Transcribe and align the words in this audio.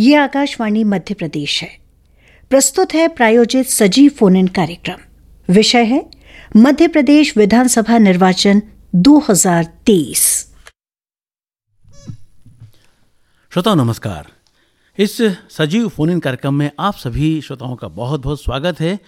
ये 0.00 0.14
आकाशवाणी 0.14 0.84
मध्य 0.84 1.14
प्रदेश 1.14 1.62
है। 1.62 1.78
प्रस्तुत 2.50 2.94
है 2.94 3.08
प्रायोजित 3.08 3.66
सजीव 3.66 4.10
फ़ोन 4.10 4.36
इन 4.36 4.46
कार्यक्रम। 4.46 4.98
विषय 5.52 5.84
है, 5.84 6.10
मध्य 6.56 6.88
प्रदेश 6.88 7.36
विधानसभा 7.36 7.98
निर्वाचन 7.98 8.62
2023 8.94 10.54
श्रोताओं, 13.52 13.76
नमस्कार। 13.76 14.32
इस 14.98 15.22
सजीव 15.50 15.88
फ़ोन 15.88 16.10
इन 16.10 16.20
कार्यक्रम 16.20 16.54
में 16.54 16.70
आप 16.78 16.94
सभी 16.94 17.40
श्रोताओं 17.40 17.76
का 17.76 17.88
बहुत 17.88 18.20
बहुत 18.20 18.42
स्वागत 18.42 18.80
है। 18.80 18.98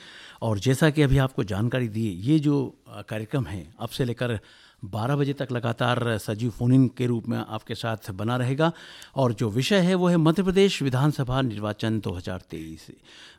और 0.42 0.58
जैसा 0.58 0.90
कि 0.90 1.02
अभी 1.02 1.18
आपको 1.18 1.44
जानकारी 1.44 1.88
दी, 1.88 2.08
ये 2.08 2.38
जो 2.38 2.84
कार्यक्रम 3.08 3.46
है 3.46 3.74
अब 3.80 3.88
से 3.88 4.04
लेकर 4.04 4.38
12 4.84 5.16
बजे 5.16 5.32
तक 5.32 5.48
लगातार 5.52 6.18
सजीव 6.18 6.50
फ़ोन 6.50 6.72
इन 6.72 6.88
के 6.88 7.06
रूप 7.06 7.28
में 7.28 7.38
आपके 7.38 7.74
साथ 7.74 8.10
बना 8.10 8.36
रहेगा। 8.36 8.72
और 9.16 9.32
जो 9.32 9.50
विषय 9.50 9.78
है 9.78 9.94
वो 9.94 10.08
है 10.08 10.16
मध्य 10.16 10.42
प्रदेश 10.42 10.82
विधानसभा 10.82 11.40
निर्वाचन 11.42 12.00
2023 12.00 12.90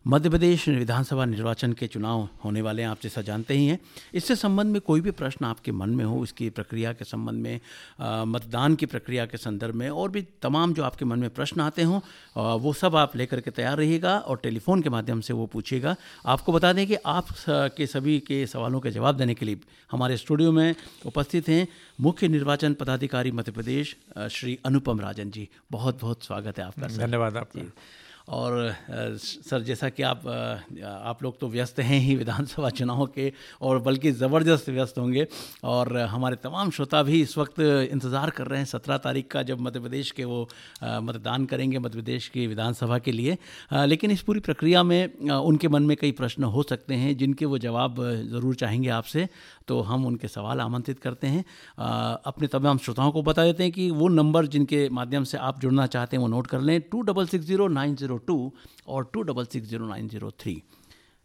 मध्य 0.06 0.30
प्रदेश 0.30 0.68
विधानसभा 0.68 1.26
निर्वाचन 1.26 1.74
के 1.74 1.88
चुनाव 1.88 2.28
होने 2.44 2.62
वाले 2.62 2.82
हैं 2.82 2.90
आप 2.90 3.02
जैसा 3.04 3.22
जानते 3.22 3.54
ही 3.54 3.68
हैं। 3.68 3.80
इससे 4.14 4.36
संबंध 4.36 4.72
में 4.72 4.80
कोई 4.82 5.02
भी 5.02 5.12
प्रश्न 5.12 5.46
आपके 5.46 5.72
मन 5.72 5.90
में 5.90 6.04
हो 6.06 6.20
उसकी 6.20 6.50
प्रक्रिया 6.50 6.92
के 6.94 7.06
संबंध 7.06 7.42
में 7.42 7.60
मतदान 8.28 8.76
की 8.76 8.86
प्रक्रिया 8.86 9.26
के 9.26 9.38
संदर्भ 9.38 9.76
में 9.76 9.90
और 9.90 10.10
भी 10.12 10.22
तमाम 10.42 10.74
जो 10.74 10.84
आपके 10.84 11.06
मन 11.06 11.20
में 11.20 11.30
प्रश्न 11.30 11.62
आते 11.62 11.84
हों 11.84 12.00
वो 12.60 12.74
सब 12.74 12.96
आप 12.96 13.16
लेकर 13.16 13.42
के 13.42 13.52
तैयार 13.52 13.78
रहिएगा 13.78 14.18
और 14.18 14.40
टेलीफोन 14.44 14.82
के 14.82 14.90
माध्यम 14.90 15.22
से 15.22 15.34
वो 15.34 15.46
पूछिएगा। 15.46 15.96
आपको 16.26 16.54
बता 16.54 16.74
दें 16.74 16.86
कि 16.88 16.96
आप 16.96 17.28
के 17.50 17.88
सभी 17.88 18.20
के 18.20 18.46
सवालों 18.48 18.80
के 18.80 18.92
जवाब 18.92 19.18
देने 19.18 19.34
के 19.34 19.46
लिए 19.46 19.60
हमारे 19.92 20.18
स्टूडियो 20.18 20.52
में 20.52 20.76
उपस्थित 21.06 21.50
हैं 21.50 21.68
मुख्य 22.02 22.28
निर्वाचन 22.28 22.74
पदाधिकारी 22.74 23.32
मध्य 23.32 23.52
प्रदेश 23.52 23.96
श्री 24.32 24.60
अनुपम 24.66 25.00
राजन 25.00 25.32
जी। 25.32 25.50
बहुत 25.72 26.02
बहुत 26.02 26.24
स्वागत 26.24 26.60
है 26.60 26.66
आपका 26.66 26.88
धन्यवाद 26.98 27.38
आपका। 27.38 27.70
और 28.28 28.76
सर, 29.18 29.62
जैसा 29.62 29.90
कि 29.90 30.04
आप 30.04 30.28
आप 30.28 31.24
लोग 31.24 31.40
तो 31.40 31.48
व्यस्त 31.50 31.80
हैं 31.82 32.00
ही 32.00 32.16
विधानसभा 32.16 32.70
चुनाव 32.72 33.06
के 33.16 33.32
और 33.62 33.80
बल्कि 33.80 34.12
ज़बरदस्त 34.14 34.70
व्यस्त 34.70 34.98
होंगे 34.98 35.28
और 35.64 35.98
हमारे 35.98 36.36
तमाम 36.44 36.70
श्रोता 36.72 37.02
भी 37.04 37.22
इस 37.22 37.38
वक्त 37.38 37.60
इंतज़ार 37.60 38.30
कर 38.30 38.48
रहे 38.48 38.60
हैं 38.60 38.66
सत्रह 38.66 38.98
तारीख 39.00 39.28
का 39.32 39.44
जब 39.44 39.62
मध्य 39.62 39.80
प्रदेश 39.80 40.12
के 40.12 40.24
वो 40.26 40.48
मतदान 40.84 41.46
करेंगे 41.46 41.80
मध्य 41.80 41.98
प्रदेश 41.98 42.28
की 42.28 42.46
विधानसभा 42.48 42.98
के 43.00 43.12
लिए। 43.12 43.38
लेकिन 43.74 44.12
इस 44.12 44.22
पूरी 44.22 44.40
प्रक्रिया 44.42 44.84
में 44.84 45.30
उनके 45.30 45.68
मन 45.68 45.84
में 45.84 45.96
कई 45.98 46.12
प्रश्न 46.14 46.44
हो 46.46 46.64
सकते 46.64 46.94
हैं 46.96 47.16
जिनके 47.18 47.46
वो 47.46 47.58
जवाब 47.60 48.02
ज़रूर 48.32 48.56
चाहेंगे 48.56 48.90
आपसे। 48.92 49.28
तो 49.68 49.80
हम 49.82 50.06
उनके 50.06 50.28
सवाल 50.28 50.60
आमंत्रित 50.62 51.00
करते 51.00 51.28
हैं। 51.28 51.44
अपने 52.26 52.48
तमाम 52.48 52.78
श्रोताओं 52.78 53.12
को 53.12 53.22
बता 53.24 53.44
देते 53.44 53.64
हैं 53.64 53.72
कि 53.72 53.90
वो 53.92 54.08
नंबर 54.10 54.46
जिनके 54.48 54.88
माध्यम 54.92 55.24
से 55.24 55.38
आप 55.40 55.60
जुड़ना 55.60 55.86
चाहते 55.88 56.18
हैं 56.18 56.22
वो 56.22 56.28
नोट 56.30 56.48
कर 56.48 56.62
लें। 56.62 56.80
Two 56.92 57.02
double 57.04 57.28
six 57.28 57.46
zero 57.46 57.68
nine 57.70 57.96
zero 57.96 58.13
or 58.86 59.06
2660903. 59.06 60.64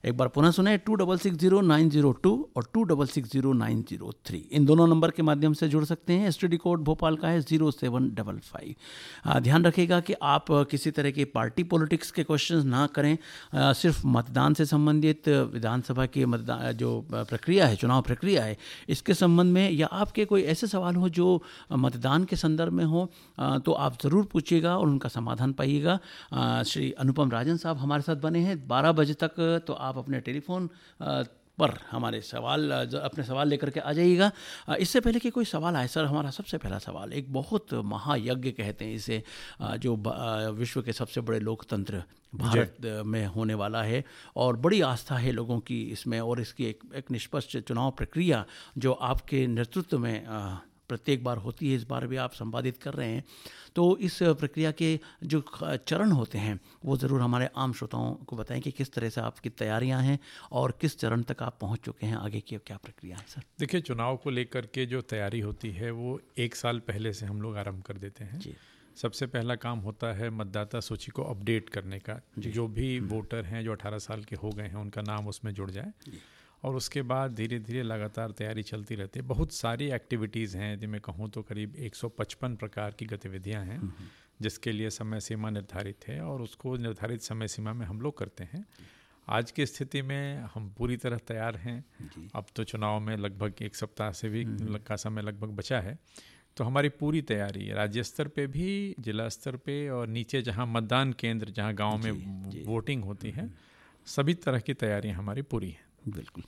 एक 0.04 0.16
बार 0.16 0.28
पुनः 0.28 0.50
सुने 0.50 0.76
two 0.78 0.94
double 0.94 1.18
six 1.18 1.36
zero 1.38 1.60
nine 1.60 1.88
zero 1.90 2.10
two 2.22 2.30
और 2.56 2.66
two 2.74 2.82
double 2.84 3.06
six 3.06 3.30
zero 3.30 3.52
nine 3.52 3.82
zero 3.88 4.12
three 4.26 4.38
इन 4.52 4.66
दोनों 4.66 4.86
नंबर 4.86 5.10
के 5.10 5.22
माध्यम 5.22 5.52
से 5.52 5.68
जुड़ 5.68 5.84
सकते 5.84 6.12
हैं। 6.12 6.28
एसटीडी 6.28 6.56
कोड 6.56 6.82
भोपाल 6.84 7.16
का 7.16 7.28
है 7.28 7.40
ज़ीरो 7.40 7.70
सेवन 7.70 8.08
डबल 8.14 8.38
फाइव 8.44 9.40
ध्यान 9.42 9.64
रखिएगा 9.64 9.98
कि 10.00 10.14
आप 10.24 10.44
किसी 10.70 10.90
तरह 10.90 11.10
के 11.10 11.24
पार्टी 11.24 11.62
पॉलिटिक्स 11.64 12.10
के 12.10 12.24
क्वेश्चंस 12.24 12.64
ना 12.64 12.86
करें। 12.94 13.16
आ, 13.54 13.72
सिर्फ़ 13.72 14.06
मतदान 14.06 14.54
से 14.54 14.66
संबंधित 14.66 15.28
विधानसभा 15.28 16.06
की 16.06 16.24
मतदान 16.26 16.72
जो 16.74 17.00
प्रक्रिया 17.10 17.66
है 17.66 17.76
चुनाव 17.76 18.02
प्रक्रिया 18.02 18.44
है 18.44 18.56
इसके 18.88 19.14
संबंध 19.14 19.52
में 19.54 19.70
या 19.70 19.86
आपके 19.98 20.24
कोई 20.24 20.42
ऐसे 20.44 20.66
सवाल 20.66 20.96
हो 20.96 21.08
जो 21.10 21.42
मतदान 21.74 22.24
के 22.24 22.36
संदर्भ 22.36 22.72
में 22.72 22.84
हो 22.84 23.08
आ, 23.38 23.58
तो 23.58 23.72
आप 23.72 23.98
ज़रूर 24.02 24.24
पूछिएगा 24.32 24.76
और 24.78 24.86
उनका 24.86 25.08
समाधान 25.08 25.52
पाइएगा। 25.52 25.98
श्री 26.64 26.90
अनुपम 27.00 27.30
राजन 27.30 27.56
साहब 27.56 27.78
हमारे 27.78 28.02
साथ 28.02 28.16
बने 28.22 28.38
हैं 28.40 28.56
बारह 28.68 28.92
बजे 28.92 29.14
तक 29.16 29.62
तो 29.66 29.72
आप 29.72 29.87
अपने 29.96 30.20
टेलीफोन 30.20 30.68
पर 31.58 31.72
हमारे 31.90 32.20
सवाल 32.22 32.70
अपने 32.70 33.24
सवाल 33.24 33.48
लेकर 33.48 33.70
के 33.70 33.80
आ 33.80 33.92
जाइएगा। 33.92 34.30
इससे 34.78 35.00
पहले 35.00 35.18
कि 35.18 35.30
कोई 35.30 35.44
सवाल 35.44 35.76
आए 35.76 35.86
सर 35.88 36.04
हमारा 36.04 36.30
सबसे 36.30 36.58
पहला 36.58 36.78
सवाल 36.78 37.12
एक 37.12 37.32
बहुत 37.32 37.74
महायज्ञ 37.74 38.50
कहते 38.50 38.84
हैं 38.84 38.94
इसे 38.94 39.22
जो 39.82 39.96
विश्व 40.54 40.82
के 40.82 40.92
सबसे 40.92 41.20
बड़े 41.20 41.40
लोकतंत्र 41.40 42.02
भारत 42.34 42.76
में 43.06 43.26
होने 43.26 43.54
वाला 43.54 43.82
है 43.82 44.04
और 44.36 44.56
बड़ी 44.56 44.80
आस्था 44.80 45.16
है 45.16 45.32
लोगों 45.32 45.58
की 45.60 45.82
इसमें 45.92 46.20
और 46.20 46.40
इसकी 46.40 46.64
एक 46.64 46.80
एक 46.96 47.10
निष्पक्ष 47.10 47.56
चुनाव 47.56 47.90
प्रक्रिया 47.90 48.44
जो 48.78 48.92
आपके 48.92 49.46
नेतृत्व 49.46 49.98
में 49.98 50.26
प्रत्येक 50.88 51.24
बार 51.24 51.36
होती 51.36 51.68
है 51.70 51.76
इस 51.76 51.84
बार 51.84 52.06
भी 52.06 52.16
आप 52.16 52.32
संपादित 52.32 52.76
कर 52.76 52.94
रहे 52.94 53.08
हैं। 53.08 53.24
तो 53.76 53.96
इस 53.98 54.18
प्रक्रिया 54.22 54.70
के 54.72 54.98
जो 55.24 55.42
चरण 55.62 56.12
होते 56.12 56.38
हैं 56.38 56.58
वो 56.84 56.96
ज़रूर 56.96 57.20
हमारे 57.20 57.48
आम 57.56 57.72
श्रोताओं 57.72 58.14
को 58.14 58.36
बताएँ 58.36 58.60
कि 58.60 58.70
किस 58.70 58.92
तरह 58.92 59.08
से 59.08 59.20
आपकी 59.20 59.50
तैयारियाँ 59.50 60.02
हैं 60.02 60.18
और 60.52 60.78
किस 60.80 60.98
चरण 60.98 61.22
तक 61.22 61.42
आप 61.42 61.58
पहुँच 61.60 61.80
चुके 61.80 62.06
हैं 62.06 62.16
आगे 62.16 62.40
की 62.40 62.56
क्या 62.56 62.76
प्रक्रिया 62.76 63.16
है 63.16 63.24
सर? 63.28 63.42
देखिए 63.58 63.80
चुनाव 63.80 64.16
को 64.16 64.30
लेकर 64.30 64.66
के 64.66 64.86
जो 64.86 65.00
तैयारी 65.02 65.40
होती 65.40 65.70
है 65.70 65.90
वो 65.90 66.20
एक 66.38 66.54
साल 66.54 66.78
पहले 66.78 67.12
से 67.12 67.26
हम 67.26 67.42
लोग 67.42 67.56
आरंभ 67.56 67.82
कर 67.82 67.98
देते 67.98 68.24
हैं। 68.24 68.38
जी। 68.38 68.54
सबसे 68.96 69.26
पहला 69.26 69.54
काम 69.54 69.78
होता 69.78 70.12
है 70.12 70.30
मतदाता 70.30 70.80
सूची 70.80 71.10
को 71.10 71.22
अपडेट 71.22 71.68
करने 71.68 71.98
का। 71.98 72.20
जो। 72.38 72.66
भी 72.68 72.96
हम्म। 72.98 73.08
वोटर 73.08 73.44
हैं 73.44 73.64
जो 73.64 73.72
18 73.72 73.98
साल 73.98 74.24
के 74.24 74.36
हो 74.36 74.50
गए 74.50 74.62
हैं 74.62 74.74
उनका 74.74 75.02
नाम 75.02 75.28
उसमें 75.28 75.52
जुड़ 75.54 75.70
जाए। 75.70 75.92
और 76.64 76.76
उसके 76.76 77.02
बाद 77.02 77.34
धीरे 77.34 77.58
धीरे 77.58 77.82
लगातार 77.82 78.30
तैयारी 78.30 78.62
चलती 78.62 78.94
रहती 78.94 79.20
है। 79.20 79.26
बहुत 79.26 79.52
सारी 79.52 79.90
एक्टिविटीज़ 79.90 80.56
हैं 80.56 80.74
यदि 80.74 80.86
मैं 80.86 81.00
कहूँ 81.00 81.30
तो 81.30 81.42
करीब 81.42 81.76
155 81.76 82.56
प्रकार 82.56 82.90
की 82.90 83.06
गतिविधियाँ 83.06 83.64
हैं 83.64 83.78
हम्म, 83.78 83.88
हम्म। 83.88 84.08
जिसके 84.40 84.72
लिए 84.72 84.90
समय 84.90 85.20
सीमा 85.20 85.50
निर्धारित 85.50 86.08
है 86.08 86.20
और 86.20 86.42
उसको 86.42 86.76
निर्धारित 86.76 87.20
समय 87.20 87.48
सीमा 87.48 87.72
में 87.72 87.86
हम 87.86 88.00
लोग 88.00 88.18
करते 88.18 88.44
हैं। 88.44 88.64
आज 89.28 89.50
की 89.50 89.66
स्थिति 89.66 90.02
में 90.02 90.38
हम 90.54 90.74
पूरी 90.78 90.96
तरह 90.96 91.16
तैयार 91.16 91.56
हैं। 91.56 91.84
अब 92.34 92.46
तो 92.56 92.64
चुनाव 92.64 93.00
में 93.00 93.16
लगभग 93.16 93.54
एक 93.62 93.76
सप्ताह 93.76 94.12
से 94.12 94.28
भी 94.28 94.44
हम्म, 94.44 94.78
का 94.78 94.96
समय 94.96 95.22
लगभग 95.22 95.48
बचा 95.48 95.80
है। 95.80 95.98
तो 96.56 96.64
हमारी 96.64 96.88
पूरी 96.88 97.22
तैयारी 97.22 97.72
राज्य 97.72 98.02
स्तर 98.02 98.28
पे 98.28 98.46
भी 98.46 98.94
जिला 99.00 99.28
स्तर 99.28 99.56
पे 99.56 99.88
और 99.88 100.06
नीचे 100.06 100.42
जहाँ 100.42 100.66
मतदान 100.66 101.12
केंद्र 101.12 101.50
जहाँ 101.50 101.74
गाँव 101.74 101.98
में 101.98 102.50
जी, 102.50 102.64
वोटिंग 102.66 103.04
होती 103.04 103.30
है 103.30 103.50
सभी 104.06 104.34
तरह 104.34 104.58
की 104.58 104.74
तैयारियाँ 104.74 105.16
हमारी 105.16 105.42
पूरी 105.42 105.70
हैं। 105.70 105.87
बिल्कुल। 106.02 106.42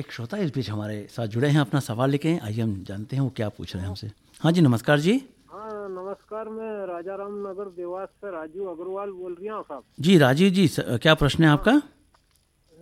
एक 0.00 0.12
श्रोता 0.12 0.36
इस 0.44 0.52
बीच 0.54 0.70
हमारे 0.70 1.06
साथ 1.10 1.26
जुड़े 1.34 1.48
हैं 1.48 1.60
अपना 1.60 1.80
सवाल 1.80 2.10
लेके 2.10 2.36
आइए 2.42 2.60
हम 2.60 2.82
जानते 2.88 3.16
हैं 3.16 3.22
वो 3.22 3.30
क्या 3.36 3.48
पूछ 3.48 3.74
रहे 3.74 3.82
हैं 3.82 3.88
हमसे। 3.88 4.10
हाँ 4.42 4.52
जी 4.52 4.60
नमस्कार 4.60 5.00
जी। 5.00 5.14
हाँ 5.52 5.88
नमस्कार 5.88 6.48
मैं 6.48 6.70
राजा 6.86 7.14
राम 7.16 7.34
नगर 7.46 7.68
देवास 7.76 8.08
से 8.20 8.30
राजू 8.32 8.64
अग्रवाल 8.70 9.10
बोल 9.20 9.34
रही 9.34 9.48
हूँ 9.48 9.62
साहब। 9.62 9.82
जी 10.00 10.16
राजीव 10.18 10.50
जी 10.52 10.66
स, 10.68 10.80
क्या 11.02 11.14
प्रश्न 11.14 11.44
है 11.44 11.50
आपका? 11.50 11.78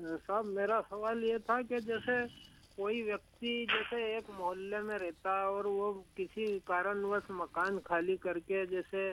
साहब 0.00 0.44
मेरा 0.56 0.80
सवाल 0.90 1.22
ये 1.24 1.38
था 1.38 1.60
कि 1.62 1.80
जैसे 1.80 2.22
कोई 2.76 3.02
व्यक्ति 3.02 3.66
जैसे 3.70 3.96
एक 4.16 4.30
मोहल्ले 4.38 4.78
में 4.82 4.96
रहता 4.98 5.38
है 5.40 5.46
और 5.46 5.66
वो 5.66 5.92
किसी 6.16 6.46
कारणवश 6.68 7.22
मकान 7.40 7.78
खाली 7.86 8.16
करके 8.22 8.64
जैसे 8.66 9.08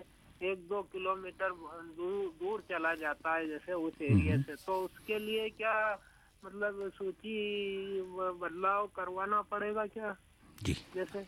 एक 0.49 0.67
दो 0.69 0.81
किलोमीटर 0.93 1.51
दूर 1.97 2.25
दूर 2.39 2.63
चला 2.69 2.93
जाता 2.95 3.33
है 3.35 3.47
जैसे 3.47 3.73
उस 3.73 4.01
एरिया 4.01 4.33
हम्म। 4.33 4.43
से 4.43 4.55
तो 4.65 4.73
उसके 4.85 5.19
लिए 5.19 5.49
क्या 5.57 5.73
मतलब 6.45 6.91
सूची 6.95 8.01
बदलाव 8.01 8.87
करवाना 8.87 9.41
पड़ेगा 9.41 9.85
क्या? 9.85 10.15
जी। 10.63 10.73
जैसे? 10.73 11.25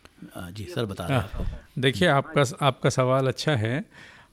जी 0.52 0.64
सर 0.64 0.86
बता 0.86 1.06
रहे 1.06 1.80
देखिए 1.80 2.08
आपका 2.08 2.66
आपका 2.66 2.90
सवाल 2.90 3.26
अच्छा 3.26 3.52
है। 3.52 3.84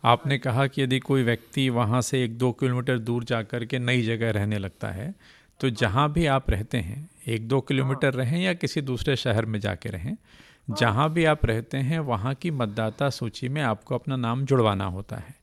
आपने 0.06 0.38
कहा 0.38 0.68
कि 0.68 0.82
यदि 0.82 1.00
कोई 1.00 1.24
व्यक्ति 1.24 1.70
वहाँ 1.70 2.02
से 2.02 2.24
एक 2.24 2.38
दो 2.38 2.52
किलोमीटर 2.52 3.00
दूर 3.00 3.24
जा 3.24 3.44
कर 3.44 3.66
के 3.66 3.80
नई 3.80 4.02
जगह 4.02 4.32
रहने 4.32 4.58
लगता 4.58 4.88
है 4.88 5.16
तो 5.60 5.70
जहाँ 5.70 6.12
भी 6.14 6.26
आप 6.26 6.50
रहते 6.50 6.78
हैं 6.78 7.10
एक 7.28 7.48
दो 7.48 7.62
किलोमीटर 7.62 8.16
हाँ। 8.16 8.26
रहें 8.26 8.42
या 8.42 8.54
किसी 8.54 8.82
दूसरे 8.82 9.16
शहर 9.16 9.46
में 9.46 9.60
जा 9.60 9.70
जाके 9.70 9.90
रहें 9.90 10.18
जहाँ 10.70 11.10
भी 11.10 11.26
आप 11.26 11.46
रहते 11.46 11.78
हैं 11.78 12.00
वहाँ 12.00 12.34
की 12.36 12.52
मतदाता 12.52 13.10
सूची 13.10 13.50
में 13.50 13.62
आपको 13.62 13.96
अपना 13.96 14.16
नाम 14.16 14.46
जुड़वाना 14.46 14.86
होता 14.86 15.16
है। 15.16 15.36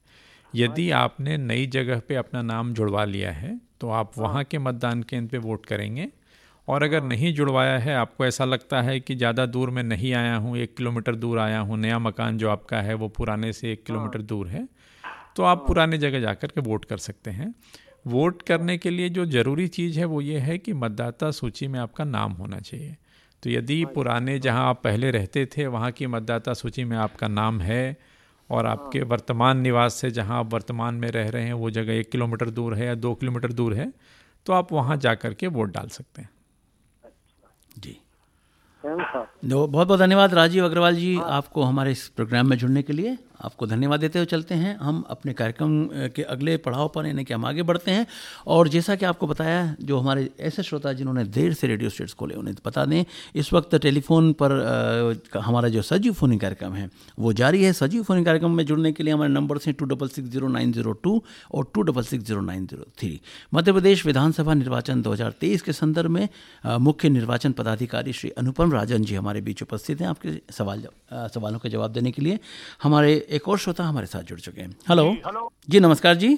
यदि 0.55 0.91
आपने 0.91 1.37
नई 1.37 1.67
जगह 1.67 2.01
पे 2.01 2.15
अपना 2.15 2.43
नाम 2.43 2.75
जुड़वा 2.75 3.05
लिया 3.05 3.33
है 3.33 3.61
तो 3.81 3.89
आप 3.91 4.13
हाँ। 4.17 4.27
वहाँ 4.27 4.45
के 4.45 4.59
मतदान 4.59 5.03
केंद्र 5.03 5.31
पे 5.33 5.39
वोट 5.39 5.67
करेंगे 5.67 6.09
और 6.69 6.83
अगर 6.83 7.01
हाँ। 7.01 7.09
नहीं 7.09 7.35
जुड़वाया 7.35 7.79
है 7.79 7.95
आपको 7.95 8.27
ऐसा 8.27 8.45
लगता 8.45 8.83
है 8.83 8.99
कि 9.01 9.15
ज़्यादा 9.15 9.47
दूर 9.47 9.71
में 9.71 9.83
नहीं 9.83 10.13
आया 10.15 10.37
हूँ 10.37 10.57
एक 10.59 10.77
किलोमीटर 10.77 11.15
दूर 11.15 11.39
आया 11.39 11.61
हूँ 11.61 11.79
नया 11.79 11.99
मकान 11.99 12.39
जो 12.39 12.51
आपका 12.51 12.81
है 12.81 12.95
वो 12.95 13.09
पुराने 13.09 13.53
से 13.53 13.73
एक 13.73 13.85
किलोमीटर 13.87 14.19
हाँ। 14.19 14.27
दूर 14.27 14.49
है 14.49 14.69
तो 15.37 15.43
आप 15.43 15.65
पुराने 15.67 15.99
जगह 15.99 16.21
जाकर 16.21 16.49
के 16.49 16.61
वोट 16.61 16.85
कर 16.85 16.99
सकते 16.99 17.31
हैं 17.31 17.55
वोट 18.07 18.43
करने 18.43 18.77
के 18.79 18.91
लिए 18.91 19.09
जो 19.09 19.25
ज़रूरी 19.27 19.69
चीज़ 19.69 19.99
है 19.99 20.05
वो 20.05 20.21
ये 20.21 20.39
है 20.39 20.59
कि 20.59 20.73
मतदाता 20.73 21.31
सूची 21.31 21.67
में 21.69 21.79
आपका 21.81 22.05
नाम 22.05 22.33
होना 22.33 22.59
चाहिए 22.61 22.97
तो 23.43 23.51
यदि 23.51 23.85
पुराने 23.85 24.39
जहाँ 24.39 24.69
आप 24.69 24.81
पहले 24.85 25.11
रहते 25.11 25.45
थे 25.47 25.67
वहाँ 25.67 25.91
की 25.93 26.07
मतदाता 26.07 26.55
सूची 26.55 26.85
में 26.85 26.97
आपका 26.97 27.29
नाम 27.29 27.61
है 27.61 27.97
और 28.51 28.67
आपके 28.67 29.01
वर्तमान 29.03 29.59
निवास 29.59 29.95
से 29.95 30.11
जहाँ 30.11 30.39
आप 30.39 30.53
वर्तमान 30.55 30.95
में 30.95 31.09
रह 31.11 31.29
रहे 31.29 31.45
हैं 31.45 31.53
वो 31.53 31.71
जगह 31.71 31.93
एक 31.93 32.11
किलोमीटर 32.11 32.51
दूर 32.51 32.75
है 32.75 32.87
या 32.87 32.95
दो 32.95 33.15
किलोमीटर 33.15 33.53
दूर 33.53 33.75
है 33.75 33.93
तो 34.47 34.53
आप 34.53 34.73
वहाँ 34.73 34.97
जा 34.97 35.15
कर 35.15 35.35
के 35.35 35.47
वोट 35.47 35.73
डाल 35.73 35.89
सकते 35.89 36.23
हैं। 36.23 36.31
जी। 37.79 37.97
बहुत 38.85 39.89
बहुत 39.89 39.99
धन्यवाद 39.99 40.35
राजीव 40.35 40.65
अग्रवाल 40.65 40.97
जी 40.97 41.15
हाँ। 41.17 41.31
आपको 41.31 41.63
हमारे 41.63 41.93
इस 41.93 42.09
प्रोग्राम 42.09 42.49
में 42.49 42.57
जुड़ने 42.57 42.83
के 42.83 42.93
लिए। 42.93 43.19
आपको 43.45 43.67
धन्यवाद 43.67 44.01
देते 44.01 44.19
हुए 44.19 44.27
चलते 44.27 44.55
हैं। 44.55 44.77
हम 44.79 45.05
अपने 45.11 45.33
कार्यक्रम 45.35 45.89
के 46.11 46.23
अगले 46.25 46.57
पड़ाव 46.59 46.89
पर, 46.95 47.07
यानी 47.07 47.25
कि 47.25 47.35
हम 47.35 47.45
आगे 47.45 47.63
बढ़ते 47.65 47.91
हैं। 47.91 48.07
और 48.47 48.69
जैसा 48.69 48.95
कि 48.97 49.05
आपको 49.05 49.27
बताया, 49.27 49.75
जो 49.81 49.99
हमारे 49.99 50.29
ऐसे 50.41 50.63
श्रोता 50.63 50.93
जिन्होंने 50.95 51.25
देर 51.27 51.53
से 51.55 51.67
रेडियो 51.67 51.91
स्टेट्स 51.91 52.15
खोले, 52.15 52.35
उन्हें 52.35 52.55
बता 52.67 52.85
दें, 52.85 53.05
इस 53.35 53.53
वक्त 53.53 53.75
टेलीफोन 53.77 54.33
पर 54.33 54.53
हमारा 55.37 55.69
जो 55.69 55.83
सजीव 55.85 56.13
फोनिंग 56.15 56.41
कार्यक्रम 56.41 56.73
है, 56.75 56.89
वो 57.19 57.33
जारी 57.35 57.63
है। 57.65 57.73
सजीव 57.75 58.03
फोनिंग 58.03 58.27
कार्यक्रम 58.27 58.51
में 58.51 58.65
जुड़ने 58.67 58.93
के 58.93 59.03
लिए 59.03 59.15
हमारे 59.15 59.33
नंबर 59.33 59.59
हैं 59.59 59.75
two 59.75 59.85
double 59.87 60.09
six 60.09 60.29
zero 60.31 60.49
nine 60.49 60.73
zero 60.73 60.93
two 61.03 61.23
और 61.55 61.71
two 61.75 61.83
double 61.83 62.03
six 62.05 62.25
zero 62.25 62.41
nine 62.43 62.67
zero 62.67 62.85
three. 62.99 63.21
Madhya 63.55 63.73
Pradesh 63.73 64.05
विधानसभा 64.07 64.55
निर्वाचन 64.55 65.03
दो 65.03 65.13
हज़ार 65.13 65.31
तेईस 65.41 65.63
के 65.63 65.73
संदर्भ 65.73 66.11
में 66.11 66.29
मुख्य 66.81 67.09
निर्वाचन 67.11 67.53
पदाधिकारी 67.53 68.13
श्री 68.13 68.31
अनुपम 68.39 68.73
राजन 68.73 69.05
जी 69.05 69.15
हमारे 69.15 69.41
बीच 69.41 69.63
उपस्थित 69.63 70.01
हैं। 70.01 70.09
आपके 70.09 70.41
सवाल 70.53 70.87
सवालों 71.35 71.59
के 71.59 71.69
जवाब 71.69 71.93
देने 71.93 72.11
के 72.11 72.23
लिए 72.23 72.39
हमारे 72.83 73.15
एक 73.35 73.49
और 73.49 73.59
श्रोता 73.59 73.85
हमारे 73.85 74.07
साथ 74.07 74.23
जुड़ 74.23 74.39
चुके 74.41 74.61
हैं। 74.61 74.71
हेलो 74.89 75.05
हेलो 75.27 75.51
जी 75.71 75.81
नमस्कार 75.81 76.15
जी। 76.15 76.29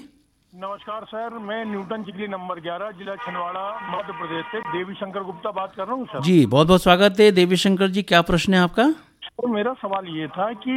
नमस्कार 0.53 1.03
सर 1.05 1.37
मैं 1.39 1.63
न्यूटन 1.65 2.03
चिकली 2.03 2.27
नंबर 2.27 2.59
11 2.61 2.91
जिला 2.99 3.15
छिंदवाड़ा 3.15 3.65
मध्य 3.89 4.13
प्रदेश 4.19 4.45
से 4.51 4.59
देवी 4.71 4.93
शंकर 4.93 5.23
गुप्ता 5.23 5.51
बात 5.57 5.73
कर 5.75 5.85
रहा 5.85 5.95
हूँ 5.95 6.05
सर। 6.05 6.21
जी 6.21 6.45
बहुत 6.45 6.67
बहुत 6.67 6.83
स्वागत 6.83 7.19
है। 7.19 7.31
देवी 7.31 7.57
शंकर 7.57 7.87
जी 7.89 8.03
क्या 8.03 8.21
प्रश्न 8.31 8.53
है 8.53 8.59
आपका? 8.59 8.89
तो 9.37 9.47
मेरा 9.47 9.73
सवाल 9.73 10.05
ये 10.09 10.27
था 10.27 10.51
कि 10.61 10.75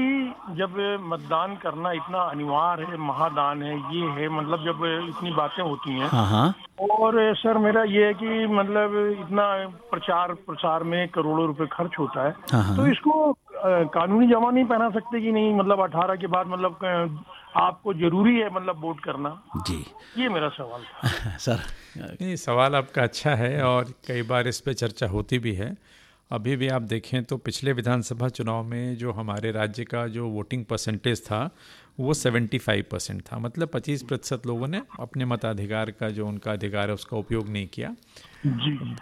जब 0.56 0.74
मतदान 1.02 1.54
करना 1.56 1.92
इतना 1.92 2.22
अनिवार्य 2.30 2.84
है 2.84 2.96
महादान 3.00 3.62
है 3.62 3.76
ये 3.96 4.08
है 4.16 4.28
मतलब 4.28 4.64
जब 4.64 4.84
इतनी 5.08 5.30
बातें 5.32 5.62
होती 5.62 5.98
हैं। 5.98 6.08
हाँ 6.08 6.26
हाँ। 6.26 6.54
और 6.90 7.18
सर 7.36 7.58
मेरा 7.58 7.82
ये 7.92 8.06
है 8.06 8.14
कि 8.14 8.46
मतलब 8.54 8.96
इतना 9.20 9.46
प्रचार 9.90 10.34
प्रसार 10.48 10.82
में 10.92 11.08
करोड़ों 11.08 11.46
रुपए 11.46 11.66
खर्च 11.72 11.98
होता 11.98 12.26
है। 12.26 12.34
हाँ, 12.52 12.62
हाँ। 12.62 12.76
तो 12.76 12.86
इसको 12.86 13.30
कानूनी 13.66 14.26
जमा 14.26 14.50
नहीं 14.50 14.64
पहना 14.64 14.90
सकते 14.90 15.20
कि 15.20 15.32
नहीं? 15.32 15.54
मतलब 15.54 15.80
अठारह 15.80 16.14
के 16.16 16.26
बाद 16.26 16.46
मतलब 16.46 17.24
आपको 17.56 17.94
ज़रूरी 17.94 18.36
है 18.36 18.54
मतलब 18.54 18.80
वोट 18.80 19.00
करना? 19.00 19.42
जी। 19.56 19.86
ये 20.18 20.28
मेरा 20.28 20.48
सवाल 20.48 20.82
था। 20.82 21.36
सर। 21.38 21.58
नहीं 21.98 22.36
सवाल 22.36 22.74
आपका 22.74 23.02
अच्छा 23.02 23.34
है 23.34 23.62
और 23.62 23.84
कई 23.84 24.22
बार 24.22 24.48
इस 24.48 24.60
पे 24.60 24.74
चर्चा 24.74 25.06
होती 25.06 25.38
भी 25.38 25.52
है। 25.52 25.76
अभी 26.32 26.56
भी 26.56 26.68
आप 26.68 26.82
देखें 26.82 27.24
तो 27.24 27.36
पिछले 27.36 27.72
विधानसभा 27.72 28.28
चुनाव 28.28 28.64
में 28.64 28.96
जो 28.96 29.12
हमारे 29.12 29.50
राज्य 29.52 29.84
का 29.84 30.06
जो 30.06 30.28
वोटिंग 30.28 30.64
परसेंटेज 30.64 31.24
था 31.24 31.50
वो 32.00 32.14
75 32.14 32.82
परसेंट 32.82 33.22
था। 33.22 33.38
मतलब 33.38 33.68
25 33.68 34.02
प्रतिशत 34.02 34.46
लोगों 34.46 34.68
ने 34.68 34.82
अपने 35.00 35.24
मताधिकार 35.24 35.90
का 35.90 36.08
जो 36.08 36.26
उनका 36.26 36.52
अधिकार 36.52 36.88
है 36.88 36.94
उसका 36.94 37.16
उपयोग 37.16 37.48
नहीं 37.48 37.68
किया। 37.68 37.94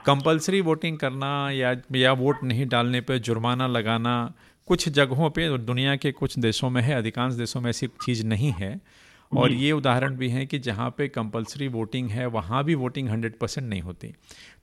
कंपलसरी 0.06 0.60
वोटिंग 0.60 0.98
करना 0.98 1.50
या 1.50 1.76
या 1.96 2.12
वोट 2.12 2.36
नहीं 2.44 2.66
डालने 2.68 3.00
पर 3.00 3.18
जुर्माना 3.18 3.66
लगाना 3.66 4.32
कुछ 4.68 4.88
जगहों 4.90 5.30
पे 5.30 5.56
दुनिया 5.58 5.96
के 5.96 6.12
कुछ 6.12 6.38
देशों 6.38 6.70
में 6.70 6.80
है 6.82 6.94
अधिकांश 6.94 7.34
देशों 7.34 7.60
में 7.60 7.70
ऐसी 7.70 7.86
चीज़ 8.04 8.26
नहीं 8.26 8.52
है। 8.52 8.80
और 9.32 9.52
ये 9.52 9.70
उदाहरण 9.72 10.14
भी 10.16 10.28
हैं 10.28 10.46
कि 10.46 10.58
जहाँ 10.58 10.88
पे 10.98 11.06
कंपलसरी 11.08 11.66
वोटिंग 11.68 12.08
है 12.10 12.26
वहाँ 12.26 12.62
भी 12.64 12.74
वोटिंग 12.74 13.08
हंड्रेड 13.08 13.38
परसेंट 13.38 13.68
नहीं 13.68 13.80
होती। 13.82 14.12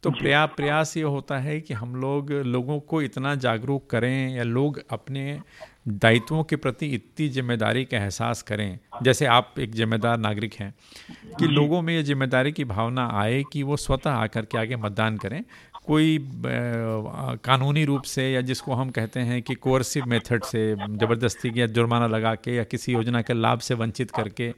तो 0.04 0.12
प्रया 0.12 0.46
प्रयास 0.46 0.96
ये 0.98 1.04
होता 1.06 1.38
है 1.40 1.60
कि 1.62 1.74
हम 1.74 1.96
लोग 1.96 2.32
लोगों 2.46 2.80
को 2.82 3.02
इतना 3.02 3.34
जागरूक 3.36 3.90
करें 3.90 4.36
या 4.36 4.44
लोग 4.44 4.82
अपने 4.90 5.40
दायित्वों 5.88 6.44
के 6.44 6.56
प्रति 6.56 6.88
इतनी 6.88 7.28
ज़िम्मेदारी 7.30 7.86
का 7.86 7.98
एहसास 7.98 8.42
करें। 8.42 8.80
जैसे 9.04 9.26
आप 9.28 9.54
एक 9.60 9.74
जिम्मेदार 9.74 10.18
नागरिक 10.18 10.54
हैं 10.54 10.74
कि 11.40 11.48
लोगों 11.48 11.82
में 11.82 11.94
ये 11.94 12.04
ज़िम्मेदारी 12.04 12.52
की 12.52 12.64
भावना 12.66 13.10
आए 13.14 13.44
कि 13.54 13.64
वो 13.64 13.78
स्वतः 13.78 14.12
आकर 14.12 14.46
के 14.46 14.58
आगे 14.58 14.76
मतदान 14.78 15.18
करें। 15.18 15.44
कोई 15.88 16.18
कानूनी 17.46 17.84
रूप 17.86 18.04
से 18.06 18.30
या 18.32 18.42
जिसको 18.42 18.74
हम 18.74 18.90
कहते 18.90 19.20
हैं 19.22 19.42
कि 19.42 19.56
कोर्सिव 19.58 20.06
मेथड 20.10 20.44
से 20.44 20.64
ज़बरदस्ती 20.76 21.52
या 21.56 21.66
जुर्माना 21.70 22.08
लगा 22.08 22.34
के 22.38 22.56
या 22.56 22.64
किसी 22.66 22.94
योजना 22.94 23.22
के 23.22 23.34
लाभ 23.34 23.60
से 23.60 23.74
वंचित 23.76 24.12
करके 24.12 24.54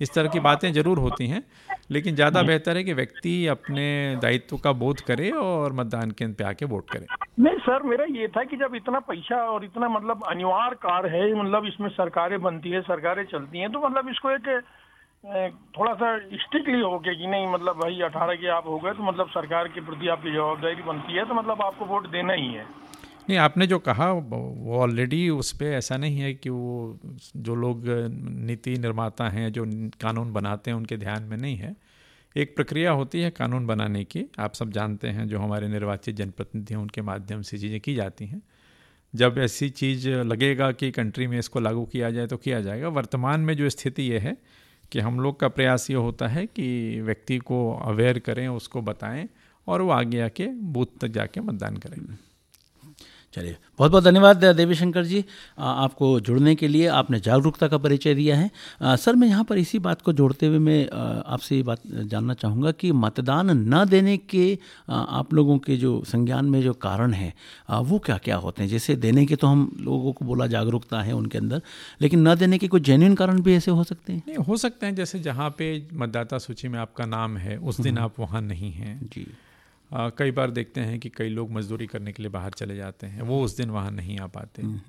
इस 0.00 0.14
तरह 0.14 0.28
की 0.28 0.40
बातें 0.40 0.72
ज़रूर 0.72 0.98
होती 0.98 1.26
हैं। 1.26 1.42
लेकिन 1.90 2.14
ज़्यादा 2.14 2.42
बेहतर 2.42 2.76
है 2.76 2.82
कि 2.84 2.92
व्यक्ति 2.94 3.34
अपने 3.46 3.84
दायित्व 4.22 4.56
का 4.56 4.72
बोध 4.74 5.00
करे 5.00 5.30
और 5.38 5.72
मतदान 5.72 6.10
केंद्र 6.10 6.34
पे 6.38 6.44
आके 6.44 6.64
वोट 6.66 6.90
करे। 6.90 7.06
नहीं 7.38 7.58
सर 7.58 7.82
मेरा 7.82 8.04
ये 8.10 8.28
था 8.28 8.44
कि 8.44 8.56
जब 8.56 8.74
इतना 8.74 8.98
पैसा 9.08 9.36
और 9.50 9.64
इतना 9.64 9.88
मतलब 9.88 10.22
अनिवार्य 10.28 10.76
कार्य 10.82 11.08
है 11.08 11.34
मतलब 11.34 11.66
इसमें 11.66 11.88
सरकारें 11.90 12.40
बनती 12.42 12.70
है 12.70 12.80
सरकारें 12.82 13.24
चलती 13.32 13.58
हैं 13.58 13.70
तो 13.72 13.86
मतलब 13.86 14.08
इसको 14.10 14.30
एक 14.30 14.48
थोड़ा 15.24 15.92
सा 15.94 16.18
स्ट्रिक्टली 16.18 16.80
हो 16.80 16.98
गया 16.98 17.12
कि 17.14 17.26
नहीं 17.26 17.46
मतलब 17.46 17.76
भाई 17.76 18.00
अठारह 18.00 18.34
के 18.34 18.48
आप 18.48 18.66
हो 18.66 18.78
गए 18.78 18.92
तो 18.92 19.02
मतलब 19.02 19.28
सरकार 19.28 19.68
के 19.68 19.80
प्रति 19.80 20.08
आपकी 20.08 20.32
जवाबदारी 20.32 20.82
बनती 20.82 21.12
है 21.12 21.24
तो 21.24 21.34
मतलब 21.34 21.62
आपको 21.62 21.84
वोट 21.84 22.10
देना 22.10 22.32
ही 22.32 22.46
है। 22.46 22.64
नहीं, 23.28 23.38
आपने 23.38 23.66
जो 23.66 23.78
कहा, 23.78 24.10
वो 24.12 24.78
ऑलरेडी 24.78 25.28
उस 25.30 25.52
पर 25.52 25.64
ऐसा 25.64 25.96
नहीं 25.96 26.18
है 26.18 26.34
कि 26.34 26.50
वो, 26.50 26.98
जो 27.36 27.54
लोग 27.54 27.84
नीति 28.46 28.76
निर्माता 28.78 29.28
हैं, 29.28 29.52
जो 29.52 29.64
कानून 30.00 30.32
बनाते 30.32 30.70
हैं, 30.70 30.78
उनके 30.78 30.96
ध्यान 30.96 31.22
में 31.22 31.36
नहीं 31.36 31.56
है। 31.56 31.76
एक 32.36 32.56
प्रक्रिया 32.56 32.90
होती 32.90 33.20
है 33.20 33.30
कानून 33.30 33.66
बनाने 33.66 34.04
की। 34.04 34.24
आप 34.38 34.54
सब 34.54 34.70
जानते 34.70 35.08
हैं, 35.08 35.28
जो 35.28 35.38
हमारे 35.38 35.68
निर्वाचित 35.68 36.16
जनप्रतिनिधि 36.16 36.74
हैं, 36.74 36.80
उनके 36.80 37.02
माध्यम 37.02 37.42
से 37.42 37.58
चीज़ें 37.58 37.80
की 37.80 37.94
जाती 37.94 38.26
हैं। 38.26 38.42
जब 39.14 39.38
ऐसी 39.38 39.68
चीज़ 39.70 40.08
लगेगा 40.08 40.72
कि 40.72 40.90
कंट्री 40.90 41.26
में 41.26 41.38
इसको 41.38 41.60
लागू 41.60 41.84
किया 41.84 42.10
जाए 42.10 42.26
तो 42.26 42.36
किया 42.36 42.60
जाएगा। 42.60 42.88
वर्तमान 42.88 43.40
में 43.40 43.56
जो 43.56 43.70
स्थिति 43.70 44.02
ये 44.02 44.18
है 44.18 44.36
कि 44.92 45.00
हम 45.00 45.20
लोग 45.20 45.40
का 45.40 45.48
प्रयास 45.48 45.90
ये 45.90 45.96
होता 45.96 46.28
है 46.28 46.46
कि 46.46 47.00
व्यक्ति 47.00 47.38
को 47.38 47.72
अवेयर 47.74 48.18
करें, 48.18 48.48
उसको 48.48 48.82
बताएँ 48.82 49.28
और 49.66 49.82
वो 49.82 49.90
आगे 49.90 50.20
आके 50.20 50.46
बूथ 50.46 50.86
तक 51.00 51.08
जाके 51.08 51.40
मतदान 51.40 51.76
करें। 51.76 52.18
चलिए 53.34 53.56
बहुत 53.78 53.90
बहुत 53.90 54.04
धन्यवाद 54.04 54.44
देवी 54.56 54.74
शंकर 54.74 55.04
जी 55.04 55.24
आपको 55.58 56.08
जुड़ने 56.20 56.54
के 56.54 56.68
लिए 56.68 56.86
आपने 56.86 57.20
जागरूकता 57.20 57.68
का 57.68 57.78
परिचय 57.78 58.14
दिया 58.14 58.36
है। 58.36 58.50
आ, 58.82 58.96
सर 58.96 59.14
मैं 59.16 59.28
यहाँ 59.28 59.44
पर 59.44 59.58
इसी 59.58 59.78
बात 59.78 60.02
को 60.02 60.12
जोड़ते 60.12 60.46
हुए 60.46 60.58
मैं 60.58 60.88
आपसे 61.26 61.56
ये 61.56 61.62
बात 61.62 61.80
जानना 61.86 62.34
चाहूँगा 62.34 62.70
कि 62.72 62.92
मतदान 62.92 63.50
न 63.74 63.84
देने 63.88 64.16
के 64.16 64.58
आप 64.90 65.32
लोगों 65.34 65.58
के 65.58 65.76
जो 65.76 65.92
संज्ञान 66.06 66.44
में 66.44 66.60
जो 66.62 66.72
कारण 66.82 67.12
है 67.12 67.32
वो 67.82 67.98
क्या 67.98 68.18
क्या 68.18 68.36
होते 68.36 68.62
हैं? 68.62 68.68
जैसे 68.70 68.96
देने 68.96 69.24
के 69.26 69.36
तो 69.36 69.46
हम 69.46 69.70
लोगों 69.80 70.12
को 70.12 70.24
बोला 70.24 70.46
जागरूकता 70.46 71.00
है 71.02 71.12
उनके 71.12 71.38
अंदर 71.38 71.62
लेकिन 72.02 72.28
न 72.28 72.34
देने 72.34 72.58
के 72.58 72.68
कोई 72.68 72.80
जेन्यून 72.80 73.14
कारण 73.14 73.40
भी 73.42 73.54
ऐसे 73.54 73.70
हो 73.70 73.84
सकते 73.84 74.12
हैं? 74.12 74.22
नहीं 74.28 74.44
हो 74.48 74.56
सकते 74.56 74.86
हैं 74.86 74.94
जैसे 74.94 75.20
जहाँ 75.20 75.48
पे 75.58 75.70
मतदाता 75.94 76.38
सूची 76.38 76.68
में 76.68 76.78
आपका 76.78 77.06
नाम 77.06 77.36
है 77.36 77.56
उस 77.58 77.80
दिन 77.80 77.94
हम्म। 77.94 78.04
आप 78.04 78.20
वहाँ 78.20 78.40
नहीं 78.42 78.72
हैं। 78.72 79.00
जी। 79.06 79.26
आ, 79.92 80.08
कई 80.08 80.30
बार 80.30 80.50
देखते 80.50 80.80
हैं 80.80 81.00
कि 81.00 81.08
कई 81.08 81.28
लोग 81.28 81.50
मजदूरी 81.50 81.86
करने 81.86 82.12
के 82.12 82.22
लिए 82.22 82.30
बाहर 82.30 82.50
चले 82.50 82.76
जाते 82.76 83.06
हैं। 83.06 83.22
वो 83.22 83.44
उस 83.44 83.56
दिन 83.56 83.70
वहाँ 83.70 83.90
नहीं 83.90 84.18
आ 84.18 84.26
पाते। 84.26 84.62
हम्म। 84.62 84.80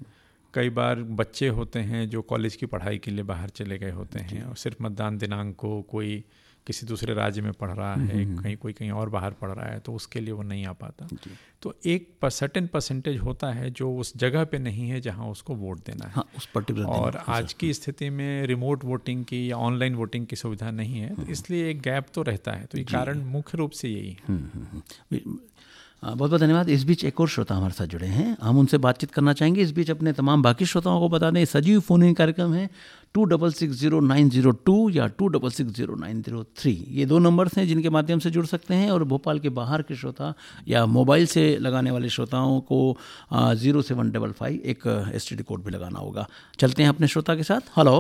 कई 0.53 0.69
बार 0.69 1.03
बच्चे 1.03 1.47
होते 1.47 1.79
हैं 1.79 2.09
जो 2.09 2.21
कॉलेज 2.21 2.55
की 2.55 2.65
पढ़ाई 2.65 2.97
के 2.97 3.11
लिए 3.11 3.23
बाहर 3.23 3.49
चले 3.49 3.77
गए 3.77 3.91
होते 3.91 4.19
हैं। 4.19 4.43
और 4.43 4.55
सिर्फ़ 4.55 4.83
मतदान 4.83 5.17
दिनांक 5.17 5.55
को 5.55 5.81
कोई 5.81 6.23
किसी 6.67 6.85
दूसरे 6.87 7.13
राज्य 7.13 7.41
में 7.41 7.51
पढ़ 7.53 7.69
रहा 7.69 7.93
है 7.93 7.99
हम्म, 7.99 8.23
हम्म। 8.23 8.41
कहीं 8.43 8.55
कोई 8.57 8.73
कहीं 8.73 8.91
और 8.91 9.09
बाहर 9.09 9.31
पढ़ 9.31 9.49
रहा 9.49 9.65
है 9.65 9.79
तो 9.79 9.93
उसके 9.93 10.19
लिए 10.19 10.33
वो 10.33 10.43
नहीं 10.43 10.65
आ 10.65 10.73
पाता। 10.73 11.07
तो 11.61 11.73
एक 11.85 12.29
सर्टेन 12.31 12.67
परसेंटेज 12.67 13.17
होता 13.19 13.51
है 13.51 13.69
जो 13.71 13.93
उस 13.95 14.13
जगह 14.17 14.43
पे 14.43 14.59
नहीं 14.59 14.89
है 14.89 15.01
जहाँ 15.01 15.27
उसको 15.27 15.55
वोट 15.55 15.79
देना 15.79 16.05
है। 16.05 16.11
हाँ, 16.11 16.25
उस 16.37 16.45
पर्टिकुलर 16.45 16.85
और 16.85 17.21
आज 17.29 17.53
की 17.53 17.73
स्थिति 17.73 18.09
में 18.09 18.45
रिमोट 18.47 18.83
वोटिंग 18.85 19.23
की 19.25 19.49
या 19.51 19.57
ऑनलाइन 19.59 19.95
वोटिंग 19.95 20.25
की 20.25 20.35
सुविधा 20.35 20.71
नहीं 20.71 20.99
है 20.99 21.09
तो 21.09 21.21
हम्म। 21.21 21.31
इसलिए 21.31 21.69
एक 21.69 21.81
गैप 21.81 22.07
तो 22.13 22.21
रहता 22.23 22.51
है 22.51 22.65
तो 22.65 22.77
ये 22.77 22.83
कारण 22.83 23.23
मुख्य 23.27 23.57
रूप 23.57 23.71
से 23.71 23.89
यही 23.89 24.17
है। 24.19 25.21
बहुत 26.03 26.29
बहुत 26.29 26.41
धन्यवाद। 26.41 26.69
इस 26.69 26.83
बीच 26.83 27.03
एक 27.05 27.19
और 27.21 27.27
श्रोता 27.29 27.55
हमारे 27.55 27.73
साथ 27.73 27.87
जुड़े 27.87 28.07
हैं। 28.07 28.35
हम 28.41 28.57
उनसे 28.59 28.77
बातचीत 28.77 29.11
करना 29.11 29.33
चाहेंगे। 29.33 29.61
इस 29.61 29.71
बीच 29.71 29.91
अपने 29.91 30.13
तमाम 30.13 30.41
बाकी 30.41 30.65
श्रोताओं 30.65 30.99
को 30.99 31.09
बता 31.09 31.29
दें 31.31 31.43
सजीव 31.45 31.79
फ़ोन 31.79 32.03
इन 32.03 32.13
कार्यक्रम 32.13 32.53
है। 32.53 32.69
Two 33.13 33.23
double 33.25 33.51
six 33.53 33.75
zero 33.79 33.99
nine 34.01 34.29
zero 34.29 34.51
two 34.67 34.89
या 34.89 35.07
two 35.17 35.27
double 35.33 35.49
six 35.51 35.71
zero 35.71 35.95
nine 35.95 36.21
zero 36.21 36.43
three 36.59 36.71
ये 36.99 37.05
दो 37.05 37.19
नंबर्स 37.19 37.57
हैं 37.57 37.65
जिनके 37.67 37.89
माध्यम 37.89 38.19
से 38.19 38.29
जुड़ 38.31 38.45
सकते 38.45 38.73
हैं 38.73 38.89
और 38.91 39.03
भोपाल 39.13 39.39
के 39.39 39.49
बाहर 39.59 39.81
के 39.81 39.95
श्रोता 39.95 40.33
या 40.67 40.85
मोबाइल 40.95 41.25
से 41.35 41.45
लगाने 41.61 41.91
वाले 41.91 42.09
श्रोताओं 42.09 42.59
को 42.71 42.79
ज़ीरो 43.33 43.81
सेवन 43.81 44.11
डबल 44.11 44.31
फाइव 44.39 44.61
एक 44.65 44.87
एस 45.15 45.29
टी 45.29 45.43
कोड 45.43 45.63
भी 45.63 45.71
लगाना 45.71 45.99
होगा। 45.99 46.27
चलते 46.59 46.83
हैं 46.83 46.89
अपने 46.89 47.07
श्रोता 47.07 47.35
के 47.35 47.43
साथ। 47.43 47.77
हेलो 47.77 47.95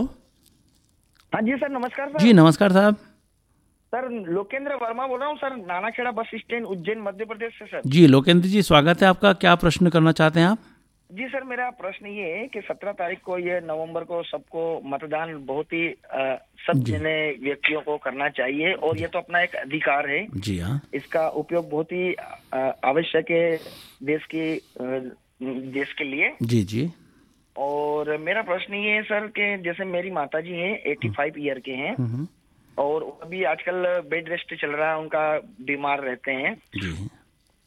हाँ 1.33 1.41
जी 1.41 1.55
सर 1.57 1.69
नमस्कार 1.69 2.09
सर। 2.09 2.19
जी 2.19 2.33
नमस्कार 2.33 2.71
साहब। 2.73 2.95
सर 3.93 4.09
लोकेंद्र 4.33 4.75
वर्मा 4.81 5.07
बोल 5.07 5.19
रहा 5.19 5.29
हूँ 5.29 5.37
sir 5.37 5.55
Nanakheda 5.57 6.11
bus 6.11 6.29
stand 6.35 6.65
Ujjain 6.65 7.01
Madhya 7.01 7.25
Pradesh 7.25 7.53
से 7.59 7.65
सर। 7.65 7.81
जी 7.85 8.05
लोकेंद्र 8.07 8.47
जी 8.49 8.61
स्वागत 8.63 9.01
है 9.03 9.07
आपका। 9.07 9.33
क्या 9.33 9.55
प्रश्न 9.55 9.89
करना 9.89 10.11
चाहते 10.11 10.39
हैं 10.39 10.47
आप? 10.47 10.57
जी 11.13 11.27
सर 11.27 11.43
मेरा 11.43 11.69
प्रश्न 11.69 12.07
ये 12.07 12.29
है 12.33 12.47
कि 12.47 12.61
सत्रह 12.61 12.91
तारीख 12.91 13.19
को 13.19 13.37
ये 13.37 13.59
नवंबर 13.61 14.03
को 14.03 14.21
सबको 14.23 14.63
मतदान 14.85 15.35
बहुत 15.45 15.73
ही 15.73 15.89
सब 16.65 16.83
जने 16.85 17.15
व्यक्तियों 17.43 17.81
को 17.81 17.97
करना 17.97 18.29
चाहिए 18.29 18.73
और 18.73 18.97
ये 18.97 19.07
तो 19.07 19.19
अपना 19.19 19.41
एक 19.41 19.55
अधिकार 19.55 20.09
है। 20.09 20.25
जी 20.37 20.57
हाँ। 20.59 20.81
इसका 20.93 21.27
उपयोग 21.29 21.69
बहुत 21.69 21.91
ही 21.91 22.13
आवश्यक 22.83 23.31
है 23.31 23.57
देश 24.03 24.25
की 24.35 24.45
देश 25.71 25.93
के 25.93 26.03
लिए। 26.03 26.33
जी 26.43 26.63
जी। 26.63 26.89
और 27.55 28.17
मेरा 28.17 28.41
प्रश्न 28.41 28.73
ये 28.73 28.91
है 28.91 29.01
सर 29.03 29.27
कि 29.27 29.57
जैसे 29.63 29.85
मेरी 29.85 30.11
माता 30.11 30.41
जी 30.41 30.51
है 30.51 30.75
एटी 30.91 31.09
फाइव 31.09 31.33
ईयर 31.39 31.59
के 31.59 31.71
हैं 31.71 31.95
हम्म, 31.95 32.11
हम्म। 32.11 32.27
और 32.77 33.03
अभी 33.23 33.43
आजकल 33.43 33.85
बेड 34.09 34.29
रेस्ट 34.29 34.53
चल 34.61 34.71
रहा 34.71 34.89
है 34.91 34.97
उनका 34.97 35.39
बीमार 35.61 36.01
रहते 36.01 36.31
हैं। 36.31 36.55
जी। 36.75 36.91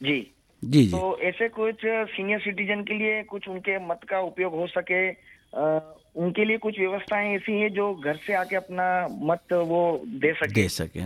जी। 0.01 0.33
जी 0.67 0.85
जी। 0.85 0.91
तो 0.91 1.19
ऐसे 1.23 1.49
कुछ 1.49 1.85
सीनियर 1.85 2.39
सिटीजन 2.41 2.83
के 2.83 2.99
लिए 2.99 3.23
कुछ 3.31 3.49
उनके 3.49 3.79
मत 3.89 4.01
का 4.11 4.21
उपयोग 4.23 4.55
हो 4.55 4.67
सके 4.69 5.09
आ, 5.11 5.79
उनके 6.17 6.45
लिए 6.45 6.57
कुछ 6.59 6.79
व्यवस्थाएँ 6.79 7.35
ऐसी 7.35 7.53
हैं 7.53 7.69
जो 7.73 7.85
घर 7.95 8.17
से 8.17 8.35
आके 8.35 8.57
अपना 8.57 8.85
मत 9.23 9.53
वो 9.53 9.81
दे 10.23 10.33
सके? 10.33 10.53
दे 10.53 10.69
सके। 10.69 11.01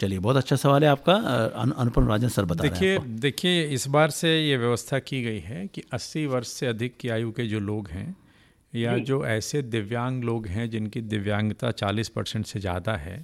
चलिए 0.00 0.18
बहुत 0.18 0.36
अच्छा 0.36 0.56
सवाल 0.56 0.84
है 0.84 0.90
आपका। 0.90 1.14
अनुपम 1.78 2.08
राजन 2.08 2.28
सर 2.28 2.44
बता 2.44 2.62
देखिए 2.62 2.98
देखिए 3.22 3.62
इस 3.74 3.86
बार 3.88 4.10
से 4.10 4.30
ये 4.40 4.56
व्यवस्था 4.56 4.98
की 4.98 5.22
गई 5.22 5.38
है 5.40 5.66
कि 5.66 5.82
80 5.94 6.26
वर्ष 6.26 6.48
से 6.52 6.66
अधिक 6.66 6.96
की 7.00 7.08
आयु 7.08 7.30
के 7.32 7.46
जो 7.46 7.60
लोग 7.60 7.88
हैं 7.88 8.14
या 8.72 8.96
जो। 8.98 9.24
ऐसे 9.26 9.62
दिव्यांग 9.62 10.24
लोग 10.24 10.46
हैं 10.46 10.68
जिनकी 10.70 11.00
दिव्यांगता 11.10 11.70
40 11.72 12.08
परसेंट 12.08 12.46
से 12.46 12.60
ज़्यादा 12.60 12.96
है 12.96 13.18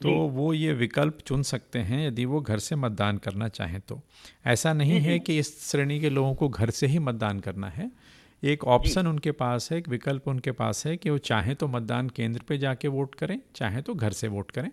तो 0.00 0.10
वो 0.10 0.52
ये 0.54 0.72
विकल्प 0.72 1.18
चुन 1.26 1.42
सकते 1.42 1.78
हैं 1.78 2.06
यदि 2.06 2.24
वो 2.24 2.40
घर 2.40 2.58
से 2.58 2.76
मतदान 2.76 3.18
करना 3.18 3.48
चाहें 3.48 3.80
तो। 3.80 4.00
ऐसा 4.46 4.72
नहीं 4.72 5.00
है 5.00 5.18
कि 5.18 5.38
इस 5.38 5.70
श्रेणी 5.70 5.98
के 6.00 6.10
लोगों 6.10 6.34
को 6.34 6.48
घर 6.48 6.70
से 6.70 6.86
ही 6.86 6.98
मतदान 6.98 7.40
करना 7.40 7.68
है। 7.68 7.90
एक 8.42 8.64
ऑप्शन 8.64 9.06
उनके 9.06 9.32
पास 9.32 9.68
है 9.72 9.78
एक 9.78 9.88
विकल्प 9.88 10.28
उनके 10.28 10.52
पास 10.52 10.86
है 10.86 10.96
कि 10.96 11.10
वो 11.10 11.18
चाहें 11.18 11.54
तो 11.56 11.68
मतदान 11.68 12.08
केंद्र 12.08 12.42
पे 12.48 12.58
जाके 12.58 12.88
वोट 12.88 13.14
करें 13.14 13.38
चाहें 13.56 13.82
तो 13.82 13.94
घर 13.94 14.12
से 14.12 14.28
वोट 14.28 14.50
करें। 14.50 14.70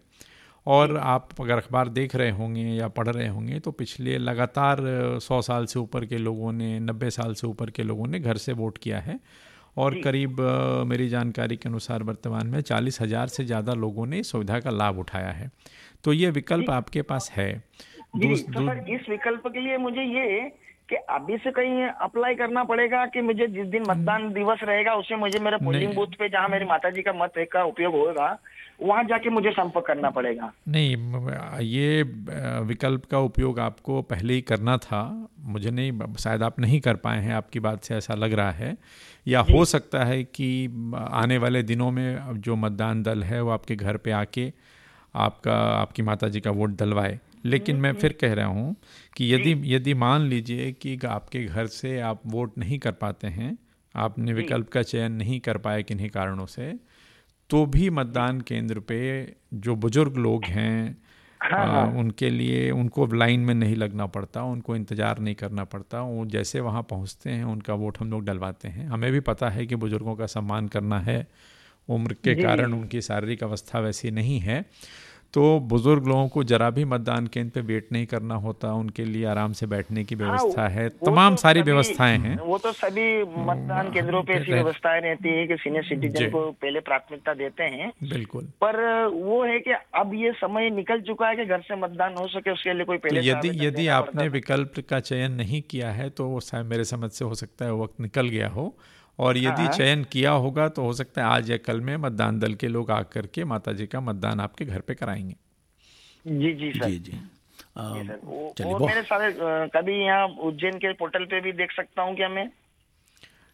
और 0.65 0.95
आप 0.97 1.29
अगर 1.41 1.57
अखबार 1.57 1.89
देख 1.89 2.15
रहे 2.15 2.29
होंगे 2.31 2.61
या 2.61 2.87
पढ़ 2.87 3.07
रहे 3.07 3.27
होंगे 3.27 3.59
तो 3.59 3.71
पिछले 3.71 4.17
लगातार 4.17 4.77
सौ 5.21 5.41
साल 5.41 5.65
से 5.65 5.79
ऊपर 5.79 6.05
के 6.05 6.17
लोगों 6.17 6.51
ने 6.51 6.79
नब्बे 6.79 7.09
साल 7.09 7.33
से 7.33 7.47
ऊपर 7.47 7.69
के 7.69 7.83
लोगों 7.83 8.07
ने 8.07 8.19
घर 8.19 8.37
से 8.37 8.53
वोट 8.53 8.77
किया 8.77 8.99
है। 8.99 9.19
और 9.77 9.95
करीब 10.03 10.39
मेरी 10.87 11.07
जानकारी 11.09 11.55
के 11.55 11.69
अनुसार 11.69 12.03
वर्तमान 12.03 12.47
में 12.47 12.59
चालीस 12.63 13.01
हज़ार 13.01 13.27
से 13.29 13.45
ज़्यादा 13.45 13.73
लोगों 13.75 14.05
ने 14.07 14.23
सुविधा 14.23 14.59
का 14.59 14.69
लाभ 14.71 14.99
उठाया 14.99 15.31
है। 15.31 15.49
तो 16.03 16.13
ये 16.13 16.29
विकल्प 16.31 16.69
आपके 16.71 17.01
पास 17.03 17.31
है। 17.33 17.51
दूस, 18.17 18.43
तो 18.43 18.59
सर 18.61 18.85
इस 18.89 19.09
विकल्प 19.09 19.47
के 19.47 19.59
लिए 19.59 19.77
मुझे 19.79 20.01
ये 20.03 20.51
कि 20.89 20.95
अभी 21.09 21.37
से 21.37 21.51
कहीं 21.51 21.83
अप्लाई 22.03 22.35
करना 22.35 22.63
पड़ेगा 22.63 23.05
कि 23.05 23.21
मुझे 23.21 23.47
जिस 23.47 23.67
दिन 23.67 23.83
मतदान 23.89 24.31
दिवस 24.33 24.59
रहेगा 24.63 24.93
उसमें 24.95 25.19
मुझे 25.19 25.39
मेरे 25.39 25.57
पोलिंग 25.57 25.93
बूथ 25.95 26.15
पे 26.19 26.27
जहाँ 26.29 26.49
मेरी 26.49 26.65
माता 26.65 26.89
का 27.01 27.13
मत 27.15 27.33
का 27.53 27.63
उपयोग 27.63 27.93
होगा 27.95 28.37
वहाँ 28.81 29.03
जाके 29.03 29.29
मुझे 29.29 29.51
संपर्क 29.51 29.85
करना 29.87 30.09
पड़ेगा। 30.09 30.51
नहीं 30.67 30.95
ये 31.61 32.03
विकल्प 32.67 33.05
का 33.05 33.19
उपयोग 33.21 33.59
आपको 33.59 34.01
पहले 34.03 34.33
ही 34.33 34.41
करना 34.41 34.77
था। 34.77 35.01
मुझे 35.45 35.71
नहीं 35.71 36.15
शायद 36.19 36.43
आप 36.43 36.59
नहीं 36.59 36.79
कर 36.81 36.95
पाए 36.97 37.19
हैं 37.21 37.33
आपकी 37.33 37.59
बात 37.59 37.83
से 37.83 37.95
ऐसा 37.95 38.13
लग 38.15 38.33
रहा 38.33 38.51
है। 38.51 38.75
या 39.27 39.39
हो 39.41 39.65
सकता 39.65 40.03
है 40.05 40.23
कि 40.23 40.47
आने 40.97 41.37
वाले 41.37 41.63
दिनों 41.63 41.91
में 41.91 42.41
जो 42.41 42.55
मतदान 42.55 43.03
दल 43.03 43.23
है 43.23 43.41
वो 43.41 43.49
आपके 43.49 43.75
घर 43.75 43.97
पे 43.97 44.11
आके 44.11 44.51
आपका 45.15 45.55
आपकी 45.71 46.01
माता 46.01 46.27
जी 46.27 46.39
का 46.39 46.51
वोट 46.51 46.69
दलवाए 46.69 47.19
लेकिन 47.45 47.75
मैं 47.75 47.93
फिर 47.93 48.13
कह 48.13 48.33
रहा 48.33 48.47
हूँ 48.47 48.75
कि 49.15 49.33
यदि 49.33 49.75
यदि 49.75 49.93
मान 49.93 50.21
लीजिए 50.21 50.71
कि 50.71 50.99
आपके 51.07 51.43
घर 51.45 51.67
से 51.67 51.99
आप 51.99 52.21
वोट 52.25 52.57
नहीं 52.57 52.79
कर 52.79 52.91
पाते 52.91 53.27
हैं 53.27 53.57
आपने 53.95 54.33
विकल्प 54.33 54.69
का 54.69 54.81
चयन 54.83 55.11
नहीं 55.11 55.39
कर 55.39 55.57
पाए 55.57 55.83
किन्हीं 55.83 56.09
कारणों 56.09 56.45
से 56.45 56.73
तो 57.49 57.65
भी 57.65 57.89
मतदान 57.89 58.41
केंद्र 58.41 58.79
पे 58.79 59.01
जो 59.53 59.75
बुज़ुर्ग 59.75 60.17
लोग 60.17 60.45
हैं 60.45 60.97
हाँ, 61.43 61.65
हाँ. 61.67 61.87
उनके 61.87 62.29
लिए 62.29 62.71
उनको 62.71 63.05
लाइन 63.05 63.39
में 63.39 63.53
नहीं 63.53 63.75
लगना 63.75 64.05
पड़ता 64.05 64.43
उनको 64.43 64.75
इंतज़ार 64.75 65.19
नहीं 65.19 65.35
करना 65.35 65.63
पड़ता। 65.63 66.01
वो 66.01 66.25
जैसे 66.25 66.59
वहाँ 66.59 66.83
पहुँचते 66.83 67.29
हैं 67.29 67.43
उनका 67.43 67.73
वोट 67.73 67.97
हम 67.99 68.11
लोग 68.11 68.25
डलवाते 68.25 68.67
हैं। 68.67 68.87
हमें 68.87 69.11
भी 69.11 69.19
पता 69.19 69.49
है 69.49 69.65
कि 69.65 69.75
बुज़ुर्गों 69.75 70.15
का 70.15 70.25
सम्मान 70.25 70.67
करना 70.67 70.99
है। 70.99 71.27
उम्र 71.89 72.13
के 72.13 72.35
कारण 72.35 72.73
उनकी 72.73 73.01
शारीरिक 73.01 73.43
अवस्था 73.43 73.79
वैसी 73.79 74.11
नहीं 74.11 74.39
है। 74.39 74.65
तो 75.33 75.59
बुज़ुर्ग 75.59 76.07
लोगों 76.07 76.27
को 76.27 76.43
जरा 76.43 76.69
भी 76.69 76.85
मतदान 76.85 77.27
केंद्र 77.27 77.51
पे 77.51 77.61
वेट 77.61 77.87
नहीं 77.91 78.05
करना 78.05 78.35
होता 78.35 78.73
उनके 78.73 79.05
लिए 79.05 79.25
आराम 79.25 79.53
से 79.53 79.65
बैठने 79.65 80.03
की 80.03 80.15
हाँ, 80.15 80.31
व्यवस्था 80.31 80.67
है। 80.67 80.89
तमाम 80.89 81.35
तो 81.35 81.41
सारी 81.41 81.61
व्यवस्थाएँ 81.61 82.17
हैं। 82.17 82.39
वो 82.39 82.57
तो 82.57 82.71
सभी 82.71 83.23
मतदान 83.23 83.91
केंद्रों 83.91 84.23
पे 84.23 84.33
ऐसी 84.33 84.51
व्यवस्थाएँ 84.51 85.01
रहती 85.01 85.29
है 85.29 85.47
कि 85.47 85.55
सीनियर 85.55 85.83
सिटीजन 85.83 86.29
को 86.29 86.51
पहले 86.51 86.79
प्राथमिकता 86.79 87.33
देते 87.33 87.63
हैं। 87.63 87.91
बिल्कुल। 88.03 88.43
पर 88.43 89.05
वो 89.05 89.43
है 89.43 89.59
कि 89.59 89.71
अब 89.95 90.13
ये 90.13 90.31
समय 90.31 90.69
निकल 90.69 91.01
चुका 91.01 91.27
है 91.27 91.35
कि 91.35 91.45
घर 91.45 91.61
से 91.61 91.75
मतदान 91.75 92.13
हो 92.13 92.27
सके 92.27 92.51
उसके 92.51 92.73
लिए 92.73 92.85
कोई 92.85 92.97
पहले 92.97 93.21
तो 93.21 93.27
यदि 93.27 93.67
यदि 93.67 93.87
आपने 93.87 94.27
विकल्प 94.27 94.73
का 94.89 94.99
चयन 94.99 95.31
नहीं 95.31 95.61
किया 95.61 95.91
है 95.91 96.09
तो 96.09 96.39
मेरे 96.55 96.83
समझ 96.83 97.11
से 97.11 97.25
हो 97.25 97.35
सकता 97.35 97.65
है 97.65 97.73
वक्त 97.73 98.01
निकल 98.01 98.29
गया 98.29 98.47
हो। 98.47 98.75
और 99.19 99.37
यदि 99.37 99.61
हाँ। 99.61 99.71
चयन 99.71 100.03
किया 100.03 100.31
होगा 100.31 100.67
तो 100.69 100.81
हो 100.81 100.93
सकता 100.93 101.21
है 101.21 101.27
आज 101.27 101.51
या 101.51 101.57
कल 101.57 101.81
में 101.81 101.95
मतदान 101.97 102.39
दल 102.39 102.53
के 102.53 102.67
लोग 102.67 102.91
आकर 102.91 103.25
के 103.25 103.43
माता 103.43 103.71
जी 103.71 103.87
का 103.87 103.99
मतदान 103.99 104.39
आपके 104.39 104.65
घर 104.65 104.79
पे 104.79 104.95
कराएँगे। 104.95 105.35
जी 106.25 106.53
जी 106.53 106.71
सर। 106.79 106.89
जी 106.89 106.97
जी। 106.99 107.19
और 107.77 108.81
मेरे 108.81 109.01
सारे 109.01 109.33
कभी 109.69 109.97
यहाँ 110.05 110.27
उज्जैन 110.27 110.77
के 110.77 110.93
पोर्टल 110.93 111.25
पे 111.25 111.41
भी 111.41 111.51
देख 111.51 111.71
सकता 111.71 112.01
हूँ 112.01 112.15
क्या 112.15 112.29
मैं? 112.29 112.45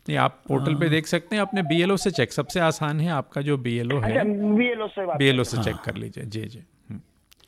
नहीं 0.06 0.18
आप 0.18 0.42
पोर्टल 0.48 0.76
पे 0.76 0.86
हाँ। 0.86 0.90
देख 0.90 1.08
सकते 1.08 1.36
हैं 1.36 1.42
अपने 1.42 1.62
बीएलओ 1.62 1.98
से 1.98 2.12
चेक। 2.12 2.32
सबसे 2.32 2.60
आसान 2.60 3.00
है 3.00 3.10
आपका 3.12 3.42
जो 3.42 3.58
बीएलओ 3.58 4.00
है। 4.00 4.24
बीएलओ 4.56 4.86
अच्छा, 4.86 5.06
से 5.06 5.18
बीएलओ 5.18 5.44
से 5.44 5.64
चेक 5.64 5.76
कर 5.76 5.96
लीजिए। 5.96 6.24
जी 6.24 6.42
जी। 6.42 6.64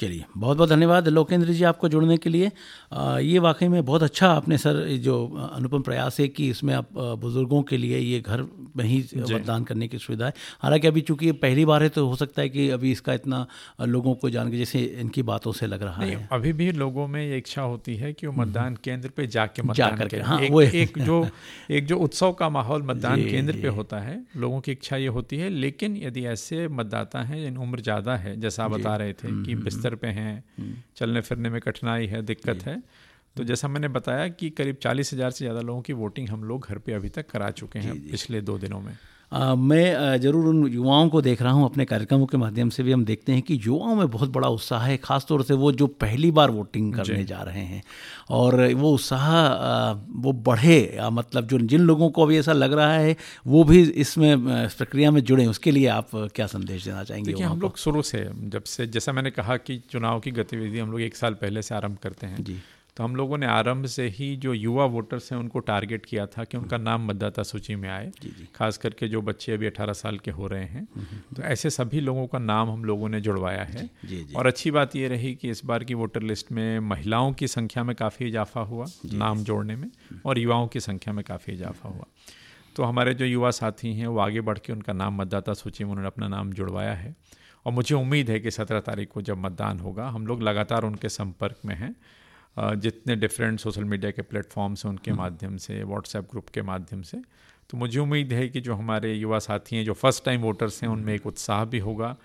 चलिए 0.02 0.26
बहुत 0.36 0.58
बहुत 0.58 0.70
धन्यवाद 0.70 1.08
लोकेंद्र 1.10 1.54
जी 1.54 1.64
आपको 1.64 1.90
जुड़ने 1.90 2.18
के 2.18 2.30
लिए। 2.30 2.52
आ, 2.94 3.18
ये 3.20 3.40
वाकई 3.40 3.68
में 3.68 3.84
बहुत 3.86 4.04
अच्छा 4.04 4.28
आपने 4.32 4.58
सर 4.58 4.86
जो 5.00 5.16
अनुपम 5.54 5.82
प्रयास 5.82 6.20
है 6.20 6.28
कि 6.28 6.50
इसमें 6.50 6.74
आप 6.74 6.88
बुज़ुर्गों 7.22 7.62
के 7.64 7.78
लिए 7.78 7.98
ये 7.98 8.20
घर 8.20 8.42
में 8.78 8.84
ही 8.86 8.98
मतदान 9.16 9.64
करने 9.64 9.88
की 9.88 9.98
सुविधा 9.98 10.26
है। 10.26 10.34
हालाँकि 10.62 10.88
अभी 10.88 11.02
चूँकि 11.02 11.32
पहली 11.44 11.66
बार 11.66 11.84
है 11.84 11.90
तो 11.90 12.08
हो 12.08 12.16
सकता 12.16 12.42
है 12.42 12.50
कि 12.50 12.70
अभी 12.70 12.92
इसका 12.92 13.14
इतना 13.14 13.46
लोगों 13.84 14.14
को 14.16 14.30
जान 14.30 14.52
के 14.52 14.58
जैसे 14.58 14.82
इनकी 15.02 15.24
बातों 15.24 15.52
से 15.52 15.68
लग 15.68 15.84
रहा 15.84 16.04
है। 16.04 16.28
अभी 16.32 16.54
भी 16.54 16.72
लोगों 16.74 17.08
में 17.08 17.22
ये 17.22 17.38
इच्छा 17.38 17.62
होती 17.64 17.96
है 17.96 18.12
कि 18.14 18.28
वो 18.28 18.34
हम्म। 18.34 18.42
मतदान 18.42 18.78
केंद्र 18.84 19.10
पे 19.18 19.28
जाके 19.28 19.62
मतदान 19.62 19.98
करके 19.98 20.18
हाँ 20.22 20.40
एक, 20.42 20.52
वो 20.52 20.62
एक 20.62 20.98
जो 21.00 21.28
एक 21.72 21.86
जो 21.88 21.98
उत्सव 22.00 22.32
का 22.34 22.50
माहौल 22.50 22.84
मतदान 22.84 23.24
केंद्र 23.24 23.62
पे 23.62 23.68
होता 23.78 24.00
है 24.00 24.20
लोगों 24.38 24.60
की 24.62 24.72
इच्छा 24.72 24.98
ये 24.98 25.08
होती 25.10 25.38
है। 25.38 25.50
लेकिन 25.62 25.98
यदि 25.98 26.26
ऐसे 26.28 26.68
मतदाता 26.70 27.22
हैं 27.24 27.42
जिन 27.44 27.58
उम्र 27.60 27.82
ज़्यादा 27.82 28.16
है 28.18 28.40
जैसा 28.42 28.68
बता 28.68 28.96
रहे 28.96 29.14
थे 29.14 29.28
कि 29.28 29.52
हम्म, 29.52 29.64
बिस्तर 29.64 29.91
बिस्तर 29.92 29.96
पे 29.96 30.08
हैं 30.08 30.44
हम्म। 30.58 30.76
चलने 30.96 31.22
फिरने 31.22 31.50
में 31.50 31.62
कठिनाई 31.62 32.08
है 32.08 32.22
दिक्कत 32.22 32.64
है। 32.66 32.84
तो 33.36 33.44
जैसा 33.44 33.68
मैंने 33.68 33.88
बताया 33.88 34.28
कि 34.28 34.50
करीब 34.50 34.76
चालीस 34.76 35.14
हज़ार 35.14 35.32
से 35.32 35.46
ज़्यादा 35.46 35.62
लोगों 35.62 35.82
की 35.82 35.94
वोटिंग 35.94 36.30
हम 36.30 36.44
लोग 36.44 36.66
घर 36.68 36.78
पे 36.78 36.94
अभी 36.94 37.10
तक 37.10 37.30
करा 37.30 37.50
चुके 37.52 37.80
हैं 37.80 38.12
पिछले 38.12 38.42
दो 38.42 38.58
दिनों 38.58 38.82
में। 38.82 38.98
मैं 39.32 40.18
ज़रूर 40.22 40.46
उन 40.46 40.68
युवाओं 40.68 41.10
को 41.10 41.22
देख 41.22 41.42
रहा 41.42 41.52
हूँ 41.54 41.66
अपने 41.66 41.86
कार्यक्रमों 41.86 42.26
के 42.26 42.38
माध्यम 42.38 42.70
से 42.70 42.84
भी। 42.84 42.92
हम 42.92 43.04
देखते 43.06 43.32
हैं 43.32 43.42
कि 43.42 43.60
युवाओं 43.66 43.96
में 43.96 44.10
बहुत 44.10 44.30
बड़ा 44.30 44.48
उत्साह 44.50 44.84
है 44.84 44.98
ख़ासतौर 45.00 45.44
से 45.44 45.54
वो 45.54 45.72
जो 45.74 45.88
पहली 45.98 46.32
बार 46.32 46.52
वोटिंग 46.52 46.94
करने 46.94 47.24
जा 47.26 47.42
रहे 47.42 47.64
हैं। 47.64 47.82
और 48.32 48.62
वो 48.74 48.92
उत्साह 48.94 49.30
वो 50.18 50.32
बढ़े 50.42 50.98
मतलब 51.12 51.48
जो 51.48 51.60
जिन 51.62 51.82
लोगों 51.82 52.10
को 52.10 52.26
अभी 52.26 52.38
ऐसा 52.38 52.54
लग 52.54 52.74
रहा 52.74 52.94
है 52.94 53.16
वो 53.48 53.64
भी 53.64 53.82
इसमें 53.82 54.34
इस 54.66 54.74
प्रक्रिया 54.74 55.12
में 55.12 55.22
जुड़े। 55.22 55.46
उसके 55.48 55.72
लिए 55.72 55.88
आप 55.90 56.10
क्या 56.36 56.48
संदेश 56.48 56.86
देना 56.86 57.04
चाहेंगे 57.04 57.32
देखिए 57.32 57.46
हम 57.46 57.62
लोग 57.62 57.78
शुरू 57.78 58.02
से 58.04 58.28
जब 58.46 58.64
से 58.66 58.88
जैसा 58.88 59.12
मैंने 59.12 59.32
कहा 59.32 59.58
कि 59.58 59.82
चुनाव 59.92 60.20
की 60.20 60.32
गतिविधि 60.34 60.80
हम 60.80 60.92
लोग 60.92 61.02
एक 61.02 61.16
साल 61.16 61.34
पहले 61.36 61.62
से 61.62 61.76
आरंभ 61.76 61.98
करते 62.04 62.28
हैं। 62.28 62.44
जी। 62.44 62.58
तो 62.98 63.04
हम 63.04 63.16
लोगों 63.16 63.38
ने 63.38 63.46
आरंभ 63.46 63.86
से 63.86 64.08
ही 64.08 64.36
जो 64.36 64.54
युवा 64.54 64.86
वोटर्स 64.86 65.32
हैं 65.32 65.40
उनको 65.40 65.60
टारगेट 65.60 66.06
किया 66.06 66.26
था 66.26 66.44
कि 66.44 66.58
उनका 66.58 66.78
नाम 66.78 67.06
मतदाता 67.08 67.44
सूची 67.44 67.76
में 67.76 67.90
आए। 67.90 68.12
खास 68.56 68.78
करके 68.78 69.08
जो 69.08 69.22
बच्चे 69.22 69.52
अभी 69.52 69.66
18 69.66 69.94
साल 69.94 70.18
के 70.18 70.32
हो 70.32 70.48
रहे 70.48 70.66
हैं। 70.66 70.88
हम्म, 70.96 71.06
हम्म। 71.06 71.36
तो 71.36 71.44
ऐसे 71.44 71.70
सभी 71.70 72.00
लोगों 72.00 72.28
का 72.28 72.40
नाम 72.40 72.70
हम 72.70 72.86
लोगों 72.86 73.10
ने 73.10 73.22
जुड़वाया 73.22 73.64
है। 73.64 73.90
जी, 74.06 74.24
जी, 74.24 74.34
और 74.34 74.48
अच्छी 74.48 74.72
बात 74.72 74.96
ये 74.96 75.08
रही 75.08 75.36
कि 75.36 75.50
इस 75.50 75.62
बार 75.66 75.84
की 75.84 75.94
वोटर 75.94 76.22
लिस्ट 76.22 76.52
में 76.52 76.80
महिलाओं 76.80 77.34
की 77.34 77.48
संख्या 77.48 77.84
में 77.84 77.96
काफ़ी 77.96 78.28
इजाफा 78.28 78.62
हुआ 78.62 78.86
नाम 79.14 79.44
जोड़ने 79.44 79.76
में 79.76 79.92
और 80.26 80.40
युवाओं 80.40 80.68
की 80.68 80.80
संख्या 80.80 81.14
में 81.14 81.24
काफ़ी 81.24 81.54
इजाफा 81.54 81.90
हुआ। 81.90 82.04
तो 82.76 82.84
हमारे 82.84 83.14
जो 83.14 83.26
युवा 83.26 83.52
साथी 83.52 83.94
हैं 83.94 84.08
वो 84.08 84.20
आगे 84.20 84.42
बढ़ 84.42 84.58
के 84.58 84.74
उनका 84.74 84.94
नाम 84.94 85.16
मतदाता 85.16 85.54
सूची 85.54 85.84
में 85.84 85.92
उन्होंने 85.92 86.08
अपना 86.08 86.28
नाम 86.28 86.54
जुड़वाया 86.54 86.94
है। 86.94 87.16
और 87.66 87.74
मुझे 87.74 87.96
उम्मीद 87.96 88.30
है 88.30 88.40
कि 88.40 88.52
सत्रह 88.52 88.80
तारीख 88.80 89.10
को 89.10 89.22
जब 89.22 89.38
मतदान 89.38 89.80
होगा 89.80 90.10
हम 90.10 90.28
लोग 90.28 90.42
लगातार 90.42 90.84
उनके 90.84 91.10
संपर्क 91.10 91.56
में 91.66 91.76
हैं। 91.76 91.96
जितने 92.60 93.16
डिफरेंट 93.16 93.60
सोशल 93.60 93.84
मीडिया 93.84 94.12
के 94.12 94.22
प्लेटफॉर्म्स 94.22 94.86
हैं 94.86 94.92
उनके 94.92 95.12
हम्म। 95.12 95.22
माध्यम 95.22 95.58
से 95.58 95.84
व्हाट्सएप 95.84 96.24
ग्रुप 96.24 96.50
के 96.50 96.62
माध्यम 96.62 97.02
से। 97.02 97.22
तो 97.70 97.78
मुझे 97.78 98.00
उम्मीद 98.00 98.34
है 98.34 98.50
कि 98.50 98.62
जो 98.62 98.74
हमारे 98.74 99.14
युवा 99.14 99.40
साथी 99.40 99.76
हैं 99.76 99.86
जो 99.86 99.94
फ़र्स्ट 99.94 100.26
टाइम 100.26 100.42
वोटर्स 100.42 100.84
हैं 100.84 100.90
उनमें 100.90 101.14
एक 101.14 101.28
उत्साह 101.28 101.66
भी 101.66 101.80
होगा 101.80 102.16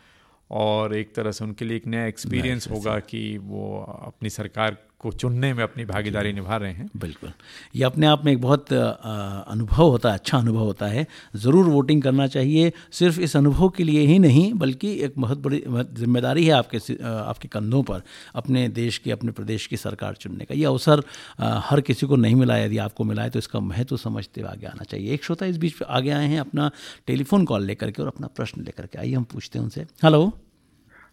और 0.51 0.95
एक 0.97 1.15
तरह 1.15 1.33
से 1.33 1.45
उनके 1.45 1.65
लिए 1.65 1.77
एक 1.77 1.87
नया 1.87 2.07
एक्सपीरियंस 2.07 2.71
होगा 2.71 2.99
कि 2.99 3.39
वो 3.39 3.79
अपनी 4.07 4.31
सरकार 4.31 4.77
को 5.01 5.11
चुनने 5.13 5.53
में 5.55 5.63
अपनी 5.63 5.85
भागीदारी 5.85 6.33
निभा 6.33 6.57
रहे 6.57 6.73
हैं। 6.73 6.89
बिल्कुल। 6.97 7.33
ये 7.77 7.85
अपने 7.85 8.07
आप 8.07 8.25
में 8.25 8.33
एक 8.33 8.41
बहुत 8.41 8.73
अनुभव 8.73 9.83
होता 9.85 10.09
है 10.09 10.15
अच्छा 10.15 10.39
अनुभव 10.39 10.61
होता 10.61 10.87
है। 10.87 11.07
ज़रूर 11.37 11.67
वोटिंग 11.67 12.03
करना 12.03 12.27
चाहिए 12.27 12.73
सिर्फ़ 12.93 13.21
इस 13.21 13.37
अनुभव 13.37 13.69
के 13.69 13.85
लिए 13.85 14.07
ही 14.07 14.19
नहीं 14.19 14.53
बल्कि 14.55 14.93
एक 15.05 15.15
बहुत 15.19 15.39
बड़ी 15.39 15.63
ज़िम्मेदारी 15.95 16.45
है 16.45 16.53
आपके 16.53 16.79
आपके 17.03 17.49
कंधों 17.49 17.83
पर 17.83 18.03
अपने 18.35 18.67
देश 18.71 18.99
की 18.99 19.11
अपने 19.11 19.33
प्रदेश 19.33 19.67
की 19.67 19.77
सरकार 19.77 20.15
चुनने 20.17 20.45
का। 20.45 20.55
ये 20.55 20.65
अवसर 20.65 21.03
हर 21.41 21.81
किसी 21.81 22.07
को 22.07 22.17
नहीं 22.17 22.35
मिला 22.35 22.57
यदि 22.59 22.79
आपको 22.79 23.05
मिला 23.05 23.23
है 23.23 23.31
तो 23.31 23.39
इसका 23.39 23.61
महत्व 23.63 23.97
समझते 23.99 24.41
हुए 24.41 24.51
आगे 24.51 24.67
आना 24.67 24.85
चाहिए। 24.85 25.13
एक 25.15 25.25
श्रोता 25.25 25.47
इस 25.47 25.59
बीच 25.59 25.83
आगे 25.83 26.11
आए 26.13 26.27
हैं 26.27 26.41
अपना 26.41 26.71
टेलीफोन 27.07 27.45
कॉल 27.45 27.65
लेकर 27.65 27.91
के 27.91 28.03
और 28.03 28.09
अपना 28.09 28.27
प्रश्न 28.37 28.65
लेकर 28.65 28.87
के। 28.87 28.99
आइए 28.99 29.15
हम 29.15 29.25
पूछते 29.25 29.59
हैं 29.59 29.65
उनसे। 29.65 29.87
हेलो। 30.05 30.27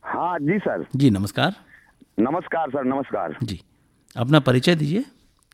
हाँ 0.05 0.37
जी 0.39 0.57
सर। 0.59 0.85
जी 0.95 1.09
नमस्कार। 1.09 1.55
नमस्कार 2.19 2.69
सर 2.69 2.83
नमस्कार। 2.85 3.37
जी। 3.43 3.59
अपना 4.15 4.39
परिचय 4.47 4.75
दीजिए। 4.75 5.03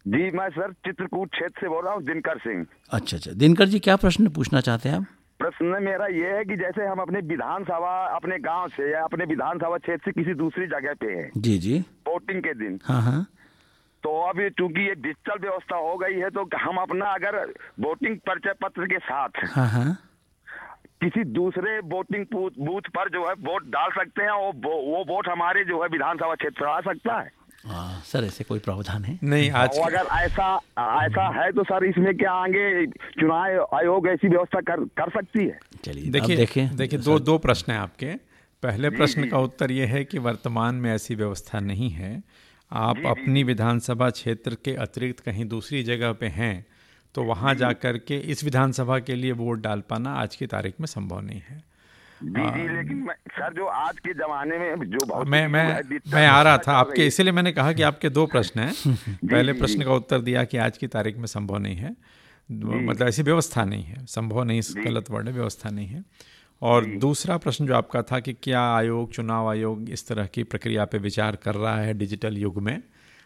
जी 0.07 0.29
मैं 0.37 0.49
सर 0.49 0.71
चित्रकूट 0.87 1.31
क्षेत्र 1.31 1.61
से 1.61 1.67
बोल 1.69 1.83
रहा 1.85 1.93
हूँ 1.93 2.03
दिनकर 2.03 2.37
सिंह। 2.39 2.65
अच्छा 2.93 3.17
अच्छा। 3.17 3.31
दिनकर 3.31 3.65
जी 3.67 3.79
क्या 3.79 3.95
प्रश्न 4.03 4.29
पूछना 4.37 4.61
चाहते 4.61 4.89
हैं 4.89 4.97
आप? 4.97 5.05
प्रश्न 5.39 5.83
मेरा 5.83 6.07
ये 6.13 6.31
है 6.37 6.43
कि 6.45 6.55
जैसे 6.57 6.85
हम 6.85 6.99
अपने 6.99 7.19
विधानसभा 7.27 7.91
अपने 8.15 8.37
गाँव 8.39 8.67
से 8.77 8.91
या 8.91 9.03
अपने 9.03 9.25
विधानसभा 9.25 9.77
क्षेत्र 9.77 10.03
से 10.05 10.11
किसी 10.11 10.33
दूसरी 10.39 10.65
जगह 10.67 10.93
पे 11.01 11.11
हैं। 11.13 11.29
जी 11.37 11.57
जी। 11.57 11.79
वोटिंग 12.07 12.41
के 12.43 12.53
दिन। 12.63 12.79
हाँ 12.85 13.01
हाँ। 13.01 13.25
तो 14.03 14.09
अब 14.29 14.39
ये 14.39 14.49
चूँकि 14.49 14.87
ये 14.87 14.93
डिजिटल 14.95 15.39
व्यवस्था 15.41 15.77
हो 15.77 15.95
गई 15.97 16.19
है 16.19 16.29
तो 16.29 16.49
हम 16.59 16.77
अपना 16.81 17.05
अगर 17.13 17.37
वोटिंग 17.79 18.17
परिचय 18.27 18.53
पत्र 18.61 18.85
के 18.85 18.99
साथ 19.07 19.43
हाँ 19.55 19.67
हाँ। 19.69 19.97
किसी 21.03 21.23
दूसरे 21.33 21.79
वोटिंग 21.89 22.25
बूथ 22.35 22.87
पर 22.95 23.09
जो 23.09 23.27
है 23.27 23.33
वोट 23.47 23.65
डाल 23.71 23.89
सकते 23.97 24.23
हैं 24.23 24.31
वो 24.31 24.51
वो 24.63 24.79
वो 24.85 25.03
वोट 25.13 25.27
हमारे 25.27 25.63
जो 25.65 25.81
है 25.83 25.87
विधानसभा 25.89 26.35
क्षेत्र 26.35 26.65
आ 26.65 26.79
सकता 26.87 27.19
है। 27.19 27.31
आ, 27.67 27.99
सर 28.05 28.23
ऐसे 28.23 28.43
कोई 28.43 28.59
प्रावधान 28.59 29.03
है? 29.03 29.17
नहीं 29.23 29.49
आज 29.51 29.77
अगर 29.77 30.05
ऐसा 30.17 30.55
ऐसा 31.05 31.27
है 31.39 31.51
तो 31.51 31.63
सर 31.63 31.85
इसमें 31.85 32.15
क्या 32.17 32.31
आगे 32.33 32.85
चुनाव 32.87 33.75
आयोग 33.77 34.07
ऐसी 34.07 34.27
व्यवस्था 34.27 34.61
कर 34.61 34.83
कर 34.97 35.09
सकती 35.11 35.45
है? 35.45 35.59
चलिए 35.83 36.11
देखिए 36.11 36.35
देखें 36.37 36.75
देखिए 36.75 36.99
दो 36.99 37.19
दो 37.19 37.37
प्रश्न 37.37 37.71
हैं 37.71 37.79
आपके। 37.79 38.13
पहले 38.63 38.89
प्रश्न 38.89 39.29
का 39.29 39.39
उत्तर 39.39 39.71
ये 39.71 39.85
है 39.85 40.03
कि 40.05 40.19
वर्तमान 40.19 40.75
में 40.75 40.91
ऐसी 40.93 41.15
व्यवस्था 41.15 41.59
नहीं 41.59 41.89
है। 41.91 42.21
आप 42.71 43.05
अपनी 43.07 43.43
विधानसभा 43.43 44.09
क्षेत्र 44.09 44.57
के 44.65 44.75
अतिरिक्त 44.77 45.19
कहीं 45.19 45.45
दूसरी 45.45 45.83
जगह 45.83 46.11
पे 46.13 46.27
हैं 46.27 46.65
तो 47.15 47.23
वहाँ 47.23 47.53
जा 47.55 47.71
कर 47.73 47.97
के 47.97 48.17
इस 48.31 48.43
विधानसभा 48.43 48.99
के 48.99 49.15
लिए 49.15 49.31
वोट 49.31 49.61
डाल 49.61 49.81
पाना 49.89 50.13
आज 50.13 50.35
की 50.35 50.47
तारीख 50.47 50.79
में 50.79 50.87
संभव 50.87 51.21
नहीं 51.21 51.41
है। 51.49 51.61
जी 52.23 52.77
लेकिन 52.77 53.07
सर 53.27 53.53
जो 53.53 53.65
आज 53.65 53.99
के 53.99 54.13
जमाने 54.13 54.57
में 54.57 54.75
जो 54.89 55.05
बहुत 55.05 55.27
मैं 55.27 55.47
मैं 55.47 55.81
मैं 56.13 56.27
आ 56.27 56.41
रहा 56.41 56.57
था 56.57 56.73
आपके 56.73 57.07
इसीलिए 57.07 57.31
मैंने 57.31 57.51
कहा 57.51 57.73
कि 57.73 57.81
आपके 57.81 58.09
दो 58.09 58.25
प्रश्न 58.25 58.59
हैं। 58.59 58.95
पहले 59.15 59.53
प्रश्न 59.53 59.83
का 59.83 59.93
उत्तर 59.93 60.19
दिया 60.21 60.43
कि 60.43 60.57
आज 60.57 60.77
की 60.77 60.87
तारीख 60.87 61.17
में 61.17 61.25
संभव 61.25 61.57
नहीं 61.57 61.75
है। 61.75 61.95
मतलब 62.51 63.07
ऐसी 63.07 63.23
व्यवस्था 63.23 63.65
नहीं 63.65 63.83
है। 63.83 64.05
संभव 64.05 64.43
नहीं 64.43 64.61
गलत 64.85 65.09
वर्ड 65.09 65.27
है 65.27 65.33
व्यवस्था 65.33 65.69
नहीं 65.69 65.87
है। 65.87 66.03
और 66.61 66.85
दूसरा 66.85 67.37
प्रश्न 67.37 67.67
जो 67.67 67.75
आपका 67.75 68.01
था 68.01 68.19
कि 68.19 68.33
क्या 68.33 68.61
आयोग 68.61 69.11
चुनाव 69.11 69.49
आयोग 69.49 69.89
इस 69.89 70.07
तरह 70.07 70.25
की 70.25 70.43
प्रक्रिया 70.43 70.85
पे 70.85 70.97
विचार 70.97 71.35
कर 71.35 71.55
रहा 71.55 71.77
है 71.77 71.93
डिजिटल 71.93 72.37
युग 72.37 72.61
में? 72.61 72.83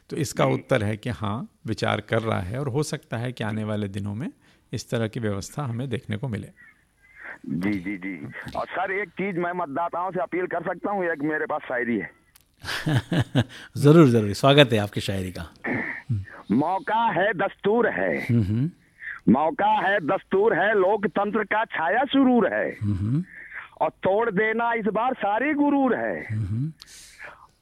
तो 0.10 0.18
इसका 0.18 0.46
उत्तर 0.46 0.84
है 0.84 0.98
कि 0.98 1.10
हाँ 1.10 1.50
विचार 1.68 2.02
कर 2.02 2.22
रहा 2.22 2.40
है 2.40 2.60
और 2.60 2.68
हो 2.68 2.84
सकता 2.84 3.18
है 3.18 3.32
कि 3.32 3.44
आने 3.44 3.64
वाले 3.64 3.88
दिनों 3.88 4.16
में 4.16 4.32
इस 4.74 4.90
तरह 4.90 5.08
की 5.08 5.20
व्यवस्था 5.20 5.64
हमें 5.64 5.90
देखने 5.90 6.18
को 6.18 6.28
मिले। 6.28 6.50
जी 7.50 7.72
जी 7.72 7.98
जी। 7.98 8.28
और 8.56 8.66
सर 8.66 8.92
एक 8.92 9.10
चीज़ 9.10 9.38
मैं 9.38 9.52
मतदाताओं 9.54 10.12
से 10.12 10.20
अपील 10.20 10.46
कर 10.46 10.62
सकता 10.62 10.92
हूँ 10.92 11.06
एक 11.06 11.22
मेरे 11.22 11.46
पास 11.46 11.62
शायरी 11.62 11.98
है। 11.98 12.12
ज़रूर 13.78 14.08
ज़रूर। 14.08 14.34
स्वागत 14.34 14.70
है 14.74 14.80
आपकी 14.80 15.02
शायरी 15.02 15.32
का। 15.32 15.54
मौका 16.52 17.06
है 17.12 17.34
दस्तूर 17.34 17.88
है। 17.88 18.18
हम्म, 18.20 18.70
मौका 19.32 19.90
है 19.90 20.00
दस्तूर 20.00 20.54
है। 20.54 20.74
लोकतंत्र 20.74 21.44
का 21.44 21.66
छाया 21.66 22.04
सुरूर 22.04 22.54
है। 22.54 22.78
और 23.82 23.90
तोड़ 23.90 24.32
देना 24.32 24.74
इस 24.74 24.86
बार 24.86 25.14
सारी 25.14 25.54
गुरूर 25.54 25.96
है। 25.96 26.28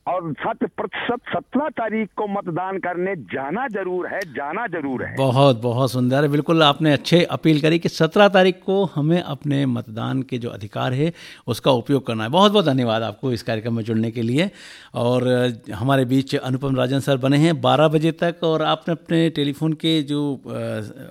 और 0.07 0.31
शत 0.33 0.63
प्रतिशत 0.77 1.19
सत्रह 1.29 1.67
तारीख 1.71 2.09
को 2.17 2.27
मतदान 2.27 2.77
करने 2.79 3.15
जाना 3.33 3.67
ज़रूर 3.69 4.07
है, 4.07 4.19
जाना 4.33 4.65
ज़रूर 4.69 5.03
है। 5.03 5.15
बहुत 5.17 5.61
बहुत 5.61 5.91
सुंदर। 5.91 6.27
बिल्कुल 6.27 6.63
आपने 6.63 6.93
अच्छे 6.93 7.23
अपील 7.31 7.61
करी 7.61 7.79
कि 7.79 7.89
सत्रह 7.89 8.27
तारीख 8.29 8.59
को 8.65 8.83
हमें 8.95 9.21
अपने 9.21 9.65
मतदान 9.67 10.21
के 10.23 10.37
जो 10.37 10.49
अधिकार 10.49 10.93
है, 10.93 11.11
उसका 11.47 11.71
उपयोग 11.73 12.05
करना 12.07 12.23
है। 12.23 12.29
बहुत 12.29 12.51
बहुत 12.51 12.65
धन्यवाद 12.65 13.03
आपको 13.03 13.31
इस 13.33 13.43
कार्यक्रम 13.43 13.75
में 13.75 13.83
जुड़ने 13.83 14.11
के 14.11 14.21
लिए। 14.21 14.49
और 14.95 15.27
हमारे 15.73 16.05
बीच 16.05 16.35
अनुपम 16.35 16.75
राजन 16.75 16.99
सर 17.01 17.17
बने 17.17 17.37
हैं 17.37 17.59
बारह 17.61 17.87
बजे 17.89 18.11
तक 18.13 18.43
और 18.43 18.61
आपने 18.63 18.93
अपने 18.93 19.29
टेलीफोन 19.31 19.73
के 19.83 20.01
जो 20.03 20.21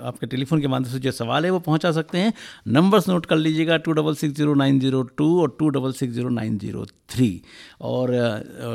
आपके 0.05 0.27
टेलीफोन 0.27 0.61
के 0.61 0.69
माध्यम 0.69 0.93
से 0.93 0.99
जो 0.99 1.11
सवाल 1.13 1.45
है 1.45 1.51
वो 1.51 1.59
पहुँचा 1.61 1.93
सकते 1.93 2.19
हैं। 2.19 2.33
नंबर्स 2.69 3.09
नोट 3.09 3.27
कर 3.27 3.37
लीजिएगा 3.37 3.77
two 3.79 3.93
double 3.93 4.15
six 4.15 4.37
zero 4.37 4.55
nine 4.55 4.81
zero 4.81 5.03
two 5.17 5.41
और 5.41 5.57
two 5.59 5.69
double 5.71 5.93
six 5.93 6.15
zero 6.15 6.29
nine 6.31 6.59
zero 6.59 6.85
three. 7.11 7.31
और 7.83 8.13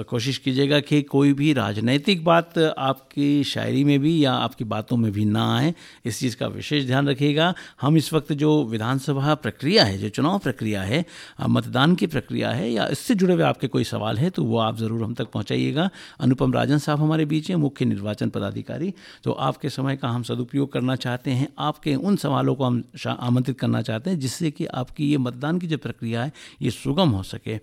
कोशिश 0.06 0.38
कीजिएगा 0.38 0.80
कि 0.82 1.02
कोई 1.04 1.34
भी 1.34 1.52
राजनैतिक 1.54 2.24
बात 2.26 2.58
आपकी 2.58 3.44
शायरी 3.46 3.84
में 3.84 4.00
भी 4.00 4.14
या 4.24 4.34
आपकी 4.34 4.64
बातों 4.66 4.98
में 4.98 5.12
भी 5.12 5.26
ना 5.28 5.46
आए। 5.56 5.74
इस 6.06 6.20
चीज़ 6.20 6.36
का 6.38 6.48
विशेष 6.50 6.86
ध्यान 6.86 7.10
रखिएगा। 7.10 7.54
हम 7.82 7.98
इस 7.98 8.12
वक्त 8.14 8.32
जो 8.34 8.64
विधानसभा 8.66 9.36
प्रक्रिया 9.36 9.84
है, 9.84 9.98
जो 9.98 10.10
चुनाव 10.10 10.40
प्रक्रिया 10.40 10.82
है 10.84 11.04
मतदान 11.42 11.96
की 11.96 12.08
प्रक्रिया 12.08 12.52
है 12.52 12.72
या 12.72 12.88
इससे 12.88 13.16
जुड़े 13.16 13.34
हुए 13.34 13.44
आपके 13.46 13.68
कोई 13.68 13.84
सवाल 13.86 14.18
है 14.18 14.30
तो 14.30 14.44
वो 14.44 14.58
आप 14.60 14.78
ज़रूर 14.78 15.04
हम 15.04 15.14
तक 15.14 15.32
पहुँचाइएगा। 15.32 15.90
अनुपम 16.20 16.54
राजन 16.54 16.78
साहब 16.80 17.00
हमारे 17.00 17.26
बीच 17.26 17.50
हैं, 17.50 17.58
मुख्य 17.58 17.86
निर्वाचन 17.86 18.30
पदाधिकारी। 18.30 18.94
तो 19.24 19.32
आपके 19.32 19.70
समय 19.70 19.96
का 19.98 20.10
हम 20.10 20.24
सदुपयोग 20.24 20.72
करना 20.74 20.96
चाहते 20.98 21.32
हैं। 21.32 21.48
आपके 21.60 21.96
उन 21.96 22.16
सवालों 22.18 22.56
को 22.56 22.64
हम 22.64 22.84
आमंत्रित 23.08 23.60
करना 23.60 23.82
चाहते 23.82 24.10
हैं 24.10 24.20
जिससे 24.20 24.52
कि 24.52 24.66
आपकी 24.76 25.10
ये 25.12 25.18
मतदान 25.20 25.60
की 25.60 25.68
जो 25.68 25.78
प्रक्रिया 25.78 26.24
है, 26.24 26.32
ये 26.62 26.72
सुगम 26.72 27.10
हो 27.10 27.24
सके। 27.26 27.58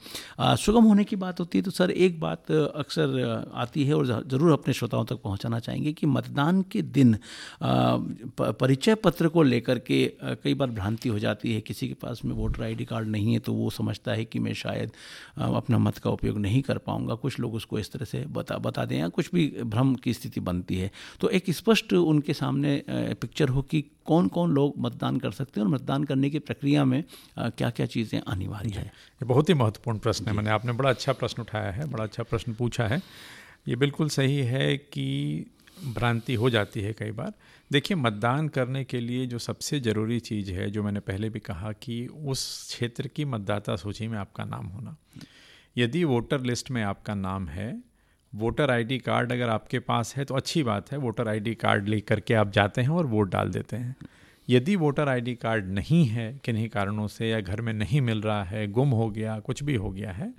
सुगम 0.56 0.84
होने 0.84 1.04
की 1.04 1.16
बात 1.16 1.40
होती 1.40 1.58
है 1.58 1.64
तो 1.64 1.70
सर, 1.72 1.90
एक 1.92 2.20
बात 2.20 2.31
अ, 2.32 2.78
अक्सर 2.78 3.50
आती 3.54 3.84
है 3.84 3.94
और 3.94 4.06
ज़रूर 4.06 4.52
अपने 4.52 4.74
श्रोताओं 4.74 5.04
तक 5.04 5.20
पहुंचाना 5.24 5.58
चाहेंगे 5.58 5.92
कि 5.92 6.06
मतदान 6.06 6.62
के 6.72 6.82
दिन 6.82 7.16
परिचय 7.62 8.94
पत्र 8.94 9.28
को 9.28 9.42
लेकर 9.42 9.78
के 9.80 10.04
कई 10.44 10.54
बार 10.54 10.70
भ्रांति 10.70 11.08
हो 11.08 11.18
जाती 11.18 11.54
है। 11.54 11.60
किसी 11.62 11.88
के 11.88 11.94
पास 11.94 12.20
में 12.24 12.34
वोटर 12.34 12.62
आईडी 12.62 12.84
कार्ड 12.84 13.08
नहीं 13.08 13.32
है 13.32 13.38
तो 13.40 13.52
वो 13.52 13.70
समझता 13.72 14.12
है 14.12 14.24
कि 14.24 14.38
मैं 14.38 14.54
शायद 14.54 14.92
अपना 15.38 15.78
मत 15.78 15.98
का 15.98 16.10
उपयोग 16.10 16.38
नहीं 16.38 16.62
कर 16.62 16.78
पाऊँगा। 16.80 17.14
कुछ 17.16 17.38
लोग 17.40 17.54
उसको 17.54 17.78
इस 17.78 17.92
तरह 17.92 18.04
से 18.04 18.24
बता 18.30 18.58
बता 18.60 18.84
दें 18.84 18.98
या 18.98 19.08
कुछ 19.10 19.30
भी 19.34 19.46
भ्रम 19.64 19.94
की 19.94 20.12
स्थिति 20.14 20.40
बनती 20.42 20.76
है। 20.76 20.90
तो 21.20 21.28
एक 21.30 21.50
स्पष्ट 21.52 21.92
उनके 21.94 22.34
सामने 22.34 22.82
पिक्चर 22.88 23.48
हो 23.48 23.62
कि 23.62 23.84
कौन 24.06 24.28
कौन 24.28 24.50
लोग 24.50 24.74
मतदान 24.78 25.16
कर 25.16 25.30
सकते 25.30 25.60
हैं 25.60 25.66
और 25.66 25.72
मतदान 25.72 26.04
करने 26.04 26.30
की 26.30 26.38
प्रक्रिया 26.40 26.84
में 26.84 27.02
क्या 27.38 27.68
क्या 27.70 27.86
चीज़ें 27.86 28.20
अनिवार्य 28.20 28.70
है? 28.70 28.84
ये 28.84 29.24
बहुत 29.24 29.48
ही 29.48 29.54
महत्वपूर्ण 29.54 29.98
प्रश्न 29.98 30.26
है। 30.26 30.32
मैंने 30.32 30.50
आपने 30.50 30.72
बड़ा 30.72 30.90
अच्छा 30.90 31.12
प्रश्न 31.12 31.42
उठाया 31.42 31.70
है 31.72 31.86
बड़ा 31.90 32.04
अच्छा 32.04 32.21
प्रश्न 32.22 32.54
पूछा 32.54 32.86
है। 32.86 33.02
ये 33.68 33.76
बिल्कुल 33.76 34.08
सही 34.08 34.38
है 34.38 34.76
कि 34.76 35.46
भ्रांति 35.94 36.34
हो 36.34 36.50
जाती 36.50 36.80
है 36.80 36.92
कई 36.92 37.10
बार। 37.10 37.32
देखिए, 37.72 37.96
मतदान 37.96 38.48
करने 38.48 38.84
के 38.84 39.00
लिए 39.00 39.26
जो 39.26 39.38
सबसे 39.38 39.80
ज़रूरी 39.80 40.20
चीज़ 40.20 40.50
है, 40.50 40.70
जो 40.70 40.82
मैंने 40.82 41.00
पहले 41.00 41.30
भी 41.30 41.40
कहा 41.40 41.72
कि 41.72 42.06
उस 42.06 42.66
क्षेत्र 42.68 43.08
की 43.08 43.24
मतदाता 43.24 43.76
सूची 43.76 44.08
में 44.08 44.18
आपका 44.18 44.44
नाम 44.44 44.66
होना। 44.66 44.96
यदि 45.78 46.04
वोटर 46.04 46.40
लिस्ट 46.40 46.70
में 46.70 46.82
आपका 46.82 47.14
नाम 47.14 47.48
है, 47.48 47.82
वोटर 48.34 48.70
आईडी 48.70 48.98
कार्ड 48.98 49.32
अगर 49.32 49.48
आपके 49.48 49.78
पास 49.78 50.16
है 50.16 50.24
तो 50.24 50.34
अच्छी 50.34 50.62
बात 50.62 50.92
है, 50.92 50.98
वोटर 50.98 51.28
आईडी 51.28 51.54
कार्ड 51.54 51.88
ले 51.88 52.00
करके 52.00 52.34
आप 52.34 52.52
जाते 52.52 52.80
हैं 52.80 52.88
और 52.88 53.06
वोट 53.06 53.30
डाल 53.30 53.48
देते 53.48 53.76
हैं। 53.76 53.96
यदि 54.48 54.76
वोटर 54.76 55.08
आईडी 55.08 55.34
कार्ड 55.34 55.68
नहीं 55.68 56.06
है, 56.06 56.40
किन्हीं 56.44 56.68
कारणों 56.68 57.08
से 57.08 57.30
या 57.30 57.40
घर 57.40 57.60
में 57.60 57.72
नहीं 57.72 58.00
मिल 58.00 58.22
रहा 58.22 58.44
है, 58.44 58.66
गुम 58.68 58.90
हो 58.90 59.10
गया, 59.10 59.38
कुछ 59.40 59.62
भी 59.62 59.74
हो 59.74 59.90
गया 59.90 60.12
है 60.12 60.34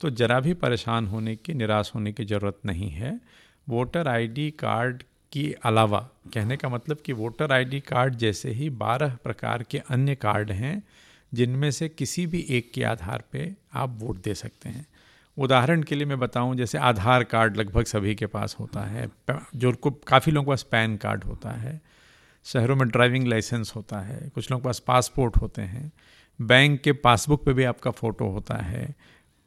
तो 0.00 0.10
ज़रा 0.10 0.38
भी 0.40 0.54
परेशान 0.54 1.06
होने 1.06 1.34
की, 1.36 1.54
निराश 1.54 1.92
होने 1.94 2.12
की 2.12 2.24
ज़रूरत 2.24 2.58
नहीं 2.66 2.90
है। 2.90 3.18
वोटर 3.66 4.08
आईडी 4.08 4.50
कार्ड 4.50 5.02
के 5.32 5.54
अलावा, 5.64 5.98
कहने 6.34 6.56
का 6.56 6.68
मतलब 6.68 6.98
कि 7.04 7.12
वोटर 7.12 7.52
आईडी 7.52 7.80
कार्ड 7.80 8.14
जैसे 8.14 8.50
ही 8.50 8.70
बारह 8.70 9.16
प्रकार 9.24 9.62
के 9.62 9.78
अन्य 9.90 10.14
कार्ड 10.14 10.50
हैं, 10.52 10.82
जिनमें 11.32 11.70
से 11.70 11.88
किसी 11.88 12.26
भी 12.26 12.46
एक 12.50 12.72
के 12.72 12.84
आधार 12.84 13.22
पे 13.32 13.52
आप 13.74 13.96
वोट 14.00 14.22
दे 14.22 14.34
सकते 14.34 14.68
हैं। 14.68 14.86
उदाहरण 15.36 15.82
के 15.82 15.94
लिए 15.94 16.06
मैं 16.06 16.18
बताऊँ, 16.18 16.56
जैसे 16.56 16.78
आधार 16.78 17.24
कार्ड 17.24 17.56
लगभग 17.56 17.84
सभी 17.84 18.14
के 18.14 18.26
पास 18.26 18.56
होता 18.60 18.80
है 18.80 19.08
जो 19.56 19.72
को 19.72 19.90
काफ़ी 20.06 20.32
लोगों 20.32 20.44
के 20.44 20.50
पास 20.50 20.62
पैन 20.62 20.96
कार्ड 20.96 21.24
होता 21.24 21.50
है, 21.50 21.80
शहरों 22.46 22.76
में 22.76 22.88
ड्राइविंग 22.88 23.26
लाइसेंस 23.26 23.72
होता 23.76 24.00
है, 24.00 24.28
कुछ 24.34 24.50
लोगों 24.50 24.62
के 24.62 24.68
पास 24.68 24.78
पासपोर्ट 24.78 25.36
होते 25.36 25.62
हैं, 25.62 25.90
बैंक 26.38 26.80
के 26.80 26.92
पासबुक 26.98 27.44
पे 27.44 27.52
भी 27.52 27.64
आपका 27.64 27.90
फ़ोटो 27.90 28.28
होता 28.28 28.56
है 28.56 28.94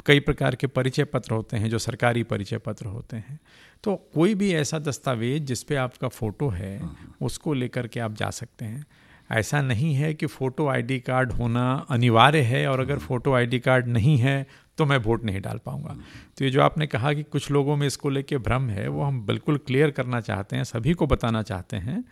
कई 0.05 0.19
प्रकार 0.19 0.55
के 0.55 0.67
परिचय 0.67 1.03
पत्र 1.03 1.33
होते 1.33 1.57
हैं 1.57 1.69
जो 1.69 1.79
सरकारी 1.79 2.23
परिचय 2.23 2.57
पत्र 2.57 2.85
होते 2.85 3.17
हैं। 3.17 3.39
तो 3.83 3.95
कोई 4.13 4.35
भी 4.35 4.53
ऐसा 4.53 4.79
दस्तावेज़ 4.79 5.43
जिस 5.43 5.63
पे 5.63 5.75
आपका 5.75 6.07
फ़ोटो 6.07 6.49
है 6.49 6.79
उसको 7.21 7.53
लेकर 7.53 7.87
के 7.87 7.99
आप 7.99 8.15
जा 8.15 8.29
सकते 8.29 8.65
हैं। 8.65 8.85
ऐसा 9.31 9.61
नहीं 9.61 9.93
है 9.95 10.13
कि 10.13 10.25
फ़ोटो 10.25 10.67
आईडी 10.67 10.99
कार्ड 10.99 11.31
होना 11.31 11.63
अनिवार्य 11.89 12.41
है 12.41 12.67
और 12.67 12.79
अगर 12.79 12.97
फ़ोटो 12.99 13.33
आईडी 13.33 13.59
कार्ड 13.59 13.87
नहीं 13.87 14.17
है 14.17 14.45
तो 14.77 14.85
मैं 14.85 14.97
वोट 14.97 15.23
नहीं 15.23 15.41
डाल 15.41 15.59
पाऊँगा। 15.65 15.95
तो 16.37 16.45
ये 16.45 16.51
जो 16.51 16.61
आपने 16.61 16.87
कहा 16.87 17.13
कि 17.13 17.23
कुछ 17.23 17.49
लोगों 17.51 17.75
में 17.75 17.87
इसको 17.87 18.09
लेके 18.09 18.37
भ्रम 18.37 18.69
है 18.69 18.87
वो 18.87 19.03
हम 19.03 19.25
बिल्कुल 19.25 19.57
क्लियर 19.57 19.91
करना 19.91 20.21
चाहते 20.21 20.55
हैं 20.55 20.63
सभी 20.63 20.93
को 20.93 21.07
बताना 21.07 21.41
चाहते 21.41 21.77
हैं 21.77 22.03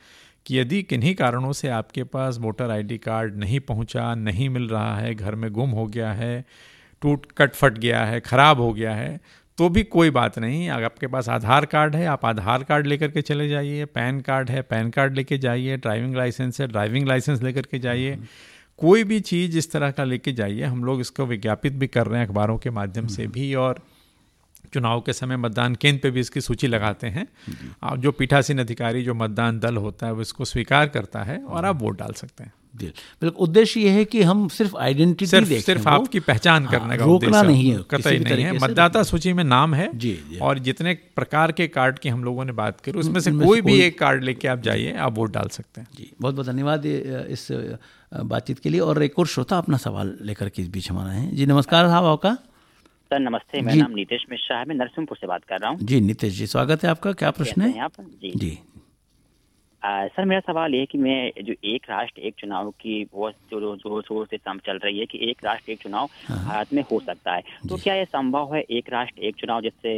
कि 0.46 0.60
यदि 0.60 0.82
किन्हीं 0.84 1.16
कारणों 1.16 1.52
से 1.54 1.68
आपके 1.68 2.04
पास 2.04 2.38
वोटर 2.38 2.72
आईडी 2.72 2.98
कार्ड 2.98 3.38
नहीं 3.38 3.60
पहुँचा 3.60 4.14
नहीं 4.16 4.50
मिल 4.50 4.68
रहा 4.70 4.98
है 4.98 5.16
घर 5.16 5.36
में 5.36 5.52
गुम 5.52 5.70
हो 5.70 5.86
गया 5.88 6.12
है 6.14 6.46
टूट 7.02 7.26
कट 7.38 7.54
फट 7.54 7.78
गया 7.78 8.04
है 8.06 8.20
ख़राब 8.22 8.60
हो 8.60 8.72
गया 8.74 8.94
है 8.96 9.20
तो 9.58 9.68
भी 9.70 9.84
कोई 9.86 10.10
बात 10.10 10.38
नहीं। 10.40 10.70
अगर 10.70 10.84
आपके 10.84 11.08
पास 11.08 11.30
आधार 11.30 11.66
कार्ड 11.66 11.96
है 11.96 12.06
आप 12.06 12.26
आधार 12.26 12.64
कार्ड 12.64 12.88
लेकर 12.88 13.12
के 13.12 13.22
चले 13.22 13.48
जाइए 13.50 13.86
पैन 13.88 14.20
कार्ड 14.22 14.50
है 14.50 14.62
पैन 14.62 14.90
कार्ड 14.90 15.16
लेके 15.16 15.38
जाइए 15.38 15.78
ड्राइविंग 15.78 16.16
लाइसेंस 16.16 16.62
है 16.62 16.68
ड्राइविंग 16.68 17.08
लाइसेंस 17.08 17.42
लेकर 17.44 17.62
के 17.62 17.80
जाइए। 17.80 18.18
कोई 18.82 19.04
भी 19.04 19.20
चीज़ 19.22 19.58
इस 19.58 19.72
तरह 19.72 19.92
का 19.92 20.04
लेके 20.04 20.32
जाइए 20.34 20.64
हम 20.64 20.84
लोग 20.84 21.02
इसको 21.02 21.26
विज्ञापित 21.26 21.74
भी 21.74 21.88
कर 21.88 22.08
रहे 22.08 22.20
हैं 22.20 22.28
अखबारों 22.28 22.58
के 22.58 22.70
माध्यम 22.70 23.08
से 23.08 23.28
भी 23.28 23.54
और 23.56 23.82
चुनाव 24.74 25.02
के 25.02 25.14
समय 25.14 25.38
मतदान 25.38 25.76
केंद्र 25.76 26.00
पे 26.04 26.12
भी 26.12 26.20
इसकी 26.20 26.42
सूची 26.42 26.68
लगाते 26.68 27.08
हैं। 27.08 27.28
और 27.84 27.98
जो 27.98 28.12
पीठासीन 28.12 28.60
अधिकारी 28.60 29.04
जो 29.04 29.14
मतदान 29.14 29.60
दल 29.60 29.78
होता 29.78 30.08
है 30.08 30.14
वो 30.14 30.22
इसको 30.22 30.46
स्वीकार 30.46 30.88
करता 30.88 31.24
है 31.24 31.38
और 31.40 31.66
आप 31.66 31.82
वोट 31.82 32.00
डाल 32.00 32.14
सकते 32.14 32.44
हैं। 32.44 32.54
बिल्कुल 32.76 33.30
उद्देश्य 33.40 33.80
ये 33.80 33.90
है 33.90 34.04
कि 34.06 34.22
हम 34.22 34.48
सिर्फ़ 34.48 34.76
आइडेंटिटी 34.78 35.26
सिर्फ़ 35.26 35.50
सिर्फ़ 35.62 35.88
आपकी 35.90 36.20
पहचान 36.20 36.66
हाँ, 36.66 36.72
करने 36.72 36.98
का 36.98 37.06
रोकना 37.06 37.42
नहीं 37.42 37.72
है 37.72 37.80
कतई 37.92 38.18
नहीं 38.18 38.44
है। 38.44 38.52
मतदाता 38.60 39.04
सूची 39.04 39.34
में 39.34 39.44
नाम 39.44 39.74
है 39.74 39.90
जी, 39.94 40.14
जी। 40.30 40.38
और 40.40 40.60
जितने 40.60 40.94
प्रकार 41.16 41.52
के 41.52 41.68
कार्ड 41.68 42.00
की 42.00 42.10
हम 42.10 42.24
लोगों 42.24 42.46
ने 42.46 42.52
बात 42.52 42.80
करी 42.82 43.00
उसमें 43.00 43.20
से 43.20 43.32
कोई 43.32 43.62
भी 43.62 43.80
एक 43.82 44.00
कार्ड 44.00 44.24
लेके 44.24 44.48
आप 44.48 44.62
जाइए 44.62 44.94
आप 44.98 45.18
वोट 45.18 45.32
डाल 45.32 45.48
सकते 45.48 45.82
हैं। 45.82 45.88
जी 45.98 46.12
बहुत 46.22 46.36
बहुत 46.36 46.48
धन्यवाद 46.48 46.86
इस 46.86 47.48
बातचीत 48.14 48.60
के 48.60 48.70
लिए। 48.70 48.80
और 48.80 49.04
एक 49.04 49.20
और 49.20 49.28
श्रोता 49.28 49.58
अपना 49.58 49.78
सवाल 49.78 50.18
लेकर 50.22 50.50
के 50.50 50.62
इस 50.62 50.68
बीच 50.70 50.90
हमारा 50.92 51.12
है। 51.12 51.36
जी 51.36 51.46
नमस्कार 51.46 51.88
साहब 51.88 52.06
आपका। 52.06 52.34
सर 52.34 53.20
नमस्ते 53.20 53.62
मेरा 53.62 53.78
नाम 53.78 53.92
नीतीश 53.92 54.26
मिश्रा 54.32 54.58
है। 54.58 54.66
मैं 54.66 54.76
नरसिंहपुर 54.76 55.18
से 55.18 55.28
बात 55.28 55.44
कर 55.50 55.60
रहा 55.60 55.70
हूँ। 55.70 55.80
जी 55.84 56.02
नीतीश 56.02 56.34
जी 56.34 56.48
स्वागत 56.48 56.84
है 56.84 56.90
आपका। 56.90 57.12
क्या 57.14 57.32
प्रश्न 57.32 57.62
है? 57.62 57.88
जी। 58.02 58.32
जी। 58.36 58.58
आ, 59.84 60.08
सर 60.08 60.26
मेरा 60.26 60.42
सवाल 60.42 60.76
ये 60.76 60.86
कि 60.86 60.98
मैं 60.98 61.44
जो 61.44 61.54
एक 61.66 61.90
राष्ट्र 61.90 62.22
एक 62.22 62.36
चुनाव 62.40 62.70
की 62.82 63.04
बहुत 63.14 63.36
जो 63.52 63.76
ज़ोर 63.76 64.02
शोर 64.04 64.26
से 64.26 64.38
चल 64.38 64.78
रही 64.78 65.00
है 65.00 65.06
कि 65.06 65.20
एक 65.30 65.44
राष्ट्र 65.46 65.72
एक 65.72 65.82
चुनाव 65.82 66.10
हाँ। 66.26 66.38
भारत 66.46 66.74
में 66.74 66.82
हो 66.92 67.00
सकता 67.00 67.34
है। 67.36 67.42
तो 67.70 67.78
क्या 67.78 67.96
ये 67.96 68.06
संभव 68.06 68.54
है 68.56 68.62
एक 68.72 68.90
राष्ट्र 68.90 69.22
एक 69.22 69.36
चुनाव 69.36 69.62
जिससे 69.62 69.98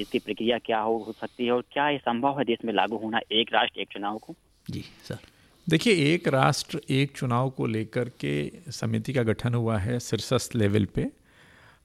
इसकी 0.00 0.18
प्रक्रिया 0.18 0.58
क्या 0.58 0.80
हो, 0.80 0.96
हो 1.06 1.12
सकती 1.12 1.46
है 1.46 1.52
और 1.52 1.64
क्या 1.72 1.88
ये 1.88 1.98
संभव 1.98 2.38
है 2.38 2.44
देश 2.44 2.58
में 2.64 2.72
लागू 2.74 2.96
होना 2.96 3.20
एक 3.32 3.52
राष्ट्र 3.52 3.80
एक 3.80 3.88
चुनाव 3.92 4.18
को? 4.18 4.34
जी 4.70 4.84
सर। 5.08 5.18
देखिए 5.66 6.14
एक 6.14 6.28
राष्ट्र 6.28 6.80
एक 6.90 7.16
चुनाव 7.16 7.50
को 7.50 7.66
लेकर 7.66 8.08
के 8.20 8.72
समिति 8.72 9.12
का 9.12 9.22
गठन 9.22 9.54
हुआ 9.54 9.78
है 9.78 9.98
शीर्षस्थ 10.00 10.56
लेवल 10.56 10.84
पे 10.94 11.10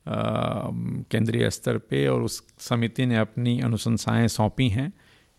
केंद्रीय 0.08 1.50
स्तर 1.50 1.78
पे 1.90 2.08
और 2.08 2.22
उस 2.22 2.42
समिति 2.60 3.06
ने 3.06 3.18
अपनी 3.18 3.60
अनुशंसाएँ 3.62 4.28
सौंपी 4.28 4.68
हैं। 4.70 4.92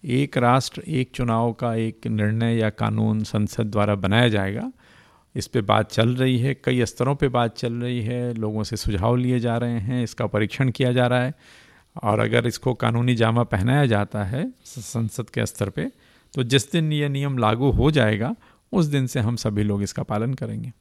एक 0.04 0.36
राष्ट्र, 0.38 0.82
एक 0.82 1.10
चुनाव 1.14 1.52
का 1.52 1.74
एक 1.74 2.06
निर्णय 2.06 2.56
या 2.56 2.70
कानून 2.70 3.22
संसद 3.24 3.66
द्वारा 3.66 3.94
बनाया 3.94 4.28
जाएगा। 4.28 4.70
इस 5.34 5.46
पे 5.46 5.60
बात 5.60 5.92
चल 5.92 6.14
रही 6.16 6.38
है, 6.38 6.54
कई 6.54 6.84
स्तरों 6.86 7.14
पे 7.14 7.28
बात 7.28 7.56
चल 7.56 7.72
रही 7.72 8.00
है, 8.02 8.32
लोगों 8.34 8.64
से 8.64 8.76
सुझाव 8.76 9.16
लिए 9.16 9.38
जा 9.40 9.56
रहे 9.56 9.78
हैं, 9.80 10.02
इसका 10.04 10.26
परीक्षण 10.26 10.70
किया 10.70 10.92
जा 10.92 11.06
रहा 11.06 11.22
है। 11.22 11.34
और 12.02 12.20
अगर 12.20 12.46
इसको 12.46 12.74
कानूनी 12.74 13.14
जामा 13.14 13.42
पहनाया 13.42 13.86
जाता 13.86 14.24
है 14.24 14.52
संसद 14.64 15.30
के 15.30 15.46
स्तर 15.46 15.68
पे 15.68 15.90
तो 16.34 16.42
जिस 16.42 16.70
दिन 16.72 16.92
ये 16.92 17.08
नियम 17.08 17.38
लागू 17.38 17.70
हो 17.70 17.90
जाएगा, 17.90 18.34
उस 18.72 18.86
दिन 18.86 19.06
से 19.06 19.20
हम 19.20 19.36
सभी 19.36 19.62
लोग 19.62 19.82
इसका 19.82 20.02
पालन 20.02 20.34
करेंगे। 20.34 20.72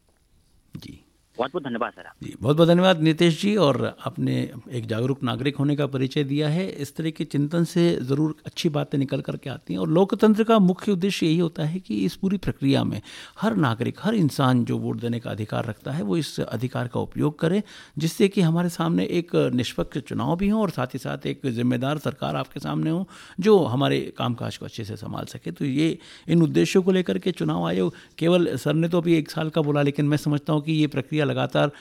जी। 0.78 1.01
बहुत 1.42 1.52
बहुत 1.52 1.64
धन्यवाद, 1.64 1.92
सर। 1.92 2.10
जी 2.24 2.34
बहुत 2.42 2.56
बहुत 2.58 2.68
धन्यवाद, 2.70 3.00
नीतीश 3.02 3.42
जी, 3.42 3.56
और 3.58 3.86
आपने 4.06 4.34
एक 4.72 4.86
जागरूक 4.88 5.22
नागरिक 5.24 5.56
होने 5.56 5.76
का 5.76 5.86
परिचय 5.88 6.24
दिया 6.24 6.50
है। 6.50 6.68
इस 6.82 6.96
तरह 6.96 7.10
के 7.10 7.24
चिंतन 7.26 7.64
से 7.64 7.86
ज़रूर 8.02 8.36
अच्छी 8.46 8.70
बातें 8.70 8.98
निकल 8.98 9.22
करके 9.22 9.50
आती 9.50 9.74
हैं, 9.74 9.80
और 9.80 9.90
लोकतंत्र 9.90 10.44
का 10.44 10.58
मुख्य 10.62 10.92
उद्देश्य 10.92 11.26
यही 11.26 11.38
होता 11.40 11.64
है 11.64 11.80
कि 11.80 11.98
इस 12.06 12.16
पूरी 12.16 12.38
प्रक्रिया 12.38 12.84
में 12.84 13.02
हर 13.40 13.56
नागरिक, 13.58 13.98
हर 14.02 14.16
इंसान 14.16 14.64
जो 14.66 14.78
वोट 14.78 15.00
देने 15.00 15.20
का 15.20 15.32
अधिकार 15.32 15.66
रखता 15.66 15.92
है, 15.92 16.04
वो 16.04 16.18
इस 16.18 16.40
अधिकार 16.40 16.88
का 16.88 17.00
उपयोग 17.00 17.40
करे, 17.40 17.64
जिससे 17.98 18.28
कि 18.28 18.42
हमारे 18.42 18.70
सामने 18.70 19.06
एक 19.14 19.36
निष्पक्ष 19.56 19.98
चुनाव 20.04 20.36
भी 20.36 20.50
हो, 20.50 20.62
और 20.62 20.70
साथ 20.70 20.94
ही 20.94 21.00
साथ 21.00 21.26
एक 21.26 21.50
जिम्मेदार 21.52 21.98
सरकार 21.98 22.36
आपके 22.36 22.60
सामने 22.60 22.90
हो, 22.90 23.08
जो 23.40 23.58
हमारे 23.66 24.00
कामकाज 24.18 24.58
को 24.58 24.66
अच्छे 24.66 24.84
से 24.84 24.96
संभाल 24.98 25.26
सके। 25.26 25.52
तो 25.52 25.66
ये, 25.66 25.98
इन 26.28 26.42
उद्देश्यों 26.42 26.84
को 26.84 26.92
लेकर 26.92 27.18
के 27.18 27.32
चुनाव 27.34 27.68
आयोग, 27.68 27.94
केवल 28.18 28.56
सर 28.58 28.74
ने 28.76 28.88
तो 28.88 28.98
अभी 28.98 29.18
एक 29.18 29.32
साल 29.32 29.50
का 29.50 29.62
बोला, 29.62 29.82
लेकिन 29.82 30.06
मैं 30.06 30.18
समझता 30.20 30.54
हूँ 30.54 30.62
कि 30.62 30.72
ये 30.74 30.88
प्रक्रिया 30.90 31.26
लगातार 31.32 31.72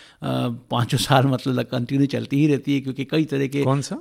पाँचों 0.70 0.98
साल 0.98 1.26
मतलब 1.26 1.64
कंटिन्यू 1.72 2.06
चलती 2.14 2.40
ही 2.40 2.46
रहती 2.46 2.74
है 2.74 2.80
क्योंकि 2.80 3.04
कई 3.12 3.24
तरह 3.32 3.46
के 3.54 3.62
कौन 3.64 3.80
सा? 3.82 3.96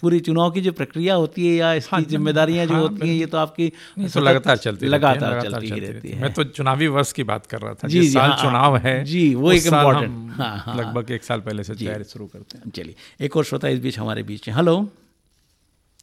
पूरी 0.00 0.20
चुनाव 0.26 0.50
की 0.50 0.60
जो 0.60 0.72
प्रक्रिया 0.72 1.14
होती 1.14 1.46
है 1.46 1.54
या 1.54 1.72
इसकी 1.74 1.96
हाँ, 1.96 2.02
जिम्मेदारियाँ 2.10 2.66
जो 2.66 2.74
हाँ, 2.74 2.82
होती 2.82 3.08
हैं 3.08 3.14
ये 3.14 3.26
तो 3.26 3.38
आपकी 3.38 3.68
तो 4.14 4.20
लगातार 4.20 4.56
चलती 4.56 4.86
लगातार 4.86 5.42
चलती 5.42 5.70
ही 5.70 5.80
रहती 5.80 6.08
है। 6.08 6.20
मैं 6.22 6.32
तो 6.32 6.44
चुनावी 6.56 6.86
वर्ष 6.96 7.12
की 7.12 7.24
बात 7.24 7.46
कर 7.46 7.60
रहा 7.60 7.74
था 7.74 7.88
जी 7.88 8.08
साल 8.10 8.30
हाँ, 8.30 8.38
चुनाव 8.42 8.76
है 8.86 8.96
जी 9.04 9.34
वो 9.34 9.52
एक 9.52 9.66
इम्पोर्टेंट 9.66 10.40
लगभग 10.78 11.10
एक 11.10 11.24
साल 11.24 11.40
पहले 11.40 11.64
से 11.64 11.74
तैयारी 11.74 12.04
शुरू 12.04 12.26
करते 12.26 12.58
हैं। 12.58 12.70
चलिए 12.70 13.24
एक 13.26 13.36
और 13.36 13.44
श्रोता 13.44 13.68
इस 13.68 13.80
बीच 13.82 13.98
हमारे 13.98 14.22
बीच 14.22 14.48
है 14.48 14.54
हेलो 14.56 14.76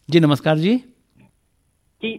जी 0.09 0.19
नमस्कार 0.19 0.57
जी। 0.57 0.75
जी 2.01 2.17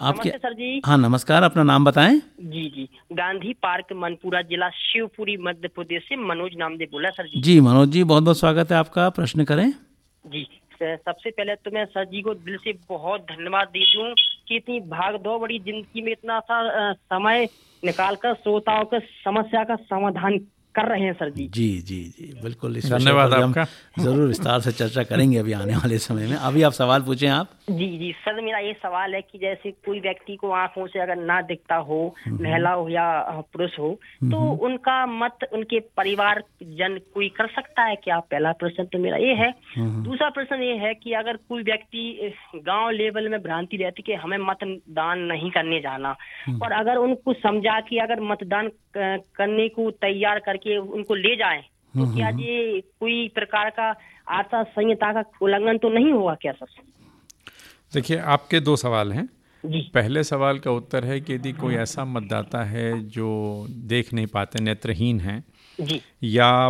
आपके 0.00 0.30
सर 0.30 0.52
जी। 0.54 0.80
हाँ 0.86 0.96
नमस्कार 0.98 1.42
अपना 1.42 1.62
नाम 1.62 1.84
बताएँ। 1.84 2.18
जी 2.40 2.68
जी। 2.70 2.88
गांधी 3.12 3.52
पार्क 3.62 3.92
मनपुरा 3.96 4.42
जिला 4.42 4.68
शिवपुरी 4.70 5.36
मध्य 5.36 5.68
प्रदेश 5.68 6.02
से 6.08 6.16
मनोज 6.18 6.56
नामदेव 6.58 6.88
बोला 6.92 7.10
सर 7.10 7.26
जी। 7.26 7.40
जी 7.40 7.58
मनोज 7.60 7.88
जी 7.88 8.04
बहुत 8.04 8.22
बहुत 8.22 8.38
स्वागत 8.38 8.72
है 8.72 8.78
आपका। 8.78 9.08
प्रश्न 9.10 9.44
करें। 9.44 9.70
जी 10.24 10.46
सबसे 10.82 11.30
पहले 11.30 11.54
तो 11.54 11.70
मैं 11.74 11.84
सर 11.86 12.04
जी 12.04 12.20
को 12.22 12.34
दिल 12.36 12.56
से 12.56 12.72
बहुत 12.88 13.20
धन्यवाद 13.30 13.68
दे 13.68 13.84
दूँ 13.92 14.12
कि 14.48 14.56
इतनी 14.56 14.80
भाग 14.88 15.16
दो 15.22 15.38
बड़ी 15.38 15.58
ज़िंदगी 15.58 16.02
में 16.02 16.10
इतना 16.12 16.38
सा 16.40 16.92
समय 16.92 17.48
निकाल 17.82 18.16
कर 18.16 18.34
श्रोताओं 18.34 18.84
के 18.84 18.98
समस्या 19.00 19.64
का 19.64 19.76
समाधान 19.76 20.38
कर 20.76 20.88
रहे 20.88 21.04
हैं 21.04 21.12
सर 21.14 21.30
जी। 21.30 21.46
जी 21.54 21.68
जी 21.88 22.00
जी 22.18 22.32
बिल्कुल। 22.42 22.74
धन्यवाद 22.80 23.32
आपका। 23.34 23.64
ज़रूर 23.98 24.26
विस्तार 24.28 24.60
से 24.60 24.72
चर्चा 24.72 25.02
करेंगे 25.10 25.38
अभी 25.38 25.52
आने 25.54 25.76
वाले 25.76 25.98
समय 25.98 26.26
में। 26.26 26.36
अभी 26.38 26.62
आप 26.62 26.72
सवाल 26.72 27.02
पूछें 27.02 27.28
आप। 27.28 27.50
जी 27.70 27.86
जी 27.98 28.10
सर 28.18 28.40
मेरा 28.42 28.58
ये 28.58 28.72
सवाल 28.82 29.14
है 29.14 29.20
कि 29.22 29.38
जैसे 29.38 29.70
कोई 29.86 30.00
व्यक्ति 30.00 30.36
को 30.40 30.50
आँखों 30.54 30.86
से 30.86 31.00
अगर 31.02 31.16
ना 31.24 31.40
दिखता 31.48 31.76
हो 31.88 31.98
हम्म। 32.24 32.42
महिला 32.44 32.70
हो 32.72 32.88
या 32.88 33.06
पुरुष 33.52 33.78
हो 33.78 33.88
तो 34.22 34.36
हम्म। 34.38 34.66
उनका 34.66 34.94
मत 35.14 35.48
उनके 35.52 35.80
परिवार 35.96 36.42
जन 36.62 36.98
कोई 37.14 37.28
कर 37.38 37.46
सकता 37.56 37.82
है 37.82 37.94
क्या? 38.04 38.18
पहला 38.30 38.52
प्रश्न 38.60 38.84
तो 38.92 38.98
मेरा 38.98 39.16
ये 39.18 39.34
है। 39.34 39.50
हम्म। 39.76 40.02
दूसरा 40.04 40.28
प्रश्न 40.30 40.60
ये 40.62 40.74
है 40.76 40.92
कि 40.94 41.12
अगर 41.14 41.36
कोई 41.48 41.62
व्यक्ति 41.62 42.32
गाँव 42.66 42.90
लेवल 42.92 43.28
में 43.28 43.40
भ्रांति 43.42 43.76
रहती 43.76 44.02
कि 44.02 44.14
हमें 44.24 44.38
मतदान 44.46 45.18
नहीं 45.32 45.50
करने 45.50 45.80
जाना 45.80 46.14
और 46.62 46.72
अगर 46.72 46.96
उनको 46.98 47.32
समझा 47.36 47.78
कि 47.88 47.98
अगर 47.98 48.20
मतदान 48.30 48.68
करने 48.96 49.68
को 49.68 49.90
तैयार 49.90 50.38
करके 50.38 50.76
उनको 50.78 51.14
ले 51.14 51.36
जाए। 51.36 51.60
तो 51.94 52.02
हम्म, 52.02 52.16
क्या 52.16 52.28
हम्म। 52.28 52.40
ये 52.40 52.80
कोई 53.00 53.28
प्रकार 53.34 53.70
का 53.70 53.94
आचार 54.30 54.64
संहिता 54.64 55.12
का 55.12 55.22
उल्लंघन 55.42 55.78
तो 55.78 55.88
नहीं 55.88 56.12
होगा 56.12 56.34
क्या 56.34 56.52
सर? 56.52 56.66
देखिए 57.94 58.18
आपके 58.18 58.60
दो 58.60 58.76
सवाल 58.76 59.12
हैं। 59.12 59.28
जी। 59.64 59.80
पहले 59.94 60.22
सवाल 60.24 60.58
का 60.58 60.70
उत्तर 60.70 61.04
है 61.04 61.20
कि 61.20 61.34
यदि 61.34 61.52
कोई 61.52 61.74
ऐसा 61.74 62.04
मतदाता 62.04 62.62
है 62.64 63.02
जो 63.08 63.28
देख 63.70 64.12
नहीं 64.14 64.26
पाते 64.26 64.62
नेत्रहीन 64.62 65.20
हैं 65.20 65.44
जी। 65.80 66.00
या 66.24 66.68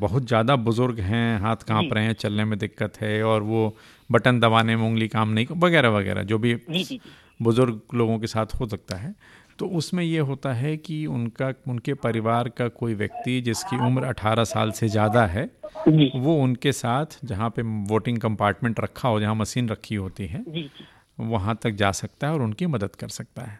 बहुत 0.00 0.26
ज़्यादा 0.26 0.56
बुज़ुर्ग 0.56 1.00
हैं 1.00 1.38
हाथ 1.38 1.56
काँप 1.56 1.92
रहे 1.92 2.04
हैं 2.04 2.12
चलने 2.12 2.44
में 2.44 2.58
दिक्कत 2.58 3.00
है 3.00 3.22
और 3.22 3.42
वो 3.42 3.76
बटन 4.12 4.40
दबाने 4.40 4.76
में 4.76 4.86
उंगली 4.86 5.08
काम 5.08 5.28
नहीं 5.28 5.46
वगैरह 5.56 5.88
वगैरह 5.88 6.22
जो 6.22 6.38
भी 6.38 6.54
बुज़ुर्ग 7.42 7.80
लोगों 7.94 8.18
के 8.18 8.26
साथ 8.26 8.46
हो 8.60 8.66
सकता 8.66 8.96
है। 8.96 9.14
तो 9.58 9.66
उसमें 9.66 10.04
ये 10.04 10.18
होता 10.18 10.52
है 10.52 10.76
कि 10.76 11.06
उनका 11.06 11.52
उनके 11.68 11.94
परिवार 11.94 12.48
का 12.48 12.68
कोई 12.68 12.94
व्यक्ति 12.94 13.40
जिसकी 13.40 13.78
उम्र 13.78 14.04
18 14.04 14.44
साल 14.44 14.72
से 14.72 14.88
ज़्यादा 14.88 15.26
है 15.26 15.50
वो 16.16 16.34
उनके 16.42 16.72
साथ 16.72 17.18
जहाँ 17.24 17.50
पे 17.50 17.62
वोटिंग 17.62 18.18
कंपार्टमेंट 18.18 18.80
रखा 18.80 19.08
हो 19.08 19.20
जहाँ 19.20 19.34
मशीन 19.34 19.68
रखी 19.68 19.94
होती 19.94 20.26
है 20.26 20.44
वहाँ 21.20 21.58
तक 21.62 21.70
जा 21.70 21.90
सकता 21.92 22.26
है 22.26 22.32
और 22.32 22.42
उनकी 22.42 22.66
मदद 22.66 22.94
कर 22.96 23.08
सकता 23.08 23.42
है। 23.42 23.58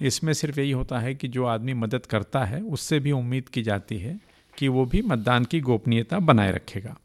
इसमें 0.00 0.32
सिर्फ़ 0.32 0.60
यही 0.60 0.70
होता 0.70 0.98
है 0.98 1.14
कि 1.14 1.28
जो 1.28 1.44
आदमी 1.44 1.74
मदद 1.74 2.06
करता 2.06 2.44
है 2.44 2.60
उससे 2.60 3.00
भी 3.00 3.12
उम्मीद 3.12 3.48
की 3.48 3.62
जाती 3.62 3.98
है 3.98 4.18
कि 4.58 4.68
वो 4.68 4.84
भी 4.86 5.02
मतदान 5.02 5.44
की 5.44 5.60
गोपनीयता 5.60 6.18
बनाए 6.18 6.52
रखेगा। 6.52 6.96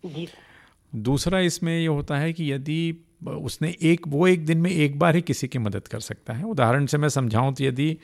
दूसरा 0.96 1.40
इसमें 1.40 1.78
ये 1.80 1.88
होता 1.88 2.18
है 2.18 2.34
कि 2.34 2.52
यदि 2.54 3.04
उसने 3.28 3.76
एक 3.82 4.08
वो 4.08 4.28
एक 4.28 4.46
दिन 4.46 4.58
में 4.58 4.72
एक 4.72 5.00
बार 5.00 5.16
ही 5.16 5.22
किसी 5.22 5.48
की 5.48 5.60
मदद 5.60 5.88
कर 5.88 6.00
सकता 6.00 6.34
है। 6.34 6.44
उदाहरण 6.44 6.86
से 6.86 6.98
मैं 6.98 7.10
समझाऊं 7.10 7.54
तो 7.54 7.64
यदि 7.64 7.98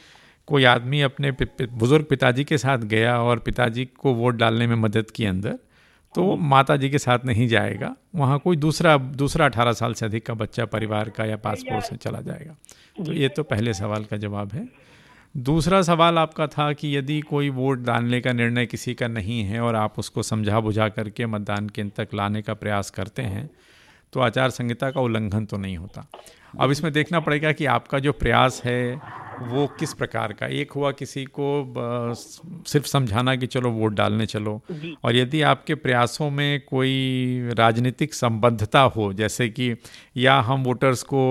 कोई 0.48 0.64
आदमी 0.64 1.02
अपने 1.02 1.32
बुज़ुर्ग 1.32 2.06
पिताजी 2.06 2.44
के 2.44 2.58
साथ 2.58 2.78
गया 2.88 3.18
और 3.20 3.40
पिताजी 3.40 3.86
को 3.98 4.14
वोट 4.14 4.36
डालने 4.36 4.68
में 4.68 4.76
मदद 4.78 5.12
की 5.12 5.26
अंदर 5.26 5.58
तो 6.16 6.24
वो 6.24 6.36
माता 6.38 6.76
जी 6.78 6.90
के 6.90 7.00
साथ 7.00 7.20
नहीं 7.26 7.48
जाएगा। 7.48 7.94
वहाँ 8.16 8.38
कोई 8.40 8.56
दूसरा 8.58 8.96
दूसरा 8.98 9.46
अठारह 9.46 9.74
साल 9.74 9.94
से 9.94 10.06
अधिक 10.06 10.26
का 10.26 10.34
बच्चा 10.34 10.66
परिवार 10.66 11.10
का 11.10 11.26
या 11.26 11.38
पासपोर्ट 11.38 11.86
से 11.86 11.96
चला 11.96 12.20
जाएगा। 12.22 12.56
तो 12.98 13.14
ये 13.14 13.30
तो 13.30 13.44
पहले 13.44 13.74
सवाल 13.74 14.04
का 14.04 14.18
जवाब 14.18 14.54
है। 14.54 14.68
दूसरा 15.36 15.82
सवाल 15.82 16.18
आपका 16.18 16.48
था 16.48 16.72
कि 16.74 16.96
यदि 16.98 17.20
कोई 17.22 17.50
वोट 17.50 17.80
डालने 17.80 18.20
का 18.22 18.34
निर्णय 18.34 18.66
किसी 18.66 18.94
का 18.94 19.08
नहीं 19.08 19.42
है 19.44 19.62
और 19.62 19.76
आप 19.76 20.00
उसको 20.00 20.24
समझा 20.24 20.60
बुझा 20.60 20.90
करके 20.90 21.26
मतदान 21.26 21.70
केंद्र 21.70 22.04
तक 22.04 22.14
लाने 22.14 22.42
का 22.42 22.54
प्रयास 22.54 22.90
करते 22.90 23.22
हैं 23.22 23.50
तो 24.14 24.20
आचार 24.20 24.50
संहिता 24.50 24.92
का 24.92 25.02
उल्लंघन 25.02 25.46
तो 25.46 25.58
नहीं 25.58 25.78
होता। 25.78 26.06
अब 26.54 26.72
इसमें 26.72 26.92
देखना 26.94 27.20
पड़ेगा 27.20 27.52
कि 27.52 27.66
आपका 27.68 28.00
जो 28.00 28.12
प्रयास 28.14 28.62
है 28.66 29.02
वो 29.40 29.66
किस 29.80 29.94
प्रकार 29.94 30.34
का। 30.34 30.48
एक 30.48 30.72
हुआ 30.72 30.92
किसी 30.92 31.24
को 31.40 31.46
सिर्फ़ 32.68 32.86
समझाना 32.88 33.36
कि 33.36 33.48
चलो 33.48 33.70
वोट 33.72 33.94
डालने 33.94 34.26
चलो। 34.26 34.60
और 35.04 35.16
यदि 35.16 35.42
आपके 35.44 35.76
प्रयासों 35.76 36.30
में 36.30 36.60
कोई 36.68 37.50
राजनीतिक 37.58 38.14
संबद्धता 38.14 38.82
हो 38.98 39.12
जैसे 39.14 39.50
कि 39.50 39.74
या 40.18 40.40
हम 40.42 40.64
वोटर्स 40.64 41.04
को 41.04 41.24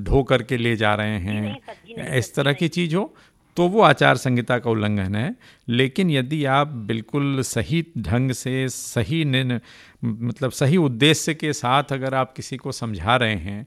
ढो 0.00 0.22
करके 0.22 0.56
ले 0.56 0.74
जा 0.76 0.94
रहे 0.94 1.18
हैं 1.18 2.16
इस 2.18 2.34
तरह 2.34 2.52
की 2.52 2.68
चीज़ 2.68 2.94
हो 2.96 3.14
तो 3.56 3.66
वो 3.68 3.80
आचार 3.82 4.16
संहिता 4.16 4.58
का 4.58 4.70
उल्लंघन 4.70 5.14
है। 5.14 5.34
लेकिन 5.68 6.10
यदि 6.10 6.44
आप 6.50 6.68
बिल्कुल 6.88 7.40
सही 7.44 7.84
ढंग 7.98 8.30
से 8.32 8.68
सही 8.68 9.24
मतलब 9.24 10.50
सही 10.50 10.76
उद्देश्य 10.76 11.34
के 11.34 11.52
साथ 11.52 11.92
अगर 11.92 12.14
आप 12.14 12.32
किसी 12.36 12.56
को 12.56 12.72
समझा 12.72 13.16
रहे 13.16 13.34
हैं 13.36 13.66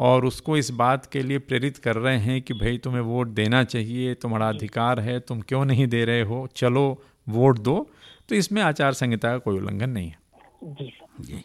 और 0.00 0.24
उसको 0.24 0.56
इस 0.56 0.70
बात 0.70 1.06
के 1.06 1.22
लिए 1.22 1.38
प्रेरित 1.38 1.76
कर 1.78 1.96
रहे 1.96 2.18
हैं 2.18 2.40
कि 2.42 2.54
भाई 2.54 2.78
तुम्हें 2.78 3.00
वोट 3.02 3.28
देना 3.28 3.62
चाहिए 3.64 4.14
तुम्हारा 4.14 4.48
अधिकार 4.48 5.00
है 5.00 5.18
तुम 5.20 5.40
क्यों 5.40 5.64
नहीं 5.64 5.86
दे 5.86 6.04
रहे 6.04 6.22
हो? 6.22 6.46
चलो 6.56 7.02
वोट 7.28 7.58
दो। 7.58 7.86
तो 8.28 8.34
इसमें 8.34 8.62
आचार 8.62 8.92
संहिता 8.92 9.30
का 9.30 9.38
कोई 9.38 9.56
उल्लंघन 9.56 9.90
नहीं 9.90 10.08
है। 10.08 10.18
जी। 10.64 10.92
जी। 11.20 11.44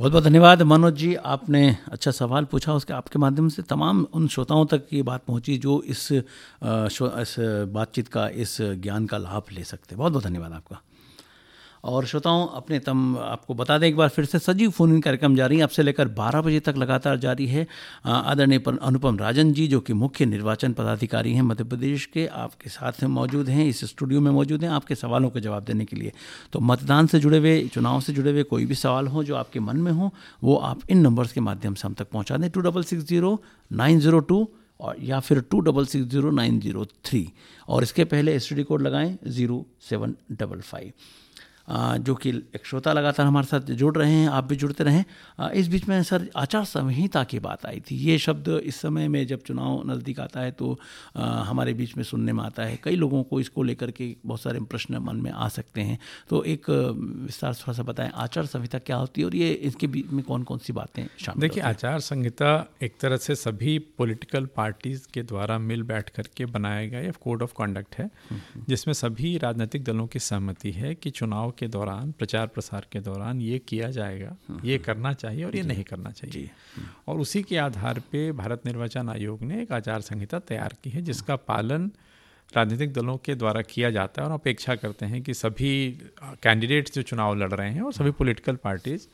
बहुत 0.00 0.12
बहुत 0.12 0.24
धन्यवाद। 0.24 0.62
मनोज 0.62 0.94
जी 0.94 1.14
आपने 1.14 1.76
अच्छा 1.92 2.10
सवाल 2.10 2.44
पूछा 2.44 2.74
उसके 2.74 2.92
आपके 2.92 3.18
माध्यम 3.18 3.48
से 3.48 3.62
तमाम 3.62 4.06
उन 4.14 4.28
श्रोताओं 4.28 4.66
तक 4.66 4.86
ये 4.92 5.02
बात 5.02 5.24
पहुँची 5.24 5.56
जो 5.58 5.82
इस 5.86 6.08
इस 6.12 7.34
बातचीत 7.72 8.08
का 8.08 8.28
इस 8.28 8.56
ज्ञान 8.60 9.06
का 9.06 9.18
लाभ 9.18 9.52
ले 9.52 9.64
सकते। 9.64 9.96
बहुत 9.96 10.12
बहुत 10.12 10.24
धन्यवाद 10.24 10.52
आपका। 10.52 10.80
और 11.84 12.04
श्रोताओं, 12.06 12.46
अपने 12.46 12.78
तम, 12.78 13.16
आपको 13.18 13.54
बता 13.54 13.76
दें, 13.78 13.86
एक 13.88 13.96
बार 13.96 14.08
फिर 14.08 14.24
से 14.24 14.38
सजीव 14.38 14.70
फ़ोन 14.70 14.94
इन 14.94 15.00
कार्यक्रम 15.00 15.36
जारी 15.36 15.56
है। 15.56 15.62
अब 15.62 15.68
से 15.68 15.82
लेकर 15.82 16.08
12 16.10 16.40
बजे 16.40 16.60
तक 16.60 16.76
लगातार 16.76 17.16
जारी 17.18 17.46
है 17.46 17.66
आदरणीय 18.06 18.62
अनुपम 18.82 19.18
राजन 19.18 19.52
जी, 19.52 19.66
जो 19.66 19.80
कि 19.80 19.92
मुख्य 19.92 20.26
निर्वाचन 20.26 20.72
पदाधिकारी 20.72 21.32
हैं, 21.34 21.42
मध्य 21.42 21.64
प्रदेश 21.64 22.06
के, 22.06 22.26
आपके 22.26 22.70
साथ 22.70 23.02
मौजूद 23.04 23.48
हैं, 23.48 23.66
इस 23.66 23.84
स्टूडियो 23.84 24.20
में 24.20 24.30
मौजूद 24.30 24.64
हैं 24.64 24.70
आपके 24.70 24.94
सवालों 24.94 25.30
के 25.30 25.40
जवाब 25.40 25.64
देने 25.64 25.84
के 25.84 25.96
लिए। 25.96 26.12
तो 26.52 26.60
मतदान 26.60 27.06
से 27.06 27.20
जुड़े 27.20 27.38
हुए, 27.38 27.60
चुनाव 27.68 28.00
से 28.00 28.12
जुड़े 28.12 28.30
हुए 28.30 28.42
कोई 28.42 28.66
भी 28.66 28.74
सवाल 28.74 29.06
हो, 29.06 29.24
जो 29.24 29.36
आपके 29.36 29.60
मन 29.60 29.76
में 29.76 29.92
हो, 29.92 30.10
वो 30.42 30.56
आप 30.56 30.80
इन 30.90 30.98
नंबर्स 30.98 31.32
के 31.32 31.40
माध्यम 31.40 31.74
से 31.74 31.86
हम 31.88 31.94
तक 31.94 32.10
पहुँचा 32.10 32.36
दें। 32.36 32.50
Two 32.50 32.60
double 32.60 32.82
six 32.82 33.04
zero 33.04 33.42
nine 33.70 34.00
zero 34.00 34.20
two 34.20 34.48
और, 34.80 34.96
या 35.00 35.20
फिर 35.20 35.40
two 35.40 35.60
double 35.60 35.86
six 35.86 36.06
zero 36.10 36.30
nine 36.30 36.60
zero 36.60 36.84
three. 37.04 37.26
और 37.68 37.82
इसके 37.82 38.04
पहले 38.04 38.34
एस 38.34 38.48
कोड 38.68 38.82
लगाएँ, 38.82 39.16
ज़ीरो 39.26 39.64
सेवन 39.90 40.14
डबल 40.32 40.60
फाइव। 40.60 40.92
जो 41.68 42.14
कि 42.14 42.30
एक 42.30 42.66
श्रोता 42.66 42.92
लगातार 42.92 43.26
हमारे 43.26 43.46
साथ 43.46 43.70
जुड़ 43.72 43.96
रहे 43.96 44.12
हैं 44.12 44.28
आप 44.28 44.44
भी 44.44 44.56
जुड़ते 44.56 44.84
रहें। 44.84 45.50
इस 45.52 45.68
बीच 45.68 45.88
में 45.88 46.02
सर 46.02 46.28
आचार 46.36 46.64
संहिता 46.64 47.22
की 47.24 47.38
बात 47.38 47.66
आई 47.66 47.80
थी। 47.80 47.96
ये 47.98 48.18
शब्द 48.18 48.48
इस 48.64 48.76
समय 48.76 49.08
में 49.08 49.26
जब 49.26 49.42
चुनाव 49.42 49.82
नज़दीक 49.86 50.20
आता 50.20 50.40
है 50.40 50.50
तो 50.52 50.78
हमारे 51.16 51.74
बीच 51.74 51.96
में 51.96 52.04
सुनने 52.04 52.32
में 52.32 52.42
आता 52.44 52.62
है। 52.62 52.78
कई 52.84 52.96
लोगों 52.96 53.22
को 53.22 53.40
इसको 53.40 53.62
लेकर 53.62 53.90
के 53.90 54.14
बहुत 54.26 54.40
सारे 54.40 54.60
प्रश्न 54.62 54.98
मन 55.02 55.16
में 55.16 55.30
आ 55.30 55.48
सकते 55.48 55.80
हैं। 55.80 55.98
तो 56.28 56.42
एक 56.44 56.68
विस्तार 56.68 57.54
थोड़ा 57.54 57.72
सा 57.72 57.82
बताएँ 57.82 58.10
आचार 58.16 58.46
संहिता 58.46 58.78
क्या 58.80 58.96
होती 58.96 59.20
है 59.20 59.26
और 59.26 59.36
ये 59.36 59.50
इसके 59.62 59.86
बीच 59.86 60.10
में 60.12 60.22
कौन 60.24 60.42
कौन 60.42 60.58
सी 60.58 60.72
बातें 60.72 61.04
शामिल 61.20 61.40
देखिए 61.40 61.62
आचार 61.62 62.00
संहिता 62.00 62.52
एक 62.82 62.96
तरह 63.00 63.16
से 63.16 63.34
सभी 63.34 63.78
पोलिटिकल 63.98 64.46
पार्टीज़ 64.56 65.06
के 65.14 65.22
द्वारा 65.22 65.58
मिल 65.60 65.82
बैठ 65.82 66.10
करके 66.10 66.46
बनाया 66.48 66.86
गया 66.88 67.12
कोड 67.20 67.42
ऑफ़ 67.42 67.52
कॉन्डक्ट 67.54 67.94
है 67.94 68.04
हम्म, 68.04 68.40
हम्म। 68.54 68.64
जिसमें 68.68 68.94
सभी 68.94 69.36
राजनीतिक 69.38 69.84
दलों 69.84 70.06
की 70.06 70.18
सहमति 70.18 70.72
है 70.72 70.94
कि 70.94 71.10
चुनाव 71.10 71.50
के 71.58 71.66
दौरान 71.68 72.12
प्रचार 72.12 72.46
प्रसार 72.46 72.86
के 72.92 73.00
दौरान 73.00 73.40
ये 73.40 73.58
किया 73.58 73.90
जाएगा 73.90 74.36
ये 74.64 74.78
करना 74.78 75.12
चाहिए 75.12 75.44
और 75.44 75.56
ये 75.56 75.62
नहीं 75.62 75.84
करना 75.84 76.10
चाहिए। 76.10 76.50
और 77.08 77.20
उसी 77.20 77.42
के 77.42 77.56
आधार 77.56 78.00
पे 78.12 78.30
भारत 78.32 78.66
निर्वाचन 78.66 79.08
आयोग 79.08 79.42
ने 79.42 79.62
एक 79.62 79.72
आचार 79.72 80.00
संहिता 80.00 80.38
तैयार 80.38 80.76
की 80.84 80.90
है 80.90 81.02
जिसका 81.02 81.36
पालन 81.36 81.90
राजनीतिक 82.52 82.92
दलों 82.92 83.16
के 83.16 83.34
द्वारा 83.34 83.60
किया 83.62 83.90
जाता 83.90 84.22
है 84.22 84.28
और 84.28 84.34
अपेक्षा 84.34 84.74
करते 84.76 85.06
हैं 85.06 85.22
कि 85.22 85.34
सभी 85.34 85.70
कैंडिडेट्स 86.42 86.94
जो 86.94 87.02
चुनाव 87.02 87.34
लड़ 87.34 87.52
रहे 87.52 87.70
हैं 87.70 87.82
और 87.82 87.92
सभी 87.92 88.10
पॉलिटिकल 88.10 88.56
पार्टीज़ 88.56 89.06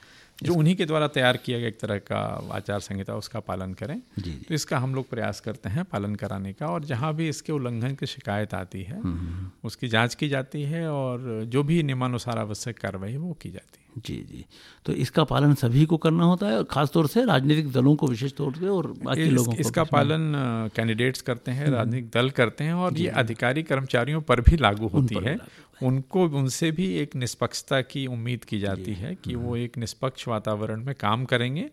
जो 0.43 0.55
उन्हीं 0.55 0.75
के 0.77 0.85
द्वारा 0.87 1.07
तैयार 1.09 1.37
किया 1.37 1.59
गया 1.59 1.69
एक 1.69 1.79
तरह 1.81 1.99
का 2.09 2.19
आचार 2.55 2.81
संहिता 2.81 3.15
उसका 3.15 3.41
पालन 3.41 3.73
करें 3.75 3.97
जी, 4.19 4.23
जी। 4.23 4.33
तो 4.49 4.55
इसका 4.55 4.79
हम 4.79 4.95
लोग 4.95 5.09
प्रयास 5.11 5.41
करते 5.41 5.69
हैं 5.69 5.85
पालन 5.85 6.15
कराने 6.15 6.53
का 6.53 6.67
और 6.67 6.85
जहाँ 6.85 7.13
भी 7.15 7.29
इसके 7.29 7.53
उल्लंघन 7.53 7.95
की 7.95 8.07
शिकायत 8.07 8.55
आती 8.55 8.83
है 8.83 9.01
हम्म, 9.01 9.15
हम्म, 9.15 9.35
हम्म। 9.35 9.51
उसकी 9.65 9.89
जाँच 9.89 10.15
की 10.15 10.29
जाती 10.29 10.63
है 10.63 10.87
और 10.91 11.45
जो 11.49 11.63
भी 11.63 11.83
नियमानुसार 11.83 12.39
आवश्यक 12.39 12.79
कार्रवाई 12.79 13.13
है 13.13 13.19
वो 13.19 13.33
की 13.43 13.51
जाती 13.51 13.81
है 13.83 13.88
जी 14.07 14.17
जी। 14.33 14.45
तो 14.85 14.93
इसका 14.93 15.25
पालन 15.25 15.55
सभी 15.55 15.85
को 15.87 15.97
करना 15.97 16.25
होता 16.25 16.47
है 16.47 16.57
और 16.57 16.65
खासतौर 16.65 17.07
से 17.07 17.25
राजनीतिक 17.25 17.73
दलों 17.73 17.97
को 17.97 18.07
विशेष 18.07 18.33
तौर 18.33 18.51
पे 18.51 18.67
और 18.67 18.87
बाकी 19.03 19.23
इस, 19.23 19.33
लोगों 19.33 19.53
इसका 19.53 19.63
को 19.63 19.69
इसका 19.69 19.85
पालन 19.85 20.33
कैंडिडेट्स 20.77 21.21
करते 21.21 21.51
हैं 21.51 21.71
राजनीतिक 21.71 22.11
दल 22.11 22.31
करते 22.31 22.65
हैं 22.65 22.75
और 22.75 22.99
ये 22.99 23.09
अधिकारी 23.09 23.63
कर्मचारियों 23.63 24.21
पर 24.21 24.41
भी 24.41 24.57
लागू 24.57 24.89
होती 24.89 25.15
है। 25.15 25.39
उनको 25.83 26.25
उनसे 26.29 26.71
भी 26.71 26.87
एक 26.93 27.17
निष्पक्षता 27.17 27.81
की 27.81 28.07
उम्मीद 28.07 28.45
की 28.45 28.59
जाती 28.61 28.95
है 28.95 29.15
कि 29.15 29.35
वो 29.35 29.57
एक 29.57 29.79
निष्पक्ष 29.79 30.29
वातावरण 30.29 30.85
में 30.85 30.95
काम 31.01 31.25
करेंगे 31.25 31.69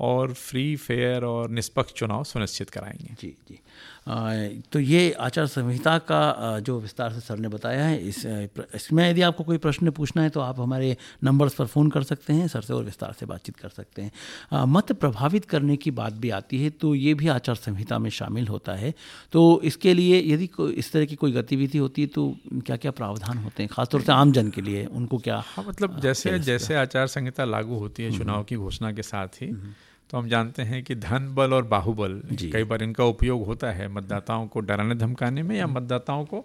और 0.00 0.32
फ्री 0.32 0.76
फेयर 0.76 1.24
और 1.24 1.50
निष्पक्ष 1.50 1.92
चुनाव 1.92 2.24
सुनिश्चित 2.24 2.70
कराएँगे। 2.70 3.14
जी 3.20 3.36
जी। 3.48 3.58
तो 4.06 4.80
ये 4.80 5.10
आचार 5.20 5.46
संहिता 5.46 5.96
का 6.00 6.58
जो 6.60 6.78
विस्तार 6.80 7.12
से 7.12 7.20
सर 7.22 7.38
ने 7.38 7.48
बताया 7.48 7.84
है 7.84 7.98
इस 7.98 8.24
इसमें 8.74 9.08
यदि 9.10 9.22
आपको 9.22 9.44
कोई 9.44 9.58
प्रश्न 9.58 9.90
पूछना 9.92 10.22
है 10.22 10.30
तो 10.30 10.40
आप 10.40 10.60
हमारे 10.60 10.96
नंबर्स 11.24 11.54
पर 11.54 11.66
फ़ोन 11.66 11.90
कर 11.90 12.02
सकते 12.04 12.32
हैं 12.32 12.48
सर 12.48 12.60
से 12.62 12.74
और 12.74 12.84
विस्तार 12.84 13.12
से 13.12 13.26
बातचीत 13.26 13.56
कर 13.56 13.68
सकते 13.70 14.02
हैं 14.02 14.64
मत 14.66 14.92
प्रभावित 14.94 15.44
करने 15.44 15.76
की 15.76 15.90
बात 15.92 16.12
भी 16.14 16.30
आती 16.32 16.62
है 16.62 16.70
तो 16.72 16.94
ये 16.94 17.14
भी 17.14 17.28
आचार 17.30 17.54
संहिता 17.56 17.98
में 17.98 18.10
शामिल 18.12 18.48
होता 18.48 18.72
है 18.74 18.92
तो 19.32 19.60
इसके 19.64 19.94
लिए 19.94 20.20
यदि 20.24 20.48
इस 20.72 20.92
तरह 20.92 21.04
की 21.04 21.16
कोई 21.16 21.32
गतिविधि 21.32 21.78
होती 21.78 22.02
है 22.02 22.08
तो 22.08 22.28
क्या 22.56 22.76
क्या 22.78 22.90
प्रावधान 22.92 23.38
होते 23.38 23.62
हैं 23.62 23.70
खासतौर 23.72 24.02
से 24.02 24.12
आमजन 24.14 24.50
के 24.50 24.60
लिए 24.62 24.84
उनको 24.92 25.18
क्या 25.20 25.42
हाँ 25.46 25.64
मतलब 25.68 26.00
जैसे 26.00 26.38
जैसे 26.40 26.74
आचार 26.76 27.06
संहिता 27.08 27.44
लागू 27.46 27.78
होती 27.78 28.02
है 28.02 28.08
हम्म। 28.08 28.18
चुनाव 28.18 28.44
की 28.44 28.56
घोषणा 28.58 28.92
के 28.92 29.02
साथ 29.04 29.42
ही 29.42 29.48
हम्म। 29.48 29.74
तो 30.12 30.18
हम 30.18 30.28
जानते 30.28 30.62
हैं 30.62 30.82
कि 30.84 30.94
धन 30.94 31.34
बल 31.34 31.52
और 31.54 31.64
बाहुबल 31.64 32.20
कई 32.52 32.64
बार 32.64 32.82
इनका 32.82 33.04
उपयोग 33.04 33.46
होता 33.46 33.70
है 33.72 33.88
मतदाताओं 33.88 34.46
को 34.46 34.60
डराने 34.60 34.94
धमकाने 34.94 35.42
में 35.42 35.56
या 35.56 35.66
मतदाताओं 35.66 36.24
को 36.24 36.44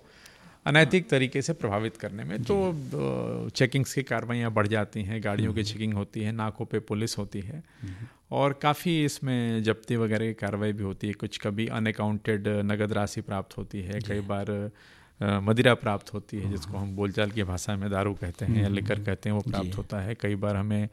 अनैतिक 0.65 1.09
तरीके 1.09 1.41
से 1.41 1.53
प्रभावित 1.53 1.97
करने 1.97 2.23
में। 2.23 2.43
तो 2.43 3.49
चेकिंग्स 3.49 3.93
की 3.93 4.03
कार्रवाइयाँ 4.03 4.51
बढ़ 4.51 4.67
जाती 4.67 5.03
हैं 5.03 5.23
गाड़ियों 5.23 5.53
की 5.53 5.63
चेकिंग 5.63 5.91
हम्म। 5.91 5.97
होती 5.97 6.21
है 6.21 6.31
नाकों 6.31 6.65
पे 6.65 6.79
पुलिस 6.79 7.17
होती 7.17 7.39
है। 7.39 7.63
हम्म। 7.81 8.07
और 8.31 8.53
काफ़ी 8.53 9.05
इसमें 9.05 9.63
जब्ती 9.63 9.95
वगैरह 9.95 10.27
की 10.27 10.33
कार्रवाई 10.33 10.73
भी 10.73 10.83
होती 10.83 11.07
है। 11.07 11.13
कुछ 11.13 11.37
कभी 11.37 11.67
अनअकाउंटेड 11.67 12.47
नगद 12.71 12.93
राशि 12.93 13.21
प्राप्त 13.21 13.57
होती 13.57 13.81
है 13.81 13.99
कई 13.99 14.19
बार 14.19 14.71
मदिरा 15.43 15.73
प्राप्त 15.73 16.13
होती 16.13 16.37
है 16.37 16.49
जिसको 16.51 16.77
हम 16.77 16.95
बोलचाल 16.95 17.31
की 17.31 17.43
भाषा 17.43 17.75
में 17.75 17.89
दारू 17.91 18.13
कहते 18.13 18.45
हैं 18.45 18.61
या 18.61 18.67
लिकर 18.69 18.93
हम्म। 18.93 19.05
कहते 19.05 19.29
हैं 19.29 19.35
वो 19.35 19.41
प्राप्त 19.51 19.77
होता 19.77 20.01
है। 20.01 20.15
कई 20.15 20.35
बार 20.35 20.55
हमें 20.55 20.89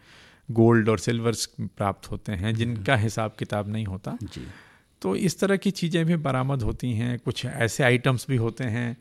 गोल्ड 0.48 0.88
और 0.88 0.98
सिल्वर्स 0.98 1.46
प्राप्त 1.60 2.10
होते 2.10 2.32
हैं 2.32 2.54
जिनका 2.54 2.96
हिसाब 2.96 3.34
किताब 3.38 3.68
नहीं 3.68 3.84
होता। 3.86 4.16
जी। 4.24 4.46
तो 5.02 5.14
इस 5.18 5.38
तरह 5.40 5.56
की 5.56 5.70
चीज़ें 5.70 6.04
भी 6.06 6.16
बरामद 6.18 6.62
होती 6.62 6.92
हैं 6.92 7.18
कुछ 7.18 7.44
ऐसे 7.46 7.84
आइटम्स 7.84 8.26
भी 8.28 8.36
होते 8.36 8.64
हैं 8.66 8.96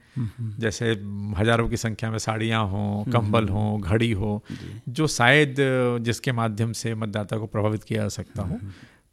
जैसे 0.60 0.90
हज़ारों 1.38 1.68
की 1.70 1.78
संख्या 1.78 2.10
में 2.12 2.18
साड़ियाँ 2.20 2.64
हों 2.70 3.12
कंबल 3.12 3.48
हों 3.50 3.82
घड़ी 3.82 4.12
हो 4.14 4.44
जो। 4.90 5.08
शायद 5.10 5.56
जिसके 6.02 6.32
माध्यम 6.32 6.72
से 6.74 6.94
मतदाता 6.96 7.38
को 7.38 7.48
प्रभावित 7.48 7.84
किया 7.84 8.02
जा 8.02 8.10
सकता 8.12 8.44
हो। 8.44 8.60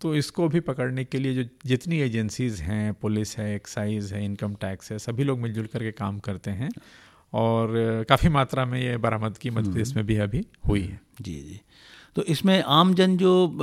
तो 0.01 0.15
इसको 0.17 0.49
भी 0.49 0.61
पकड़ने 0.63 1.05
के 1.05 1.19
लिए 1.19 1.35
जो 1.35 1.49
जितनी 1.67 2.01
एजेंसीज़ 2.01 2.63
हैं 2.63 2.93
पुलिस 2.95 3.37
है 3.39 3.55
एक्साइज 3.55 4.13
है 4.13 4.25
इनकम 4.25 4.55
टैक्स 4.61 4.93
है 4.93 4.99
सभी 4.99 5.25
लोग 5.25 5.39
मिलजुल 5.39 5.67
करके 5.67 5.91
काम 5.93 6.19
करते 6.19 6.51
हैं। 6.53 6.71
और 7.35 7.73
काफ़ी 8.09 8.29
मात्रा 8.29 8.65
में 8.65 8.83
ये 8.83 8.97
बरामद 8.97 9.39
की 9.39 9.51
मध्य 9.51 9.71
प्रदेश 9.71 9.97
में 9.97 10.07
भी 10.07 10.17
अभी 10.17 10.47
हुई 10.69 10.81
है। 10.81 11.01
जी 11.21 11.35
जी। 11.35 11.61
तो 12.17 12.23
इसमें 12.23 12.63
आम 12.63 12.95
जन 12.95 13.17
जो 13.17 13.59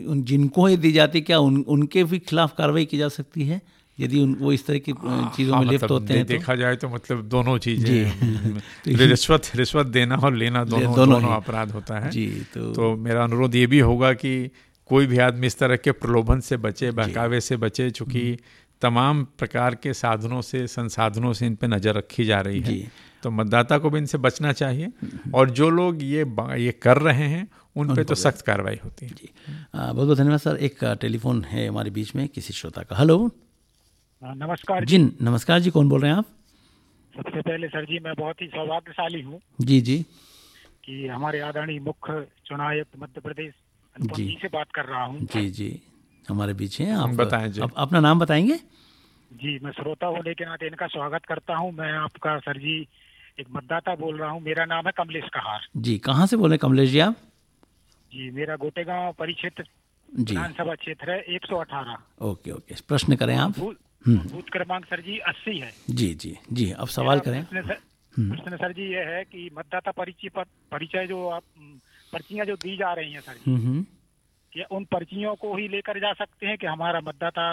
जिनको 0.00 0.66
ही 0.66 0.76
दी 0.76 0.92
जाती 0.92 1.20
क्या 1.20 1.38
उन 1.38 1.64
उनके 1.68 2.04
भी 2.04 2.18
खिलाफ 2.18 2.54
कार्रवाई 2.58 2.84
की 2.84 2.98
जा 2.98 3.08
सकती 3.08 3.46
है? 3.46 3.62
यदि 4.00 4.20
उन 4.20 4.34
वो 4.34 4.52
इस 4.52 4.66
तरह 4.66 4.78
की 4.78 4.92
हाँ, 4.92 5.32
चीज़ों 5.36 5.54
हाँ, 5.54 5.62
में 5.62 5.70
लिप्त 5.70 5.84
मतलब 5.84 6.00
होते 6.00 6.14
हैं 6.14 6.24
तो? 6.24 6.28
देखा 6.28 6.54
तो? 6.54 6.60
जाए 6.60 6.76
तो 6.76 6.88
मतलब 6.88 7.22
दोनों 7.22 7.58
चीज़ें 7.58 8.10
तो 8.60 9.06
रिश्वत 9.06 9.42
रिश्वत 9.54 9.86
देना 9.86 10.16
और 10.16 10.34
लेना 10.34 10.64
दोनों 10.64 10.94
दोनों, 10.94 11.22
दोनों 11.22 11.36
अपराध 11.36 11.70
होता 11.70 11.98
है। 11.98 12.10
जी 12.10 12.26
तो, 12.26 12.72
तो 12.72 12.96
मेरा 12.96 13.24
अनुरोध 13.24 13.54
ये 13.54 13.66
भी 13.66 13.78
होगा 13.78 14.12
कि 14.12 14.50
कोई 14.86 15.06
भी 15.06 15.18
आदमी 15.18 15.46
इस 15.46 15.58
तरह 15.58 15.76
के 15.76 15.92
प्रलोभन 15.92 16.40
से 16.40 16.56
बचे 16.56 16.90
बहकावे 16.90 17.40
से 17.40 17.56
बचे 17.56 17.90
चूँकि 17.90 18.22
हम्म। 18.22 18.36
तमाम 18.82 19.24
प्रकार 19.38 19.74
के 19.74 19.92
साधनों 19.94 20.40
से 20.42 20.66
संसाधनों 20.68 21.32
से 21.32 21.46
इन 21.46 21.54
पर 21.54 21.68
नज़र 21.68 21.94
रखी 21.94 22.24
जा 22.24 22.40
रही 22.40 22.60
है। 22.62 22.90
तो 23.22 23.30
मतदाता 23.30 23.78
को 23.78 23.90
भी 23.90 23.98
इनसे 23.98 24.18
बचना 24.18 24.52
चाहिए। 24.52 24.92
और 25.34 25.50
जो 25.50 25.70
लोग 25.70 26.02
ये 26.02 26.24
ये 26.58 26.72
कर 26.82 26.98
रहे 26.98 27.28
हैं 27.28 27.46
उन 27.76 27.94
पे 27.96 28.04
तो 28.04 28.14
सख्त 28.14 28.40
कार्रवाई 28.46 28.78
होती 28.84 29.06
है। 29.06 29.12
जी। 29.12 29.28
बहुत 29.74 29.94
बहुत 29.96 30.18
धन्यवाद 30.18 30.38
सर। 30.40 30.56
एक 30.58 30.84
टेलीफोन 31.00 31.42
है 31.44 31.66
हमारे 31.68 31.90
बीच 31.90 32.14
में 32.16 32.26
किसी 32.28 32.52
श्रोता 32.54 32.82
का। 32.82 32.96
हेलो। 32.96 33.18
नमस्कार 34.22 34.84
जी। 34.84 34.98
नमस्कार 34.98 35.60
जी 35.60 35.70
कौन 35.70 35.88
बोल 35.88 36.00
रहे 36.00 36.10
हैं 36.10 36.18
आप? 36.18 36.26
सबसे 37.14 37.40
पहले 37.40 37.68
सर 37.68 37.84
जी 37.84 37.98
मैं 38.04 38.14
बहुत 38.18 38.42
ही 38.42 38.46
सौभाग्यशाली 38.46 39.20
हूँ 39.22 39.40
जी 39.60 39.80
जी। 39.80 39.98
कि 40.84 41.06
हमारे 41.08 41.40
आदरणीय 41.40 41.78
मुख्य 41.80 42.26
चुनाव 42.46 42.68
आयुक्त 42.68 42.98
मध्य 42.98 43.20
प्रदेश 43.20 43.52
जी 43.96 44.26
से 44.42 44.48
बात 44.48 44.72
कर 44.74 44.84
रहा 44.84 45.04
हूँ। 45.04 45.20
जी 45.24 45.48
जी। 45.50 45.68
हमारे 46.28 46.52
बीच 46.54 46.80
हैं। 46.80 46.92
आप 46.96 47.10
बताएँ 47.16 47.48
जी। 47.48 47.60
आप 47.60 47.72
अपना 47.76 48.00
नाम 48.00 48.18
बताएँगे? 48.20 48.56
जी 49.32 49.58
मैं 49.62 49.72
श्रोता 49.72 50.06
होने 50.06 50.34
के 50.34 50.44
नाते 50.44 50.66
इनका 50.66 50.86
स्वागत 50.86 51.24
करता 51.28 51.54
हूँ। 51.56 51.72
मैं 51.72 51.92
आपका 51.98 52.38
सर 52.38 52.58
जी 52.58 52.76
एक 53.40 53.46
मतदाता 53.52 53.94
बोल 53.94 54.18
रहा 54.18 54.30
हूँ। 54.30 54.40
मेरा 54.42 54.64
नाम 54.64 54.86
है 54.86 54.92
कमलेश 54.96 55.24
कहार। 55.34 55.66
जी 55.76 55.96
कहाँ 55.98 56.26
से 56.26 56.36
बोले 56.36 56.56
कमलेश 56.58 56.90
जी 56.90 56.98
आप? 56.98 57.16
जी 58.12 58.30
मेरा 58.30 58.56
गोटेगांव 58.56 59.12
परिक्षेत्र 59.18 59.64
विधानसभा 60.08 60.74
क्षेत्र 60.74 61.10
है 61.10 61.20
एक 61.34 61.46
सौ 61.46 61.56
अठारह। 61.56 62.24
ओके 62.26 62.50
ओके 62.50 62.74
प्रश्न 62.88 63.16
करें 63.16 63.36
आप। 63.36 63.58
हम्म। 63.58 64.18
बूथ 64.32 64.50
क्रमांक 64.52 64.84
सर 64.84 65.00
जी 65.00 65.18
अस्सी 65.28 65.58
है। 65.58 65.72
जी 65.90 66.12
जी 66.14 66.36
जी 66.52 66.70
अब 66.72 66.88
सवाल 66.88 67.20
करें। 67.20 67.40
हम्म। 67.40 68.28
प्रश्न 68.30 68.56
सर 68.56 68.72
जी 68.72 68.82
ये 68.92 69.02
है 69.04 69.22
कि 69.24 69.48
मतदाता 69.58 69.90
परिचय 69.90 70.28
परिचय 70.72 71.06
जो 71.06 71.28
आप 71.28 71.42
पर्चियाँ 72.12 72.46
जो 72.46 72.54
दी 72.56 72.76
जा 72.76 72.92
रही 72.94 73.12
हैं 73.12 73.20
सर 73.20 73.32
जी 73.34 73.52
हम्म, 73.52 73.84
या 74.56 74.64
उन 74.70 74.84
पर्चियों 74.84 75.34
को 75.34 75.56
ही 75.56 75.68
लेकर 75.68 75.98
जा 76.00 76.12
सकते 76.12 76.46
हैं 76.46 76.56
कि 76.58 76.66
हमारा 76.66 77.00
मतदाता 77.00 77.46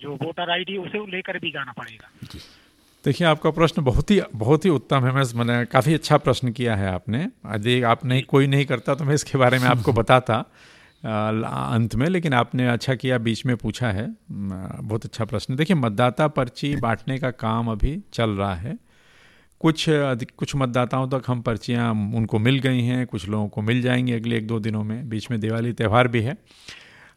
जो 0.00 0.14
वोटर 0.14 0.50
आईडी 0.50 0.76
उसे 0.76 0.98
लेकर 1.10 1.38
भी 1.38 1.50
जाना 1.50 1.72
पड़ेगा। 1.72 2.08
देखिए, 3.04 3.26
आपका 3.26 3.50
प्रश्न 3.50 3.82
बहुत 3.82 4.10
ही 4.10 4.20
बहुत 4.36 4.64
ही 4.64 4.70
उत्तम 4.70 5.04
है। 5.04 5.12
मैं 5.12 5.22
मैंने 5.36 5.64
काफ़ी 5.66 5.94
अच्छा 5.94 6.16
प्रश्न 6.18 6.52
किया 6.52 6.74
है 6.76 6.88
आपने। 6.88 7.22
यदि 7.22 7.80
आप 7.82 8.04
नहीं, 8.04 8.22
कोई 8.24 8.46
नहीं 8.46 8.66
करता 8.66 8.94
तो 8.94 9.04
मैं 9.04 9.14
इसके 9.14 9.38
बारे 9.38 9.58
में 9.58 9.66
आपको 9.68 9.92
बताता 9.92 10.44
अंत 11.04 11.94
में, 11.94 12.06
लेकिन 12.08 12.34
आपने 12.34 12.66
अच्छा 12.68 12.94
किया, 12.94 13.18
बीच 13.18 13.44
में 13.46 13.56
पूछा 13.56 13.90
है। 13.90 14.06
बहुत 14.30 15.04
अच्छा 15.04 15.24
प्रश्न। 15.24 15.56
देखिए, 15.56 15.76
मतदाता 15.76 16.26
पर्ची 16.28 16.74
बांटने 16.76 17.18
का 17.18 17.30
काम 17.30 17.70
अभी 17.70 17.92
चल 18.12 18.30
रहा 18.30 18.54
है। 18.54 18.76
कुछ 19.60 19.84
कुछ 20.36 20.54
मतदाताओं 20.56 21.08
तक 21.08 21.22
हम 21.26 21.40
पर्चियाँ 21.42 21.90
उनको 22.14 22.38
मिल 22.38 22.58
गई 22.58 22.82
हैं, 22.82 23.06
कुछ 23.06 23.28
लोगों 23.28 23.48
को 23.48 23.62
मिल 23.62 23.82
जाएँगी 23.82 24.12
अगले 24.12 24.36
एक 24.36 24.46
दो 24.46 24.58
दिनों 24.60 24.82
में। 24.84 25.08
बीच 25.08 25.30
में 25.30 25.40
दिवाली 25.40 25.72
त्यौहार 25.72 26.08
भी 26.08 26.22
है। 26.22 26.36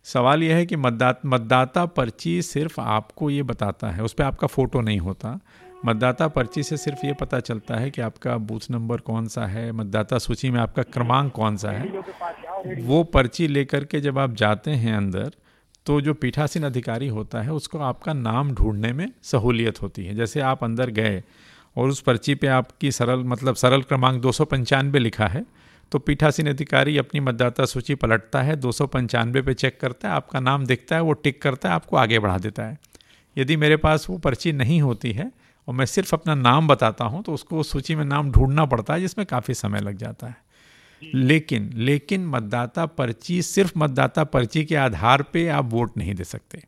सवाल 0.03 0.43
यह 0.43 0.55
है 0.55 0.65
कि 0.65 0.75
मतदाता 0.75 1.29
मतदाता 1.29 1.85
पर्ची 1.85 2.41
सिर्फ़ 2.41 2.81
आपको 2.81 3.29
ये 3.29 3.43
बताता 3.43 3.91
है, 3.91 4.03
उस 4.03 4.13
पर 4.13 4.23
आपका 4.23 4.47
फ़ोटो 4.47 4.81
नहीं 4.81 4.99
होता। 4.99 5.39
मतदाता 5.85 6.27
पर्ची 6.27 6.63
से 6.63 6.77
सिर्फ़ 6.77 7.05
ये 7.05 7.13
पता 7.13 7.39
चलता 7.39 7.75
है 7.75 7.89
कि 7.91 8.01
आपका 8.01 8.37
बूथ 8.37 8.69
नंबर 8.71 8.97
कौन 8.97 9.27
सा 9.27 9.45
है, 9.45 9.71
मतदाता 9.71 10.17
सूची 10.17 10.49
में 10.49 10.59
आपका 10.59 10.83
क्रमांक 10.83 11.31
कौन 11.31 11.57
सा 11.57 11.71
है। 11.71 12.83
वो 12.83 13.03
पर्ची 13.03 13.47
लेकर 13.47 13.85
के 13.85 13.99
जब 13.99 14.19
आप 14.19 14.35
जाते 14.35 14.71
हैं 14.71 14.95
अंदर 14.95 15.31
तो 15.85 16.01
जो 16.01 16.13
पीठासीन 16.13 16.63
अधिकारी 16.63 17.07
होता 17.07 17.41
है, 17.41 17.51
उसको 17.51 17.79
आपका 17.79 18.13
नाम 18.13 18.53
ढूँढने 18.53 18.93
में 18.93 19.07
सहूलियत 19.23 19.81
होती 19.81 20.05
है। 20.05 20.15
जैसे 20.15 20.39
आप 20.41 20.63
अंदर 20.63 20.89
गए 20.89 21.23
और 21.75 21.89
उस 21.89 22.01
पर्ची 22.01 22.35
पे 22.35 22.47
आपकी 22.47 22.91
सरल 22.91 23.23
मतलब 23.23 23.55
सरल 23.55 23.81
क्रमांक 23.81 24.21
दो 24.21 24.31
सौ 24.31 24.45
पंचानवे 24.45 24.99
लिखा 24.99 25.27
है 25.27 25.45
तो 25.91 25.99
पीठासीन 25.99 26.49
अधिकारी 26.49 26.97
अपनी 26.97 27.19
मतदाता 27.19 27.65
सूची 27.65 27.95
पलटता 27.95 28.41
है, 28.41 28.55
दो 28.55 28.71
सौ 28.71 28.87
पे 28.87 29.53
चेक 29.53 29.79
करता 29.79 30.09
है, 30.09 30.15
आपका 30.15 30.39
नाम 30.39 30.65
दिखता 30.65 30.95
है, 30.95 31.01
वो 31.01 31.13
टिक 31.13 31.41
करता 31.41 31.69
है, 31.69 31.75
आपको 31.75 31.97
आगे 31.97 32.19
बढ़ा 32.19 32.37
देता 32.37 32.63
है। 32.63 32.77
यदि 33.37 33.57
मेरे 33.57 33.77
पास 33.77 34.07
वो 34.09 34.17
पर्ची 34.17 34.51
नहीं 34.51 34.81
होती 34.81 35.11
है 35.11 35.31
और 35.67 35.73
मैं 35.73 35.85
सिर्फ़ 35.85 36.15
अपना 36.15 36.35
नाम 36.35 36.67
बताता 36.67 37.05
हूँ 37.05 37.23
तो 37.23 37.33
उसको 37.33 37.59
उस 37.59 37.71
सूची 37.71 37.95
में 37.95 38.05
नाम 38.05 38.31
ढूंढना 38.31 38.65
पड़ता 38.65 38.93
है, 38.93 39.01
जिसमें 39.01 39.25
काफ़ी 39.27 39.53
समय 39.53 39.79
लग 39.79 39.97
जाता 39.97 40.27
है। 40.27 40.35
लेकिन 41.01 41.69
लेकिन 41.75 42.25
मतदाता 42.27 42.85
पर्ची, 42.85 43.41
सिर्फ़ 43.41 43.73
मतदाता 43.77 44.23
पर्ची 44.23 44.65
के 44.65 44.75
आधार 44.75 45.23
पे 45.23 45.47
आप 45.47 45.69
वोट 45.69 45.97
नहीं 45.97 46.13
दे 46.15 46.23
सकते। 46.23 46.63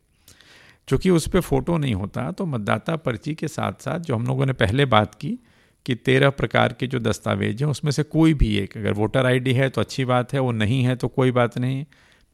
चूँकि 0.88 1.10
उस 1.10 1.28
पर 1.28 1.40
फ़ोटो 1.40 1.76
नहीं 1.78 1.94
होता 1.94 2.30
तो 2.30 2.46
मतदाता 2.46 2.96
पर्ची 2.96 3.34
के 3.34 3.48
साथ 3.48 3.72
साथ 3.72 4.00
जो 4.00 4.14
हम 4.14 4.26
लोगों 4.26 4.46
ने 4.46 4.52
पहले 4.52 4.84
बात 4.84 5.14
की 5.14 5.38
कि 5.86 5.94
तेरह 5.94 6.30
प्रकार 6.30 6.72
के 6.72 6.86
जो 6.86 6.98
दस्तावेज़ 6.98 7.62
हैं 7.64 7.70
उसमें 7.70 7.92
से 7.92 8.02
कोई 8.02 8.34
भी 8.34 8.56
एक 8.58 8.76
अगर 8.76 8.92
वोटर 8.92 9.26
आईडी 9.26 9.52
है 9.52 9.68
तो 9.68 9.80
अच्छी 9.80 10.04
बात 10.04 10.32
है 10.32 10.40
वो 10.40 10.52
नहीं 10.52 10.82
है 10.84 10.96
तो 10.96 11.08
कोई 11.08 11.30
बात 11.30 11.58
नहीं 11.58 11.84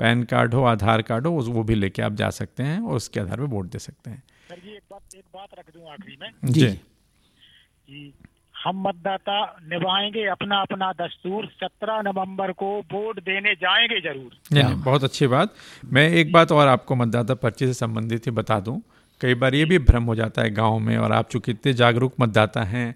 पैन 0.01 0.23
कार्ड 0.23 0.55
हो 0.55 0.63
आधार 0.65 1.03
कार्ड 1.03 1.27
हो 1.27 1.33
वो 1.33 1.63
भी 1.63 1.75
लेके 1.75 2.03
आप 2.03 2.13
जा 2.13 2.31
सकते 2.31 2.63
हैं 2.63 2.81
और 2.81 2.97
उसके 2.97 3.21
आधार 3.21 3.37
पर 3.37 3.45
वोट 3.45 3.67
दे 3.67 3.79
सकते 3.79 4.11
हैं। 4.11 4.23
सर 4.49 4.61
जी 4.61 4.71
एक 4.71 4.83
बात 4.91 5.15
एक 5.17 5.25
बात 5.35 5.49
रख 5.59 5.75
दूँ 5.75 5.91
आखिरी 5.93 6.17
में। 6.23 6.31
जी। 6.45 6.67
जी 6.67 8.15
हम 8.65 8.83
मतदाता 8.83 9.37
निभाएँगे 9.63 10.25
अपना 10.27 10.61
अपना 10.61 10.93
दस्तूर 10.93 11.47
सत्रह 11.55 12.01
नवंबर 12.03 12.53
को 12.53 12.69
वोट 12.93 13.21
देने 13.21 13.55
जाएँगे 13.55 14.01
ज़रूर। 14.01 14.75
बहुत 14.75 15.05
अच्छी 15.05 15.27
बात। 15.27 15.55
मैं 15.85 16.09
एक 16.11 16.33
बात 16.33 16.53
और 16.53 16.69
आपको 16.69 16.95
मतदाता 16.95 17.35
पर्ची 17.35 17.67
से 17.67 17.75
संबंधित 17.75 18.27
ही 18.27 18.31
बता 18.33 18.61
दूँ। 18.61 18.81
कई 19.21 19.35
बार 19.35 19.55
ये 19.55 19.65
भी 19.65 19.79
भ्रम 19.79 20.05
हो 20.05 20.15
जाता 20.15 20.43
है 20.43 20.51
गाँव 20.51 20.79
में 20.79 20.97
और 20.97 21.13
आप 21.13 21.29
चूँकि 21.29 21.53
इतने 21.53 21.73
जागरूक 21.73 22.15
मतदाता 22.21 22.63
हैं 22.65 22.95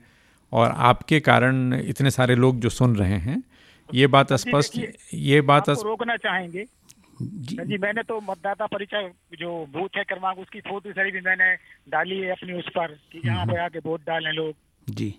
और 0.53 0.71
आपके 0.71 1.21
कारण 1.21 1.75
इतने 1.75 2.11
सारे 2.11 2.35
लोग 2.35 2.61
जो 2.61 2.69
सुन 2.69 2.97
रहे 2.97 3.19
हैं 3.19 3.43
ये 3.95 4.07
बात 4.07 4.33
स्पष्ट 4.33 4.79
ये 5.15 5.41
बात 5.41 5.71
अस... 5.71 5.83
रोकना 5.85 6.17
चाहेंगे। 6.17 6.65
जी, 7.23 7.57
जी 7.57 7.79
मैंने 7.79 8.03
तो 8.03 8.21
मतदाता 8.21 8.67
परिचय 8.67 9.11
जो 9.39 9.51
बूथ 9.67 9.97
है 9.97 10.05
क्रमांक 10.05 10.39
उसकी 10.39 10.61
फ़ोटो 10.61 10.93
सही 10.93 11.11
भी 11.11 11.21
मैंने 11.21 11.55
डाली 11.89 12.19
है 12.21 12.31
अपनी 12.31 12.53
उस 12.53 12.69
पर 12.69 12.87
कि 13.13 13.21
यहाँ 13.27 13.41
हम्म, 13.41 13.53
पे 13.53 13.59
हम्म। 13.59 13.65
आके 13.65 13.79
वोट 13.79 14.01
डालें 14.07 14.33
लोग। 14.33 14.55
जी। 14.91 15.15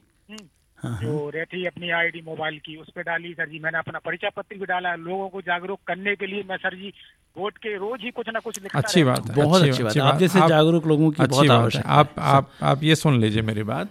जो 0.78 1.30
रहती 1.34 1.62
है 1.62 1.68
अपनी 1.68 1.90
आईडी 1.92 2.22
मोबाइल 2.26 2.58
की 2.66 2.76
उस 2.78 2.90
पर 2.96 3.02
डाली 3.04 3.34
सर 3.34 3.50
जी 3.50 3.60
मैंने 3.60 3.78
अपना 3.78 4.00
परिचय 4.00 4.30
पत्र 4.36 4.58
भी 4.58 4.66
डाला। 4.66 4.94
लोगों 4.98 5.30
को 5.30 5.42
जागरूक 5.44 5.80
करने 5.88 6.16
के 6.16 6.28
लिए 6.28 6.44
मैं 6.50 6.58
सर 6.58 6.76
जी 6.76 6.94
वोट 7.36 7.58
के 7.58 7.76
रोज 7.78 8.04
ही 8.04 8.12
कुछ 8.12 8.30
ना 8.34 8.40
कुछ 8.40 8.62
लिखता 8.62 8.80
अच्छी 8.80 9.04
बात 9.04 9.30
है। 9.30 9.36
बहुत 9.36 9.62
अच्छी 9.62 9.70
अच्छी 9.72 9.84
बात 9.84 9.96
है। 9.98 10.02
आप 10.04 10.20
जैसे 10.20 10.48
जागरूक 10.50 10.86
लोगों 10.88 11.10
की 11.12 11.26
बहुत 11.26 11.50
आवश्यक 11.52 11.84
आप 11.88 12.14
आप 12.20 12.52
आप 12.64 12.84
ये 12.84 12.96
सुन 12.98 13.20
लीजिए 13.22 13.42
मेरी 13.44 13.64
बात। 13.66 13.90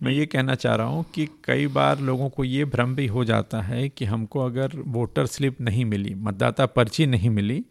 मैं 0.00 0.12
ये 0.12 0.26
कहना 0.26 0.54
चाह 0.54 0.74
रहा 0.74 0.86
हूँ 0.86 1.04
कि 1.14 1.26
कई 1.44 1.66
बार 1.68 2.00
लोगों 2.00 2.28
को 2.28 2.44
ये 2.44 2.64
भ्रम 2.66 2.94
भी 2.94 3.06
हो 3.06 3.24
जाता 3.24 3.60
है 3.62 3.88
कि 3.88 4.04
हमको 4.04 4.44
अगर 4.44 4.76
वोटर 4.88 5.26
स्लिप 5.26 5.60
नहीं 5.60 5.84
मिली 5.84 6.14
मतदाता 6.16 6.66
पर्ची 6.68 7.06
नहीं 7.06 7.30
मिली 7.30 7.62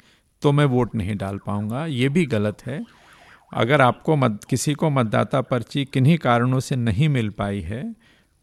तो 0.41 0.51
मैं 0.51 0.65
वोट 0.67 0.95
नहीं 0.95 1.15
डाल 1.17 1.37
पाऊँगा। 1.45 1.85
ये 1.85 2.09
भी 2.09 2.25
गलत 2.27 2.65
है। 2.65 2.83
अगर 3.53 3.81
आपको 3.81 4.15
मत, 4.15 4.43
किसी 4.49 4.73
को 4.73 4.89
मतदाता 4.89 5.41
पर्ची 5.41 5.85
किन्हीं 5.85 6.17
कारणों 6.17 6.59
से 6.59 6.75
नहीं 6.75 7.09
मिल 7.09 7.29
पाई 7.29 7.61
है 7.61 7.95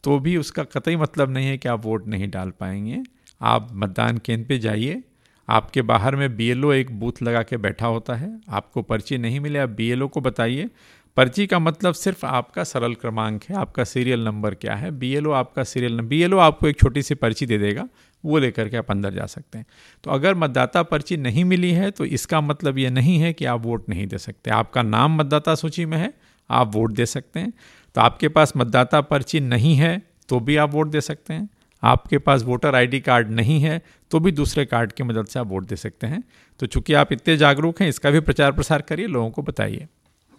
तो 0.04 0.18
भी 0.18 0.36
उसका 0.36 0.62
कतई 0.64 0.96
मतलब 0.96 1.30
नहीं 1.30 1.46
है 1.46 1.58
कि 1.58 1.68
आप 1.68 1.84
वोट 1.84 2.06
नहीं 2.06 2.30
डाल 2.30 2.50
पाएँगे। 2.50 3.02
आप 3.42 3.68
मतदान 3.72 4.18
केंद्र 4.18 4.46
पे 4.48 4.58
जाइए। 4.58 5.02
आपके 5.48 5.82
बाहर 5.82 6.16
में 6.16 6.36
बीएलओ 6.36 6.72
एक 6.72 6.90
बूथ 6.90 7.22
लगा 7.22 7.42
के 7.42 7.56
बैठा 7.56 7.86
होता 7.86 8.14
है। 8.14 8.40
आपको 8.48 8.82
पर्ची 8.82 9.18
नहीं 9.18 9.40
मिले, 9.40 9.58
आप 9.58 9.68
बीएलओ 9.68 10.08
को 10.08 10.20
बताइए। 10.20 10.68
पर्ची 11.16 11.46
का 11.46 11.58
मतलब 11.58 11.94
सिर्फ़ 11.94 12.26
आपका 12.26 12.64
सरल 12.64 12.94
क्रमांक 12.94 13.44
है, 13.44 13.56
आपका 13.56 13.84
सीरियल 13.84 14.24
नंबर 14.24 14.54
क्या 14.54 14.74
है। 14.74 14.90
बीएलओ 14.90 15.30
आपका 15.30 15.64
सीरियल 15.64 15.92
नंबर 15.92 16.08
बीएलओ 16.08 16.38
आपको 16.38 16.68
एक 16.68 16.78
छोटी 16.78 17.02
सी 17.02 17.14
पर्ची 17.14 17.46
दे 17.46 17.58
देगा। 17.58 17.88
वो 18.24 18.38
लेकर 18.38 18.68
के 18.68 18.76
आप 18.76 18.90
अंदर 18.90 19.14
जा 19.14 19.26
सकते 19.26 19.58
हैं। 19.58 19.66
तो 20.04 20.10
अगर 20.10 20.34
मतदाता 20.34 20.82
पर्ची 20.82 21.16
नहीं 21.16 21.44
मिली 21.44 21.70
है 21.72 21.90
तो 21.90 22.04
इसका 22.06 22.40
मतलब 22.40 22.78
ये 22.78 22.90
नहीं 22.90 23.18
है 23.18 23.32
कि 23.32 23.44
आप 23.44 23.62
वोट 23.62 23.88
नहीं 23.88 24.06
दे 24.06 24.18
सकते। 24.18 24.50
आपका 24.50 24.82
नाम 24.82 25.16
मतदाता 25.16 25.54
सूची 25.54 25.86
में 25.86 25.98
है, 25.98 26.12
आप 26.50 26.74
वोट 26.74 26.92
दे 26.92 27.06
सकते 27.06 27.40
हैं। 27.40 27.52
तो 27.94 28.00
आपके 28.00 28.28
पास 28.28 28.52
मतदाता 28.56 29.00
पर्ची 29.00 29.40
नहीं 29.40 29.74
है 29.76 30.00
तो 30.28 30.40
भी 30.40 30.56
आप 30.56 30.72
वोट 30.72 30.90
दे 30.90 31.00
सकते 31.00 31.34
हैं। 31.34 31.48
आपके 31.82 32.18
पास 32.18 32.42
वोटर 32.42 32.74
आईडी 32.74 33.00
कार्ड 33.00 33.30
नहीं 33.30 33.60
है 33.60 33.80
तो 34.10 34.20
भी 34.20 34.32
दूसरे 34.32 34.64
कार्ड 34.66 34.92
की 34.92 35.02
मदद 35.02 35.26
से 35.26 35.38
आप 35.38 35.46
वोट 35.46 35.66
दे 35.66 35.76
सकते 35.76 36.06
हैं। 36.06 36.22
तो 36.60 36.66
चूँकि 36.66 36.94
आप 36.94 37.12
इतने 37.12 37.36
जागरूक 37.36 37.80
हैं, 37.82 37.88
इसका 37.88 38.10
भी 38.10 38.20
प्रचार 38.20 38.52
प्रसार 38.52 38.82
करिए, 38.82 39.06
लोगों 39.06 39.30
को 39.30 39.42
बताइए। 39.42 39.86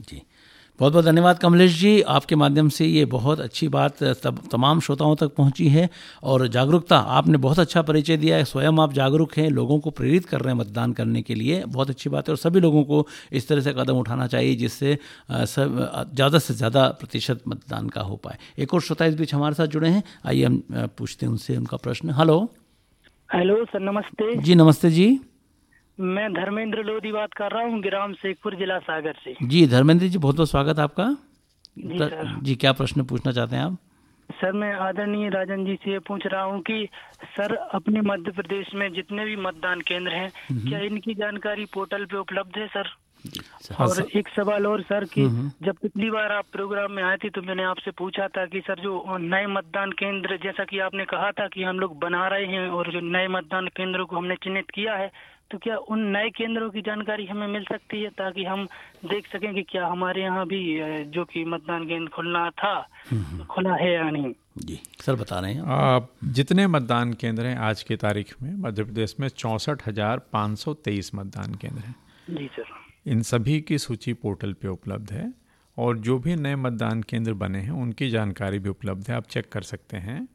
जी। 0.01 0.21
बहुत 0.79 0.93
बहुत 0.93 1.05
धन्यवाद 1.05 1.37
कमलेश 1.39 1.79
जी। 1.79 2.01
आपके 2.03 2.35
माध्यम 2.35 2.69
से 2.69 2.85
ये 2.85 3.03
बहुत 3.07 3.39
अच्छी 3.39 3.67
बात 3.67 4.01
तब 4.23 4.39
तमाम 4.51 4.79
श्रोताओं 4.79 5.15
तक 5.15 5.33
पहुँची 5.35 5.67
है 5.67 5.89
और 6.23 6.47
जागरूकता 6.47 6.97
आपने 7.17 7.37
बहुत 7.37 7.59
अच्छा 7.59 7.81
परिचय 7.81 8.17
दिया 8.17 8.37
है। 8.37 8.45
स्वयं 8.45 8.79
आप 8.79 8.93
जागरूक 8.93 9.37
हैं 9.37 9.49
लोगों 9.49 9.79
को 9.79 9.89
प्रेरित 9.91 10.25
कर 10.25 10.41
रहे 10.41 10.53
हैं 10.53 10.59
मतदान 10.59 10.93
करने 10.93 11.21
के 11.21 11.35
लिए। 11.35 11.63
बहुत 11.67 11.89
अच्छी 11.89 12.09
बात 12.09 12.27
है 12.27 12.33
और 12.33 12.37
सभी 12.37 12.59
लोगों 12.59 12.83
को 12.83 13.05
इस 13.31 13.47
तरह 13.47 13.61
से 13.61 13.73
कदम 13.73 13.97
उठाना 13.97 14.27
चाहिए 14.27 14.55
जिससे 14.55 14.97
सब 15.31 16.09
ज़्यादा 16.13 16.39
से 16.39 16.53
ज़्यादा 16.53 16.87
प्रतिशत 16.99 17.43
मतदान 17.47 17.87
का 17.89 18.01
हो 18.01 18.15
पाए। 18.17 18.37
एक 18.59 18.73
और 18.73 18.81
श्रोता 18.81 19.05
इस 19.05 19.15
बीच 19.15 19.33
हमारे 19.33 19.55
साथ 19.55 19.67
जुड़े 19.67 19.89
हैं। 19.89 20.03
आइए 20.25 20.43
हम 20.43 20.61
पूछते 20.97 21.25
हैं 21.25 21.31
उनसे 21.31 21.57
उनका 21.57 21.77
प्रश्न। 21.77 22.09
हेलो। 22.11 22.37
हेलो 23.29 23.63
सर 23.65 23.79
नमस्ते। 23.81 24.35
जी 24.41 24.55
नमस्ते 24.55 24.89
जी। 24.91 25.07
मैं 25.97 26.31
धर्मेंद्र 26.33 26.83
लोधी 26.83 27.11
बात 27.11 27.33
कर 27.33 27.51
रहा 27.51 27.63
हूँ 27.63 27.79
ग्राम 27.81 28.13
शेखपुर 28.13 28.55
जिला 28.55 28.77
सागर 28.81 29.17
से 29.23 29.35
जी 29.43 29.65
धर्मेंद्र 29.67 30.07
जी 30.07 30.17
बहुत 30.17 30.35
बहुत 30.35 30.49
स्वागत 30.49 30.79
आपका 30.79 31.05
जी, 31.79 31.97
सर। 31.99 32.39
जी 32.43 32.55
क्या 32.55 32.71
प्रश्न 32.73 33.03
पूछना 33.03 33.31
चाहते 33.31 33.55
हैं 33.55 33.63
आप 33.63 33.77
सर 34.29 34.51
मैं 34.53 34.73
आदरणीय 34.81 35.29
राजन 35.29 35.65
जी 35.65 35.75
से 35.75 35.99
पूछ 35.99 36.25
रहा 36.25 36.41
हूँ 36.43 36.61
कि 36.61 36.87
सर 37.27 37.55
अपने 37.55 38.01
मध्य 38.01 38.31
प्रदेश 38.31 38.73
में 38.75 38.91
जितने 38.93 39.25
भी 39.25 39.35
मतदान 39.37 39.81
केंद्र 39.81 40.11
हैं 40.11 40.31
हम्म। 40.49 40.67
क्या 40.69 40.79
इनकी 40.81 41.13
जानकारी 41.15 41.65
पोर्टल 41.73 42.05
पे 42.05 42.17
उपलब्ध 42.17 42.57
है 42.57 42.67
सर 42.67 42.89
हाँ, 43.71 43.87
और 43.87 44.07
एक 44.15 44.27
सवाल 44.29 44.65
और 44.67 44.81
सर 44.81 45.05
कि 45.05 45.21
हम्म, 45.21 45.37
हम्म। 45.37 45.65
जब 45.65 45.77
पिछली 45.81 46.09
बार 46.11 46.31
आप 46.31 46.45
प्रोग्राम 46.51 46.91
में 46.91 47.03
आए 47.03 47.17
थे 47.17 47.29
तो 47.29 47.41
मैंने 47.41 47.63
आपसे 47.65 47.91
पूछा 47.97 48.27
था 48.27 48.45
कि 48.45 48.59
सर 48.61 48.79
जो 48.79 49.17
नए 49.19 49.45
मतदान 49.47 49.91
केंद्र 49.93 50.37
जैसा 50.43 50.63
कि 50.63 50.79
आपने 50.79 51.05
कहा 51.05 51.31
था 51.31 51.47
कि 51.47 51.63
हम 51.63 51.79
लोग 51.79 51.97
बना 51.99 52.27
रहे 52.27 52.45
हैं 52.47 52.67
और 52.69 52.91
जो 52.91 52.99
नए 53.07 53.27
मतदान 53.29 53.67
केंद्रों 53.77 54.05
को 54.05 54.15
हमने 54.15 54.35
चिन्हित 54.43 54.69
किया 54.69 54.95
है 54.95 55.11
तो 55.51 55.57
क्या 55.57 55.75
उन 55.77 55.99
नए 56.11 56.29
केंद्रों 56.29 56.69
की 56.69 56.81
जानकारी 56.81 57.25
हमें 57.25 57.47
मिल 57.47 57.63
सकती 57.63 58.01
है 58.01 58.09
ताकि 58.11 58.43
हम 58.43 58.65
देख 59.05 59.27
सकें 59.27 59.53
कि 59.53 59.63
क्या 59.63 59.87
हमारे 59.87 60.21
यहाँ 60.21 60.45
भी 60.47 60.61
जो 61.11 61.25
कि 61.25 61.43
मतदान 61.45 61.85
केंद्र 61.87 62.09
खुलना 62.15 62.49
था 62.51 62.73
हम्म। 63.09 63.43
खुला 63.45 63.75
है 63.75 63.93
या 63.93 64.09
नहीं? 64.09 64.33
जी 64.57 64.79
सर 65.01 65.15
बता 65.15 65.39
रहे 65.39 65.53
हैं 65.53 65.63
आप। 65.67 66.09
जितने 66.33 66.67
मतदान 66.67 67.13
केंद्र 67.13 67.45
हैं 67.45 67.57
आज 67.59 67.83
की 67.83 67.95
तारीख 67.95 68.35
में 68.41 68.53
मध्य 68.59 68.83
प्रदेश 68.83 69.15
में 69.19 69.27
चौंसठ 69.29 69.87
हज़ार 69.87 70.21
पाँच 70.33 70.59
सौ 70.59 70.73
तेईस 70.73 71.11
मतदान 71.15 71.55
केंद्र 71.55 71.81
हैं। 71.81 71.95
जी 72.29 72.47
सर। 72.53 72.73
इन 73.05 73.21
सभी 73.23 73.59
की 73.61 73.77
सूची 73.77 74.13
पोर्टल 74.15 74.53
पे 74.53 74.67
उपलब्ध 74.67 75.11
है 75.11 75.31
और 75.77 75.97
जो 75.97 76.17
भी 76.19 76.35
नए 76.35 76.55
मतदान 76.57 77.01
केंद्र 77.03 77.33
बने 77.35 77.59
हैं 77.59 77.81
उनकी 77.81 78.09
जानकारी 78.09 78.59
भी 78.59 78.69
उपलब्ध 78.69 79.09
है। 79.09 79.15
आप 79.15 79.27
चेक 79.27 79.51
कर 79.51 79.61
सकते 79.63 79.97
हैं। 79.97 80.27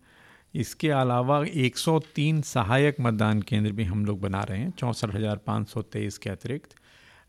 इसके 0.55 0.89
अलावा 0.91 1.41
103 1.59 2.41
सहायक 2.45 2.97
मतदान 3.01 3.43
केंद्र 3.43 3.73
भी 3.73 3.85
हम 3.85 4.05
लोग 4.07 4.21
बना 4.21 4.43
रहे 4.43 4.59
हैं 4.59 4.71
चौंसठ 4.79 5.15
हज़ार 5.15 5.37
पाँच 5.47 5.69
सौ 5.69 5.83
तेईस 5.83 6.19
के 6.19 6.31
अतिरिक्त। 6.31 6.75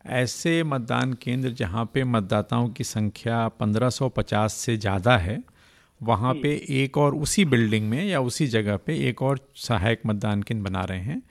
ऐसे 0.06 0.62
मतदान 0.64 1.12
केंद्र 1.22 1.50
जहाँ 1.52 1.84
पे 1.94 2.04
मतदाताओं 2.04 2.68
की 2.68 2.84
संख्या 2.84 3.48
1550 3.60 4.54
से 4.56 4.76
ज़्यादा 4.76 5.16
है 5.18 5.42
वहाँ 6.00 6.32
पे 6.34 6.54
एक 6.74 6.98
और 6.98 7.14
उसी 7.14 7.44
बिल्डिंग 7.44 7.88
में 7.88 8.04
या 8.04 8.20
उसी 8.20 8.46
जगह 8.46 8.76
पे 8.76 8.96
एक 9.08 9.22
और 9.22 9.40
सहायक 9.58 10.00
मतदान 10.06 10.42
केंद्र 10.42 10.62
बना 10.62 10.82
रहे 10.84 11.00
हैं 11.00 11.22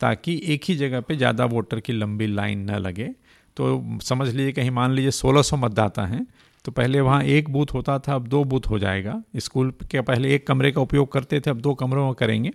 ताकि 0.00 0.40
एक 0.46 0.64
ही 0.64 0.76
जगह 0.76 1.00
पे 1.00 1.16
ज़्यादा 1.16 1.44
वोटर 1.46 1.80
की 1.80 1.92
लंबी 1.92 2.26
लाइन 2.26 2.70
न 2.70 2.78
लगे। 2.78 3.08
तो 3.56 3.98
समझ 4.02 4.28
लीजिए 4.28 4.52
कहीं 4.52 4.70
मान 4.70 4.92
लीजिए 4.92 5.10
1600 5.10 5.54
मतदाता 5.54 6.06
हैं 6.06 6.26
तो 6.64 6.72
पहले 6.72 7.00
वहाँ 7.00 7.22
एक 7.24 7.48
बूथ 7.50 7.66
होता 7.74 7.98
था 7.98 8.14
अब 8.14 8.26
दो 8.28 8.42
बूथ 8.44 8.68
हो 8.70 8.78
जाएगा। 8.78 9.22
स्कूल 9.38 9.72
के 9.90 10.00
पहले 10.02 10.34
एक 10.34 10.46
कमरे 10.46 10.70
का 10.72 10.80
उपयोग 10.80 11.12
करते 11.12 11.40
थे 11.40 11.50
अब 11.50 11.60
दो 11.60 11.74
कमरों 11.74 12.04
में 12.06 12.14
करेंगे। 12.14 12.52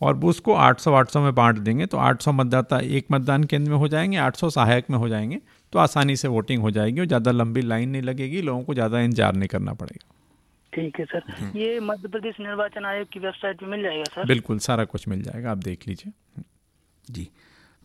और 0.00 0.18
उसको 0.24 0.54
800 0.54 0.92
800 0.92 1.20
में 1.20 1.34
बांट 1.34 1.58
देंगे 1.58 1.86
तो 1.86 1.98
800 1.98 2.32
मतदाता 2.32 2.78
एक 2.78 3.06
मतदान 3.12 3.44
केंद्र 3.44 3.70
में 3.70 3.78
हो 3.78 3.88
जाएँगे 3.88 4.16
800 4.18 4.50
सहायक 4.50 4.90
में 4.90 4.98
हो 4.98 5.08
जाएँगे 5.08 5.38
तो 5.72 5.78
आसानी 5.78 6.16
से 6.16 6.28
वोटिंग 6.28 6.62
हो 6.62 6.70
जाएगी 6.70 7.00
और 7.00 7.06
ज़्यादा 7.06 7.30
लंबी 7.30 7.62
लाइन 7.62 7.88
नहीं 7.90 8.02
लगेगी 8.02 8.42
लोगों 8.42 8.62
को 8.62 8.74
ज़्यादा 8.74 9.00
इंतज़ार 9.00 9.34
नहीं 9.34 9.48
करना 9.48 9.72
पड़ेगा। 9.74 10.12
ठीक 10.72 10.98
है 11.00 11.04
सर। 11.04 11.22
हम्म। 11.30 11.58
ये 11.58 11.78
मध्य 11.80 12.08
प्रदेश 12.08 12.36
निर्वाचन 12.40 12.84
आयोग 12.84 13.08
की 13.12 13.20
वेबसाइट 13.20 13.60
पे 13.60 13.66
मिल 13.66 13.82
जाएगा 13.82 14.04
सर? 14.04 14.26
बिल्कुल 14.26 14.58
सारा 14.58 14.84
कुछ 14.84 15.08
मिल 15.08 15.22
जाएगा 15.22 15.50
आप 15.50 15.58
देख 15.58 15.88
लीजिए। 15.88 16.42
जी। 17.08 17.28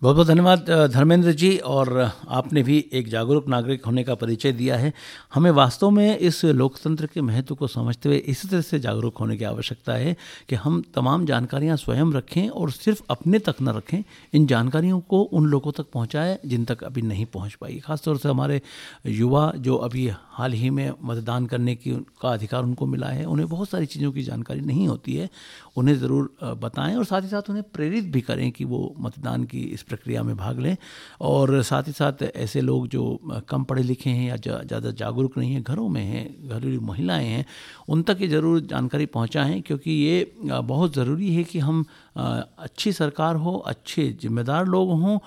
बहुत 0.01 0.15
बहुत 0.15 0.27
धन्यवाद 0.27 0.69
धर्मेंद्र 0.93 1.31
जी, 1.31 1.57
और 1.57 2.11
आपने 2.27 2.61
भी 2.63 2.77
एक 2.93 3.07
जागरूक 3.07 3.47
नागरिक 3.47 3.83
होने 3.85 4.03
का 4.03 4.13
परिचय 4.15 4.51
दिया 4.51 4.77
है। 4.77 4.91
हमें 5.33 5.49
वास्तव 5.51 5.89
में 5.89 6.17
इस 6.17 6.43
लोकतंत्र 6.45 7.05
के 7.05 7.21
महत्व 7.21 7.55
को 7.55 7.67
समझते 7.67 8.09
हुए 8.09 8.17
इसी 8.17 8.47
तरह 8.47 8.61
से 8.61 8.79
जागरूक 8.79 9.17
होने 9.17 9.37
की 9.37 9.43
आवश्यकता 9.43 9.93
है 9.93 10.15
कि 10.49 10.55
हम 10.55 10.81
तमाम 10.95 11.25
जानकारियाँ 11.25 11.75
स्वयं 11.77 12.13
रखें 12.13 12.49
और 12.49 12.71
सिर्फ़ 12.71 13.01
अपने 13.09 13.39
तक 13.39 13.61
न 13.61 13.69
रखें, 13.69 14.03
इन 14.33 14.47
जानकारियों 14.47 14.99
को 15.01 15.21
उन 15.21 15.45
लोगों 15.45 15.71
तक 15.71 15.91
पहुंचाएँ 15.93 16.37
जिन 16.45 16.65
तक 16.65 16.83
अभी 16.83 17.01
नहीं 17.03 17.25
पहुँच 17.25 17.53
पाई। 17.61 17.79
खासतौर 17.85 18.17
से 18.17 18.29
हमारे 18.29 18.61
युवा 19.05 19.51
जो 19.57 19.75
अभी 19.77 20.09
हाल 20.31 20.53
ही 20.53 20.69
में 20.69 20.91
मतदान 21.03 21.45
करने 21.45 21.75
की 21.75 21.91
का 22.21 22.29
अधिकार 22.29 22.63
उनको 22.63 22.85
मिला 22.85 23.07
है, 23.07 23.25
उन्हें 23.25 23.47
बहुत 23.49 23.69
सारी 23.69 23.85
चीज़ों 23.85 24.11
की 24.11 24.23
जानकारी 24.23 24.61
नहीं 24.61 24.87
होती 24.87 25.15
है। 25.15 25.29
उन्हें 25.75 25.95
ज़रूर 25.99 26.29
बताएँ 26.61 26.95
और 26.95 27.05
साथ 27.05 27.21
ही 27.21 27.27
साथ 27.27 27.49
उन्हें 27.49 27.63
प्रेरित 27.73 28.05
भी 28.05 28.21
करें 28.21 28.51
कि 28.51 28.65
वो 28.65 28.79
मतदान 28.99 29.43
की 29.43 29.59
इस 29.73 29.83
प्रक्रिया 29.83 30.23
में 30.23 30.35
भाग 30.37 30.59
लें। 30.59 30.75
और 31.21 31.61
साथ 31.63 31.87
ही 31.87 31.91
साथ 31.93 32.23
ऐसे 32.25 32.61
लोग 32.61 32.87
जो 32.87 33.19
कम 33.49 33.63
पढ़े 33.63 33.83
लिखे 33.83 34.09
हैं 34.09 34.27
या 34.29 34.35
ज़्यादा 34.37 34.91
जागरूक 34.91 35.37
नहीं 35.37 35.53
हैं, 35.53 35.63
घरों 35.63 35.87
में 35.89 36.03
हैं, 36.03 36.49
घरेलू 36.49 36.81
महिलाएँ 36.81 37.27
हैं, 37.27 37.45
उन 37.89 38.03
तक 38.03 38.17
ये 38.21 38.27
ज़रूर 38.27 38.59
जानकारी 38.61 39.05
पहुँचाएँ, 39.07 39.59
क्योंकि 39.61 39.91
ये 39.91 40.31
बहुत 40.43 40.93
ज़रूरी 40.95 41.33
है 41.35 41.43
कि 41.43 41.59
हम 41.59 41.85
अच्छी 42.15 42.91
सरकार 42.91 43.35
हो 43.35 43.55
अच्छे 43.67 44.07
जिम्मेदार 44.21 44.65
लोग 44.67 44.89
हों 45.01 45.17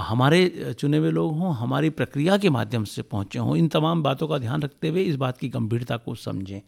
हमारे 0.00 0.74
चुने 0.78 0.98
हुए 0.98 1.10
लोग 1.10 1.38
हों 1.38 1.54
हमारी 1.56 1.90
प्रक्रिया 1.90 2.36
के 2.36 2.50
माध्यम 2.50 2.84
से 2.86 3.02
पहुँचे 3.02 3.38
हों 3.38 3.56
इन 3.56 3.68
तमाम 3.68 4.02
बातों 4.02 4.28
का 4.28 4.38
ध्यान 4.38 4.62
रखते 4.62 4.88
हुए 4.88 5.02
इस 5.04 5.16
बात 5.16 5.38
की 5.38 5.48
गंभीरता 5.48 5.96
को 5.96 6.14
समझें। 6.16 6.60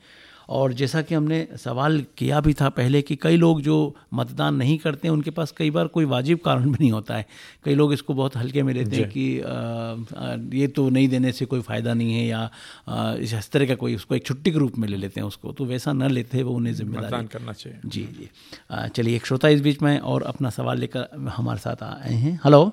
और 0.49 0.73
जैसा 0.73 1.01
कि 1.03 1.15
हमने 1.15 1.37
सवाल 1.59 2.01
किया 2.19 2.41
भी 2.41 2.53
था 2.55 2.69
पहले 2.69 3.01
कि 3.03 3.15
कई 3.17 3.37
लोग 3.37 3.61
जो 3.63 3.77
मतदान 4.15 4.55
नहीं 4.55 4.77
करते 4.79 5.09
हैं 5.09 5.13
उनके 5.13 5.31
पास 5.31 5.53
कई 5.57 5.71
बार 5.71 5.87
कोई 5.87 6.05
वाजिब 6.05 6.39
कारण 6.45 6.71
भी 6.73 6.79
नहीं 6.81 6.91
होता 6.93 7.17
है। 7.17 7.27
कई 7.65 7.75
लोग 7.75 7.93
इसको 7.93 8.15
बहुत 8.15 8.37
हल्के 8.37 8.63
में 8.63 8.73
लेते 8.75 8.97
हैं 8.97 9.09
कि 9.11 9.41
आ, 9.41 10.37
ये 10.55 10.67
तो 10.69 10.89
नहीं 10.89 11.09
देने 11.09 11.33
से 11.33 11.45
कोई 11.47 11.61
फ़ायदा 11.61 11.95
नहीं 11.95 12.15
है 12.15 12.27
या 12.27 12.51
आ, 12.89 13.15
इस 13.15 13.51
तरह 13.51 13.67
का 13.67 13.75
कोई 13.75 13.95
उसको 13.95 14.15
एक 14.15 14.27
छुट्टी 14.27 14.53
के 14.53 14.59
रूप 14.59 14.79
में 14.79 14.89
ले 14.89 14.97
लेते 14.97 15.21
हैं 15.21 15.27
उसको 15.27 15.53
तो 15.53 15.65
वैसा 15.65 15.93
न 15.93 16.11
लेते 16.11 16.43
वो 16.43 16.55
उन्हें 16.55 16.75
ज़िम्मेदारी 16.75 17.27
करना 17.27 17.53
चाहिए। 17.53 17.81
जी 17.87 18.05
जी। 18.13 18.29
चलिए 18.89 19.17
एक 19.17 19.27
श्रोता 19.27 19.49
इस 19.49 19.61
बीच 19.67 19.83
में 19.83 19.99
और 20.01 20.23
अपना 20.23 20.51
सवाल 20.51 20.79
लेकर 20.79 21.31
हमारे 21.37 21.59
साथ 21.59 21.83
आए 21.83 22.15
हैं। 22.15 22.35
हेलो 22.45 22.65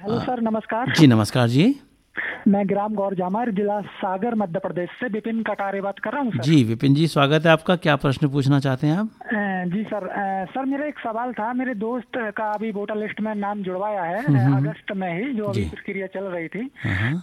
हेलो 0.00 0.18
सर 0.20 0.40
नमस्कार। 0.40 0.92
जी 0.96 1.06
नमस्कार 1.06 1.48
जी। 1.48 1.64
मैं 2.48 2.68
ग्राम 2.68 2.94
गौर 2.94 3.14
जामार 3.14 3.50
जिला 3.52 3.80
सागर 3.96 4.34
मध्य 4.36 4.58
प्रदेश 4.58 4.90
से 5.00 5.08
विपिन 5.10 5.42
कटारे 5.42 5.80
बात 5.80 5.98
कर 5.98 6.12
रहा 6.12 6.22
हूँ 6.22 6.32
जी 6.44 6.62
विपिन 6.64 6.94
जी 6.94 7.06
स्वागत 7.08 7.46
है 7.46 7.52
आपका। 7.52 7.76
क्या 7.78 7.96
प्रश्न 7.98 8.28
पूछना 8.28 8.60
चाहते 8.60 8.86
हैं 8.86 8.98
आप? 8.98 9.08
जी 9.68 9.82
सर। 9.84 10.06
सर 10.48 10.64
मेरा 10.64 10.86
एक 10.86 10.98
सवाल 10.98 11.32
था। 11.32 11.52
मेरे 11.52 11.74
दोस्त 11.76 12.18
का 12.36 12.44
अभी 12.52 12.70
वोटर 12.72 12.96
लिस्ट 12.96 13.20
में 13.20 13.34
नाम 13.36 13.62
जुड़वाया 13.62 14.02
है 14.02 14.18
अगस्त 14.56 14.92
में 14.96 15.08
ही 15.14 15.32
जो 15.34 15.44
अभी 15.44 15.64
प्रक्रिया 15.70 16.06
चल 16.14 16.24
रही 16.26 16.48
थी। 16.48 16.64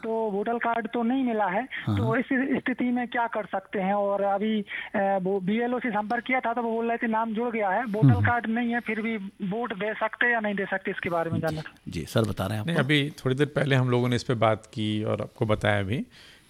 तो 0.04 0.20
वोटर 0.32 0.58
कार्ड 0.64 0.88
तो 0.94 1.04
नहीं 1.04 1.24
मिला 1.24 1.48
है। 1.48 1.64
हाँ। 1.86 1.98
तो 1.98 2.16
इस 2.18 2.34
स्थिति 2.56 2.92
में 2.92 3.08
क्या 3.08 3.28
कर 3.30 3.46
सकते 3.52 3.80
हैं? 3.80 3.94
और 3.96 4.22
अभी 4.26 4.54
बी 4.96 5.60
एल 5.64 5.78
से 5.80 5.90
संपर्क 5.92 6.24
किया 6.24 6.40
था 6.40 6.54
तो 6.54 6.62
वो 6.62 6.72
बोल 6.72 6.88
रहे 6.88 6.98
थे 6.98 7.08
नाम 7.10 7.34
जुड़ 7.34 7.50
गया 7.52 7.70
है। 7.70 7.84
वोटर 7.88 8.26
कार्ड 8.26 8.48
नहीं 8.50 8.74
है 8.74 8.80
फिर 8.88 9.02
भी 9.02 9.16
वोट 9.50 9.74
दे 9.80 9.94
सकते 9.96 10.32
या 10.32 10.40
नहीं 10.40 10.56
दे 10.56 10.66
सकते 10.66 10.92
इसके 10.92 11.10
बारे 11.10 11.32
में 11.32 11.40
जानना 11.40 11.62
जी 11.88 12.06
सर 12.10 12.30
बता 12.30 12.46
रहे 12.46 12.58
हैं 12.60 12.76
अभी 12.78 13.00
थोड़ी 13.20 13.36
देर 13.36 13.48
पहले 13.56 13.76
हम 13.76 13.90
लोगों 13.90 14.10
ने 14.10 14.16
इस 14.16 14.24
पर 14.24 14.36
बात 14.42 14.66
की 14.68 14.85
और 15.04 15.22
आपको 15.22 15.46
बताया 15.46 15.84
भी 15.84 15.98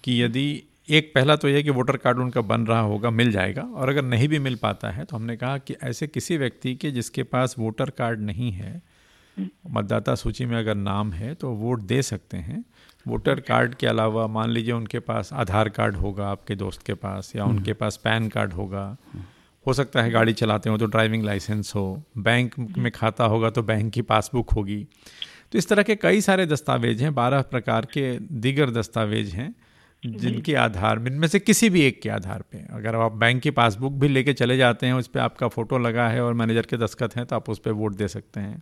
कि 0.03 0.21
यदि 0.23 0.63
एक 0.89 1.11
पहला 1.15 1.35
तो 1.35 1.49
यह 1.49 1.61
कि 1.61 1.69
वोटर 1.69 1.97
कार्ड 1.97 2.19
उनका 2.19 2.41
बन 2.41 2.65
रहा 2.67 2.79
होगा 2.79 3.09
मिल 3.09 3.31
जाएगा 3.31 3.61
और 3.61 3.89
अगर 3.89 4.01
नहीं 4.01 4.27
भी 4.27 4.39
मिल 4.39 4.55
पाता 4.55 4.89
है 4.89 5.05
तो 5.05 5.15
हमने 5.15 5.37
कहा 5.37 5.57
कि 5.57 5.75
ऐसे 5.83 6.07
किसी 6.07 6.37
व्यक्ति 6.37 6.75
के 6.75 6.91
जिसके 6.91 7.23
पास 7.23 7.55
वोटर 7.59 7.89
कार्ड 7.89 8.21
नहीं 8.21 8.51
है 8.51 8.81
मतदाता 9.71 10.15
सूची 10.15 10.45
में 10.45 10.57
अगर 10.57 10.75
नाम 10.75 11.11
है 11.13 11.33
तो 11.33 11.49
वोट 11.51 11.81
दे 11.81 12.01
सकते 12.01 12.37
हैं। 12.37 12.63
वोटर 13.07 13.39
कार्ड 13.39 13.73
के 13.75 13.87
अलावा 13.87 14.27
मान 14.27 14.49
लीजिए 14.49 14.73
उनके 14.73 14.99
पास 14.99 15.29
आधार 15.33 15.69
कार्ड 15.69 15.95
होगा 15.95 16.27
आपके 16.27 16.55
दोस्त 16.55 16.85
के 16.85 16.93
पास 16.93 17.31
या 17.35 17.45
उनके 17.45 17.73
पास 17.73 17.99
पैन 18.03 18.29
कार्ड 18.29 18.53
होगा। 18.53 18.85
हो 19.65 19.73
सकता 19.73 20.01
है 20.01 20.11
गाड़ी 20.11 20.33
चलाते 20.33 20.69
हो 20.69 20.77
तो 20.77 20.85
ड्राइविंग 20.85 21.23
लाइसेंस 21.23 21.75
हो 21.75 22.03
बैंक 22.17 22.53
में 22.77 22.91
खाता 22.91 23.25
होगा 23.25 23.49
तो 23.49 23.63
बैंक 23.63 23.91
की 23.93 24.01
पासबुक 24.01 24.53
होगी। 24.53 24.85
तो 25.51 25.57
इस 25.57 25.69
तरह 25.69 25.83
के 25.83 25.95
कई 25.97 26.21
सारे 26.21 26.45
दस्तावेज़ 26.45 27.03
हैं 27.03 27.13
बारह 27.15 27.41
प्रकार 27.51 27.85
के 27.93 28.11
दीगर 28.41 28.69
दस्तावेज़ 28.71 29.35
हैं 29.35 29.53
जिनके 30.03 30.53
आधार 30.57 30.99
में 30.99 31.11
इनमें 31.11 31.27
से 31.27 31.39
किसी 31.39 31.69
भी 31.69 31.81
एक 31.81 32.01
के 32.01 32.09
आधार 32.11 32.43
पे। 32.51 32.57
अगर 32.73 32.95
आप 32.97 33.11
बैंक 33.13 33.41
की 33.41 33.51
पासबुक 33.53 33.93
भी 33.93 34.07
लेके 34.07 34.33
चले 34.35 34.57
जाते 34.57 34.87
हैं 34.87 34.93
उस 34.93 35.07
पर 35.07 35.19
आपका 35.19 35.47
फ़ोटो 35.49 35.77
लगा 35.79 36.07
है 36.09 36.23
और 36.23 36.33
मैनेजर 36.35 36.65
के 36.69 36.77
दस्खत 36.77 37.15
हैं 37.17 37.25
तो 37.25 37.35
आप 37.35 37.49
उस 37.49 37.59
पर 37.59 37.71
वोट 37.73 37.95
दे 37.95 38.07
सकते 38.07 38.39
हैं। 38.39 38.61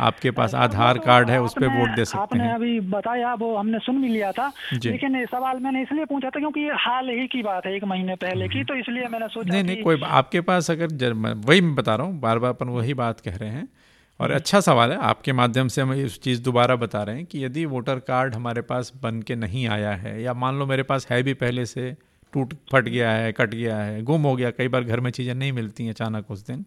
आपके 0.00 0.30
पास 0.32 0.54
आधार 0.56 0.96
तो 0.96 1.02
कार्ड 1.02 1.30
है 1.30 1.40
उस 1.42 1.52
पर 1.54 1.66
वोट 1.68 1.94
दे 1.96 2.04
सकते 2.04 2.20
आपने 2.20 2.44
हैं। 2.44 2.54
अभी 2.54 2.78
बताया 2.90 3.34
वो 3.34 3.54
हमने 3.56 3.78
सुन 3.78 4.00
भी 4.02 4.08
लिया 4.08 4.30
था 4.32 4.50
लेकिन 4.74 5.24
सवाल 5.26 5.60
मैंने 5.60 5.82
इसलिए 5.82 6.04
पूछा 6.04 6.28
था 6.28 6.38
क्योंकि 6.38 6.60
ये 6.60 6.72
हाल 6.78 7.10
ही 7.10 7.26
की 7.26 7.42
बात 7.42 7.66
है 7.66 7.74
एक 7.76 7.84
महीने 7.84 8.14
पहले 8.18 8.48
की 8.48 8.64
तो 8.64 8.74
इसलिए 8.74 9.08
मैंने 9.08 9.28
सोचा 9.28 9.52
नहीं 9.52 9.64
नहीं 9.64 9.82
कोई 9.82 10.00
आपके 10.18 10.40
पास 10.48 10.70
अगर 10.70 11.12
वही 11.12 11.60
मैं 11.60 11.74
बता 11.74 11.94
रहा 11.94 12.06
हूँ 12.06 12.20
बार 12.20 12.38
बार 12.38 12.50
अपन 12.50 12.68
वही 12.70 12.94
बात 12.96 13.20
कह 13.20 13.36
रहे 13.36 13.50
हैं 13.50 13.68
और 14.20 14.30
अच्छा 14.30 14.60
सवाल 14.60 14.90
है, 14.92 14.96
आपके 14.98 15.32
माध्यम 15.32 15.68
से 15.68 15.80
हम 15.80 15.92
इस 15.94 16.20
चीज़ 16.22 16.42
दोबारा 16.42 16.74
बता 16.76 17.02
रहे 17.02 17.16
हैं 17.16 17.24
कि 17.26 17.44
यदि 17.44 17.64
वोटर 17.66 17.98
कार्ड 17.98 18.34
हमारे 18.34 18.62
पास 18.62 18.92
बन 19.02 19.20
के 19.22 19.34
नहीं 19.36 19.66
आया 19.68 19.92
है, 19.92 20.22
या 20.22 20.34
मान 20.34 20.58
लो 20.58 20.66
मेरे 20.66 20.82
पास 20.82 21.06
है 21.10 21.22
भी 21.22 21.34
पहले 21.34 21.64
से, 21.66 21.90
टूट 22.32 22.54
फट 22.72 22.88
गया 22.88 23.10
है, 23.10 23.32
कट 23.32 23.54
गया 23.54 23.76
है, 23.76 24.02
गुम 24.02 24.22
हो 24.22 24.34
गया, 24.36 24.50
कई 24.50 24.68
बार 24.68 24.84
घर 24.84 25.00
में 25.00 25.10
चीज़ें 25.10 25.34
नहीं 25.34 25.52
मिलती 25.52 25.84
हैं 25.84 25.92
अचानक 25.92 26.30
उस 26.30 26.46
दिन, 26.46 26.64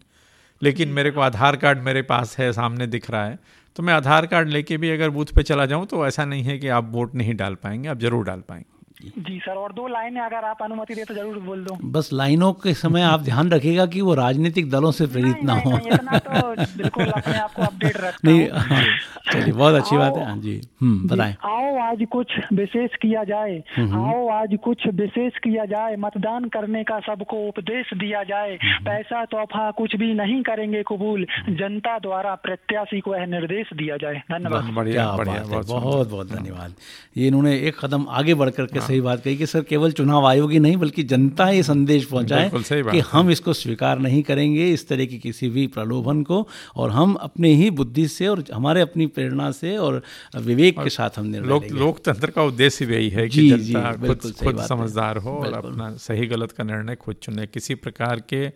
लेकिन 0.62 0.89
मेरे 0.89 1.12
को 1.12 1.22
आधार 1.22 1.56
कार्ड 1.56 1.84
मेरे 1.84 2.01
पास 2.04 2.38
है, 2.38 2.51
सामने 2.54 2.88
दिख 2.88 3.10
रहा 3.12 3.26
है 3.26 3.39
तो 3.76 3.84
मैं 3.84 3.93
आधार 3.93 4.26
कार्ड 4.28 4.49
लेके 4.49 4.78
भी 4.78 4.89
अगर 4.89 5.10
बूथ 5.10 5.34
पे 5.36 5.43
चला 5.43 5.66
जाऊँ 5.66 5.86
तो 5.86 6.06
ऐसा 6.08 6.26
नहीं 6.26 6.43
है 6.43 6.58
कि 6.60 6.68
आप 6.70 6.89
वोट 6.91 7.16
नहीं 7.16 7.36
डाल 7.36 7.56
पाएँगे, 7.56 7.89
आप 7.89 7.99
ज़रूर 7.99 8.26
डाल 8.26 8.41
पाएँगे। 8.49 8.72
जी 9.02 9.39
सर 9.39 9.52
और 9.52 9.74
दो 9.74 9.88
लाइनें 9.88 10.20
अगर 10.22 10.46
आप 10.46 10.58
अनुमति 10.62 10.96
दे 10.96 11.04
तो 11.04 11.14
ज़रूर 11.14 11.38
बोल 11.39 11.64
दो। 11.64 11.78
बस 11.91 12.10
लाइनों 12.14 12.52
के 12.54 12.74
समय 12.74 13.02
आप 13.02 13.22
ध्यान 13.22 13.50
रखिएगा 13.52 13.86
कि 13.86 14.02
वो 14.02 14.14
राजनीतिक 14.16 14.70
दलों 14.70 14.91
से 14.91 15.08
प्रेरित 15.08 15.44
ना 15.44 15.54
हो। 15.54 15.78
तो 15.78 16.56
बिल्कुल 16.78 17.06
अपने 17.06 17.38
आप 17.38 17.54
को 17.54 17.62
अपडेट 17.62 17.98
रखता 17.98 18.28
नहीं 18.30 18.48
हाँ, 18.50 18.84
चलिए 19.32 19.54
बहुत 19.54 19.76
अच्छी 19.76 19.98
बात 19.98 20.18
है। 20.18 20.26
हाँ 20.26 20.38
जी 20.38 20.62
हम्म 20.82 21.08
बताएँ। 21.10 21.36
आओ 21.46 21.78
आज 21.80 22.06
कुछ 22.12 22.28
विशेष 22.54 22.96
किया 23.02 23.24
जाए। 23.24 23.58
आओ 23.80 24.28
आज 24.30 24.58
कुछ 24.64 24.88
विशेष 24.88 25.38
किया 25.38 25.66
जाए। 25.66 25.96
मतदान 25.96 26.46
करने 26.50 26.84
का 26.84 27.00
सबको 27.00 27.38
उपदेश 27.48 27.94
दिया 27.94 28.24
जाए। 28.24 28.58
पैसा 28.86 29.24
तोहफा 29.26 29.70
कुछ 29.72 29.96
भी 29.96 30.14
नहीं 30.14 30.41
करेंगे 30.44 30.84
कबूल। 30.84 31.26
जनता 31.50 31.98
द्वारा 32.00 32.36
प्रत्याशी 32.36 33.00
को 33.00 33.16
यह 33.16 33.26
निर्देश 33.26 33.74
दिया 33.74 33.98
जाए। 33.98 34.22
धन्यवाद। 34.32 34.74
बढ़िया 34.74 35.08
बहुत 35.12 36.10
बहुत 36.10 36.32
धन्यवाद। 36.32 36.74
ये 37.18 37.28
इन्होंने 37.28 37.56
एक 37.60 37.86
कदम 37.86 38.06
आगे 38.10 38.34
बढ़ 38.34 38.50
करके 38.50 38.80
सही 38.94 39.02
बात 39.02 39.24
कही 39.24 39.38
कि 39.38 39.46
सर 39.46 39.62
केवल 39.64 39.91
चुनाव 39.91 40.26
आयोग 40.26 40.52
ही 40.52 40.60
नहीं 40.60 40.78
बल्कि 40.78 41.04
जनता 41.04 41.50
ये 41.50 41.64
संदेश 41.64 42.06
पहुँचाए 42.06 42.50
कि 42.70 43.00
हम 43.00 43.32
इसको 43.32 43.54
स्वीकार 43.54 44.00
नहीं 44.00 44.24
करेंगे 44.24 44.70
इस 44.70 44.88
तरह 44.88 45.06
की 45.06 45.20
किसी 45.20 45.50
भी 45.50 45.68
प्रलोभन 45.68 46.24
को 46.24 46.48
और 46.76 46.89
हम 46.89 47.14
अपने 47.14 47.54
ही 47.54 47.70
बुद्धि 47.70 48.08
से 48.08 48.28
और 48.28 48.44
हमारे 48.54 48.82
अपनी 48.82 49.08
प्रेरणा 49.08 49.52
से 49.52 49.78
और 49.78 50.02
विवेक 50.38 50.80
के 50.80 50.89
साथ 50.89 51.10
हम 51.18 51.26
निर्णय 51.26 51.48
लोक, 51.48 51.66
लोकतंत्र 51.66 52.32
का 52.32 52.44
उद्देश्य 52.44 52.86
यही 52.86 53.10
है 53.10 53.30
कि 53.30 53.50
जनता 53.50 53.91
खुद, 53.91 54.34
खुद 54.44 54.62
समझदार 54.62 55.18
हो 55.18 55.32
और 55.32 55.54
अपना 55.54 55.96
सही 55.98 56.28
गलत 56.28 56.52
का 56.52 56.64
निर्णय 56.64 56.96
खुद 56.96 57.16
चुने। 57.16 57.48
किसी 57.48 57.76
प्रकार 57.76 58.20
के 58.20 58.50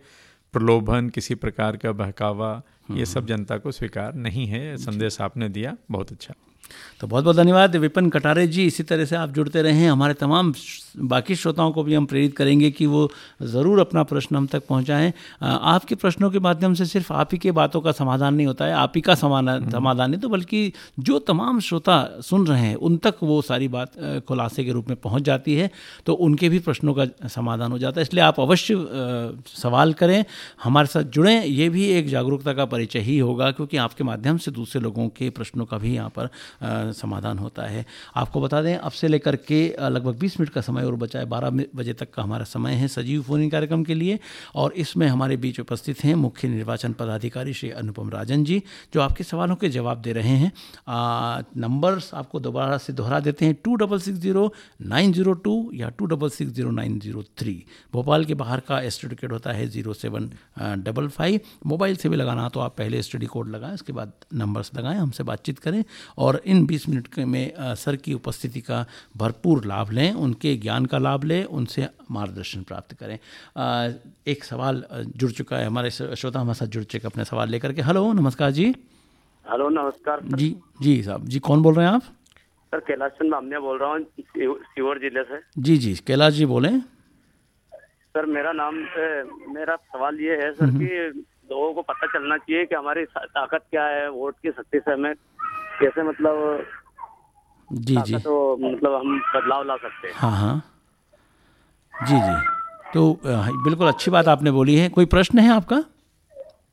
प्रलोभन 0.52 1.08
किसी 1.08 1.34
प्रकार 1.34 1.76
का 1.76 1.92
बहकावा 1.92 2.62
ये 2.90 3.06
सब 3.06 3.26
जनता 3.26 3.58
को 3.58 3.72
स्वीकार 3.72 4.14
नहीं 4.14 4.46
है। 4.46 4.76
संदेश 4.76 5.20
आपने 5.20 5.48
दिया 5.48 5.76
बहुत 5.90 6.12
अच्छा। 6.12 6.34
तो 7.00 7.06
बहुत 7.06 7.24
बहुत 7.24 7.36
धन्यवाद 7.36 7.76
विपिन 7.76 8.10
कटारे 8.10 8.46
जी, 8.46 8.66
इसी 8.66 8.82
तरह 8.82 9.04
से 9.04 9.16
आप 9.16 9.30
जुड़ते 9.30 9.62
रहें 9.62 9.88
हमारे 9.88 10.14
तमाम 10.14 10.52
बाकी 11.00 11.34
श्रोताओं 11.34 11.72
को 11.72 11.82
भी 11.82 11.94
हम 11.94 12.06
प्रेरित 12.06 12.36
करेंगे 12.36 12.70
कि 12.70 12.86
वो 12.86 13.10
ज़रूर 13.42 13.80
अपना 13.80 14.02
प्रश्न 14.04 14.36
हम 14.36 14.46
तक 14.46 14.66
पहुँचाएँ। 14.68 15.12
आपके 15.42 15.94
प्रश्नों 15.94 16.30
के 16.30 16.38
माध्यम 16.40 16.74
से 16.74 16.86
सिर्फ़ 16.86 17.12
आप 17.12 17.28
ही 17.32 17.38
के 17.38 17.52
बातों 17.52 17.80
का 17.80 17.92
समाधान 17.92 18.34
नहीं 18.34 18.46
होता 18.46 18.64
है 18.64 18.72
आप 18.74 18.92
ही 18.96 19.00
का 19.00 19.14
समाधान 19.14 19.70
समाधान 19.70 20.10
नहीं 20.10 20.20
तो 20.20 20.28
बल्कि 20.28 20.72
जो 20.98 21.18
तमाम 21.20 21.60
श्रोता 21.60 21.98
सुन 22.22 22.46
रहे 22.46 22.60
हैं 22.60 22.74
उन 22.76 22.96
तक 22.96 23.14
वो 23.22 23.40
सारी 23.42 23.68
बात 23.68 23.92
खुलासे 24.28 24.64
के 24.64 24.72
रूप 24.72 24.88
में 24.88 24.96
पहुँच 24.96 25.22
जाती 25.22 25.54
है 25.54 25.70
तो 26.06 26.14
उनके 26.14 26.48
भी 26.48 26.58
प्रश्नों 26.60 26.94
का 26.94 27.28
समाधान 27.28 27.72
हो 27.72 27.78
जाता 27.78 28.00
है। 28.00 28.02
इसलिए 28.02 28.22
आप 28.24 28.40
अवश्य 28.40 28.74
सवाल 29.54 29.92
करें 29.92 30.24
हमारे 30.64 30.86
साथ 30.86 31.02
जुड़ें 31.04 31.44
ये 31.44 31.68
भी 31.68 31.84
एक 31.88 32.08
जागरूकता 32.08 32.52
का 32.52 32.64
परिचय 32.66 33.00
ही 33.00 33.18
होगा 33.18 33.50
क्योंकि 33.50 33.76
आपके 33.78 34.04
माध्यम 34.04 34.38
से 34.38 34.50
दूसरे 34.50 34.80
लोगों 34.80 35.08
के 35.08 35.30
प्रश्नों 35.30 35.64
का 35.64 35.78
भी 35.78 35.94
यहाँ 35.94 36.12
पर 36.18 36.28
समाधान 36.94 37.38
होता 37.38 37.62
है। 37.62 37.84
आपको 38.16 38.40
बता 38.40 38.62
दें 38.62 38.74
अब 38.76 38.92
से 38.92 39.08
लेकर 39.08 39.36
के 39.38 39.66
लगभग 39.80 40.18
20 40.18 40.38
मिनट 40.40 40.52
का 40.52 40.60
समय 40.60 40.84
और 40.88 40.96
बचा 40.96 41.18
है 41.18 41.24
बारह 41.26 41.50
बजे 41.74 41.92
तक 41.94 42.10
का 42.10 42.22
हमारा 42.22 42.44
समय 42.46 42.74
है 42.74 42.88
सजीव 42.88 43.22
फ़ोन 43.22 43.48
कार्यक्रम 43.48 43.84
के 43.84 43.94
लिए। 43.94 44.18
और 44.54 44.72
इसमें 44.74 45.06
हमारे 45.08 45.36
बीच 45.38 45.60
उपस्थित 45.60 46.04
हैं 46.04 46.14
मुख्य 46.16 46.48
निर्वाचन 46.48 46.92
पदाधिकारी 46.92 47.52
श्री 47.54 47.70
अनुपम 47.72 48.10
राजन 48.10 48.44
जी, 48.44 48.62
जो 48.94 49.00
आपके 49.00 49.24
सवालों 49.24 49.56
के 49.56 49.68
जवाब 49.68 50.00
दे 50.02 50.12
रहे 50.12 50.36
हैं। 50.36 50.52
नंबर्स 51.58 52.12
आपको 52.14 52.40
दोबारा 52.40 52.78
से 52.78 52.92
दोहरा 52.92 53.20
देते 53.20 53.44
हैं 53.44 53.54
two 53.64 53.74
double 53.76 53.98
six 54.00 54.18
zero 54.18 54.52
nine 54.84 55.12
zero 55.12 55.32
two 55.44 55.54
या 55.74 55.88
two 55.90 56.06
double 56.06 56.30
six 56.30 56.52
zero 56.52 56.70
nine 56.72 56.98
zero 57.00 57.22
three 57.38 57.54
Bhopal 57.92 58.24
के 58.24 58.34
बाहर 58.36 58.60
का 58.68 58.80
स्टडी 58.90 59.16
कोड 59.16 59.32
होता 59.32 59.52
है 59.52 59.68
zero 59.68 59.92
seven 59.94 60.30
double 60.84 61.08
five 61.10 61.40
mobile 61.66 61.96
से 61.96 62.08
भी 62.08 62.16
लगाना 62.16 62.48
तो 62.48 62.60
आप 62.60 62.76
पहले 62.78 63.02
स्टडी 63.02 63.26
कोड 63.26 63.48
लगाएँ, 63.48 63.74
उसके 63.74 63.92
बाद 63.92 64.12
नंबर्स 64.34 64.70
लगाएँ, 64.74 64.98
हमसे 64.98 65.24
बातचीत 65.24 65.58
करें। 65.58 65.82
और 66.18 66.40
इन 66.46 66.64
20 66.66 66.88
मिनट 66.88 67.18
में 67.18 67.74
सर 67.76 67.96
की 67.96 68.14
उपस्थिति 68.14 68.60
का 68.60 68.84
भरपूर 69.16 69.64
लाभ 69.66 69.90
लें, 69.92 70.12
उनके 70.12 70.54
ज्ञान 70.56 70.77
का 70.86 70.98
लाभ 70.98 71.24
लें 71.24 71.44
उनसे 71.44 71.88
मार्गदर्शन 72.10 72.62
प्राप्त 72.62 72.94
करें। 72.94 73.18
एक 74.28 74.44
सवाल 74.44 74.84
जुड़ 75.16 75.30
चुका 75.32 75.56
है 75.56 75.66
हमारे 75.66 75.90
श्रोता 75.90 76.40
हमारे 76.40 76.54
साथ 76.54 76.66
जुड़ 76.68 76.84
चुके 76.84 77.06
अपने 77.06 77.24
सवाल 77.24 77.48
लेकर 77.48 77.72
के। 77.72 77.82
हेलो 77.82 78.12
नमस्कार 78.12 78.50
जी। 78.50 78.66
हेलो 79.44 79.68
नमस्कार 79.70 80.20
जी 80.34 80.54
जी 80.82 81.02
साहब 81.02 81.26
जी 81.26 81.38
कौन 81.40 81.62
बोल 81.62 81.74
रहे 81.74 81.86
हैं 81.86 81.92
आप? 81.92 82.02
सर 82.72 82.80
कैलाश 82.86 83.12
चंद 83.12 83.30
बामनिया 83.32 83.60
बोल 83.60 83.78
रहा 83.78 83.90
हूँ 83.90 84.04
सीवर 84.68 84.98
ज़िले 85.00 85.22
से। 85.24 85.40
जी 85.58 85.76
जी 85.78 85.94
कैलाश 86.06 86.32
जी 86.34 86.46
बोले। 86.46 86.68
सर 88.08 88.26
मेरा 88.26 88.52
नाम 88.52 88.74
मेरा 89.54 89.76
सवाल 89.76 90.20
ये 90.20 90.36
है 90.42 90.52
सर 90.52 90.70
कि 90.72 90.88
लोगों 91.50 91.72
को 91.74 91.82
पता 91.82 92.06
चलना 92.06 92.36
चाहिए 92.36 92.64
कि 92.66 92.74
हमारी 92.74 93.04
ताकत 93.16 93.64
क्या 93.70 93.84
है 93.86 94.08
वोट 94.10 94.34
की 94.42 94.50
शक्ति 94.50 94.78
से 94.78 94.92
हमें 94.92 95.14
कैसे 95.80 96.02
मतलब 96.02 96.36
जी 97.72 97.96
जी। 97.96 98.18
तो 98.18 98.56
मतलब 98.60 98.94
हम 98.94 99.18
बदलाव 99.34 99.64
ला 99.64 99.76
सकते 99.76 100.08
हैं। 100.08 100.14
हाँ 100.18 100.30
हाँ। 100.38 100.62
जी 101.94 102.14
जी। 102.14 102.92
तो 102.94 103.20
बिल्कुल 103.64 103.88
अच्छी 103.88 104.10
बात 104.10 104.28
आपने 104.28 104.50
बोली 104.50 104.74
है। 104.76 104.88
कोई 104.88 105.06
प्रश्न 105.06 105.38
है 105.38 105.52
आपका? 105.52 105.82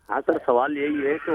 हाँ 0.09 0.19
सर 0.21 0.37
सवाल 0.37 0.77
यही 0.77 1.01
है 1.05 1.17
कि 1.17 1.31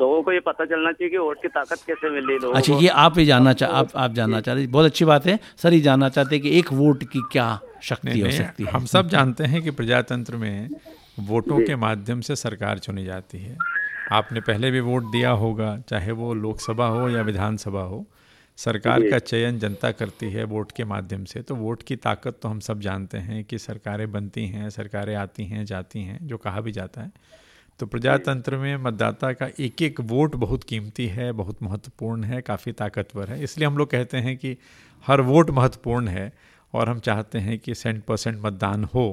लोगों 0.00 0.22
को 0.22 0.32
ये 0.32 0.40
पता 0.40 0.64
चलना 0.64 0.92
चाहिए 0.92 1.10
कि 1.10 1.18
वोट 1.18 1.42
की 1.42 1.48
ताकत 1.48 1.78
कैसे 1.86 2.10
मिली 2.10 2.38
लोगों 2.38 2.54
अच्छा 2.56 2.74
ये 2.74 2.88
आप 3.04 3.18
ही 3.18 3.24
जानना 3.26 3.52
चाह 3.52 3.70
आप 3.78 3.88
आप 3.96 4.12
जानना 4.12 4.40
चाहते 4.40 4.60
हैं। 4.60 4.70
बहुत 4.70 4.86
अच्छी 4.86 5.04
बात 5.04 5.26
है। 5.26 5.38
सर 5.62 5.74
ये 5.74 5.80
जानना 5.80 6.08
चाहते 6.08 6.34
हैं 6.36 6.42
कि 6.42 6.58
एक 6.58 6.72
वोट 6.72 7.02
की 7.04 7.20
क्या 7.32 7.48
शक्ति 7.82 8.20
हो 8.20 8.30
सकती 8.30 8.64
है? 8.64 8.70
हम 8.70 8.84
सब 8.86 9.08
जानते 9.08 9.44
हैं 9.44 9.62
कि 9.62 9.70
प्रजातंत्र 9.70 10.36
में 10.36 10.68
वोटों 11.28 11.58
के 11.58 11.76
माध्यम 11.76 12.20
से 12.20 12.36
सरकार 12.36 12.78
चुनी 12.78 13.04
जाती 13.04 13.38
है। 13.38 13.56
आपने 14.12 14.40
पहले 14.40 14.70
भी 14.70 14.80
वोट 14.80 15.10
दिया 15.12 15.30
होगा 15.42 15.76
चाहे 15.88 16.12
वो 16.12 16.32
लोकसभा 16.34 16.86
हो 16.88 17.08
या 17.08 17.22
विधानसभा 17.22 17.82
हो। 17.82 18.04
सरकार 18.58 19.02
का 19.10 19.18
चयन 19.18 19.58
जनता 19.58 19.90
करती 19.92 20.30
है 20.30 20.44
वोट 20.44 20.72
के 20.72 20.84
माध्यम 20.84 21.24
से 21.24 21.42
तो 21.42 21.54
वोट 21.54 21.82
की 21.82 21.96
ताकत 21.96 22.38
तो 22.42 22.48
हम 22.48 22.60
सब 22.60 22.80
जानते 22.80 23.18
हैं 23.18 23.44
कि 23.44 23.58
सरकारें 23.58 24.10
बनती 24.12 24.46
हैं 24.46 24.70
सरकारें 24.70 25.14
आती 25.14 25.44
हैं 25.44 25.64
जाती 25.64 26.02
हैं 26.02 26.18
जो 26.26 26.36
कहा 26.38 26.60
भी 26.60 26.72
जाता 26.72 27.02
है। 27.02 27.12
तो 27.80 27.86
प्रजातंत्र 27.86 28.56
में 28.56 28.76
मतदाता 28.76 29.32
का 29.32 29.48
एक 29.60 29.82
एक 29.82 30.00
वोट 30.00 30.36
बहुत 30.36 30.64
कीमती 30.64 31.06
है 31.06 31.30
बहुत 31.32 31.62
महत्वपूर्ण 31.62 32.24
है 32.24 32.40
काफ़ी 32.42 32.72
ताकतवर 32.72 33.30
है। 33.30 33.42
इसलिए 33.42 33.66
हम 33.66 33.76
लोग 33.78 33.90
कहते 33.90 34.16
हैं 34.16 34.36
कि 34.36 34.56
हर 35.06 35.20
वोट 35.20 35.50
महत्वपूर्ण 35.50 36.08
है 36.08 36.32
और 36.74 36.88
हम 36.88 37.00
चाहते 37.00 37.38
हैं 37.38 37.58
कि 37.58 37.74
सेंट 37.74 38.02
परसेंट 38.04 38.40
मतदान 38.44 38.84
हो 38.84 39.06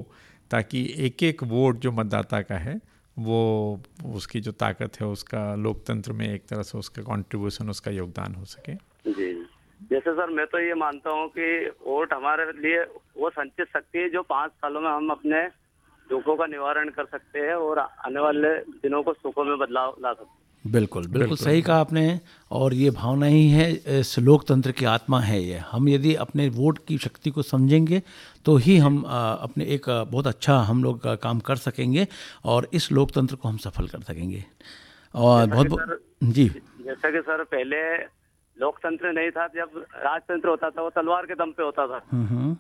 ताकि 0.52 0.86
एक 0.98 1.24
एक 1.24 1.44
वोट 1.44 1.80
जो 1.80 1.92
मतदाता 1.92 2.42
का 2.42 2.58
है 2.58 2.80
वो 3.18 3.82
उसकी 4.14 4.42
जो 4.42 4.52
ताकत 4.52 5.00
है 5.02 5.08
उसका 5.08 5.44
लोकतंत्र 5.56 6.14
में 6.14 6.28
एक 6.28 6.46
तरह 6.48 6.64
से 6.64 6.78
उसका 6.78 7.02
कंट्रीब्यूशन 7.04 7.70
उसका 7.70 7.92
योगदान 7.92 8.36
हो 8.36 8.46
सके। 8.46 8.93
जैसे 9.94 10.12
सर 10.14 10.30
मैं 10.34 10.46
तो 10.48 10.60
ये 10.60 10.74
मानता 10.76 11.10
हूँ 11.12 11.28
कि 11.30 11.48
वोट 11.88 12.14
हमारे 12.14 12.46
लिए 12.58 12.80
वो 13.18 13.30
संचित 13.32 13.68
शक्ति 13.68 14.00
है 14.00 14.10
जो 14.10 14.22
पाँच 14.30 14.52
सालों 14.52 14.82
में 14.82 14.90
हम 14.90 15.10
अपने 15.10 15.42
दुखों 16.08 16.36
का 16.36 16.46
निवारण 16.46 16.90
कर 16.90 17.06
सकते 17.06 17.40
हैं 17.40 17.56
और 17.56 17.80
आने 17.80 18.20
वाले 18.20 18.50
दिनों 18.80 19.02
को 19.04 19.14
सुखों 19.14 19.44
में 19.44 19.58
बदलाव 19.58 19.96
ला 20.04 20.14
सकते 20.14 20.24
हैं। 20.24 20.72
बिल्कुल 20.72 21.08
बिल्कुल 21.08 21.38
सही 21.38 21.62
कहा 21.62 21.80
आपने 21.80 22.20
और 22.52 22.74
ये 22.74 22.90
भावना 22.92 23.26
ही 23.26 23.48
है 23.50 23.70
इस 24.00 24.18
लोकतंत्र 24.20 24.72
की 24.72 24.86
आत्मा 24.86 25.20
है 25.22 25.42
ये। 25.42 25.58
हम 25.72 25.90
यदि 25.90 26.14
अपने 26.26 26.48
वोट 26.50 26.80
की 26.88 26.98
शक्ति 26.98 27.30
को 27.30 27.42
समझेंगे 27.44 28.02
तो 28.46 28.56
ही 28.58 28.78
हम 28.78 29.02
अपने 29.04 29.66
एक 29.76 29.90
बहुत 30.12 30.28
अच्छा 30.28 30.58
हम 30.64 30.84
लोग 30.84 31.02
का 31.04 31.16
काम 31.20 31.40
कर 31.42 31.56
सकेंगे 31.60 32.08
और 32.46 32.68
इस 32.74 32.92
लोकतंत्र 32.92 33.36
को 33.36 33.50
हम 33.50 33.58
सफल 33.60 33.88
कर 33.88 34.02
सकेंगे। 34.04 34.44
और 35.14 35.46
बहुत 35.48 35.68
बहुत 35.68 36.00
जी। 36.24 36.48
जैसा 36.82 37.12
कि 37.12 37.22
सर 37.22 37.44
पहले 37.46 37.82
लोकतंत्र 38.60 39.12
नहीं 39.12 39.30
था 39.32 39.48
जब 39.48 39.86
राजतंत्र 39.96 40.50
होता 40.50 40.70
था 40.70 40.82
वो 40.82 40.90
तलवार 40.90 41.26
के 41.26 41.36
दम 41.36 41.52
पे 41.52 41.64
होता 41.64 41.88
था। 41.88 42.02
हम्म, 42.12 42.28
हम्म। 42.28 42.58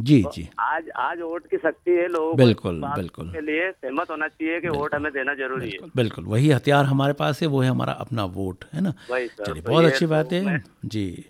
जी 0.00 0.22
तो 0.22 0.30
जी। 0.30 0.48
आज 0.58 0.90
आज 0.96 1.20
वोट 1.20 1.46
की 1.46 1.56
शक्ति 1.56 1.90
है 1.90 2.08
लोगों 2.08 2.36
बिल्कुल 2.36 2.82
बिल्कुल। 2.96 3.32
के 3.32 3.40
लिए 3.40 3.70
सहमत 3.70 4.10
होना 4.10 4.28
चाहिए 4.28 4.60
कि 4.60 4.68
वोट 4.68 4.94
हमें 4.94 5.12
देना 5.12 5.34
ज़रूरी 5.34 5.70
है। 5.70 5.78
बिल्कुल 5.96 6.24
वही 6.24 6.50
हथियार 6.50 6.84
हमारे 6.84 7.12
पास 7.12 7.40
है 7.42 7.48
वो 7.48 7.60
है 7.60 7.70
हमारा 7.70 7.92
अपना 7.92 8.24
वोट 8.24 8.64
है 8.74 8.80
ना? 8.80 8.90
चलिए 8.90 9.62
तो 9.62 9.70
बहुत 9.70 9.84
अच्छी 9.84 10.06
बात 10.06 10.32
है। 10.32 10.64
जी। 10.84 11.24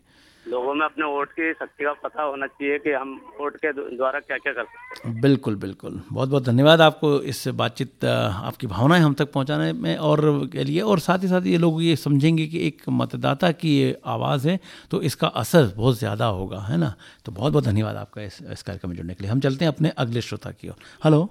लोगों 0.48 0.74
में 0.74 0.84
अपने 0.84 1.06
वोट 1.06 1.30
की 1.30 1.52
शक्ति 1.54 1.84
का 1.84 1.92
पता 2.02 2.22
होना 2.22 2.46
चाहिए 2.48 2.78
कि 2.78 2.92
हम 2.92 3.14
वोट 3.40 3.56
के 3.56 3.72
द्वारा 3.72 4.20
क्या 4.20 4.36
क्या 4.38 4.52
कर 4.52 4.64
सकते 4.64 5.08
हैं। 5.08 5.20
बिल्कुल 5.20 5.56
बिल्कुल। 5.56 6.00
बहुत 6.12 6.28
बहुत 6.28 6.44
धन्यवाद 6.44 6.80
आपको 6.80 7.10
इस 7.24 7.46
बातचीत 7.54 8.04
आपकी 8.04 8.66
भावनाएँ 8.66 9.02
हम 9.02 9.14
तक 9.14 9.32
पहुँचाने 9.32 9.72
में 9.74 9.96
और 9.98 10.20
के 10.52 10.64
लिए 10.64 10.80
और 10.82 10.98
साथ 11.00 11.22
ही 11.22 11.28
साथ 11.28 11.46
ये 11.46 11.58
लोग 11.58 11.82
ये 11.82 11.96
समझेंगे 11.98 12.46
कि 12.46 12.66
एक 12.66 12.82
मतदाता 12.90 13.50
की 13.54 13.76
ये 13.76 13.96
आवाज़ 14.06 14.48
है 14.48 14.58
तो 14.90 15.02
इसका 15.02 15.28
असर 15.36 15.72
बहुत 15.76 15.98
ज़्यादा 15.98 16.26
होगा 16.28 16.60
है 16.62 16.76
ना? 16.76 16.94
तो 17.24 17.32
बहुत 17.32 17.52
बहुत 17.52 17.64
धन्यवाद 17.64 17.96
आपका 17.96 18.22
इस, 18.22 18.38
इस 18.52 18.62
कार्यक्रम 18.62 18.90
में 18.90 18.96
जुड़ने 18.96 19.14
के 19.14 19.24
लिए। 19.24 19.30
हम 19.32 19.40
चलते 19.40 19.64
हैं 19.64 19.72
अपने 19.72 19.92
अगले 19.98 20.20
श्रोता 20.22 20.50
की 20.52 20.68
ओर। 20.68 20.76
हेलो। 21.04 21.28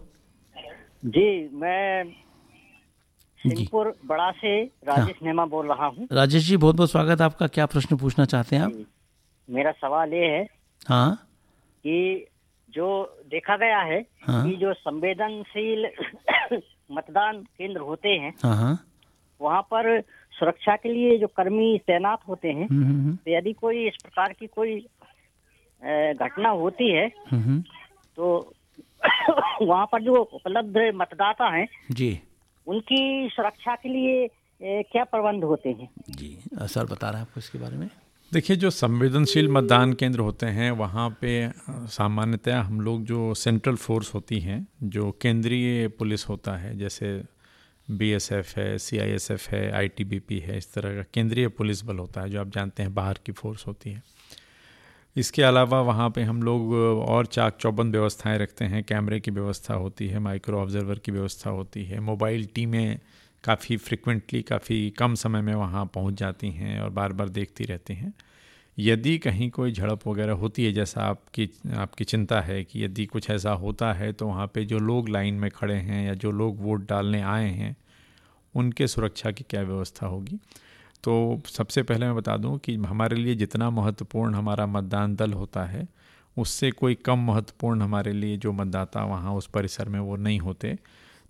जी 1.06 1.50
मैं 1.56 2.04
सिंहपुर 3.40 3.94
बड़ा 4.06 4.30
से 4.34 4.62
राजेश 4.62 5.16
हाँ। 5.16 5.28
नेमा 5.28 5.46
बोल 5.48 5.68
रहा 5.68 5.86
हूँ। 5.88 6.08
राजेश 6.12 6.44
जी 6.44 6.58
बहुत 6.58 6.76
बहुत 6.76 6.92
स्वागत 6.92 7.22
आपका। 7.22 7.48
क्या 7.50 7.66
प्रश्न 7.68 7.98
पूछना 7.98 8.26
चाहते 8.26 8.56
हैं 8.56 8.64
आप? 8.64 8.86
मेरा 9.48 9.72
सवाल 9.72 10.14
ये 10.14 10.26
है 10.28 10.44
हाँ 10.88 11.14
कि 11.86 12.26
जो 12.74 12.88
देखा 13.32 13.56
गया 13.58 13.80
है 13.82 14.00
हाँ? 14.28 14.44
कि 14.46 14.56
जो 14.58 14.74
संवेदनशील 14.74 15.86
मतदान 16.92 17.42
केंद्र 17.58 17.82
होते 17.82 18.10
हैं 18.10 18.34
हाँ, 18.44 18.56
हाँ? 18.56 18.78
वहाँ 19.42 19.62
पर 19.72 20.00
सुरक्षा 20.34 20.76
के 20.76 20.94
लिए 20.94 21.18
जो 21.18 21.28
कर्मी 21.28 21.78
तैनात 21.88 22.20
होते 22.28 22.48
हैं 22.48 22.68
हम्म, 22.68 22.84
हम्म, 22.84 23.02
हम्म। 23.02 23.16
तो 23.16 23.32
यदि 23.32 23.54
कोई 23.54 23.88
इस 23.88 23.96
प्रकार 24.04 24.34
की 24.34 24.48
कोई 24.48 24.80
घटना 26.16 26.50
होती 26.50 26.92
है 26.92 27.10
तो 28.18 28.54
वहाँ 29.62 29.86
पर 29.92 30.02
जो 30.02 30.22
उपलब्ध 30.34 30.78
मतदाता 30.96 31.50
हैं 31.56 31.68
जी 31.92 32.10
उनकी 32.68 33.30
सुरक्षा 33.30 33.76
के 33.76 33.90
लिए 33.90 34.28
क्या 34.84 35.04
प्रबंध 35.04 35.44
होते 35.44 35.70
हैं 35.72 35.90
जी 36.10 36.38
सर 36.54 36.86
बता 36.86 37.10
रहे 37.10 37.22
हैं 37.22 37.28
आपको 37.28 37.40
इसके 37.40 37.60
बारे 37.60 37.78
में 37.78 37.90
देखिए, 38.34 38.58
जो 38.58 38.70
संवेदनशील 38.70 39.50
मतदान 39.50 39.94
केंद्र 39.94 40.20
होते 40.20 40.46
हैं, 40.46 40.72
वहाँ 40.72 41.18
पे 41.22 41.50
सामान्यतया 41.70 42.62
हम 42.62 42.82
लोग 42.82 43.04
जो 43.04 43.34
सेंट्रल 43.34 43.76
फोर्स 43.76 44.14
होती 44.14 44.40
हैं, 44.40 44.68
जो 44.84 45.12
केंद्रीय 45.22 45.88
पुलिस 45.88 46.30
होता 46.30 46.58
है, 46.58 46.78
जैसे 46.78 47.24
बीएसएफ 47.92 48.58
है 48.58 48.78
सीआईएसएफ 48.78 49.50
है 49.50 49.72
आईटीबीपी 49.72 50.40
है, 50.40 50.58
इस 50.58 50.74
तरह 50.74 50.96
का 50.96 51.06
केंद्रीय 51.14 51.48
पुलिस 51.48 51.84
बल 51.84 51.98
होता 51.98 52.22
है, 52.22 52.30
जो 52.30 52.42
आप 52.42 52.50
जानते 52.50 52.84
हैं 52.84 52.94
बाहर 52.94 53.20
की 53.26 53.32
फोर्स 53.32 53.68
होती 53.68 53.90
है। 53.90 54.04
इसके 55.16 55.44
अलावा 55.44 55.82
वहाँ 55.82 56.10
पे 56.10 56.24
हम 56.24 56.44
लोग 56.44 56.74
और 57.00 57.26
चाक 57.26 57.58
चौबंद 57.58 57.96
व्यवस्थाएँ 57.96 58.38
रखते 58.38 58.66
हैं, 58.66 58.84
कैमरे 58.84 59.20
की 59.20 59.32
व्यवस्था 59.32 59.74
होती 59.74 60.08
है, 60.08 60.20
माइक्रो 60.20 60.60
ऑब्जर्वर 60.60 61.00
की 61.00 61.12
व्यवस्था 61.12 61.50
होती 61.50 61.86
है, 61.86 62.00
मोबाइल 62.00 62.46
टीमें 62.56 63.00
काफ़ी 63.44 63.78
फ्रिक्वेंटली 63.78 64.42
काफ़ी 64.42 64.90
कम 64.90 65.16
समय 65.16 65.42
में 65.42 65.54
वहाँ 65.54 65.86
पहुँच 65.86 66.14
जाती 66.14 66.50
हैं 66.52 66.80
और 66.82 66.90
बार 66.90 67.14
बार 67.14 67.30
देखती 67.30 67.66
रहती 67.66 67.94
हैं। 67.94 68.14
यदि 68.78 69.18
कहीं 69.18 69.50
कोई 69.50 69.72
झड़प 69.72 70.08
वगैरह 70.08 70.34
होती 70.34 70.66
है, 70.66 70.72
जैसा 70.74 71.02
आपकी 71.02 71.50
आपकी 71.76 72.04
चिंता 72.04 72.42
है 72.42 72.64
कि 72.64 72.84
यदि 72.84 73.06
कुछ 73.06 73.30
ऐसा 73.30 73.52
होता 73.52 73.92
है 73.94 74.12
तो 74.14 74.28
वहाँ 74.28 74.48
पे 74.48 74.66
जो 74.66 74.80
लोग 74.80 75.10
लाइन 75.10 75.34
में 75.34 75.50
खड़े 75.52 75.76
हैं 75.76 76.06
या 76.08 76.14
जो 76.14 76.32
लोग 76.32 76.62
वोट 76.62 76.88
डालने 76.90 77.22
आए 77.22 77.50
हैं, 77.50 77.76
उनके 78.56 78.88
सुरक्षा 78.88 79.32
की 79.32 79.46
क्या 79.50 79.62
व्यवस्था 79.62 80.08
होगी? 80.08 80.40
तो 81.04 81.42
सबसे 81.48 81.84
पहले 81.84 82.06
मैं 82.06 82.16
बता 82.16 82.38
दूँ 82.38 82.58
कि 82.60 82.76
हमारे 82.76 83.16
लिए 83.16 83.36
जितना 83.36 83.70
महत्वपूर्ण 83.70 84.36
हमारा 84.36 84.66
मतदान 84.66 85.16
दल 85.16 85.34
होता 85.34 85.64
है, 85.66 85.88
उससे 86.38 86.72
कोई 86.72 86.96
कम 86.96 87.20
महत्वपूर्ण 87.28 87.82
हमारे 87.82 88.14
लिए 88.14 88.38
जो 88.38 88.52
मतदाता 88.52 89.04
वहाँ 89.06 89.34
उस 89.34 89.48
परिसर 89.48 89.90
में 89.90 90.00
वो 90.00 90.16
नहीं 90.16 90.40
होते। 90.40 90.78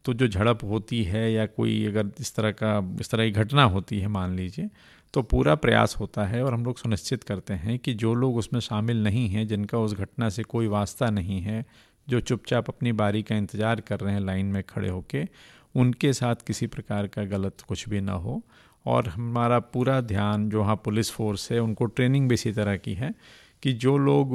तो 0.08 0.14
जो 0.14 0.28
झड़प 0.28 0.64
होती 0.64 1.04
है 1.04 1.32
या 1.32 1.46
कोई 1.46 1.86
अगर 1.86 2.10
इस 2.20 2.36
तरह 2.36 2.52
का, 2.52 2.98
इस 3.02 3.10
तरह 3.10 3.26
की 3.26 3.32
घटना 3.32 3.64
होती 3.64 4.00
है, 4.00 4.08
मान 4.08 4.36
लीजिए 4.36 4.70
तो 5.14 5.22
पूरा 5.24 5.56
प्रयास 5.56 5.96
होता 6.00 6.26
है 6.26 6.44
और 6.44 6.54
हम 6.54 6.64
लोग 6.66 6.78
सुनिश्चित 6.78 7.24
करते 7.24 7.54
हैं 7.54 7.78
कि 7.80 7.94
जो 7.94 8.14
लोग 8.14 8.38
उसमें 8.38 8.60
शामिल 8.60 9.04
नहीं 9.04 9.28
हैं, 9.30 9.48
जिनका 9.48 9.78
उस 9.78 9.94
घटना 9.94 10.30
से 10.30 10.44
कोई 10.44 10.68
वास्ता 10.68 11.10
नहीं 11.10 11.42
है, 11.42 11.66
जो 12.08 12.20
चुपचाप 12.20 12.70
अपनी 12.70 12.92
बारी 12.94 13.24
का 13.24 13.36
इंतज़ार 13.36 13.82
कर 13.82 14.00
रहे 14.00 14.14
हैं 14.14 14.22
लाइन 14.22 14.46
में 14.46 14.64
खड़े 14.64 14.90
होके, 14.90 15.26
उनके 15.76 16.14
साथ 16.14 16.48
किसी 16.48 16.68
प्रकार 16.68 17.08
का 17.08 17.24
गलत 17.28 17.62
कुछ 17.68 17.88
भी 17.90 18.02
ना 18.02 18.14
हो। 18.14 18.42
और 18.86 19.08
हमारा 19.08 19.60
पूरा 19.60 20.02
ध्यान 20.02 20.50
जो 20.50 20.62
हाँ 20.62 20.82
पुलिस 20.86 21.12
फोर्स 21.12 21.52
है, 21.52 21.60
उनको 21.60 21.86
ट्रेनिंग 21.86 22.30
भी 22.30 22.34
इसी 22.34 22.52
तरह 22.52 22.78
की 22.78 22.94
है 22.94 23.14
कि 23.64 23.74
जो 23.74 23.98
लोग 23.98 24.32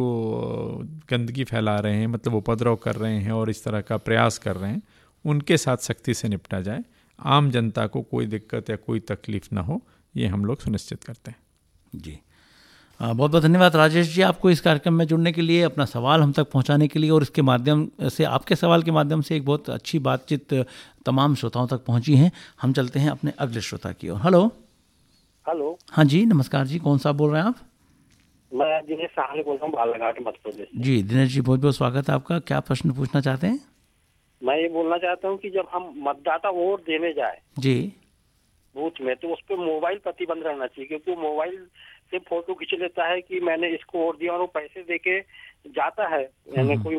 गंदगी 1.10 1.44
फैला 1.44 1.78
रहे 1.78 1.96
हैं 1.96 2.06
मतलब 2.06 2.34
उपद्रव 2.34 2.76
कर 2.76 2.96
रहे 2.96 3.18
हैं 3.18 3.32
और 3.32 3.50
इस 3.50 3.64
तरह 3.64 3.80
का 3.80 3.96
प्रयास 3.96 4.38
कर 4.38 4.56
रहे 4.56 4.70
हैं 4.70 4.82
उनके 5.24 5.56
साथ 5.56 5.76
सख्ती 5.82 6.14
से 6.14 6.28
निपटा 6.28 6.60
जाए। 6.60 6.82
आम 7.18 7.50
जनता 7.50 7.86
को 7.86 8.02
कोई 8.02 8.26
दिक्कत 8.26 8.70
या 8.70 8.76
कोई 8.76 9.00
तकलीफ़ 9.08 9.48
ना 9.52 9.60
हो 9.60 9.80
ये 10.14 10.26
हम 10.26 10.44
लोग 10.44 10.58
सुनिश्चित 10.58 11.04
करते 11.04 11.30
हैं। 11.30 11.38
जी। 11.94 12.18
बहुत 13.00 13.30
बहुत 13.30 13.42
धन्यवाद 13.42 13.76
राजेश 13.76 14.14
जी 14.14 14.22
आपको 14.22 14.50
इस 14.50 14.60
कार्यक्रम 14.60 14.94
में 14.94 15.06
जुड़ने 15.06 15.32
के 15.32 15.42
लिए 15.42 15.62
अपना 15.62 15.84
सवाल 15.84 16.20
हम 16.22 16.32
तक 16.32 16.50
पहुँचाने 16.50 16.88
के 16.88 16.98
लिए 16.98 17.10
और 17.10 17.22
इसके 17.22 17.42
माध्यम 17.42 17.88
से 18.08 18.24
आपके 18.24 18.56
सवाल 18.56 18.82
के 18.82 18.90
माध्यम 18.90 19.22
से 19.22 19.36
एक 19.36 19.44
बहुत 19.44 19.70
अच्छी 19.70 19.98
बातचीत 20.00 20.54
तमाम 21.06 21.34
श्रोताओं 21.34 21.66
तक 21.66 21.84
पहुँची 21.86 22.16
है। 22.16 22.30
हम 22.62 22.72
चलते 22.72 22.98
हैं 22.98 23.10
अपने 23.10 23.32
अगले 23.38 23.60
श्रोता 23.60 23.92
की 23.92 24.08
ओर। 24.08 24.20
हेलो। 24.20 24.46
हेलो। 25.46 25.76
हाँ 25.90 26.04
जी 26.04 26.24
नमस्कार 26.26 26.66
जी 26.66 26.78
कौन 26.78 26.98
सा 26.98 27.12
बोल 27.12 27.30
रहे 27.30 27.40
हैं 27.40 27.48
आप? 27.48 27.56
मैं 28.52 28.80
दिनेश 28.86 29.10
साहनी 29.10 29.42
बोल 29.42 29.56
रहा 29.56 29.66
हूँ 29.66 29.74
बालाघाट 29.74 30.20
मध्य 30.20 30.38
प्रदेश 30.42 30.68
जी 30.76 31.02
दिनेश 31.02 31.32
जी 31.32 31.40
बहुत 31.40 31.60
बहुत 31.60 31.76
स्वागत 31.76 32.08
है 32.08 32.14
आपका। 32.14 32.38
क्या 32.40 32.60
प्रश्न 32.60 32.92
पूछना 32.92 33.20
चाहते 33.20 33.46
हैं? 33.46 33.60
मैं 34.43 34.57
ये 34.57 34.68
बोलना 34.68 34.97
चाहता 34.99 35.28
हूँ 35.28 35.38
कि 35.38 35.51
जब 35.51 35.68
हम 35.72 35.93
मतदाता 35.99 36.51
वोट 36.51 36.80
देने 36.80 37.12
जाए 37.12 37.40
जी। 37.59 37.93
बूथ 38.74 39.01
में 39.01 39.14
तो 39.16 39.28
उस 39.28 39.40
पर 39.40 39.57
मोबाइल 39.57 39.99
प्रतिबंध 39.99 40.43
रहना 40.47 40.66
चाहिए 40.66 40.86
क्योंकि 40.88 41.11
वो 41.11 41.22
मोबाइल 41.22 41.57
से 42.11 42.18
फ़ोटो 42.18 42.55
खींच 42.55 42.80
लेता 42.80 43.07
है 43.09 43.20
कि 43.20 43.40
मैंने 43.40 43.68
इसको 43.68 43.99
वोट 43.99 44.18
दिया 44.18 44.32
और 44.32 44.40
वो 44.40 44.47
पैसे 44.47 44.82
दे 44.82 44.99
के 44.99 45.20
जाता 45.68 46.07
है। 46.09 46.22
यानी 46.57 46.76
कोई 46.76 46.97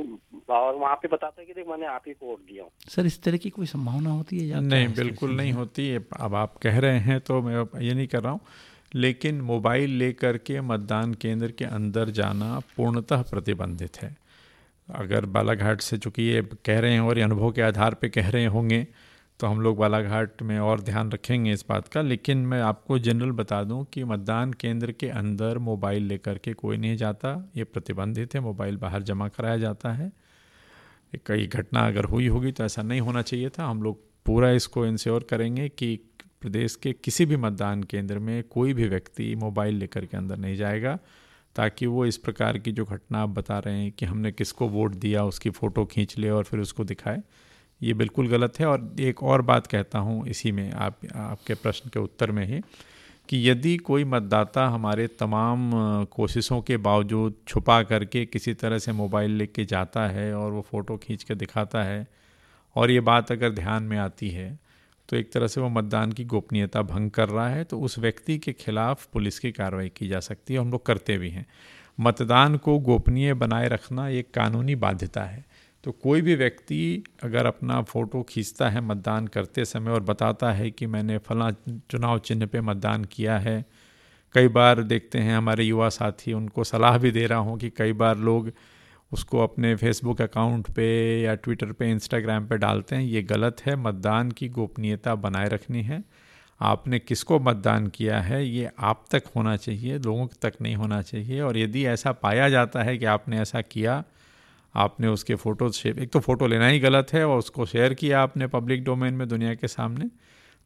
और 0.50 0.76
वहाँ 0.76 0.96
पे 0.96 1.08
बताता 1.08 1.41
है 1.41 1.46
कि 1.48 1.54
देख 1.54 1.68
मैंने 1.68 1.86
आप 1.86 2.04
ही 2.08 2.14
को 2.14 2.26
वोट 2.26 2.39
दिया। 2.39 2.64
सर 2.88 3.06
इस 3.06 3.22
तरह 3.24 3.38
की 3.38 3.50
कोई 3.50 3.66
संभावना 3.66 4.10
होती 4.10 4.39
है 4.39 4.46
या 4.46 4.60
नहीं 4.60 4.88
बिल्कुल 4.88 5.32
नहीं 5.32 5.52
होती 5.52 5.88
है। 5.89 6.06
अब 6.20 6.36
आप 6.36 6.58
कह 6.58 6.80
रहे 6.80 7.00
हैं 7.00 7.20
तो 7.20 7.41
मैं 7.41 7.82
ये 7.82 7.94
नहीं 7.94 8.08
कर 8.08 8.24
रहा 8.24 8.32
हूँ 8.32 8.39
लेकिन 8.96 9.41
मोबाइल 9.41 9.89
लेकर 9.89 10.38
के 10.38 10.62
मतदान 10.62 11.14
केंद्र 11.14 11.52
के 11.52 11.66
अंदर 11.66 12.10
जाना 12.10 12.60
पूर्णतः 12.78 13.22
प्रतिबंधित 13.22 13.98
है। 13.98 14.16
अगर 14.94 15.26
बालाघाट 15.28 15.82
से 15.82 15.98
चूँकि 15.98 16.24
ये 16.24 16.41
कह 16.66 16.80
रहे 16.80 16.94
हैं 16.94 17.02
और 17.02 17.18
ये 17.18 17.24
अनुभव 17.24 17.52
के 17.52 17.62
आधार 17.62 17.94
पे 17.94 18.10
कह 18.10 18.30
रहे 18.30 18.46
होंगे 18.46 18.86
तो 19.39 19.48
हम 19.48 19.62
लोग 19.62 19.78
बालाघाट 19.78 20.41
में 20.41 20.58
और 20.60 20.82
ध्यान 20.82 21.12
रखेंगे 21.12 21.52
इस 21.52 21.66
बात 21.70 21.88
का। 21.88 22.02
लेकिन 22.02 22.38
मैं 22.38 22.62
आपको 22.62 22.98
जनरल 23.00 23.32
बता 23.32 23.64
दूँ 23.64 23.84
कि 23.94 24.04
मतदान 24.04 24.54
केंद्र 24.54 24.91
के 24.91 25.10
अंदर 25.10 25.58
मोबाइल 25.58 26.04
लेकर 26.04 26.38
के 26.38 26.54
कोई 26.54 26.78
नहीं 26.78 26.98
जाता। 26.98 27.52
ये 27.58 27.64
प्रतिबंधित 27.64 28.36
है, 28.36 28.41
मोबाइल 28.41 28.78
बाहर 28.78 29.04
जमा 29.04 29.28
कराया 29.28 29.58
जाता 29.58 29.91
है। 29.91 30.12
कई 31.26 31.48
घटना 31.48 31.88
अगर 31.88 32.06
हुई 32.06 32.28
होगी 32.28 32.52
तो 32.52 32.64
ऐसा 32.64 32.82
नहीं 32.82 33.02
होना 33.02 33.22
चाहिए 33.22 33.50
था। 33.50 33.66
हम 33.66 33.84
लोग 33.84 34.00
पूरा 34.26 34.52
इसको 34.52 34.86
इंश्योर 34.86 35.28
करेंगे 35.30 35.68
कि 35.70 35.96
प्रदेश 36.41 36.76
के 36.76 36.94
किसी 36.94 37.26
भी 37.26 37.38
मतदान 37.38 37.84
केंद्र 37.84 38.20
में 38.20 38.44
कोई 38.44 38.74
भी 38.74 38.88
व्यक्ति 38.88 39.34
मोबाइल 39.36 39.76
लेकर 39.76 40.06
के 40.06 40.18
अंदर 40.18 40.38
नहीं 40.38 40.56
जाएगा। 40.56 40.98
ताकि 41.56 41.86
वो 41.86 42.06
इस 42.06 42.18
प्रकार 42.18 42.58
की 42.58 42.72
जो 42.72 42.86
घटना 42.86 43.22
आप 43.22 43.30
बता 43.30 43.58
रहे 43.60 43.82
हैं 43.82 43.91
कि 43.91 44.06
हमने 44.06 44.32
किसको 44.32 44.68
वोट 44.70 44.95
दिया, 44.95 45.24
उसकी 45.24 45.49
फ़ोटो 45.49 45.86
खींच 45.86 46.18
ले 46.18 46.30
और 46.30 46.43
फिर 46.43 46.60
उसको 46.60 46.84
दिखाए, 46.84 47.22
ये 47.82 47.93
बिल्कुल 47.93 48.28
गलत 48.28 48.60
है। 48.60 48.66
और 48.66 48.95
एक 48.99 49.24
और 49.24 49.41
बात 49.41 49.68
कहता 49.68 49.99
हूँ 49.99 50.26
इसी 50.28 50.51
में, 50.51 50.72
आप, 50.72 50.97
आपके 51.16 51.54
प्रश्न 51.54 51.89
के 51.89 51.99
उत्तर 51.99 52.32
में 52.32 52.45
ही, 52.45 52.62
कि 53.30 53.49
यदि 53.49 53.76
कोई 53.78 54.04
मतदाता 54.04 54.68
हमारे 54.68 55.08
तमाम 55.20 55.72
कोशिशों 56.12 56.62
के 56.62 56.78
बावजूद 56.78 57.36
छुपा 57.47 57.82
करके 57.84 58.26
किसी 58.26 58.54
तरह 58.54 58.80
से 58.80 58.91
मोबाइल 58.91 59.32
लेके 59.32 59.66
जाता 59.66 60.08
है 60.08 60.34
और 60.36 60.51
वो 60.51 60.62
फ़ोटो 60.62 60.97
खींच 60.97 61.24
के 61.24 61.36
दिखाता 61.36 61.84
है, 61.84 62.08
और 62.76 62.91
ये 62.91 62.99
बात 62.99 63.32
अगर 63.32 63.51
ध्यान 63.51 63.84
में 63.84 63.97
आती 63.97 64.30
है 64.30 64.60
तो 65.10 65.16
एक 65.16 65.32
तरह 65.32 65.47
से 65.47 65.62
वो 65.62 65.70
मतदान 65.70 66.12
की 66.12 66.26
गोपनीयता 66.26 66.82
भंग 66.82 67.10
कर 67.12 67.30
रहा 67.30 67.47
है 67.49 67.64
तो 67.64 67.80
उस 67.80 67.97
व्यक्ति 67.99 68.38
के 68.38 68.54
खिलाफ 68.54 69.06
पुलिस 69.06 69.39
की 69.39 69.51
कार्रवाई 69.51 69.89
की 69.89 70.08
जा 70.08 70.20
सकती 70.20 70.54
है 70.54 70.60
हम 70.60 70.72
लोग 70.72 70.86
करते 70.86 71.18
भी 71.18 71.30
हैं। 71.30 71.45
मतदान 71.99 72.58
को 72.58 72.78
गोपनीय 72.80 73.34
बनाए 73.34 73.68
रखना 73.68 74.08
एक 74.10 74.32
कानूनी 74.32 74.76
बाध्यता 74.76 75.24
है। 75.24 75.45
तो 75.84 75.91
कोई 75.93 76.22
भी 76.22 76.36
व्यक्ति 76.36 77.04
अगर 77.24 77.45
अपना 77.45 77.82
फ़ोटो 77.82 78.22
खींचता 78.24 78.70
है 78.70 78.82
मतदान 78.82 79.28
करते 79.28 79.66
समय 79.66 79.91
और 79.91 80.04
बताता 80.04 80.51
है 80.51 80.70
कि 80.72 80.88
मैंने 80.88 81.18
फला 81.18 81.49
चुनाव 81.89 82.20
चिन्ह 82.20 82.45
पे 82.45 82.62
मतदान 82.62 83.06
किया 83.06 83.38
है, 83.38 83.64
कई 84.36 84.47
बार 84.47 84.82
देखते 84.84 85.20
हैं 85.20 85.36
हमारे 85.38 85.64
युवा 85.64 85.89
साथी 85.89 86.34
उनको 86.34 86.64
सलाह 86.64 86.97
भी 86.97 87.12
दे 87.12 87.26
रहा 87.28 87.39
हूँ 87.39 87.58
कि 87.60 87.70
कई 87.70 87.93
बार 87.93 88.18
लोग 88.18 88.51
उसको 89.14 89.39
अपने 89.39 89.76
फेसबुक 89.76 90.22
अकाउंट 90.22 90.72
पे 90.72 90.88
या 91.22 91.36
ट्विटर 91.36 91.72
पे 91.72 91.91
इंस्टाग्राम 91.91 92.47
पे 92.47 92.57
डालते 92.57 92.95
हैं। 92.95 93.03
ये 93.03 93.22
गलत 93.22 93.61
है। 93.66 93.76
मतदान 93.76 94.32
की 94.32 94.49
गोपनीयता 94.49 95.16
बनाए 95.16 95.49
रखनी 95.49 95.82
है। 95.82 96.03
आपने 96.61 96.99
किसको 96.99 97.39
मतदान 97.39 97.88
किया 97.88 98.22
है? 98.22 98.45
ये 98.47 98.70
आप 98.80 99.05
तक 99.11 99.24
होना 99.36 99.55
चाहिए। 99.57 99.97
लोगों 99.97 100.28
तक 100.41 100.53
नहीं 100.61 100.76
होना 100.76 101.01
चाहिए। 101.01 101.41
और 101.41 101.57
यदि 101.57 101.86
ऐसा 101.86 102.11
पाया 102.11 102.49
जाता 102.49 102.84
है 102.84 102.97
कि 102.97 103.05
आपने 103.05 103.39
ऐसा 103.39 103.61
किया, 103.61 104.03
आपने 104.76 105.07
उसके 105.07 105.36
फ़ोटो 105.36 105.72
शेयर 105.72 105.99
एक 105.99 106.11
तो 106.11 106.20
फ़ोटो 106.20 106.47
लेना 106.47 106.68
ही 106.68 106.80
गलत 106.80 107.14
है 107.14 107.28
और 107.28 107.38
उसको 107.38 107.66
शेयर 107.66 107.93
किया 107.93 108.22
आपने 108.22 108.47
पब्लिक 108.47 108.84
डोमेन 108.84 109.14
में 109.14 109.28
दुनिया 109.28 109.53
के 109.55 109.68
सामने 109.68 110.09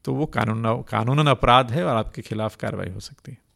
तो 0.05 0.13
वो 0.13 0.25
कानून 0.25 0.81
कानूनन 0.81 1.27
अपराध 1.27 1.71
है 1.71 1.83
और 1.83 1.97
आपके 1.97 2.21
खिलाफ 2.21 2.55
कार्रवाई 2.55 2.89
हो 2.89 2.99
सकती 2.99 3.31
है। 3.31 3.46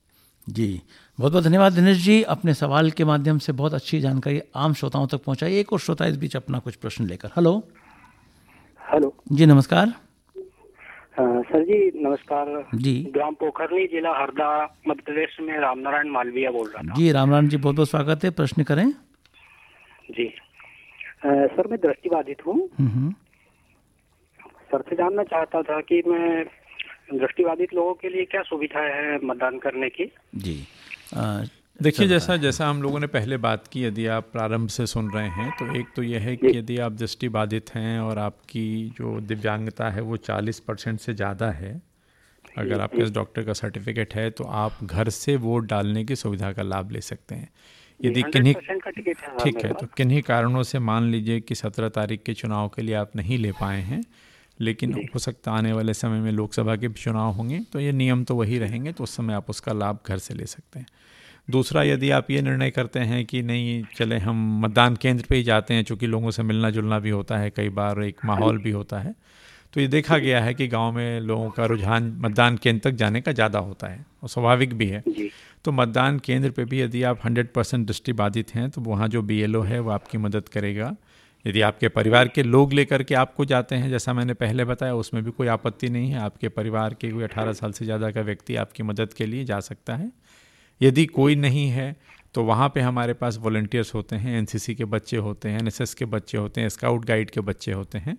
जी। 0.48 0.82
बहुत 1.20 1.32
बहुत 1.32 1.44
धन्यवाद 1.44 1.74
दिनेश 1.74 1.98
जी 1.98 2.22
अपने 2.24 2.54
सवाल 2.54 2.92
के 2.92 3.06
माध्यम 3.06 3.38
से 3.38 3.54
बहुत 3.54 3.74
अच्छी 3.74 4.00
जानकारी 4.00 4.42
आम 4.56 4.74
श्रोताओं 4.74 5.08
तक 5.08 5.24
पहुंचाई। 5.24 5.56
एक 5.56 5.74
और 5.74 5.80
श्रोता 5.80 6.06
इस 6.06 6.18
बीच 6.18 6.36
अपना 6.36 6.60
कुछ 6.60 6.76
प्रश्न 6.76 7.06
लेकर। 7.06 7.30
हेलो 7.30 7.54
हेलो 8.82 9.14
जी 9.32 9.46
नमस्कार। 9.46 9.94
सर 11.18 11.64
जी 11.64 12.04
नमस्कार। 12.04 12.48
जी। 12.76 12.94
ग्राम 13.14 13.34
पोखरनी 13.34 13.86
जिला 13.88 14.12
हरदा 14.12 14.50
मध्य 14.88 15.02
प्रदेश 15.06 15.38
में 15.42 15.58
रामनारायण 15.60 16.10
मालविया 16.10 16.52
बोल 16.52 16.68
रहा 16.68 16.84
था। 16.84 16.94
जी 16.96 17.12
रामनारायण 17.12 17.48
जी 17.48 17.58
बहुत 17.58 17.76
बहुत 17.76 17.90
स्वागत 17.90 18.24
है। 18.24 18.30
प्रश्न 18.32 18.64
करें। 18.64 18.92
जी। 20.12 20.28
आ, 21.26 21.30
सर 21.48 21.68
मैं 21.68 21.80
दृष्टिबाधित 21.80 22.46
हूँ। 22.48 22.70
सर 24.72 24.82
से 24.82 24.96
जानना 24.96 25.24
चाहता 25.24 25.62
था 25.62 25.80
कि 25.82 26.02
मैं 26.08 26.44
दृष्टिबाधित 27.12 27.74
लोगों 27.74 27.94
के 27.94 28.10
लिए 28.10 28.26
क्या 28.26 28.42
सुविधाएँ 28.42 28.92
हैं 28.94 29.20
मतदान 29.24 29.58
करने 29.60 29.90
की? 29.90 30.12
जी। 30.36 30.56
देखिए 31.80 32.08
जैसा 32.08 32.36
जैसा 32.38 32.68
हम 32.68 32.82
लोगों 32.82 33.00
ने 33.00 33.08
पहले 33.08 33.38
बात 33.38 33.68
की 33.68 33.84
यदि 33.84 34.06
आप 34.08 34.28
प्रारंभ 34.34 34.70
से 34.70 34.86
सुन 34.88 35.10
रहे 35.12 35.28
हैं 35.30 35.50
तो 35.60 35.76
एक 35.80 35.86
तो 35.96 36.04
यह 36.04 36.22
है 36.22 36.36
कि 36.36 36.58
यदि 36.58 36.78
आप 36.78 36.92
दृष्टिबाधित 36.94 37.74
हैं 37.76 38.00
और 38.00 38.18
आपकी 38.20 38.66
जो 38.98 39.20
दिव्यांगता 39.22 39.90
है 39.90 40.02
वो 40.02 40.18
40 40.20 40.60
परसेंट 40.60 41.00
से 41.00 41.14
ज़्यादा 41.14 41.50
है 41.52 41.74
अगर 42.58 42.82
आपके 42.82 43.00
पास 43.00 43.12
डॉक्टर 43.12 43.44
का 43.44 43.54
सर्टिफिकेट 43.54 44.14
है 44.16 44.30
तो 44.30 44.44
आप 44.60 44.78
घर 44.84 45.10
से 45.10 45.36
वोट 45.40 45.68
डालने 45.68 46.04
की 46.06 46.16
सुविधा 46.16 46.52
का 46.54 46.64
लाभ 46.64 46.92
ले 46.92 47.02
सकते 47.02 47.36
हैं। 47.36 47.50
यदि 48.00 48.24
किन्हीं 48.24 48.54
ठीक 49.44 49.64
है 49.66 49.74
तो 49.74 49.88
किन्हीं 49.88 50.22
कारणों 50.22 50.64
से 50.64 50.80
मान 50.82 51.10
लीजिए 51.12 51.40
कि 51.40 51.56
सत्रह 51.56 51.90
तारीख 51.90 52.24
के 52.24 52.34
चुनाव 52.34 52.68
के 52.70 52.82
लिए 52.82 52.96
आप 52.96 53.16
नहीं 53.16 53.38
ले 53.38 53.52
पाए 53.52 53.82
हैं 53.82 54.02
लेकिन 54.62 54.94
हो 55.14 55.20
सकता 55.20 55.52
आने 55.52 55.74
वाले 55.74 55.94
समय 55.94 56.20
में 56.20 56.32
लोकसभा 56.32 56.76
के 56.76 56.90
चुनाव 56.96 57.32
होंगे 57.34 57.60
तो 57.74 57.80
ये 57.80 57.92
नियम 57.92 58.24
तो 58.24 58.36
वही 58.36 58.60
रहेंगे 58.60 58.92
तो 58.92 59.04
उस 59.04 59.16
समय 59.18 59.34
आप 59.34 59.50
उसका 59.50 59.74
लाभ 59.74 60.00
घर 60.08 60.18
से 60.18 60.34
ले 60.34 60.46
सकते 60.46 60.80
हैं। 60.80 60.86
दूसरा 61.48 61.84
यदि 61.84 62.10
आप 62.12 62.32
ये 62.32 62.42
निर्णय 62.42 62.72
करते 62.72 63.00
हैं 63.02 63.26
कि 63.26 63.42
नहीं 63.44 63.84
चले 63.98 64.18
हम 64.20 64.60
मतदान 64.62 64.96
केंद्र 64.96 65.26
पे 65.30 65.36
ही 65.36 65.44
जाते 65.44 65.74
हैं 65.74 65.84
चूँकि 65.84 66.08
लोगों 66.08 66.32
से 66.32 66.44
मिलना 66.44 66.70
जुलना 66.70 67.00
भी 67.00 67.10
होता 67.10 67.38
है 67.38 67.50
कई 67.50 67.70
बार 67.72 68.04
एक 68.04 68.26
माहौल 68.26 68.58
भी 68.58 68.72
होता 68.72 69.00
है 69.00 69.16
तो 69.74 69.82
ये 69.82 69.88
देखा 69.88 70.18
गया 70.18 70.42
है 70.44 70.54
कि 70.54 70.68
गाँव 70.68 70.92
में 70.92 71.20
लोगों 71.20 71.50
का 71.50 71.66
रुझान 71.66 72.12
मतदान 72.20 72.58
केंद्र 72.58 72.90
तक 72.90 72.96
जाने 72.96 73.22
का 73.22 73.32
ज़्यादा 73.32 73.60
होता 73.60 73.88
है 73.88 74.06
और 74.24 74.30
स्वाभाविक 74.30 74.74
भी 74.74 74.88
है। 74.88 75.04
तो 75.66 75.72
मतदान 75.72 76.20
केंद्र 76.20 76.50
पे 76.50 76.66
भी 76.66 76.82
यदि 76.82 77.04
आप 77.04 77.22
100 77.22 77.48
परसेंट 77.56 77.86
दृष्टिबाधित 77.88 78.54
हैं 78.56 78.70
तो 78.70 78.82
वहाँ 78.82 79.08
जो 79.08 79.22
BLO 79.22 79.66
है 79.66 79.80
वो 79.80 79.90
आपकी 79.90 80.18
मदद 80.18 80.50
करेगा। 80.50 80.96
यदि 81.46 81.62
आपके 81.62 81.88
परिवार 81.90 82.28
के 82.28 82.44
लोग 82.44 82.74
लेकर 82.74 83.04
के 83.04 83.16
आपको 83.16 83.46
जाते 83.46 83.76
हैं 83.76 83.90
जैसा 83.90 84.14
मैंने 84.14 84.34
पहले 84.36 84.66
बताया 84.66 84.96
उसमें 84.96 85.24
भी 85.24 85.32
कोई 85.32 85.48
आपत्ति 85.50 85.90
नहीं 85.90 86.12
है। 86.12 86.20
आपके 86.20 86.50
परिवार 86.50 86.94
के 86.94 87.12
कोई 87.12 87.24
अठारह 87.24 87.54
साल 87.54 87.72
से 87.72 87.86
ज़्यादा 87.86 88.12
का 88.12 88.22
व्यक्ति 88.22 88.56
आपकी 88.58 88.84
मदद 88.84 89.14
के 89.14 89.26
लिए 89.26 89.46
जा 89.46 89.60
सकता 89.62 89.96
है। 89.96 90.12
यदि 90.82 91.06
कोई 91.08 91.36
नहीं 91.38 91.68
है 91.70 91.96
तो 92.36 92.44
वहाँ 92.44 92.68
पे 92.70 92.82
हमारे 92.82 93.14
पास 93.14 93.38
वॉल्टियर्स 93.38 93.94
होते 93.94 94.16
हैं 94.16 94.38
एनसीसी 94.38 94.76
के 94.76 94.86
बच्चे 94.88 95.18
होते 95.20 95.50
हैं 95.50 95.60
एनएसएस 95.60 95.94
के 95.94 96.06
बच्चे 96.08 96.38
होते 96.38 96.62
हैं 96.62 96.70
स्काउट 96.70 97.06
गाइड 97.06 97.30
के 97.30 97.42
बच्चे 97.42 97.72
होते 97.72 97.98
हैं 97.98 98.18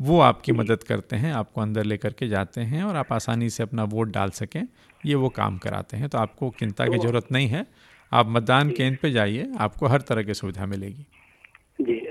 वो 0.00 0.20
आपकी 0.20 0.52
मदद 0.52 0.82
करते 0.82 1.16
हैं 1.16 1.32
आपको 1.34 1.60
अंदर 1.60 1.84
लेकर 1.84 2.12
के 2.12 2.28
जाते 2.28 2.60
हैं 2.62 2.82
और 2.82 2.96
आप 2.96 3.12
आसानी 3.12 3.50
से 3.50 3.62
अपना 3.62 3.84
वोट 3.86 4.12
डाल 4.12 4.30
सकें 4.32 4.62
ये 5.06 5.14
वो 5.14 5.28
काम 5.30 5.58
कराते 5.58 5.96
हैं। 5.96 6.08
तो 6.08 6.18
आपको 6.18 6.52
चिंता 6.60 6.86
की 6.86 6.98
ज़रूरत 6.98 7.26
नहीं 7.32 7.48
है। 7.48 7.66
आप 8.12 8.28
मतदान 8.28 8.70
केंद्र 8.70 8.98
पे 9.02 9.10
जाइए 9.10 9.46
आपको 9.58 9.86
हर 9.86 10.00
तरह 10.00 10.22
की 10.22 10.34
सुविधा 10.34 10.66
मिलेगी। 10.66 11.06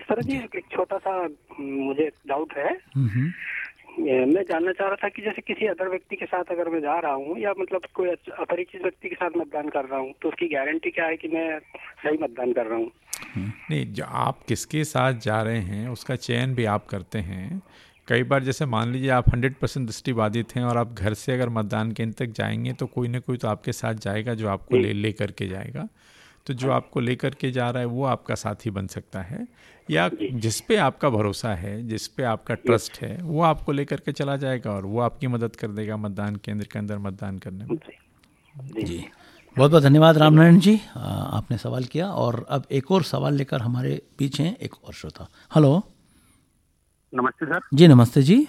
सर 0.09 0.21
जी। 0.23 0.37
एक 0.37 0.63
छोटा 0.71 0.97
सा 0.97 1.11
मुझे 1.59 2.09
डाउट 2.27 2.53
है। 2.57 2.71
मैं 3.99 4.43
जानना 4.43 4.71
चाह 4.71 4.87
रहा 4.87 4.95
था 4.95 5.07
कि 5.09 5.21
जैसे 5.21 5.41
किसी 5.41 5.65
अदर 5.67 5.87
व्यक्ति 5.89 6.15
के 6.15 6.25
साथ 6.25 6.51
अगर 6.51 6.69
मैं 6.69 6.79
जा 6.79 6.97
रहा 6.99 7.13
हूँ 7.13 7.37
या 7.39 7.53
मतलब 7.59 7.81
कोई 7.93 8.09
अपरिचित 8.09 8.81
व्यक्ति 8.81 9.09
के 9.09 9.15
साथ 9.15 9.37
मतदान 9.37 9.69
कर 9.69 9.85
रहा 9.85 9.99
हूँ 9.99 10.13
तो 10.21 10.29
उसकी 10.29 10.47
गारंटी 10.47 10.91
क्या 10.91 11.05
है 11.05 11.17
कि 11.17 11.27
मैं 11.27 11.59
सही 12.03 12.17
मतदान 12.21 12.53
कर 12.53 12.65
रहा 12.65 12.77
हूँ? 12.77 12.91
नहीं 13.37 13.85
जो 13.93 14.03
आप 14.03 14.43
किसके 14.47 14.83
साथ 14.83 15.19
जा 15.21 15.41
रहे 15.41 15.59
हैं 15.61 15.87
उसका 15.89 16.15
चयन 16.17 16.53
भी 16.55 16.65
आप 16.65 16.85
करते 16.85 17.19
हैं। 17.19 17.61
कई 18.07 18.23
बार 18.23 18.43
जैसे 18.43 18.65
मान 18.65 18.91
लीजिए 18.91 19.09
आप 19.09 19.29
हंड्रेड 19.29 19.55
परसेंट 19.55 19.85
दृष्टिबाधित 19.87 20.55
हैं 20.55 20.63
और 20.63 20.77
आप 20.77 20.93
घर 20.93 21.13
से 21.13 21.33
अगर 21.33 21.49
मतदान 21.49 21.91
केंद्र 21.91 22.25
तक 22.25 22.31
जाएँगे 22.31 22.73
तो 22.73 22.85
कोई 22.87 23.07
ना 23.07 23.19
कोई 23.19 23.37
तो 23.37 23.47
आपके 23.47 23.71
साथ 23.71 23.95
जाएगा 24.05 24.33
जो 24.33 24.47
आपको 24.49 24.77
ले 24.77 24.93
ले 24.93 25.11
करके 25.11 25.47
जाएगा। 25.47 25.87
तो 26.49 26.53
जो 26.55 26.71
आपको 26.71 26.99
लेकर 26.99 27.35
के 27.35 27.49
जा 27.51 27.69
रहा 27.69 27.79
है 27.79 27.87
वो 27.87 28.03
आपका 28.05 28.35
साथी 28.35 28.69
बन 28.71 28.87
सकता 28.87 29.21
है। 29.21 29.45
या 29.89 30.09
जिस 30.35 30.59
पे 30.61 30.75
आपका 30.77 31.09
भरोसा 31.09 31.53
है 31.55 31.73
जिस 31.87 32.07
पे 32.07 32.23
आपका 32.23 32.55
ट्रस्ट 32.55 32.97
है 33.01 33.15
वो 33.23 33.41
आपको 33.43 33.71
लेकर 33.71 33.99
के 33.99 34.11
चला 34.11 34.35
जाएगा 34.37 34.71
और 34.71 34.85
वो 34.85 34.99
आपकी 34.99 35.27
मदद 35.27 35.55
कर 35.55 35.67
देगा 35.71 35.97
मतदान 35.97 36.35
केंद्र 36.35 36.67
के 36.71 36.79
अंदर 36.79 36.97
मतदान 36.97 37.37
करने 37.39 37.65
में। 37.65 37.77
जी। 38.83 38.97
बहुत 39.55 39.71
बहुत 39.71 39.83
धन्यवाद 39.83 40.17
रामनारायण 40.17 40.59
जी 40.59 40.75
आपने 40.95 41.57
सवाल 41.57 41.83
किया। 41.85 42.07
और 42.07 42.45
अब 42.49 42.65
एक 42.71 42.91
और 42.91 43.03
सवाल 43.03 43.33
लेकर 43.33 43.61
हमारे 43.61 44.01
बीच 44.19 44.39
हैं 44.41 44.55
एक 44.57 44.83
और 44.83 44.93
श्रोता। 44.93 45.27
हेलो। 45.55 45.75
नमस्ते 47.13 47.45
सर। 47.45 47.59
जी 47.73 47.87
नमस्ते 47.87 48.21
जी। 48.21 48.47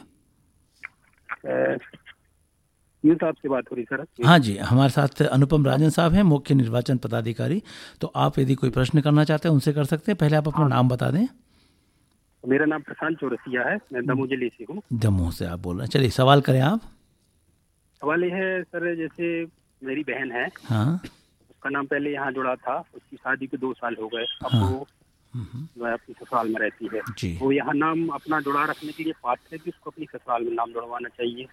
साहब 3.04 3.34
से 3.34 3.48
बात 3.48 3.70
हो 3.70 3.76
रही 3.76 3.84
सर? 3.84 4.04
हाँ 4.24 4.38
जी 4.38 4.56
हमारे 4.58 4.90
साथ 4.90 5.22
अनुपम 5.24 5.66
राजन 5.66 5.90
साहब 5.90 6.12
हैं 6.12 6.22
मुख्य 6.24 6.54
निर्वाचन 6.54 6.98
पदाधिकारी। 6.98 7.62
तो 8.00 8.12
आप 8.16 8.38
यदि 8.38 8.54
कोई 8.54 8.70
प्रश्न 8.70 9.00
करना 9.00 9.24
चाहते 9.24 9.48
हैं 9.48 9.54
उनसे 9.54 9.72
कर 9.72 9.84
सकते 9.86 10.12
हैं। 10.12 10.16
पहले 10.18 10.36
आप 10.36 10.48
अपना 10.48 10.66
नाम 10.68 10.88
बता 10.88 11.10
दें। 11.10 11.26
मेरा 12.44 12.66
नाम 12.66 12.82
प्रशांत 12.82 13.16
चौरसिया 13.18 13.62
है 13.62 13.76
मैं 13.92 14.04
दमोह 14.06 14.26
ज़िले 14.28 14.48
से 14.48 14.64
हूँ। 14.70 14.82
दमोह 15.00 15.30
से 15.30 15.46
आप 15.46 15.58
बोल 15.60 15.76
रहे 15.76 15.84
हैं। 15.84 15.90
चलिए 15.90 16.10
सवाल 16.10 16.40
करें 16.40 16.60
आप। 16.62 16.80
सवाल 18.02 18.24
ये 18.24 18.30
है 18.32 18.62
सर 18.62 18.94
जैसे 18.96 19.44
मेरी 19.82 20.02
बहन 20.04 20.32
है 20.32 20.46
हाँ। 20.64 21.00
उसका 21.50 21.70
नाम 21.70 21.86
पहले 21.86 22.12
यहाँ 22.12 22.30
जुड़ा 22.32 22.54
था 22.56 22.78
उसकी 22.94 23.16
शादी 23.16 23.46
के 23.46 23.56
दो 23.56 23.72
साल 23.74 23.96
हो 24.00 24.08
गए। 24.08 24.24
अब 24.44 24.50
हाँ। 24.52 24.70
वो 24.70 24.86
वह 25.32 25.92
अपनी 25.92 26.14
ससुराल 26.14 26.48
में 26.48 26.60
रहती 26.60 26.88
है। 26.94 27.00
जी। 27.18 27.36
वो 27.42 27.50
यहाँ 27.52 27.74
नाम 27.74 28.06
अपना 28.10 28.40
जुड़ा 28.40 28.64
रखने 28.64 28.92
के 28.92 29.04
लिए 29.04 29.12
पात्र 29.22 29.48
है 29.52 29.58
कि 29.58 29.70
उसको 29.70 29.90
अपनी 29.90 30.06
ससुराल 30.06 30.44
में 30.44 30.52
नाम 30.52 30.72
जुड़वाना 30.72 31.08
चाहिए? 31.10 31.46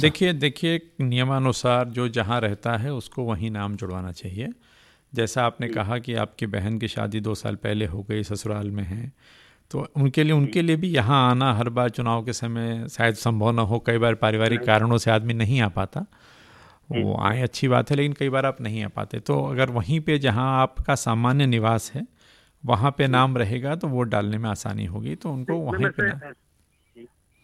देखिए 0.00 0.32
देखिए 0.34 0.80
नियमानुसार 1.00 1.88
जो 1.90 2.08
जहाँ 2.10 2.40
रहता 2.40 2.76
है 2.76 2.92
उसको 2.92 3.24
वहीं 3.24 3.50
नाम 3.50 3.76
जुड़वाना 3.76 4.12
चाहिए। 4.12 4.48
जैसा 5.12 5.44
आपने 5.44 5.68
कहा 5.68 5.98
कि 5.98 6.14
आपकी 6.16 6.46
बहन 6.48 6.78
की 6.78 6.88
शादी 6.88 7.20
दो 7.20 7.34
साल 7.34 7.56
पहले 7.56 7.86
हो 7.86 8.02
गई 8.02 8.22
ससुराल 8.22 8.70
में 8.70 8.84
है 8.84 9.12
तो 9.70 9.86
उनके 9.96 10.22
लिए 10.24 10.32
उनके 10.32 10.62
लिए 10.62 10.76
भी 10.76 10.88
यहाँ 10.88 11.18
आना 11.30 11.52
हर 11.54 11.68
बार 11.68 11.88
चुनाव 11.88 12.24
के 12.24 12.32
समय 12.32 12.86
शायद 12.88 13.14
संभव 13.16 13.50
ना 13.50 13.62
हो। 13.62 13.78
कई 13.78 13.98
बार 13.98 14.14
पारिवारिक 14.14 14.62
कारणों 14.62 14.98
से 14.98 15.10
आदमी 15.10 15.34
नहीं 15.34 15.60
आ 15.60 15.68
पाता। 15.68 16.00
वो 16.90 17.16
आए 17.22 17.42
अच्छी 17.42 17.68
बात 17.68 17.90
है 17.90 17.96
लेकिन 17.96 18.12
कई 18.12 18.28
बार 18.28 18.46
आप 18.46 18.60
नहीं 18.60 18.82
आ 18.84 18.88
पाते। 18.88 19.20
तो 19.20 19.42
अगर 19.44 19.70
वहीं 19.70 20.00
पे 20.00 20.18
जहाँ 20.18 20.46
आपका 20.62 20.94
सामान्य 20.94 21.46
निवास 21.46 21.90
है 21.94 22.06
वहाँ 22.64 22.90
पे 22.98 23.06
नाम 23.06 23.36
रहेगा 23.38 23.74
तो 23.74 23.88
वोट 23.88 24.08
डालने 24.08 24.38
में 24.38 24.48
आसानी 24.50 24.84
होगी 24.86 25.14
तो 25.14 25.32
उनको 25.32 25.58
वहीं 25.60 25.90
पे 26.00 26.32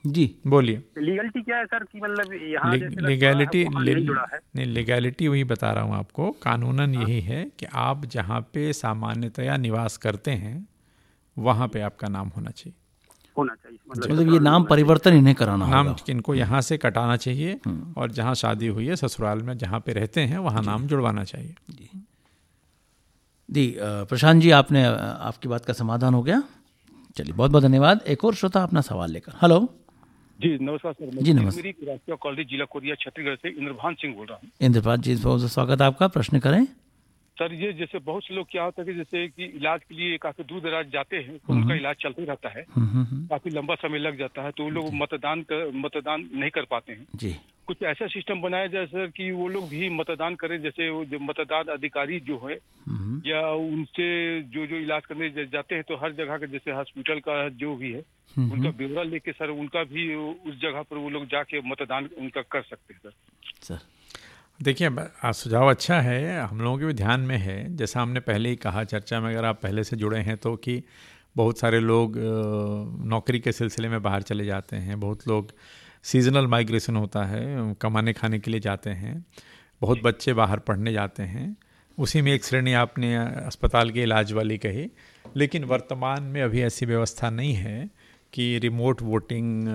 जी। 0.05 0.25
बोलिए। 0.47 0.83
लीगलिटी 0.99 1.43
क्या 1.43 1.57
है 1.57 1.65
सर 1.67 1.85
कि 1.85 2.01
मतलब 2.01 2.33
यहाँ 2.43 2.75
लीगैलिटी 2.77 3.65
नहीं 3.69 4.67
लीगैलिटी 4.67 5.29
वही 5.29 5.45
बता 5.45 5.71
रहा 5.73 5.85
हूँ 5.85 5.95
आपको। 5.95 6.31
कानूनन 6.43 6.95
हाँ। 6.95 7.05
यही 7.05 7.21
है 7.21 7.45
कि 7.59 7.67
आप 7.75 8.05
जहाँ 8.07 8.41
पे 8.55 8.73
सामान्यतया 8.73 9.57
निवास 9.57 9.97
करते 9.97 10.31
हैं 10.31 10.67
वहाँ 11.37 11.69
पे 11.69 11.81
आपका 11.81 12.09
नाम 12.09 12.29
होना 12.37 12.51
चाहिए। 12.51 12.75
होना 13.37 13.55
चाहिए 13.55 13.79
मतलब, 13.91 14.11
मतलब 14.13 14.33
ये 14.33 14.39
नाम 14.41 14.65
परिवर्तन 14.65 15.13
इन्हें 15.13 15.35
कराना 15.35 15.67
नाम 15.67 15.95
इनको 16.11 16.35
यहाँ 16.35 16.61
से 16.61 16.77
कटाना 16.79 17.17
चाहिए 17.17 17.59
हम्म। 17.67 17.95
और 17.97 18.11
जहाँ 18.11 18.35
शादी 18.35 18.67
हुई 18.67 18.87
है 18.87 18.97
ससुराल 18.97 19.43
में 19.43 19.57
जहाँ 19.59 19.81
पे 19.81 19.93
रहते 19.93 20.21
हैं 20.21 20.39
वहाँ 20.39 20.63
नाम 20.63 20.87
जुड़वाना 20.87 21.25
चाहिए। 21.25 21.55
जी 23.49 23.75
प्रशांत 23.81 24.43
जी 24.43 24.51
आपने 24.51 24.85
आपकी 24.85 25.49
बात 25.49 25.65
का 25.65 25.73
समाधान 25.73 26.15
हो 26.15 26.23
गया। 26.23 26.43
चलिए 27.17 27.33
बहुत 27.33 27.51
बहुत 27.51 27.63
धन्यवाद। 27.63 28.01
एक 28.09 28.25
और 28.25 28.35
श्रोता 28.35 28.63
अपना 28.63 28.81
सवाल 28.81 29.11
लेकर। 29.11 29.33
हेलो। 29.43 29.59
जी 30.41 30.49
नमस्कार 30.61 30.93
सर। 30.93 31.23
जी 31.23 31.33
नमस्कार। 31.33 32.17
कॉलेज 32.17 32.49
जिला 32.49 32.65
कोरिया 32.65 32.95
छत्तीसगढ़ 32.95 33.35
से 33.35 33.49
इंद्रभान 33.49 33.95
सिंह 33.95 34.15
बोल 34.15 34.27
रहा 34.27 34.39
हूँ। 34.43 34.51
इंद्रभान 34.61 35.01
जी 35.01 35.15
बहुत 35.17 35.51
स्वागत 35.53 35.83
आपका। 35.83 36.09
प्रश्न 36.09 36.39
करें। 36.39 36.67
सर 37.37 37.53
ये 37.55 37.73
जैसे 37.73 37.99
बहुत 37.99 38.25
से 38.25 38.35
लोग 38.35 38.47
क्या 38.51 38.63
होता 38.63 38.83
है 38.83 38.87
कि 38.87 38.95
जैसे 38.95 39.27
कि 39.29 39.45
इलाज 39.57 39.81
के 39.85 39.95
लिए 39.95 40.17
काफ़ी 40.19 40.45
दूर 40.45 40.61
दराज 40.61 40.91
जाते 40.91 41.17
हैं 41.17 41.37
तो 41.39 41.53
उनका 41.53 41.75
इलाज 41.75 41.97
चलते 41.97 42.25
रहता 42.25 42.49
है। 42.49 42.65
काफ़ी 42.71 43.51
लंबा 43.51 43.75
समय 43.75 43.99
लग 43.99 44.19
जाता 44.19 44.43
है 44.43 44.51
तो 44.51 44.65
वो 44.65 44.71
लोग 44.71 44.93
मतदान 44.95 45.43
कर, 45.43 45.71
मतदान 45.75 46.29
नहीं 46.33 46.51
कर 46.51 46.65
पाते 46.71 46.93
हैं। 46.93 47.07
जी। 47.15 47.35
कुछ 47.67 47.83
ऐसा 47.83 48.07
सिस्टम 48.07 48.41
बनाया 48.41 48.67
जाए 48.67 48.87
सर 48.87 49.07
कि 49.07 49.31
वो 49.31 49.49
लोग 49.49 49.69
भी 49.69 49.89
मतदान 49.91 50.35
करें 50.35 50.61
जैसे 50.63 50.89
वो 50.91 51.05
जो 51.05 51.19
मतदान 51.19 51.73
अधिकारी 51.73 52.21
जो 52.21 52.39
है 52.47 52.59
या 53.27 53.41
उनसे 53.51 54.07
जो 54.43 54.67
जो 54.67 54.77
इलाज 54.77 55.07
करने 55.07 55.29
जाते 55.47 55.75
हैं 55.75 55.85
तो 55.85 55.97
हर 55.97 56.13
जगह 56.13 56.39
का 56.39 56.47
जैसे 56.47 56.71
हॉस्पिटल 56.71 57.21
का 57.21 57.49
जो 57.57 57.75
भी 57.77 57.93
है 57.93 58.03
उनका 58.37 58.71
ब्यौरा 58.71 59.03
लेके 59.03 59.33
सर 59.33 59.51
उनका 59.51 59.83
भी 59.85 60.15
उस 60.15 60.61
जगह 60.61 60.83
पर 60.83 60.97
वो 60.97 61.11
लोग 61.11 61.27
जाके 61.27 61.61
मतदान 61.61 62.09
उनका 62.19 62.43
कर 62.43 62.63
सकते 62.63 62.95
हैं 62.95 63.01
सर। 63.01 63.13
सर 63.63 63.79
देखिए 64.61 64.89
सुझाव 65.33 65.71
अच्छा 65.71 66.01
है 66.01 66.41
हम 66.41 66.61
लोगों 66.61 66.79
के 66.79 66.85
भी 66.85 66.93
ध्यान 66.95 67.21
में 67.21 67.37
है। 67.39 67.77
जैसा 67.77 68.01
हमने 68.01 68.21
पहले 68.21 68.49
ही 68.49 68.57
कहा 68.57 68.85
चर्चा 68.85 69.21
में 69.21 69.31
अगर 69.31 69.45
आप 69.45 69.61
पहले 69.63 69.85
से 69.85 69.97
जुड़े 69.97 70.19
हैं 70.19 70.37
तो 70.37 70.55
कि 70.57 70.83
बहुत 71.37 71.59
सारे 71.59 71.81
लोग 71.81 72.15
नौकरी 73.07 73.41
के 73.41 73.53
सिलसिले 73.53 73.89
में 73.89 74.03
बाहर 74.03 74.23
चले 74.23 74.45
जाते 74.45 74.77
हैं 74.77 74.99
बहुत 75.01 75.27
लोग 75.29 75.53
सीजनल 76.05 76.47
माइग्रेशन 76.47 76.97
होता 76.97 77.25
है 77.25 77.75
कमाने 77.81 78.13
खाने 78.13 78.39
के 78.39 78.51
लिए 78.51 78.61
जाते 78.61 78.91
हैं 78.91 79.25
बहुत 79.81 80.03
बच्चे 80.03 80.33
बाहर 80.33 80.59
पढ़ने 80.59 80.93
जाते 80.93 81.23
हैं 81.23 81.57
उसी 81.99 82.21
में 82.23 82.33
एक 82.33 82.45
श्रेणी 82.45 82.73
आपने 82.73 83.15
अस्पताल 83.17 83.91
के 83.91 84.03
इलाज 84.03 84.33
वाली 84.33 84.59
कही 84.59 84.91
लेकिन 85.37 85.65
वर्तमान 85.65 86.23
में 86.23 86.43
अभी 86.43 86.63
ऐसी 86.63 86.87
व्यवस्था 86.87 87.31
नहीं 87.31 87.55
है। 87.55 87.91
कि 88.37 88.59
रिमोट 88.59 89.03
वोटिंग 89.03 89.69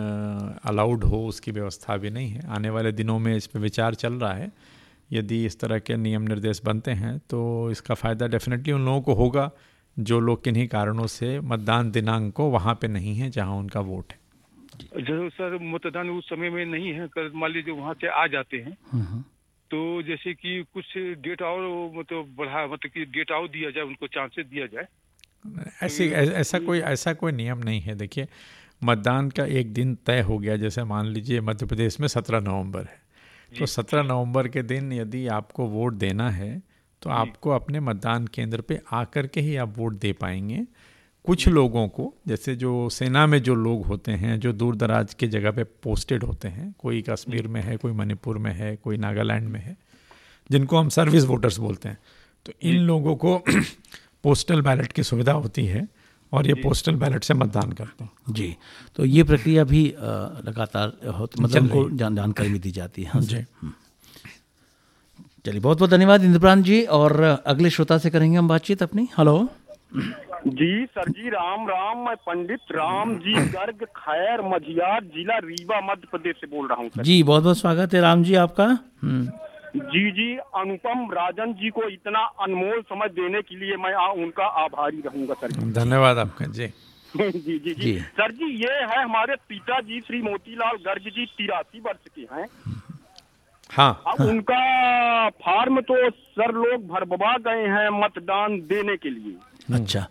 अलाउड 0.65 1.03
हो 1.03 1.25
उसकी 1.27 1.51
व्यवस्था 1.51 1.97
भी 1.97 2.09
नहीं 2.09 2.29
है। 2.29 2.45
आने 2.49 2.69
वाले 2.69 2.91
दिनों 2.93 3.17
में 3.19 3.35
इस 3.35 3.47
पर 3.47 3.59
विचार 3.59 3.93
चल 3.95 4.13
रहा 4.15 4.33
है। 4.33 4.51
यदि 5.11 5.45
इस 5.45 5.59
तरह 5.59 5.79
के 5.79 5.95
नियम 5.97 6.21
निर्देश 6.23 6.61
बनते 6.65 6.91
हैं 6.93 7.17
तो 7.29 7.39
इसका 7.71 7.95
फ़ायदा 7.95 8.27
डेफिनेटली 8.27 8.73
उन 8.73 8.85
लोगों 8.85 9.01
को 9.01 9.13
होगा 9.13 9.49
जो 9.97 10.19
लोग 10.19 10.43
किन्हीं 10.43 10.67
कारणों 10.67 11.07
से 11.07 11.39
मतदान 11.39 11.91
दिनांक 11.91 12.31
को 12.33 12.49
वहाँ 12.49 12.75
पे 12.81 12.87
नहीं 12.87 13.15
है 13.15 13.29
जहाँ 13.29 13.55
उनका 13.55 13.79
वोट 13.79 14.13
है। 14.13 14.19
जो 15.03 15.29
सर 15.29 15.57
मतदान 15.63 16.09
उस 16.09 16.29
समय 16.29 16.49
में 16.49 16.65
नहीं 16.67 16.93
है 16.93 17.07
कर 17.07 17.31
मान 17.35 17.51
लीजिए 17.51 17.73
वहाँ 17.73 17.93
से 17.93 18.07
आ 18.07 18.25
जाते 18.27 18.57
हैं। 18.57 18.77
तो 19.71 20.01
जैसे 20.03 20.33
कि 20.33 20.63
कुछ 20.73 20.97
डेट 21.19 21.41
और 21.41 21.61
मतलब 21.97 22.33
बढ़ा 22.37 22.65
मतलब 22.67 22.91
कि 22.91 23.05
डेट 23.11 23.31
और 23.31 23.47
दिया 23.49 23.69
जाए 23.69 23.83
उनको 23.83 24.07
चांसेस 24.07 24.45
दिया 24.45 24.65
जाए। 24.67 24.87
ऐसी 25.83 26.07
ऐसा 26.07 26.59
कोई 26.59 26.79
ऐसा 26.79 27.13
कोई 27.13 27.31
नियम 27.31 27.59
नहीं 27.59 27.81
है। 27.81 27.95
देखिए 27.95 28.27
मतदान 28.81 29.29
का 29.29 29.45
एक 29.45 29.73
दिन 29.73 29.95
तय 30.05 30.21
हो 30.21 30.37
गया। 30.37 30.57
जैसे 30.57 30.83
मान 30.83 31.07
लीजिए 31.07 31.41
मध्य 31.41 31.65
प्रदेश 31.65 31.99
में 31.99 32.07
सत्रह 32.07 32.39
नवंबर 32.39 32.81
है। 32.81 32.99
तो 33.51 33.65
सत्रह 33.65 34.03
नवंबर 34.03 34.47
के 34.47 34.61
दिन 34.63 34.91
यदि 34.93 35.25
आपको 35.27 35.65
वोट 35.67 35.93
देना 35.93 36.29
है 36.29 36.61
तो 37.01 37.09
आपको 37.09 37.49
अपने 37.49 37.79
मतदान 37.79 38.27
केंद्र 38.27 38.61
पे 38.61 38.79
आकर 38.91 39.27
के 39.27 39.41
ही 39.41 39.55
आप 39.55 39.77
वोट 39.77 39.99
दे 39.99 40.13
पाएँगे। 40.13 40.65
कुछ 41.25 41.47
लोगों 41.47 41.87
को 41.87 42.13
जैसे 42.27 42.55
जो 42.55 42.89
सेना 42.89 43.25
में 43.27 43.41
जो 43.43 43.55
लोग 43.55 43.85
होते 43.85 44.11
हैं 44.11 44.39
जो 44.39 44.53
दूर 44.53 44.75
दराज 44.75 45.13
के 45.13 45.27
जगह 45.27 45.51
पे 45.51 45.63
पोस्टेड 45.83 46.23
होते 46.23 46.47
हैं 46.47 46.73
कोई 46.79 47.01
कश्मीर 47.09 47.47
में 47.47 47.61
है 47.61 47.77
कोई 47.77 47.91
मणिपुर 47.91 48.37
में 48.37 48.51
है 48.53 48.75
कोई 48.75 48.97
नागालैंड 48.97 49.47
में 49.49 49.59
है 49.59 49.75
जिनको 50.49 50.77
हम 50.77 50.89
सर्विस 50.89 51.23
वोटर्स 51.23 51.57
बोलते 51.57 51.89
हैं 51.89 51.97
तो 52.45 52.53
इन 52.61 52.75
लोगों 52.75 53.15
को 53.15 53.37
पोस्टल 54.23 54.61
बैलेट 54.61 54.91
की 54.91 55.03
सुविधा 55.03 55.31
होती 55.33 55.65
है 55.65 55.87
और 56.31 56.47
ये 56.47 56.53
पोस्टल 56.53 56.95
बैलेट 56.95 57.23
से 57.23 57.33
मतदान 57.33 57.71
करते 57.71 58.03
हैं। 58.03 58.11
जी 58.29 58.55
तो 58.95 59.05
ये 59.05 59.23
प्रक्रिया 59.23 59.63
भी 59.63 59.83
लगातार 60.47 60.93
मतलब 61.41 61.61
उनको 61.61 61.89
जान, 61.89 62.15
जानकारी 62.15 62.49
भी 62.49 62.59
दी 62.59 62.71
जाती 62.71 63.03
है। 63.03 63.09
हाँ 63.09 63.21
जी। 63.21 63.35
हम्म। 63.35 63.73
चलिए 65.45 65.59
बहुत 65.59 65.77
बहुत 65.77 65.89
धन्यवाद 65.89 66.23
इंद्रप्रांत 66.23 66.65
जी 66.65 66.83
और 66.97 67.21
अगले 67.21 67.69
श्रोता 67.69 67.97
से 67.97 68.09
करेंगे 68.09 68.37
हम 68.37 68.47
बातचीत 68.47 68.83
अपनी। 68.83 69.07
हेलो। 69.17 69.37
जी 70.47 70.85
सर 70.85 71.09
जी 71.09 71.29
राम 71.29 71.67
राम 71.67 72.05
मैं 72.05 72.15
पंडित 72.15 72.71
राम 72.71 73.13
जी 73.15 73.33
गर्ग 73.47 73.83
खैर 73.97 74.41
मझियार 74.41 75.03
जिला 75.05 75.37
रीवा 75.37 75.79
मध्य 75.81 76.07
प्रदेश 76.11 76.35
से 76.35 76.47
बोल 76.47 76.67
रहा 76.67 76.77
हूँ 76.77 77.03
जी 77.03 77.21
बहुत 77.23 77.43
बहुत 77.43 77.57
स्वागत 77.57 77.93
है 77.93 78.01
राम 78.01 78.23
जी 78.23 78.35
आपका। 78.35 78.65
हम्म। 79.03 79.25
जी 79.75 80.11
जी 80.11 80.35
अनुपम 80.35 81.11
राजन 81.13 81.53
जी 81.53 81.69
को 81.69 81.87
इतना 81.89 82.19
अनमोल 82.19 82.81
समय 82.81 83.07
देने 83.09 83.41
के 83.41 83.55
लिए 83.55 83.75
मैं 83.77 83.93
आ, 83.93 84.07
उनका 84.07 84.45
आभारी 84.63 85.01
रहूँगा 85.05 85.33
सर 85.33 85.51
धन्यवाद 85.71 86.17
आपका 86.17 86.45
जी। 86.57 86.67
जी 87.17 87.57
जी 87.59 87.73
जी। 87.73 87.99
सर 87.99 88.31
जी 88.31 88.45
ये 88.63 88.73
है 88.73 89.03
हमारे 89.03 89.35
पिताजी 89.49 89.99
श्री 90.07 90.21
मोतीलाल 90.21 90.77
गर्ग 90.85 91.09
जी 91.15 91.25
तिरासी 91.25 91.79
वर्ष 91.79 92.11
के 92.15 92.21
हैं। 92.35 92.47
हाँ। 93.71 94.03
अब 94.07 94.21
उनका 94.27 95.29
फार्म 95.29 95.81
तो 95.81 96.09
सर 96.09 96.53
लोग 96.53 96.87
भरबवा 96.87 97.35
गए 97.47 97.67
हैं 97.67 97.89
मतदान 98.01 98.59
देने 98.61 98.95
के 98.97 99.09
लिए। 99.09 99.35
अच्छा। 99.75 100.07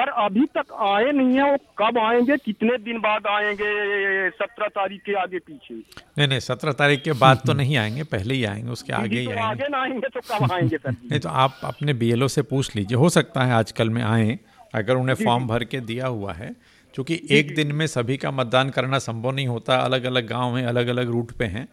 पर 0.00 0.08
अभी 0.08 0.44
तक 0.56 0.72
आए 0.72 1.12
नहीं 1.12 1.36
है 1.36 1.50
वो 1.50 1.56
कब 1.78 1.98
आएँगे 1.98 2.36
कितने 2.36 2.76
दिन 2.78 2.98
बाद 2.98 3.26
आएँगे 3.26 3.70
सत्रह 4.30 4.68
तारीख 4.68 5.02
के 5.02 5.14
आगे 5.14 5.38
पीछे? 5.38 5.74
नहीं 6.18 6.28
नहीं 6.28 6.40
सत्रह 6.40 6.72
तारीख 6.72 7.02
के 7.02 7.12
बाद 7.12 7.40
तो 7.46 7.52
नहीं 7.52 7.76
आएँगे 7.76 8.02
पहले 8.02 8.34
ही 8.34 8.44
आएँगे 8.44 8.70
उसके 8.70 8.92
आगे 8.92 9.18
ही 9.18 9.24
तो 9.24 9.30
आएँगे। 9.30 9.44
आगे 9.44 9.68
ना 9.68 9.82
आएँगे 9.82 10.08
तो 10.08 10.20
कब 10.20 10.52
आएँगे 10.52 10.76
सर 10.76 10.90
नहीं 10.90 11.20
तो 11.20 11.28
आप 11.28 11.60
अपने 11.64 11.92
बीएलओ 11.92 12.28
से 12.28 12.42
पूछ 12.42 12.76
लीजिए 12.76 12.98
हो 12.98 13.08
सकता 13.08 13.44
है 13.44 13.52
आजकल 13.52 13.90
में 13.90 14.02
आए 14.02 14.38
अगर 14.74 14.94
उन्हें 14.94 15.16
फॉर्म 15.16 15.46
भर 15.46 15.64
के 15.64 15.80
दिया 15.80 16.06
हुआ 16.06 16.32
है 16.32 16.56
क्योंकि 16.94 17.20
एक 17.30 17.54
दिन 17.54 17.72
में 17.72 17.86
सभी 17.86 18.16
का 18.16 18.30
मतदान 18.30 18.70
करना 18.70 18.98
संभव 18.98 19.30
नहीं 19.30 19.46
होता 19.46 19.76
अलग 19.76 20.04
अलग 20.04 20.26
गाँव 20.26 20.54
में 20.54 20.64
अलग 20.64 20.88
अलग 20.88 21.10
रूट 21.10 21.32
पे 21.32 21.44
हैं 21.44 21.68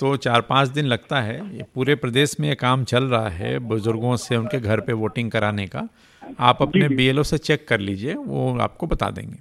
तो 0.00 0.16
चार 0.16 0.40
पाँच 0.40 0.68
दिन 0.68 0.86
लगता 0.86 1.20
है। 1.20 1.36
ये 1.56 1.64
पूरे 1.74 1.94
प्रदेश 1.94 2.38
में 2.40 2.48
ये 2.48 2.54
काम 2.54 2.84
चल 2.84 3.04
रहा 3.04 3.28
है 3.28 3.58
बुज़ुर्गों 3.58 4.16
से 4.16 4.36
उनके 4.36 4.60
घर 4.60 4.80
पे 4.80 4.92
वोटिंग 4.92 5.30
कराने 5.30 5.66
का। 5.66 5.88
आप 6.40 6.62
अपने 6.62 6.88
बीएलओ 6.88 7.22
से 7.22 7.38
चेक 7.38 7.66
कर 7.68 7.80
लीजिए 7.80 8.14
वो 8.14 8.56
आपको 8.60 8.86
बता 8.86 9.10
देंगे। 9.10 9.36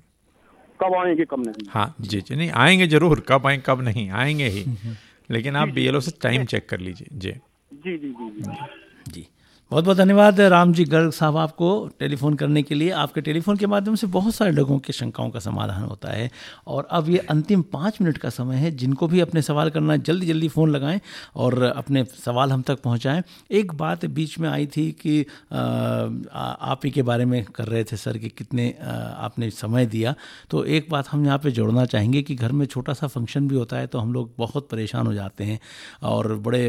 कब 0.79 0.93
आएँगे 0.95 1.25
कब 1.25 1.45
नहीं? 1.45 1.67
हाँ 1.69 1.95
जी 2.01 2.21
जी 2.21 2.35
नहीं 2.35 2.49
आएँगे 2.51 2.87
ज़रूर 2.87 3.23
कब 3.29 3.47
आएँगे 3.47 3.63
कब 3.65 3.81
नहीं 3.81 4.09
आएँगे 4.09 4.47
ही। 4.47 4.65
लेकिन 5.31 5.55
आप 5.55 5.69
बीएलओ 5.69 5.99
से 5.99 6.11
टाइम 6.21 6.45
चेक 6.45 6.69
कर 6.69 6.79
लीजिए 6.79 7.07
जी। 7.13 7.31
जी 7.31 7.97
जी 7.97 8.09
जी 8.09 8.29
जी। 8.41 9.11
जी। 9.11 9.27
बहुत 9.71 9.85
बहुत 9.85 9.97
धन्यवाद 9.97 10.39
राम 10.41 10.71
जी 10.73 10.83
गर्ग 10.83 11.11
साहब 11.11 11.35
आपको 11.37 11.67
टेलीफोन 11.99 12.33
करने 12.35 12.61
के 12.63 12.75
लिए। 12.75 12.89
आपके 12.91 13.21
टेलीफोन 13.21 13.57
के 13.57 13.67
माध्यम 13.67 13.95
से 13.95 14.07
बहुत 14.07 14.35
सारे 14.35 14.51
लोगों 14.51 14.77
की 14.79 14.93
शंकाओं 14.93 15.29
का 15.29 15.39
समाधान 15.39 15.83
होता 15.83 16.11
है 16.11 16.29
और 16.67 16.87
अब 16.91 17.09
ये 17.09 17.17
अंतिम 17.29 17.61
पाँच 17.73 17.97
मिनट 18.01 18.17
का 18.17 18.29
समय 18.29 18.55
है, 18.55 18.71
जिनको 18.71 19.07
भी 19.07 19.19
अपने 19.19 19.41
सवाल 19.41 19.69
करना 19.69 19.93
है, 19.93 19.99
जल्दी 19.99 20.25
जल्दी 20.27 20.47
फ़ोन 20.47 20.69
लगाएँ 20.69 20.99
और 21.35 21.61
अपने 21.63 22.03
सवाल 22.15 22.51
हम 22.51 22.61
तक 22.61 22.81
पहुंचाएँ। 22.81 23.21
एक 23.51 23.73
बात 23.73 24.05
बीच 24.07 24.37
में 24.39 24.49
आई 24.49 24.65
थी 24.67 24.89
कि 25.01 25.21
आप 25.51 26.79
ही 26.85 26.91
के 26.91 27.01
बारे 27.03 27.25
में 27.25 27.43
कर 27.45 27.67
रहे 27.67 27.83
थे 27.83 27.97
सर 27.97 28.17
कि 28.17 28.29
कितने 28.29 28.69
आपने 28.81 29.49
समय 29.51 29.85
दिया। 29.85 30.15
तो 30.49 30.63
एक 30.65 30.89
बात 30.91 31.09
हम 31.09 31.25
यहाँ 31.25 31.37
पर 31.37 31.49
जोड़ना 31.51 31.85
चाहेंगे 31.85 32.21
कि 32.21 32.35
घर 32.35 32.51
में 32.51 32.65
छोटा 32.65 32.93
सा 32.93 33.07
फ़ंक्शन 33.09 33.47
भी 33.47 33.55
होता 33.55 33.77
है 33.77 33.87
तो 33.87 33.99
हम 33.99 34.13
लोग 34.13 34.33
बहुत 34.37 34.69
परेशान 34.69 35.07
हो 35.07 35.13
जाते 35.13 35.43
हैं 35.43 35.59
और 36.05 36.33
बड़े 36.39 36.65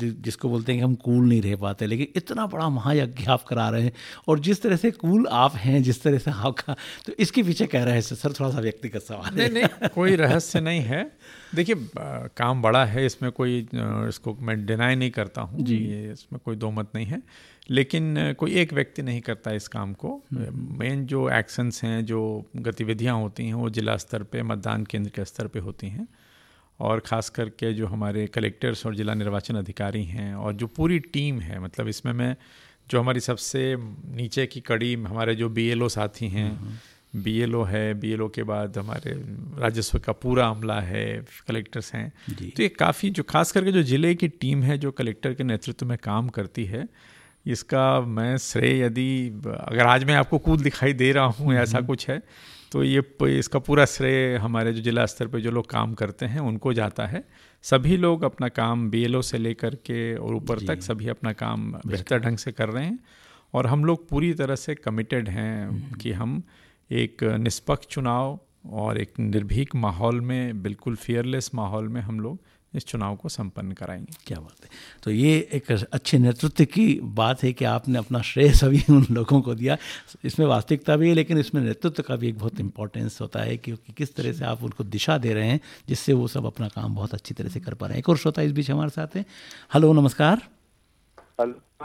जिसको 0.00 0.48
बोलते 0.48 0.72
हैं 0.72 0.80
कि 0.80 0.84
हम 0.84 0.94
कूल 1.04 1.24
नहीं 1.24 1.42
रह 1.42 1.56
पाते। 1.56 1.72
लेकिन 1.82 2.06
इतना 2.16 2.46
बड़ा 2.46 2.68
महायज्ञ 2.68 3.24
आप 3.30 3.42
करा 3.42 3.68
रहे 3.68 3.82
हैं 3.82 3.92
और 4.28 4.38
जिस 4.40 4.62
तरह 4.62 4.76
से 4.76 4.90
कूल 4.90 5.26
आप 5.26 5.54
हैं 5.56 5.82
जिस 5.82 6.02
तरह 6.02 6.18
से 6.18 6.30
आपका 6.30 6.76
तो 7.06 7.12
इसके 7.18 7.42
पीछे 7.42 7.66
कह 7.66 7.84
रहे 7.84 7.94
हैं 7.94 8.00
सर 8.02 8.32
थोड़ा 8.32 8.50
सा 8.50 8.60
व्यक्तिगत 8.60 9.02
सवाल 9.02 9.34
नहीं 9.36 9.50
नहीं 9.50 9.88
कोई 9.94 10.16
रहस्य 10.16 10.60
नहीं 10.60 10.80
है। 10.80 11.02
देखिए 11.54 11.74
काम 12.36 12.62
बड़ा 12.62 12.84
है 12.84 13.04
इसमें 13.06 13.30
कोई 13.32 13.58
इसको 13.74 14.36
मैं 14.40 14.64
डिनाई 14.66 14.94
नहीं 14.94 15.10
करता 15.10 15.42
हूँ 15.42 15.64
जी। 15.64 15.76
ये 15.76 16.12
इसमें 16.12 16.40
कोई 16.44 16.56
दो 16.56 16.70
मत 16.70 16.90
नहीं 16.94 17.06
है 17.06 17.22
लेकिन 17.70 18.34
कोई 18.38 18.54
एक 18.54 18.72
व्यक्ति 18.72 19.02
नहीं 19.02 19.20
करता 19.20 19.52
इस 19.52 19.68
काम 19.68 19.92
को। 19.94 20.20
मेन 20.32 21.04
जो 21.06 21.28
एक्शंस 21.30 21.82
हैं 21.84 22.04
जो 22.04 22.20
गतिविधियाँ 22.56 23.16
होती 23.20 23.46
हैं 23.46 23.54
वो 23.54 23.70
जिला 23.70 23.96
स्तर 23.96 24.22
पे 24.22 24.42
मतदान 24.42 24.84
केंद्र 24.84 25.10
के 25.10 25.24
स्तर 25.24 25.46
पे 25.46 25.58
होती 25.58 25.88
हैं। 25.88 26.06
और 26.80 27.00
ख़ास 27.00 27.28
करके 27.28 27.72
जो 27.72 27.86
हमारे 27.86 28.26
कलेक्टर्स 28.26 28.86
और 28.86 28.94
जिला 28.94 29.14
निर्वाचन 29.14 29.54
अधिकारी 29.54 30.04
हैं 30.04 30.34
और 30.34 30.52
जो 30.52 30.66
पूरी 30.66 30.98
टीम 30.98 31.40
है 31.40 31.60
मतलब 31.60 31.88
इसमें 31.88 32.12
मैं 32.12 32.36
जो 32.90 33.00
हमारी 33.00 33.20
सबसे 33.20 33.76
नीचे 34.16 34.46
की 34.46 34.60
कड़ी 34.60 34.94
हमारे 34.94 35.34
जो 35.34 35.48
बीएलओ 35.48 35.88
साथी 35.88 36.28
हैं 36.28 36.80
बीएलओ 37.16 37.62
है 37.64 37.94
बीएलओ 37.94 38.28
के 38.28 38.42
बाद 38.42 38.78
हमारे 38.78 39.12
राजस्व 39.58 39.98
का 39.98 40.12
पूरा 40.12 40.46
अमला 40.46 40.80
है 40.80 41.24
कलेक्टर्स 41.48 41.94
हैं। 41.94 42.12
तो 42.50 42.62
ये 42.62 42.68
काफ़ी 42.68 43.10
जो 43.10 43.22
खास 43.22 43.52
करके 43.52 43.72
जो 43.72 43.82
ज़िले 43.82 44.14
की 44.14 44.28
टीम 44.28 44.62
है 44.62 44.78
जो 44.78 44.90
कलेक्टर 44.90 45.34
के 45.34 45.44
नेतृत्व 45.44 45.86
में 45.86 45.96
काम 45.98 46.28
करती 46.28 46.64
है 46.64 46.88
इसका 47.46 48.00
मैं 48.00 48.36
श्रेय 48.38 48.82
यदि 48.82 49.42
अगर 49.46 49.86
आज 49.86 50.04
मैं 50.04 50.14
आपको 50.14 50.38
कूद 50.38 50.60
दिखाई 50.60 50.92
दे 50.92 51.12
रहा 51.12 51.24
हूँ 51.24 51.54
ऐसा 51.54 51.80
कुछ 51.80 52.08
है 52.10 52.22
तो 52.74 52.82
ये 52.82 53.02
इसका 53.38 53.58
पूरा 53.58 53.84
श्रेय 53.84 54.36
हमारे 54.36 54.72
जो 54.72 54.80
जिला 54.82 55.04
स्तर 55.06 55.26
पर 55.26 55.40
जो 55.40 55.50
लोग 55.50 55.68
काम 55.70 55.92
करते 55.94 56.26
हैं 56.26 56.40
उनको 56.40 56.72
जाता 56.72 57.06
है। 57.06 57.22
सभी 57.64 57.96
लोग 57.96 58.24
अपना 58.24 58.48
काम 58.48 58.88
बीएलओ 58.90 59.20
से 59.22 59.38
लेकर 59.38 59.74
के 59.86 60.00
और 60.16 60.34
ऊपर 60.34 60.60
तक 60.66 60.82
सभी 60.82 61.08
अपना 61.08 61.32
काम 61.32 61.70
बेहतर 61.86 62.18
ढंग 62.18 62.38
से 62.38 62.52
कर 62.52 62.68
रहे 62.68 62.84
हैं 62.84 62.98
और 63.54 63.66
हम 63.66 63.84
लोग 63.84 64.08
पूरी 64.08 64.32
तरह 64.34 64.54
से 64.56 64.74
कमिटेड 64.74 65.28
हैं 65.28 65.94
कि 65.94 66.12
हम 66.12 66.42
एक 66.90 67.24
निष्पक्ष 67.24 67.86
चुनाव 67.86 68.38
और 68.82 68.98
एक 68.98 69.12
निर्भीक 69.20 69.74
माहौल 69.76 70.20
में 70.20 70.62
बिल्कुल 70.62 70.96
फियरलेस 70.96 71.50
माहौल 71.54 71.88
में 71.88 72.00
हम 72.00 72.20
लोग 72.20 72.40
इस 72.74 72.86
चुनाव 72.86 73.16
को 73.16 73.28
संपन्न 73.28 73.72
कराएँगे। 73.72 74.12
क्या 74.26 74.38
बात 74.40 74.64
है। 74.64 74.70
तो 75.02 75.10
ये 75.10 75.48
एक 75.52 75.70
अच्छे 75.72 76.18
नेतृत्व 76.18 76.64
की 76.64 77.00
बात 77.02 77.42
है 77.42 77.52
कि 77.52 77.64
आपने 77.64 77.98
अपना 77.98 78.20
श्रेय 78.22 78.52
सभी 78.52 78.82
उन 78.90 79.06
लोगों 79.10 79.40
को 79.40 79.54
दिया। 79.54 79.76
इसमें 80.24 80.46
वास्तविकता 80.46 80.96
भी 80.96 81.08
है 81.08 81.14
लेकिन 81.14 81.38
इसमें 81.38 81.62
नेतृत्व 81.62 82.02
का 82.02 82.16
भी 82.16 82.28
एक 82.28 82.38
बहुत 82.38 82.60
इंपॉर्टेंस 82.60 83.20
होता 83.20 83.40
है 83.40 83.56
क्योंकि 83.56 83.92
किस 83.92 84.14
तरह 84.16 84.32
से 84.32 84.44
आप 84.44 84.62
उनको 84.62 84.84
दिशा 84.84 85.18
दे 85.18 85.34
रहे 85.34 85.48
हैं 85.48 85.60
जिससे 85.88 86.12
वो 86.12 86.28
सब 86.28 86.46
अपना 86.46 86.68
काम 86.68 86.94
बहुत 86.94 87.14
अच्छी 87.14 87.34
तरह 87.34 87.48
से 87.48 87.60
कर 87.60 87.74
पा 87.74 87.86
रहे 87.86 87.94
हैं। 87.94 87.98
एक 87.98 88.08
और 88.08 88.16
श्रोता 88.16 88.42
इस 88.42 88.52
बीच 88.52 88.70
हमारे 88.70 88.90
साथ 88.90 89.16
है। 89.16 89.24
हेलो 89.74 89.92
नमस्कार। 89.92 90.42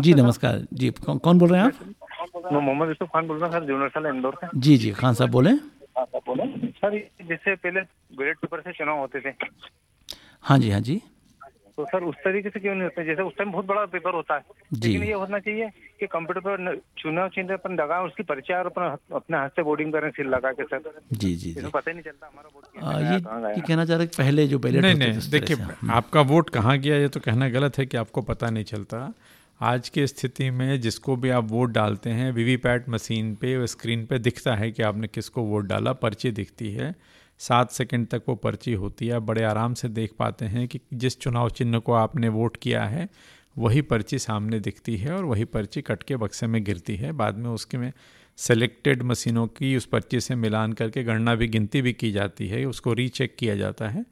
जी 0.01 0.13
नमस्कार। 0.13 0.65
जी 0.73 0.89
कौन 1.05 1.17
कौन 1.17 1.39
बोल 1.39 1.49
रहे 1.49 1.61
हैं 1.61 1.67
आप? 1.67 2.53
मोहम्मद 2.53 2.87
यूसुफ 2.87 3.07
खान 3.07 3.27
बोल 3.27 3.37
रहा 3.37 3.49
हूँ 3.49 3.59
सर 3.59 3.71
यूनिवर्सल 3.71 4.05
इंदौर 4.15 4.35
से। 4.35 4.47
जी 4.59 4.77
जी 4.77 4.91
खान 4.91 5.13
साहब 5.13 5.29
बोले। 5.31 5.55
सर 5.99 6.97
जैसे 7.29 7.55
पहले 7.55 7.81
बैलेट 8.17 8.37
पेपर 8.37 8.61
से 8.61 8.71
चुनाव 8.71 8.99
होते 8.99 9.19
थे 9.19 9.31
हाँ 10.43 10.57
जी 10.59 10.69
हाँ 10.71 10.79
जी। 10.81 11.01
तो 11.77 11.85
सर 11.85 12.03
उस 12.03 12.15
तरीके 12.15 12.49
से 12.49 12.59
क्यों 12.59 12.73
नहीं 12.73 12.83
होता? 12.83 13.03
जैसे 13.03 13.21
उस 13.21 13.33
टाइम 13.37 13.51
बहुत 13.51 13.65
बड़ा 13.65 13.85
पेपर 13.85 14.13
होता 14.13 14.35
है। 14.35 14.41
जी। 14.73 14.89
लेकिन 14.89 15.07
ये 15.07 15.13
होना 15.13 15.39
चाहिए 15.39 15.69
कि 15.99 16.07
कंप्यूटर 16.07 16.39
पर 16.39 16.75
चुनाव 16.97 17.29
चिन्ह 17.29 17.53
अपन 17.53 17.73
लगाए 17.73 18.05
उसकी 18.05 18.23
परिचय 18.23 18.53
और 18.53 18.65
अपन 18.65 19.15
अपने 19.15 19.37
हाथ 19.37 19.49
से 19.49 19.63
बोर्डिंग 19.63 19.93
करें 19.93 20.09
सील 20.09 20.27
लगा 20.27 20.51
के 20.51 20.63
सर। 20.63 20.91
जी 21.13 21.35
जी 21.35 21.53
जी। 21.53 21.61
पता 21.61 21.89
ही 21.91 21.93
नहीं 21.93 22.03
चलता 22.03 22.27
हमारा 22.27 22.49
वोट 22.55 22.83
आ, 22.83 22.99
ये। 22.99 23.55
ये 23.55 23.61
कहना 23.61 23.85
चाह 23.85 23.97
रहे 23.97 24.05
हैं 24.05 24.07
कि 24.07 24.23
पहले 24.23 24.47
जो 24.47 24.59
बैलेट 24.59 24.81
नहीं 24.81 24.95
नहीं 24.95 25.29
देखिए 25.31 25.57
आपका 25.91 26.21
वोट 26.21 26.49
कहाँ 26.49 26.77
गया 26.77 26.95
ये 26.95 27.07
तो 27.07 27.19
कहना 27.19 27.49
गलत 27.49 27.77
है 27.77 27.85
कि 27.85 27.97
आपको 27.97 28.21
पता 28.21 28.49
नहीं 28.49 28.63
चलता। 28.63 29.13
आज 29.61 29.89
की 29.89 30.07
स्थिति 30.07 30.49
में 30.49 30.81
जिसको 30.81 31.15
भी 31.15 31.29
आप 31.29 31.47
वोट 31.49 31.69
डालते 31.69 32.09
हैं 32.09 32.31
वीवीपैट 32.31 32.89
मशीन 32.89 33.33
पे 33.35 33.67
स्क्रीन 33.67 34.05
पे 34.05 34.19
दिखता 34.19 34.55
है 34.55 34.71
कि 34.71 34.83
आपने 34.83 35.07
किसको 35.07 35.41
वोट 35.43 35.65
डाला 35.65 35.93
पर्ची 35.93 36.31
दिखती 36.31 36.71
है। 36.71 36.95
सात 37.39 37.71
सेकंड 37.71 38.07
तक 38.07 38.23
वो 38.29 38.35
पर्ची 38.35 38.73
होती 38.73 39.07
है। 39.07 39.19
बड़े 39.19 39.43
आराम 39.43 39.73
से 39.73 39.87
देख 39.87 40.11
पाते 40.19 40.45
हैं 40.45 40.67
कि 40.67 40.79
जिस 40.93 41.19
चुनाव 41.19 41.49
चिन्ह 41.49 41.79
को 41.79 41.93
आपने 41.93 42.29
वोट 42.29 42.57
किया 42.57 42.83
है, 42.83 43.09
वही 43.57 43.81
पर्ची 43.81 44.19
सामने 44.19 44.59
दिखती 44.59 44.97
है 44.97 45.13
और 45.13 45.25
वही 45.25 45.45
पर्ची 45.45 45.81
कट 45.81 46.03
के 46.03 46.15
बक्से 46.15 46.47
में 46.47 46.63
गिरती 46.63 46.95
है। 46.95 47.11
बाद 47.11 47.37
में 47.37 47.49
उसके 47.49 47.77
में 47.77 47.93
सेलेक्टेड 48.37 49.03
मशीनों 49.03 49.47
की 49.47 49.75
उस 49.75 49.85
पर्ची 49.85 50.19
से 50.19 50.35
मिलान 50.35 50.73
करके 50.73 51.03
गणना 51.03 51.35
भी, 51.35 51.47
गिनती 51.47 51.81
भी 51.81 51.93
की 51.93 52.11
जाती 52.11 52.47
है, 52.47 52.65
उसको 52.65 52.93
रीचेक 52.93 53.35
किया 53.35 53.55
जाता 53.55 53.87
है। 53.87 54.05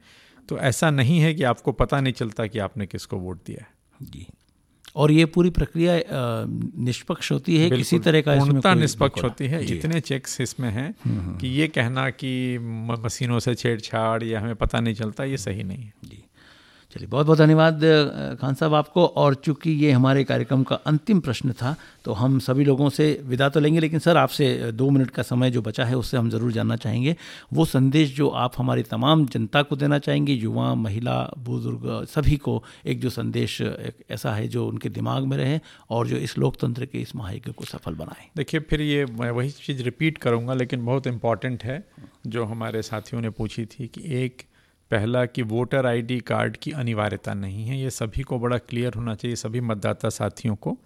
तो 0.48 0.58
ऐसा 0.58 0.90
नहीं 0.90 1.20
है 1.20 1.34
कि 1.34 1.42
आपको 1.42 1.72
पता 1.72 2.00
नहीं 2.00 2.12
चलता 2.12 2.46
कि 2.46 2.58
आपने 2.58 2.86
किसको 2.86 3.16
वोट 3.16 3.40
दिया 3.46 3.58
है। 3.60 3.70
जी। 4.02 4.26
और 4.98 5.10
ये 5.12 5.24
पूरी 5.24 5.50
प्रक्रिया 5.50 5.92
निष्पक्ष 6.84 7.30
होती 7.32 7.56
है 7.56 7.70
किसी 7.70 7.98
तरह 7.98 8.20
का 8.20 8.34
इसमें 8.34 8.60
कोई 8.60 8.74
निष्पक्ष 8.74 9.22
होती 9.22 9.46
है। 9.46 9.64
इतने 9.66 10.00
चेक्स 10.00 10.40
इसमें 10.40 10.70
हैं 10.70 10.94
कि 11.38 11.48
ये 11.48 11.68
कहना 11.68 12.08
कि 12.10 12.32
मशीनों 13.04 13.38
से 13.38 13.54
छेड़छाड़ 13.54 14.22
या 14.24 14.40
हमें 14.40 14.54
पता 14.56 14.80
नहीं 14.80 14.94
चलता 14.94 15.24
ये 15.24 15.36
सही 15.38 15.62
नहीं 15.62 15.84
है। 15.84 15.92
जी। 16.04 16.22
चलिए, 16.98 17.08
बहुत 17.08 17.26
बहुत 17.26 17.38
धन्यवाद 17.38 17.80
खान 18.40 18.54
साहब 18.54 18.74
आपको। 18.74 19.04
और 19.06 19.34
चूँकि 19.36 19.70
ये 19.70 19.90
हमारे 19.92 20.22
कार्यक्रम 20.24 20.62
का 20.62 20.76
अंतिम 20.86 21.20
प्रश्न 21.20 21.52
था 21.52 21.74
तो 22.04 22.12
हम 22.12 22.38
सभी 22.38 22.64
लोगों 22.64 22.88
से 22.90 23.06
विदा 23.24 23.48
तो 23.48 23.60
लेंगे, 23.60 23.80
लेकिन 23.80 23.98
सर, 23.98 24.16
आपसे 24.16 24.72
दो 24.72 24.88
मिनट 24.90 25.10
का 25.10 25.22
समय 25.22 25.50
जो 25.50 25.62
बचा 25.62 25.84
है, 25.84 25.96
उससे 25.96 26.16
हम 26.16 26.30
ज़रूर 26.30 26.52
जानना 26.52 26.76
चाहेंगे। 26.76 27.14
वो 27.52 27.64
संदेश 27.66 28.14
जो 28.16 28.28
आप 28.28 28.52
हमारी 28.58 28.82
तमाम 28.84 29.26
जनता 29.26 29.62
को 29.62 29.76
देना 29.76 29.98
चाहेंगे, 29.98 30.32
युवा, 30.32 30.74
महिला, 30.76 31.18
बुज़ुर्ग, 31.38 32.04
सभी 32.08 32.36
को, 32.38 32.62
एक 32.86 33.00
जो 33.00 33.10
संदेश 33.10 33.60
एक 33.60 34.04
ऐसा 34.10 34.32
है 34.32 34.48
जो 34.48 34.66
उनके 34.68 34.88
दिमाग 34.90 35.24
में 35.24 35.36
रहे 35.36 35.60
और 35.90 36.06
जो 36.08 36.16
इस 36.18 36.36
लोकतंत्र 36.38 36.86
के 36.86 36.98
इस 36.98 37.14
महायज्ञ 37.16 37.52
को 37.52 37.64
सफल 37.66 37.94
बनाए। 37.94 38.28
देखिए, 38.36 38.60
फिर 38.60 38.80
ये 38.82 39.04
मैं 39.20 39.30
वही 39.30 39.50
चीज़ 39.52 39.82
रिपीट 39.82 40.18
करूँगा, 40.18 40.54
लेकिन 40.54 40.84
बहुत 40.84 41.06
इंपॉर्टेंट 41.06 41.64
है, 41.64 41.82
जो 42.26 42.44
हमारे 42.44 42.82
साथियों 42.82 43.22
ने 43.22 43.30
पूछी 43.32 43.64
थी 43.66 43.86
कि 43.86 44.02
एक 44.16 44.42
पहला 44.90 45.24
कि 45.26 45.42
वोटर 45.44 45.86
आईडी 45.86 46.18
कार्ड 46.20 46.56
की 46.56 46.70
अनिवार्यता 46.72 47.34
नहीं 47.34 47.66
है। 47.66 47.78
ये 47.78 47.90
सभी 47.90 48.22
को 48.22 48.38
बड़ा 48.38 48.58
क्लियर 48.58 48.94
होना 48.94 49.14
चाहिए 49.14 49.36
सभी 49.36 49.60
मतदाता 49.62 50.08
साथियों 50.10 50.56
को, 50.56 50.78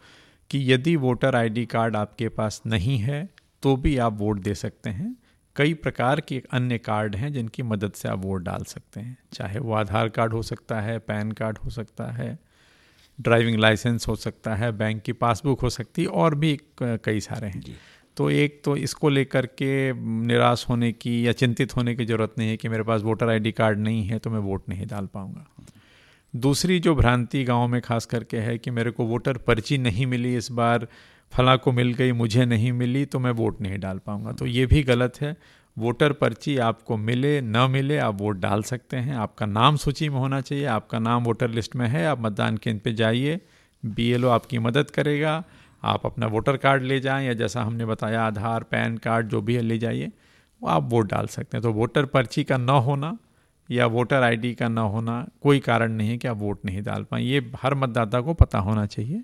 कि 0.51 0.73
यदि 0.73 0.95
वोटर 0.97 1.37
आईडी 1.37 1.65
कार्ड 1.67 1.97
आपके 1.97 2.29
पास 2.31 2.61
नहीं 2.67 2.99
है 2.99 3.29
तो 3.63 3.77
भी 3.77 3.97
आप 3.99 4.19
वोट 4.19 4.41
दे 4.41 4.55
सकते 4.55 4.91
हैं। 4.91 5.17
कई 5.57 5.75
प्रकार 5.75 6.21
के 6.21 6.43
अन्य 6.53 6.79
कार्ड 6.79 7.17
हैं 7.17 7.33
जिनकी 7.33 7.63
मदद 7.63 7.93
से 7.93 8.09
आप 8.09 8.19
वोट 8.19 8.43
डाल 8.43 8.65
सकते 8.65 9.01
हैं। 9.01 9.17
चाहे 9.33 9.59
वो 9.59 9.73
आधार 9.75 10.09
कार्ड 10.09 10.33
हो 10.33 10.43
सकता 10.43 10.81
है, 10.81 10.99
पैन 10.99 11.33
कार्ड 11.33 11.59
हो 11.59 11.71
सकता 11.71 12.11
है 12.13 12.39
ड्राइविंग 13.19 13.59
लाइसेंस 13.59 14.09
हो 14.09 14.15
सकता 14.17 14.55
है 14.55 14.71
बैंक 14.73 15.03
की 15.03 15.13
पासबुक 15.15 15.61
हो 15.61 15.71
सकती 15.71 16.03
है, 16.03 16.09
और 16.09 16.35
भी 16.35 16.59
कई 16.81 17.21
सारे 17.21 17.49
हैं। 17.49 17.63
तो 18.17 18.31
एक 18.31 18.61
तो 18.65 18.77
इसको 18.77 19.09
लेकर 19.09 19.47
के 19.47 19.93
निराश 20.27 20.67
होने 20.69 20.93
की 20.93 21.27
या 21.27 21.33
चिंतित 21.33 21.77
होने 21.77 21.95
की 21.95 22.05
ज़रूरत 22.05 22.35
नहीं 22.39 22.49
है 22.49 22.57
कि 22.57 22.69
मेरे 22.69 22.83
पास 22.83 23.03
वोटर 23.03 23.29
आईडी 23.29 23.53
कार्ड 23.53 23.79
नहीं 23.79 24.05
है 24.05 24.19
तो 24.19 24.31
मैं 24.31 24.39
वोट 24.39 24.69
नहीं 24.69 24.87
डाल 24.87 25.07
पाऊँगा। 25.07 25.47
दूसरी 26.35 26.79
जो 26.81 26.95
भ्रांति 26.95 27.45
गाँव 27.45 27.67
में 27.69 27.81
खास 27.81 28.07
करके 28.07 28.37
है 28.37 28.59
कि 28.59 28.71
मेरे 28.71 28.91
को 28.91 29.05
वोटर 29.05 29.37
पर्ची 29.39 29.79
नहीं 29.79 30.07
मिली 30.07 30.37
इस 30.37 30.51
बार, 30.51 30.87
फला 31.33 31.57
को 31.57 31.73
मिल 31.73 31.93
गई, 31.95 32.13
मुझे 32.13 32.45
नहीं 32.45 32.73
मिली 32.73 33.05
तो 33.05 33.19
मैं 33.19 33.31
वोट 33.31 33.61
नहीं 33.61 33.79
डाल 33.79 33.99
पाऊँगा। 33.99 34.33
तो 34.33 34.47
ये 34.47 34.67
भी 34.67 34.83
गलत 34.83 35.21
है। 35.21 35.37
वोटर 35.77 36.13
पर्ची 36.13 36.57
आपको 36.59 36.97
मिले, 36.97 37.41
न 37.41 37.67
मिले, 37.71 37.99
आप 37.99 38.21
वोट 38.21 38.37
डाल 38.37 38.63
सकते 38.63 38.97
हैं। 38.97 39.15
आपका 39.15 39.47
नाम 39.47 39.77
सूची 39.77 40.09
में 40.09 40.17
होना 40.17 40.41
चाहिए, 40.41 40.65
आपका 40.65 40.99
नाम 40.99 41.25
वोटर 41.25 41.51
लिस्ट 41.51 41.77
में 41.77 41.87
है, 41.89 42.07
आप 42.07 42.21
मतदान 42.21 42.57
केंद्र 42.57 42.81
पर 42.85 42.91
जाइए, 42.91 43.41
बीएलओ 43.83 44.29
आपकी 44.29 44.59
मदद 44.59 44.91
करेगा। 44.91 45.43
आप 45.85 46.07
अपना 46.07 46.27
वोटर 46.27 46.57
कार्ड 46.57 46.83
ले 46.83 47.01
जाएँ 47.01 47.27
या 47.27 47.33
जैसा 47.33 47.63
हमने 47.63 47.85
बताया 47.85 48.23
आधार 48.23 48.63
पैन 48.63 48.97
कार्ड 48.97 49.29
जो 49.29 49.41
भी 49.41 49.55
है 49.55 49.63
ले 49.63 49.79
जाइए 49.79 50.13
वो 50.63 50.69
आप 50.69 50.89
वोट 50.91 51.11
डाल 51.11 51.27
सकते 51.27 51.57
हैं। 51.57 51.63
तो 51.63 51.73
वोटर 51.73 52.05
पर्ची 52.05 52.45
का 52.45 52.57
न 52.57 52.69
होना 52.69 53.17
या 53.71 53.87
वोटर 53.87 54.23
आईडी 54.23 54.55
का 54.55 54.69
न 54.69 54.79
होना 54.79 55.27
कोई 55.43 55.61
कारण 55.61 55.93
नहीं 55.93 56.09
है 56.09 56.19
कि 56.19 56.29
आप 56.29 56.37
वोट 56.37 56.65
नहीं 56.65 56.83
डाल 56.83 57.05
पाएँ। 57.05 57.25
ये 57.25 57.53
हर 57.63 57.75
मतदाता 57.75 58.21
को 58.21 58.35
पता 58.35 58.59
होना 58.59 58.87
चाहिए। 58.87 59.23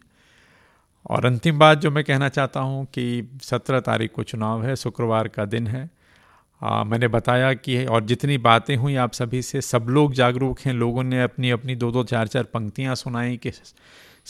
और 1.10 1.26
अंतिम 1.26 1.58
बात 1.58 1.78
जो 1.78 1.90
मैं 1.90 2.04
कहना 2.04 2.28
चाहता 2.28 2.60
हूँ 2.60 2.84
कि 2.84 3.38
सत्रह 3.42 3.80
तारीख 3.80 4.12
को 4.12 4.22
चुनाव 4.22 4.64
है 4.64 4.76
शुक्रवार 4.76 5.28
का 5.28 5.44
दिन 5.44 5.66
है। 5.66 5.90
आ, 6.62 6.84
मैंने 6.84 7.08
बताया 7.08 7.52
कि 7.54 7.84
और 7.84 8.04
जितनी 8.04 8.38
बातें 8.38 8.76
हुई 8.76 8.94
आप 8.96 9.12
सभी 9.12 9.42
से 9.42 9.60
सब 9.60 9.86
लोग 9.88 10.12
जागरूक 10.12 10.60
हैं 10.60 10.72
लोगों 10.72 11.02
ने 11.02 11.22
अपनी 11.22 11.50
अपनी 11.50 11.74
दो 11.74 11.90
दो 11.90 12.04
चार 12.04 12.26
चार 12.26 12.42
पंक्तियाँ 12.44 12.94
सुनाई 12.94 13.36
कि 13.36 13.52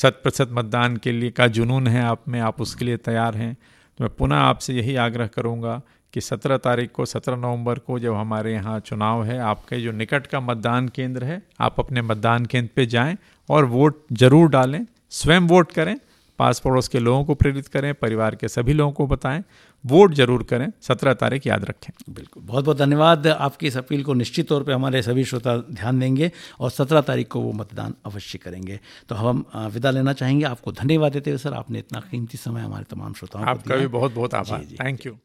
शत 0.02 0.20
प्रतिशत 0.22 0.48
मतदान 0.52 0.96
के 0.96 1.12
लिए 1.12 1.30
का 1.30 1.46
जुनून 1.46 1.86
है, 1.86 2.02
आप 2.02 2.28
में, 2.28 2.40
आप 2.40 2.60
उसके 2.60 2.84
लिए 2.84 2.96
तैयार 2.96 3.36
हैं। 3.36 3.54
तो 3.98 4.04
मैं 4.04 4.14
पुनः 4.14 4.36
आपसे 4.36 4.74
यही 4.74 4.96
आग्रह 4.96 5.26
करूँगा 5.26 5.80
कि 6.12 6.20
सत्रह 6.20 6.56
तारीख 6.56 6.90
को, 6.92 7.04
सत्रह 7.04 7.36
नवंबर 7.36 7.78
को 7.78 7.98
जब 7.98 8.14
हमारे 8.14 8.52
यहाँ 8.52 8.80
चुनाव 8.80 9.24
है, 9.24 9.38
आपके 9.38 9.80
जो 9.80 9.92
निकट 9.92 10.26
का 10.26 10.40
मतदान 10.40 10.88
केंद्र 10.88 11.24
है, 11.24 11.42
आप 11.60 11.80
अपने 11.80 12.02
मतदान 12.02 12.46
केंद्र 12.46 12.70
पे 12.76 12.86
जाएँ 12.86 13.16
और 13.48 13.64
वोट 13.64 14.04
ज़रूर 14.12 14.48
डालें, 14.48 14.86
स्वयं 15.10 15.40
वोट 15.40 15.72
करें, 15.72 15.96
पास 16.38 16.60
पड़ोस 16.60 16.88
के 16.88 16.98
लोगों 16.98 17.24
को 17.24 17.34
प्रेरित 17.34 17.68
करें, 17.68 17.94
परिवार 17.94 18.34
के 18.34 18.48
सभी 18.48 18.72
लोगों 18.72 18.92
को 18.92 19.06
बताएँ 19.06 19.44
वोट 19.84 20.14
ज़रूर 20.14 20.42
करें 20.42 20.66
सत्रह 20.82 21.14
तारीख 21.14 21.46
याद 21.46 21.64
रखें। 21.64 21.92
बिल्कुल 22.10 22.42
बहुत 22.42 22.64
बहुत 22.64 22.78
धन्यवाद। 22.78 23.26
आपकी 23.28 23.66
इस 23.66 23.76
अपील 23.76 24.02
को 24.04 24.14
निश्चित 24.14 24.48
तौर 24.48 24.62
पर 24.62 24.72
हमारे 24.72 25.02
सभी 25.02 25.24
श्रोता 25.24 25.56
ध्यान 25.72 26.00
देंगे 26.00 26.30
और 26.60 26.70
सत्रह 26.70 27.00
तारीख 27.02 27.28
को 27.28 27.40
वो 27.40 27.52
मतदान 27.54 27.94
अवश्य 28.06 28.38
करेंगे। 28.38 28.78
तो 29.08 29.14
हम 29.14 29.44
विदा 29.74 29.90
लेना 29.90 30.12
चाहेंगे। 30.14 30.44
आपको 30.46 30.72
धन्यवाद 30.74 31.12
देते 31.12 31.30
हुए 31.30 31.38
सर 31.38 31.54
आपने 31.54 31.78
इतना 31.78 32.00
कीमती 32.10 32.38
समय 32.38 32.60
हमारे 32.60 32.84
तमाम 32.90 33.12
श्रोताओं 33.14 33.46
आपका 33.46 33.76
भी 33.76 33.86
बहुत 33.88 34.14
बहुत 34.14 34.34
आभार। 34.34 34.64
थैंक 34.80 35.06
यू 35.06 35.16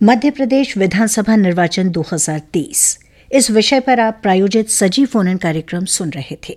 मध्य 0.00 0.30
प्रदेश 0.32 0.76
विधानसभा 0.78 1.36
निर्वाचन 1.38 1.90
2023 1.92 2.86
इस 3.30 3.50
विषय 3.50 3.80
पर 3.80 4.00
आप 4.00 4.18
प्रायोजित 4.22 4.68
सजीव 4.70 5.06
फ़ोन 5.06 5.36
कार्यक्रम 5.38 5.84
सुन 5.90 6.10
रहे 6.10 6.36
थे। 6.48 6.56